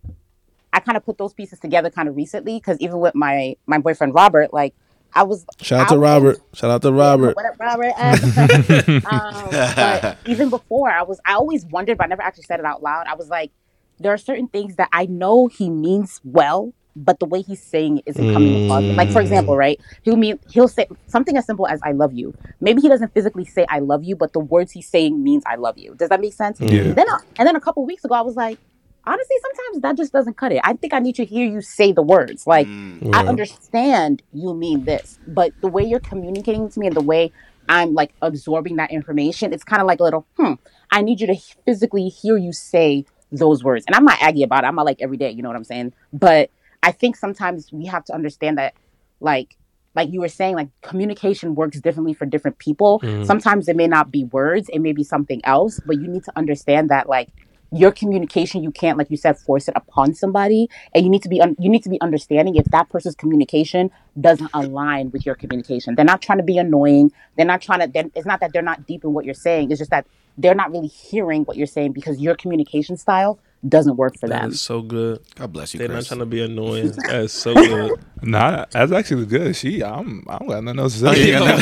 I 0.76 0.80
kind 0.80 0.96
of 0.98 1.04
put 1.06 1.16
those 1.16 1.32
pieces 1.32 1.58
together 1.58 1.88
kind 1.88 2.06
of 2.08 2.14
recently 2.16 2.58
because 2.58 2.76
even 2.80 2.98
with 3.00 3.14
my 3.14 3.56
my 3.66 3.78
boyfriend 3.78 4.12
Robert, 4.14 4.52
like 4.52 4.74
I 5.14 5.22
was 5.22 5.46
shout 5.62 5.80
out 5.80 5.88
to 5.88 5.98
Robert. 5.98 6.38
Shout 6.52 6.70
out 6.70 6.82
to 6.82 6.92
Robert. 6.92 7.34
What 7.34 7.46
up, 7.46 7.58
Robert? 7.58 7.94
um, 9.10 9.48
but 9.50 10.18
even 10.26 10.50
before, 10.50 10.90
I 10.90 11.02
was 11.02 11.18
I 11.24 11.32
always 11.32 11.64
wondered, 11.64 11.96
but 11.96 12.04
I 12.04 12.08
never 12.08 12.20
actually 12.22 12.44
said 12.44 12.60
it 12.60 12.66
out 12.66 12.82
loud. 12.82 13.06
I 13.06 13.14
was 13.14 13.28
like, 13.30 13.50
there 13.98 14.12
are 14.12 14.18
certain 14.18 14.48
things 14.48 14.76
that 14.76 14.90
I 14.92 15.06
know 15.06 15.46
he 15.46 15.70
means 15.70 16.20
well, 16.24 16.74
but 16.94 17.18
the 17.20 17.24
way 17.26 17.40
he's 17.40 17.62
saying 17.62 17.98
it 17.98 18.04
isn't 18.06 18.32
coming 18.34 18.66
across. 18.66 18.82
Like 18.82 19.10
for 19.12 19.22
example, 19.22 19.56
right? 19.56 19.80
He'll 20.02 20.16
mean 20.16 20.38
he'll 20.50 20.68
say 20.68 20.86
something 21.06 21.38
as 21.38 21.46
simple 21.46 21.66
as 21.66 21.80
"I 21.82 21.92
love 21.92 22.12
you." 22.12 22.34
Maybe 22.60 22.82
he 22.82 22.88
doesn't 22.90 23.14
physically 23.14 23.46
say 23.46 23.64
"I 23.70 23.78
love 23.78 24.04
you," 24.04 24.14
but 24.16 24.34
the 24.34 24.40
words 24.40 24.72
he's 24.72 24.88
saying 24.88 25.22
means 25.24 25.42
"I 25.46 25.54
love 25.56 25.78
you." 25.78 25.94
Does 25.94 26.10
that 26.10 26.20
make 26.20 26.34
sense? 26.34 26.60
Yeah. 26.60 26.92
Then 26.92 27.08
I- 27.08 27.20
and 27.38 27.48
then 27.48 27.56
a 27.56 27.60
couple 27.60 27.86
weeks 27.86 28.04
ago, 28.04 28.14
I 28.14 28.20
was 28.22 28.36
like. 28.36 28.58
Honestly, 29.06 29.36
sometimes 29.40 29.82
that 29.82 29.96
just 29.96 30.12
doesn't 30.12 30.36
cut 30.36 30.52
it. 30.52 30.60
I 30.64 30.72
think 30.72 30.92
I 30.92 30.98
need 30.98 31.14
to 31.16 31.24
hear 31.24 31.46
you 31.46 31.60
say 31.60 31.92
the 31.92 32.02
words. 32.02 32.46
Like, 32.46 32.66
Mm. 32.66 33.14
I 33.14 33.24
understand 33.26 34.22
you 34.32 34.52
mean 34.54 34.84
this, 34.84 35.18
but 35.28 35.52
the 35.60 35.68
way 35.68 35.84
you're 35.84 36.00
communicating 36.00 36.68
to 36.68 36.80
me 36.80 36.88
and 36.88 36.96
the 36.96 37.02
way 37.02 37.32
I'm 37.68 37.94
like 37.94 38.12
absorbing 38.22 38.76
that 38.76 38.90
information, 38.90 39.52
it's 39.52 39.64
kind 39.64 39.80
of 39.80 39.86
like 39.86 40.00
a 40.00 40.04
little, 40.04 40.26
hmm, 40.36 40.54
I 40.90 41.02
need 41.02 41.20
you 41.20 41.26
to 41.28 41.36
physically 41.64 42.08
hear 42.08 42.36
you 42.36 42.52
say 42.52 43.04
those 43.30 43.62
words. 43.62 43.84
And 43.86 43.94
I'm 43.94 44.04
not 44.04 44.20
aggy 44.20 44.42
about 44.42 44.64
it. 44.64 44.66
I'm 44.68 44.74
not 44.74 44.86
like 44.86 45.00
every 45.00 45.16
day, 45.16 45.30
you 45.30 45.42
know 45.42 45.48
what 45.48 45.56
I'm 45.56 45.64
saying? 45.64 45.92
But 46.12 46.50
I 46.82 46.92
think 46.92 47.16
sometimes 47.16 47.72
we 47.72 47.86
have 47.86 48.04
to 48.06 48.14
understand 48.14 48.58
that, 48.58 48.74
like, 49.20 49.56
like 49.94 50.10
you 50.12 50.20
were 50.20 50.28
saying, 50.28 50.54
like 50.56 50.68
communication 50.82 51.54
works 51.54 51.80
differently 51.80 52.12
for 52.12 52.26
different 52.26 52.58
people. 52.58 53.00
Sometimes 53.24 53.66
it 53.68 53.76
may 53.76 53.86
not 53.88 54.10
be 54.10 54.24
words, 54.24 54.68
it 54.68 54.80
may 54.80 54.92
be 54.92 55.02
something 55.02 55.40
else, 55.44 55.80
but 55.86 55.96
you 56.00 56.06
need 56.06 56.24
to 56.24 56.32
understand 56.36 56.90
that, 56.90 57.08
like, 57.08 57.28
your 57.72 57.92
communication 57.92 58.62
you 58.62 58.70
can't 58.70 58.98
like 58.98 59.10
you 59.10 59.16
said 59.16 59.38
force 59.38 59.68
it 59.68 59.74
upon 59.76 60.14
somebody 60.14 60.68
and 60.94 61.04
you 61.04 61.10
need 61.10 61.22
to 61.22 61.28
be 61.28 61.40
un- 61.40 61.56
you 61.58 61.68
need 61.68 61.82
to 61.82 61.90
be 61.90 62.00
understanding 62.00 62.56
if 62.56 62.64
that 62.66 62.88
person's 62.88 63.14
communication 63.14 63.90
doesn't 64.20 64.50
align 64.54 65.10
with 65.10 65.26
your 65.26 65.34
communication. 65.34 65.94
They're 65.94 66.04
not 66.04 66.22
trying 66.22 66.38
to 66.38 66.44
be 66.44 66.58
annoying. 66.58 67.12
They're 67.36 67.46
not 67.46 67.62
trying 67.62 67.92
to 67.92 68.10
it's 68.14 68.26
not 68.26 68.40
that 68.40 68.52
they're 68.52 68.62
not 68.62 68.86
deep 68.86 69.04
in 69.04 69.12
what 69.12 69.24
you're 69.24 69.34
saying. 69.34 69.70
It's 69.70 69.78
just 69.80 69.90
that 69.90 70.06
they're 70.38 70.54
not 70.54 70.70
really 70.72 70.88
hearing 70.88 71.42
what 71.44 71.56
you're 71.56 71.66
saying 71.66 71.92
because 71.92 72.20
your 72.20 72.36
communication 72.36 72.96
style 72.96 73.38
doesn't 73.68 73.96
work 73.96 74.14
for 74.18 74.28
That 74.28 74.42
them 74.42 74.50
is 74.50 74.60
so 74.60 74.82
good. 74.82 75.20
God 75.34 75.52
bless 75.52 75.74
you, 75.74 75.78
They're 75.78 75.88
not 75.88 76.04
trying 76.06 76.20
to 76.20 76.26
be 76.26 76.42
annoying. 76.42 76.92
That's 77.06 77.32
so 77.32 77.54
good. 77.54 78.00
Nah, 78.22 78.64
that's 78.70 78.92
actually 78.92 79.26
good. 79.26 79.54
She, 79.54 79.84
I'm, 79.84 80.24
I 80.26 80.38
don't 80.38 80.48
got 80.48 80.64
nothing 80.64 80.80
else 80.80 81.00
to 81.00 81.14
say. 81.14 81.30
yeah, 81.32 81.38
no. 81.40 81.46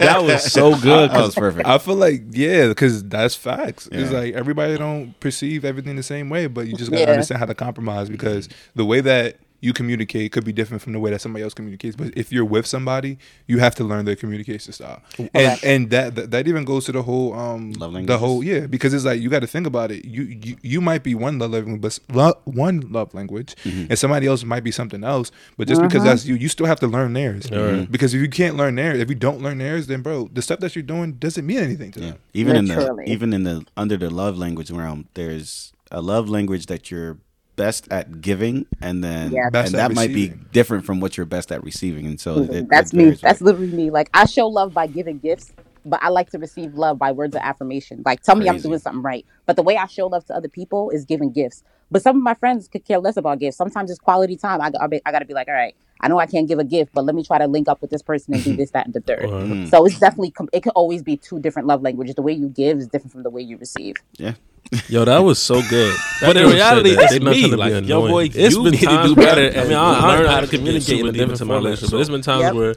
that 0.00 0.22
was 0.22 0.52
so 0.52 0.76
good. 0.80 1.10
That 1.10 1.20
was 1.24 1.34
perfect. 1.36 1.66
I 1.68 1.78
feel 1.78 1.94
like 1.94 2.22
yeah, 2.30 2.66
because 2.66 3.04
that's 3.04 3.36
facts. 3.36 3.88
It's 3.92 4.10
like 4.10 4.34
everybody 4.34 4.76
don't 4.76 5.18
perceive 5.20 5.64
everything 5.64 5.94
the 5.96 6.02
same 6.02 6.30
way, 6.30 6.48
but 6.48 6.66
you 6.66 6.74
just 6.74 6.90
gotta 6.90 7.04
Yeah. 7.04 7.10
understand 7.12 7.38
how 7.38 7.46
to 7.46 7.54
compromise 7.54 8.08
because 8.10 8.48
the 8.74 8.84
way 8.84 9.00
that 9.02 9.36
you 9.64 9.72
communicate 9.72 10.30
could 10.32 10.44
be 10.44 10.52
different 10.52 10.82
from 10.82 10.92
the 10.92 10.98
way 11.00 11.10
that 11.10 11.20
somebody 11.20 11.42
else 11.42 11.54
communicates. 11.54 11.96
But 11.96 12.08
if 12.16 12.30
you're 12.32 12.44
with 12.44 12.66
somebody, 12.66 13.18
you 13.46 13.58
have 13.58 13.74
to 13.76 13.84
learn 13.84 14.04
their 14.04 14.16
communication 14.16 14.72
style, 14.72 15.00
and 15.18 15.30
Correct. 15.32 15.64
and 15.64 15.90
that, 15.90 16.14
that 16.16 16.30
that 16.32 16.48
even 16.48 16.64
goes 16.64 16.84
to 16.86 16.92
the 16.92 17.02
whole 17.02 17.32
um 17.34 17.72
Love 17.72 17.94
the 18.06 18.18
whole 18.18 18.44
yeah 18.44 18.66
because 18.66 18.92
it's 18.94 19.04
like 19.04 19.20
you 19.20 19.28
got 19.30 19.40
to 19.40 19.46
think 19.46 19.66
about 19.66 19.90
it. 19.90 20.04
You 20.04 20.22
you 20.24 20.56
you 20.62 20.80
might 20.80 21.02
be 21.02 21.14
one 21.14 21.38
love 21.38 21.52
language, 21.52 21.80
but 21.80 21.98
lo- 22.14 22.40
one 22.44 22.80
love 22.92 23.12
language, 23.14 23.54
Mm-hmm. 23.64 23.86
and 23.90 23.98
somebody 23.98 24.26
else 24.26 24.44
might 24.44 24.64
be 24.64 24.70
something 24.70 25.02
else. 25.04 25.30
But 25.56 25.68
just 25.68 25.80
because 25.80 26.04
that's 26.04 26.26
you, 26.26 26.34
you 26.34 26.48
still 26.48 26.66
have 26.66 26.80
to 26.80 26.86
learn 26.86 27.12
theirs. 27.14 27.50
Alright. 27.50 27.90
Because 27.90 28.12
if 28.14 28.20
you 28.20 28.28
can't 28.28 28.56
learn 28.56 28.74
theirs, 28.74 29.00
if 29.00 29.08
you 29.08 29.14
don't 29.14 29.40
learn 29.40 29.58
theirs, 29.58 29.86
then 29.86 30.02
bro, 30.02 30.28
the 30.32 30.42
stuff 30.42 30.60
that 30.60 30.74
you're 30.76 30.82
doing 30.82 31.12
doesn't 31.14 31.46
mean 31.46 31.58
anything 31.58 31.90
to 31.92 32.00
Yeah. 32.00 32.06
them. 32.10 32.18
Even 32.34 32.56
in 32.56 32.66
the 32.66 33.02
even 33.06 33.32
in 33.32 33.42
the 33.44 33.64
under 33.76 33.96
the 33.96 34.10
love 34.10 34.36
language 34.36 34.70
realm, 34.70 35.08
there's 35.14 35.72
a 35.90 36.00
love 36.02 36.28
language 36.28 36.66
that 36.66 36.90
you're 36.90 37.18
best 37.56 37.88
at 37.90 38.20
giving, 38.20 38.66
and 38.80 39.02
then 39.02 39.32
Yeah. 39.32 39.50
Best 39.50 39.72
and 39.72 39.80
at 39.80 39.88
that 39.88 39.94
might 39.94 40.12
be 40.12 40.28
different 40.52 40.84
from 40.84 41.00
what 41.00 41.16
you're 41.16 41.26
best 41.26 41.52
at 41.52 41.62
receiving. 41.64 42.06
And 42.06 42.20
so 42.20 42.36
mm-hmm. 42.36 42.52
it, 42.52 42.68
that's 42.68 42.92
it 42.92 42.96
me. 42.96 43.04
varies, 43.04 43.20
That's 43.20 43.40
right? 43.40 43.46
literally 43.46 43.72
me. 43.72 43.90
Like 43.90 44.10
I 44.14 44.26
show 44.26 44.46
love 44.48 44.74
by 44.74 44.86
giving 44.86 45.18
gifts, 45.18 45.52
but 45.84 46.02
I 46.02 46.08
like 46.08 46.30
to 46.30 46.38
receive 46.38 46.74
love 46.74 46.98
by 46.98 47.12
words 47.12 47.34
of 47.34 47.42
affirmation. 47.42 48.02
Like 48.04 48.22
tell 48.22 48.36
me 48.36 48.48
I'm 48.48 48.58
doing 48.58 48.78
something 48.78 49.02
right. 49.02 49.24
But 49.46 49.56
the 49.56 49.62
way 49.62 49.76
I 49.76 49.86
show 49.86 50.06
love 50.06 50.24
to 50.26 50.34
other 50.34 50.48
people 50.48 50.90
is 50.90 51.04
giving 51.04 51.30
gifts. 51.30 51.62
But 51.90 52.02
some 52.02 52.16
of 52.16 52.22
my 52.22 52.34
friends 52.34 52.66
could 52.66 52.84
care 52.84 52.98
less 52.98 53.16
about 53.16 53.38
gifts. 53.38 53.56
Sometimes 53.56 53.90
it's 53.90 54.00
quality 54.00 54.36
time. 54.36 54.60
I, 54.60 54.72
I, 54.80 55.00
I 55.06 55.12
got 55.12 55.20
to 55.20 55.26
be 55.26 55.34
like, 55.34 55.48
all 55.48 55.54
right, 55.54 55.76
I 56.00 56.08
know 56.08 56.18
I 56.18 56.26
can't 56.26 56.48
give 56.48 56.58
a 56.58 56.64
gift, 56.64 56.92
but 56.92 57.04
let 57.04 57.14
me 57.14 57.22
try 57.22 57.38
to 57.38 57.46
link 57.46 57.68
up 57.68 57.80
with 57.80 57.90
this 57.90 58.02
person 58.02 58.34
and 58.34 58.42
do 58.42 58.56
this, 58.56 58.70
that, 58.72 58.86
and 58.86 58.94
the 58.94 59.00
third. 59.00 59.68
So 59.68 59.84
it's 59.86 59.98
definitely 59.98 60.34
it 60.52 60.62
could 60.62 60.72
always 60.74 61.02
be 61.02 61.16
two 61.16 61.38
different 61.38 61.68
love 61.68 61.82
languages. 61.82 62.14
The 62.14 62.22
way 62.22 62.32
you 62.32 62.48
give 62.48 62.78
is 62.78 62.88
different 62.88 63.12
from 63.12 63.22
the 63.22 63.30
way 63.30 63.42
you 63.42 63.56
receive. 63.58 63.96
yeah. 64.14 64.34
Yo, 64.88 65.04
that 65.04 65.18
was 65.18 65.38
so 65.38 65.62
good. 65.68 65.94
But 66.20 66.36
in 66.36 66.48
reality, 66.48 66.94
said 66.94 66.98
that. 66.98 67.12
it's 67.12 67.24
not 67.24 67.30
me. 67.30 67.40
trying 67.40 67.50
to 67.50 67.56
be 67.56 67.62
Like, 67.62 67.70
yo, 67.86 68.04
annoying. 68.06 68.12
boy, 68.12 68.24
it's 68.24 68.54
you 68.56 68.62
been 68.62 68.72
need 68.72 68.80
to 68.80 68.86
times 68.86 69.08
do 69.10 69.14
better. 69.16 69.58
I 69.60 69.64
mean, 69.64 69.72
I, 69.74 69.98
I 70.00 70.06
learned 70.16 70.26
how 70.26 70.34
how 70.34 70.40
to 70.40 70.46
to 70.46 70.56
communicate 70.56 71.00
in 71.00 71.06
a 71.06 71.12
different 71.12 71.30
different 71.32 71.48
my 71.48 71.54
relationship, 71.56 71.90
but 71.90 71.96
there's 71.98 72.08
been 72.10 72.22
times 72.22 72.42
Yep. 72.42 72.54
where 72.54 72.74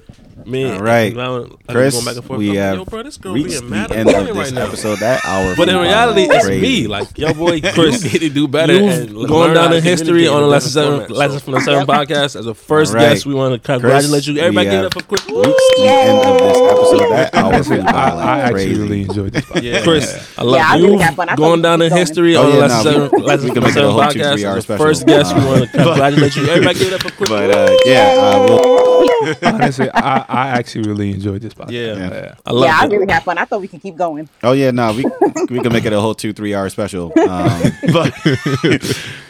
me, 0.48 0.72
All 0.72 0.80
right. 0.80 1.12
and 1.12 1.22
I, 1.22 1.28
like, 1.28 1.68
Chris, 1.68 1.93
going 1.93 2.06
back 2.06 2.16
and 2.16 2.26
forth. 2.26 2.39
we 2.39 2.50
I'm 2.50 2.56
like, 2.56 2.64
have 2.64 2.76
yo, 2.78 2.86
bro, 2.86 3.04
this 3.04 3.18
girl 3.18 3.34
reached 3.34 3.50
being 3.60 3.70
mad 3.70 3.89
the 3.89 3.98
at 3.98 4.08
end 4.08 4.08
me 4.08 4.14
of 4.32 4.36
this 4.36 4.36
right 4.38 4.54
now. 4.54 4.68
episode. 4.68 5.00
That 5.00 5.26
hour, 5.26 5.56
But 5.58 5.70
in 5.70 5.78
reality, 5.78 6.22
it's 6.24 6.45
crazy. 6.45 6.62
me. 6.84 6.88
Like, 6.88 7.18
your 7.18 7.34
boy, 7.34 7.62
Chris, 7.74 8.04
You 8.04 8.10
need 8.12 8.20
to 8.28 8.30
do 8.30 8.48
better. 8.48 8.74
You've 8.74 9.10
and 9.10 9.28
gone 9.28 9.54
down 9.54 9.74
in 9.74 9.84
history 9.84 10.28
on 10.28 10.41
the 10.41 10.48
a 10.48 10.48
Lessons, 10.48 10.74
different 10.74 11.02
seven. 11.04 11.16
Lessons 11.16 11.41
from 11.43 11.54
the 11.54 11.62
Seven 11.62 11.86
podcast. 11.88 12.36
As 12.39 12.45
a 12.48 12.54
first 12.54 12.91
All 12.93 13.00
right. 13.00 13.10
guest, 13.10 13.26
we 13.26 13.34
want 13.34 13.54
to 13.62 13.66
congratulate 13.66 14.26
you. 14.28 14.38
Everybody 14.39 14.68
we 14.68 14.72
give 14.72 14.84
it 14.84 14.86
up 14.86 14.93
for 14.93 15.02
Chris. 15.04 15.26
reached 15.26 15.76
the 15.78 15.84
end 15.88 16.18
of 16.20 16.38
this 16.39 16.58
episode. 16.58 17.10
That 17.12 17.36
hour 17.36 17.54
Honestly, 17.54 17.76
flew 17.78 17.86
by 17.86 17.91
I, 17.91 18.10
I 18.10 18.39
actually 18.39 18.54
crazy. 18.66 18.82
really 18.82 19.02
enjoyed 19.04 19.34
this. 19.34 19.64
Yeah. 19.64 19.84
Chris, 19.84 20.38
I 20.38 20.43
love 20.43 20.56
Yeah, 20.56 20.68
I 20.72 20.76
you. 20.78 20.98
had 21.00 21.16
fun. 21.16 21.30
I 21.30 21.36
thought 21.36 21.39
we 21.39 21.45
going 21.45 21.62
down 21.62 21.82
in 21.82 21.91
history 21.91 22.36
Oh, 22.36 22.43
on 22.43 22.48
yeah, 22.50 22.54
the 22.56 22.60
Lessons, 22.62 22.86
we- 22.86 22.91
seven, 22.93 23.10
we 23.12 23.22
Lessons 23.28 23.52
can 23.52 23.54
from 23.54 23.62
the 23.62 23.68
make 23.68 23.74
Seven 23.74 23.91
podcast. 23.91 24.58
As 24.58 24.70
a 24.70 24.78
first 24.78 25.06
guest, 25.08 25.36
we 25.36 25.45
want 25.45 25.62
to 25.72 25.78
congratulate 25.78 26.36
you. 26.36 26.48
Everybody 26.48 26.80
give 26.80 26.88
it 26.89 26.93
up 26.93 27.02
for 27.02 27.12
Chris. 27.12 27.30
But 27.30 27.52
uh, 27.52 27.78
yeah, 27.86 28.45
we'll, 28.45 28.97
Honestly, 29.43 29.89
I, 29.91 30.26
I 30.28 30.48
actually 30.50 30.89
really 30.89 31.12
enjoyed 31.12 31.41
this 31.41 31.54
podcast. 31.54 31.72
Yeah. 31.72 32.36
I 32.45 32.52
love 32.52 32.66
yeah, 32.66 32.80
I 32.82 32.86
it. 32.86 32.91
really 32.91 33.12
had 33.12 33.24
fun. 33.24 33.38
I 33.38 33.45
thought 33.45 33.62
we 33.62 33.68
could 33.68 33.82
keep 33.82 33.95
going. 33.95 34.30
oh 34.43 34.54
yeah, 34.54 34.72
no, 34.72 34.93
we 34.93 35.06
we 35.50 35.62
can 35.62 35.72
make 35.74 35.86
it 35.86 35.93
a 35.93 36.00
whole 36.00 36.16
two 36.16 36.34
three 36.34 36.54
hour 36.54 36.70
special. 36.70 37.12
Um, 37.20 37.62
but 37.93 38.14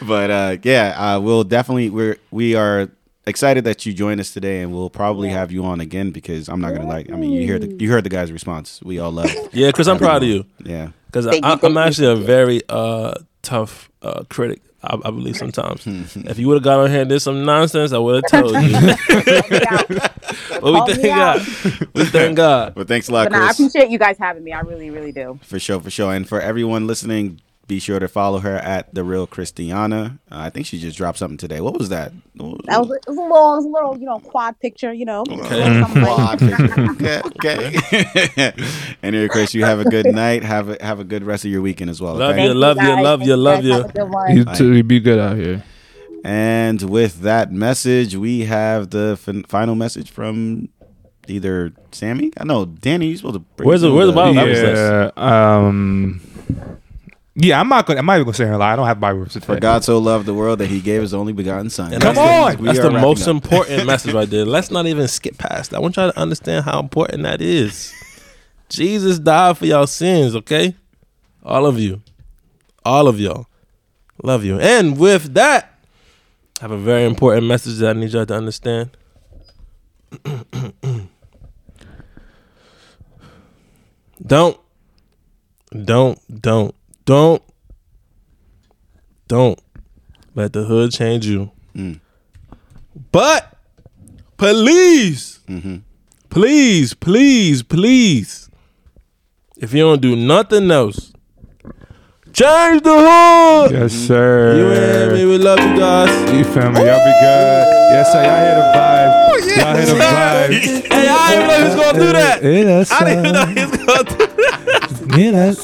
but 0.06 0.30
uh, 0.30 0.56
yeah, 0.62 1.14
uh, 1.16 1.20
we'll 1.20 1.44
definitely 1.44 1.90
we're 1.90 2.16
we 2.30 2.54
are 2.54 2.88
excited 3.26 3.64
that 3.64 3.84
you 3.86 3.92
joined 3.92 4.20
us 4.20 4.32
today, 4.32 4.62
and 4.62 4.72
we'll 4.72 4.90
probably 4.90 5.28
have 5.28 5.52
you 5.52 5.64
on 5.64 5.80
again 5.80 6.10
because 6.10 6.48
I'm 6.48 6.60
not 6.60 6.74
gonna 6.74 6.88
like. 6.88 7.10
I 7.12 7.16
mean, 7.16 7.32
you 7.32 7.42
hear 7.42 7.58
the 7.58 7.68
you 7.78 7.90
heard 7.90 8.04
the 8.04 8.10
guy's 8.10 8.32
response. 8.32 8.80
We 8.82 8.98
all 8.98 9.12
love. 9.12 9.26
it. 9.28 9.54
Yeah, 9.54 9.70
Chris, 9.72 9.86
I'm 9.88 9.98
proud 9.98 10.22
of 10.22 10.28
you. 10.28 10.44
Yeah. 10.64 10.90
Because 11.06 11.26
I'm 11.26 11.76
actually 11.78 12.08
a 12.08 12.16
very 12.16 12.60
uh, 12.68 13.14
tough 13.42 13.90
uh, 14.02 14.24
critic. 14.28 14.60
I, 14.82 14.94
I 14.94 15.10
believe 15.10 15.36
sometimes. 15.36 15.86
if 16.16 16.38
you 16.38 16.48
would 16.48 16.54
have 16.54 16.62
got 16.62 16.78
on 16.78 16.90
here 16.90 17.00
and 17.00 17.08
did 17.08 17.20
some 17.20 17.44
nonsense, 17.44 17.92
I 17.92 17.98
would 17.98 18.22
have 18.22 18.42
told 18.42 18.54
you. 18.54 18.70
but 20.60 20.62
we 20.62 20.94
thank. 20.94 21.02
God. 21.02 21.46
We 21.94 22.04
thank 22.04 22.36
God. 22.36 22.74
But 22.74 22.86
thanks 22.86 23.08
a 23.08 23.12
lot, 23.12 23.30
But 23.30 23.38
nah, 23.38 23.48
I 23.48 23.50
appreciate 23.50 23.90
you 23.90 23.98
guys 23.98 24.16
having 24.18 24.44
me. 24.44 24.52
I 24.52 24.60
really, 24.60 24.90
really 24.90 25.12
do. 25.12 25.40
For 25.42 25.58
sure, 25.58 25.80
for 25.80 25.90
sure. 25.90 26.12
And 26.14 26.28
for 26.28 26.40
everyone 26.40 26.86
listening, 26.86 27.40
be 27.68 27.78
sure 27.78 27.98
to 27.98 28.08
follow 28.08 28.38
her 28.40 28.56
at 28.56 28.92
the 28.94 29.04
real 29.04 29.26
Christiana. 29.26 30.18
Uh, 30.32 30.36
I 30.38 30.50
think 30.50 30.66
she 30.66 30.78
just 30.80 30.96
dropped 30.96 31.18
something 31.18 31.36
today. 31.36 31.60
What 31.60 31.78
was 31.78 31.90
that? 31.90 32.12
What 32.34 32.64
That 32.64 32.80
was, 32.80 32.90
it 32.90 33.04
was 33.06 33.16
a 33.18 33.20
little, 33.20 33.52
it 33.52 33.56
was 33.56 33.64
a 33.64 33.68
little, 33.68 33.98
you 33.98 34.06
know, 34.06 34.18
quad 34.20 34.58
picture. 34.58 34.92
You 34.92 35.04
know, 35.04 35.20
Okay. 35.30 35.80
Something 35.80 36.02
like- 36.02 36.42
okay, 36.96 37.20
okay. 37.36 38.52
anyway, 39.02 39.28
Chris, 39.28 39.54
you 39.54 39.64
have 39.64 39.80
a 39.80 39.84
good 39.84 40.06
night. 40.06 40.42
Have 40.42 40.70
a 40.70 40.82
have 40.82 40.98
a 40.98 41.04
good 41.04 41.22
rest 41.24 41.44
of 41.44 41.50
your 41.50 41.60
weekend 41.62 41.90
as 41.90 42.00
well. 42.00 42.14
Love 42.14 42.32
okay? 42.32 42.46
you, 42.46 42.54
love 42.54 42.78
you, 42.78 43.02
love 43.02 43.22
you, 43.22 43.36
love 43.36 43.56
guys. 43.58 43.64
you. 43.66 43.72
Have 43.72 43.84
a 43.84 43.92
good 43.92 44.10
one. 44.10 44.36
You 44.36 44.44
two 44.56 44.82
be 44.82 44.98
good 44.98 45.18
out 45.18 45.36
here. 45.36 45.62
And 46.24 46.82
with 46.82 47.20
that 47.20 47.52
message, 47.52 48.16
we 48.16 48.40
have 48.46 48.90
the 48.90 49.16
fin- 49.20 49.44
final 49.44 49.74
message 49.74 50.10
from 50.10 50.68
either 51.28 51.72
Sammy. 51.92 52.32
I 52.38 52.44
know 52.44 52.64
Danny. 52.64 53.06
You 53.08 53.16
supposed 53.18 53.34
to. 53.34 53.40
bring 53.40 53.68
Where's 53.68 53.82
the- 53.82 53.92
where's 53.92 54.06
the 54.08 54.12
Bible 54.14 54.34
verse? 54.34 55.12
Yeah. 55.16 55.56
Um. 55.58 56.20
Yeah, 57.40 57.60
I'm 57.60 57.68
not 57.68 57.86
gonna. 57.86 58.00
I'm 58.00 58.06
not 58.06 58.14
even 58.14 58.24
gonna 58.24 58.34
say 58.34 58.46
her 58.46 58.56
lie. 58.56 58.72
I 58.72 58.76
don't 58.76 58.88
have 58.88 58.98
Bible 58.98 59.20
verses. 59.20 59.44
For 59.44 59.60
God 59.60 59.84
so 59.84 59.98
loved 59.98 60.26
the 60.26 60.34
world 60.34 60.58
that 60.58 60.66
He 60.66 60.80
gave 60.80 61.02
His 61.02 61.14
only 61.14 61.32
begotten 61.32 61.70
Son. 61.70 61.92
And 61.92 62.02
Come 62.02 62.16
that's 62.16 62.58
on! 62.58 62.64
the, 62.64 62.72
that's 62.72 62.80
the 62.80 62.90
most 62.90 63.22
up. 63.22 63.28
important 63.28 63.86
message 63.86 64.12
right 64.12 64.28
there. 64.28 64.44
Let's 64.44 64.72
not 64.72 64.86
even 64.86 65.06
skip 65.06 65.38
past 65.38 65.70
that. 65.70 65.76
I 65.76 65.80
want 65.80 65.94
y'all 65.96 66.10
to 66.10 66.18
understand 66.18 66.64
how 66.64 66.80
important 66.80 67.22
that 67.22 67.40
is. 67.40 67.94
Jesus 68.68 69.20
died 69.20 69.56
for 69.56 69.66
y'all 69.66 69.86
sins, 69.86 70.34
okay? 70.34 70.74
All 71.44 71.64
of 71.64 71.78
you. 71.78 72.02
All 72.84 73.06
of 73.06 73.20
y'all. 73.20 73.46
Love 74.22 74.44
you. 74.44 74.58
And 74.58 74.98
with 74.98 75.34
that, 75.34 75.78
I 76.60 76.64
have 76.64 76.72
a 76.72 76.76
very 76.76 77.04
important 77.04 77.46
message 77.46 77.78
that 77.78 77.90
I 77.90 77.92
need 78.00 78.10
y'all 78.10 78.26
to 78.26 78.34
understand. 78.34 78.90
don't, 84.26 84.58
don't, 85.84 86.40
don't, 86.40 86.74
don't, 87.08 87.42
don't 89.28 89.58
let 90.34 90.52
the 90.52 90.64
hood 90.64 90.92
change 90.92 91.24
you. 91.26 91.50
Mm. 91.74 92.00
But 93.12 93.56
please, 94.36 95.38
Mhm. 95.48 95.80
please, 96.28 96.92
please, 96.92 97.62
please, 97.62 98.50
if 99.56 99.72
you 99.72 99.80
don't 99.80 100.02
do 100.02 100.16
nothing 100.16 100.70
else, 100.70 101.12
change 102.34 102.82
the 102.82 102.92
hood. 102.92 103.70
Yes, 103.72 103.92
sir. 103.94 104.56
You 104.58 104.66
and 104.72 105.12
me, 105.14 105.24
we 105.24 105.38
love 105.38 105.58
you 105.60 105.78
guys. 105.78 106.10
You 106.34 106.44
feel 106.44 106.70
me? 106.70 106.80
Y'all 106.84 107.04
be 107.08 107.14
good. 107.24 107.64
Yes, 107.90 108.12
sir. 108.12 108.22
Y'all 108.22 108.44
hear 108.44 108.54
the 108.60 108.66
vibe. 108.76 109.12
Y'all 109.56 109.76
hear 109.76 109.86
the 109.86 109.94
vibe. 109.94 110.84
Hey, 110.98 111.08
I 111.08 111.30
didn't 111.30 111.42
even 111.42 111.48
know 111.48 111.56
he 111.56 111.64
was 111.64 111.74
gonna 111.74 111.98
do 111.98 112.12
that. 112.12 112.42
Hear 112.42 112.64
that 112.66 112.92
I 112.92 113.04
didn't 113.04 113.18
even 113.20 113.32
know 113.32 113.44
sound. 113.44 113.58
he 113.58 113.64
was 113.64 113.76
gonna 113.78 114.04
do 114.04 114.16
that. 114.16 115.14
Hear 115.16 115.32
that. 115.32 115.54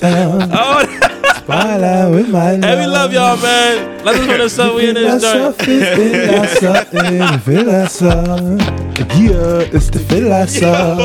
Oh, 1.11 1.11
Spotlight 1.45 2.11
with 2.11 2.31
my 2.31 2.53
love. 2.53 2.65
hey, 2.65 2.81
we 2.81 2.87
love 2.87 3.13
y'all, 3.13 3.37
man. 3.37 4.03
Let's 4.03 4.17
just 4.17 4.29
put 4.31 4.39
this 4.39 4.59
up. 4.59 4.75
We 4.77 4.89
in 4.89 4.95
this 4.95 5.23
joint. 5.23 5.57
Feel 5.57 5.79
that 5.79 6.49
something. 6.59 7.39
Feel 7.41 7.65
that 7.67 7.91
something. 7.91 8.59
Yeah, 9.23 9.77
it's 9.77 9.91
the 9.91 9.99
feel 9.99 10.31
that 10.31 10.49
something. 10.49 10.97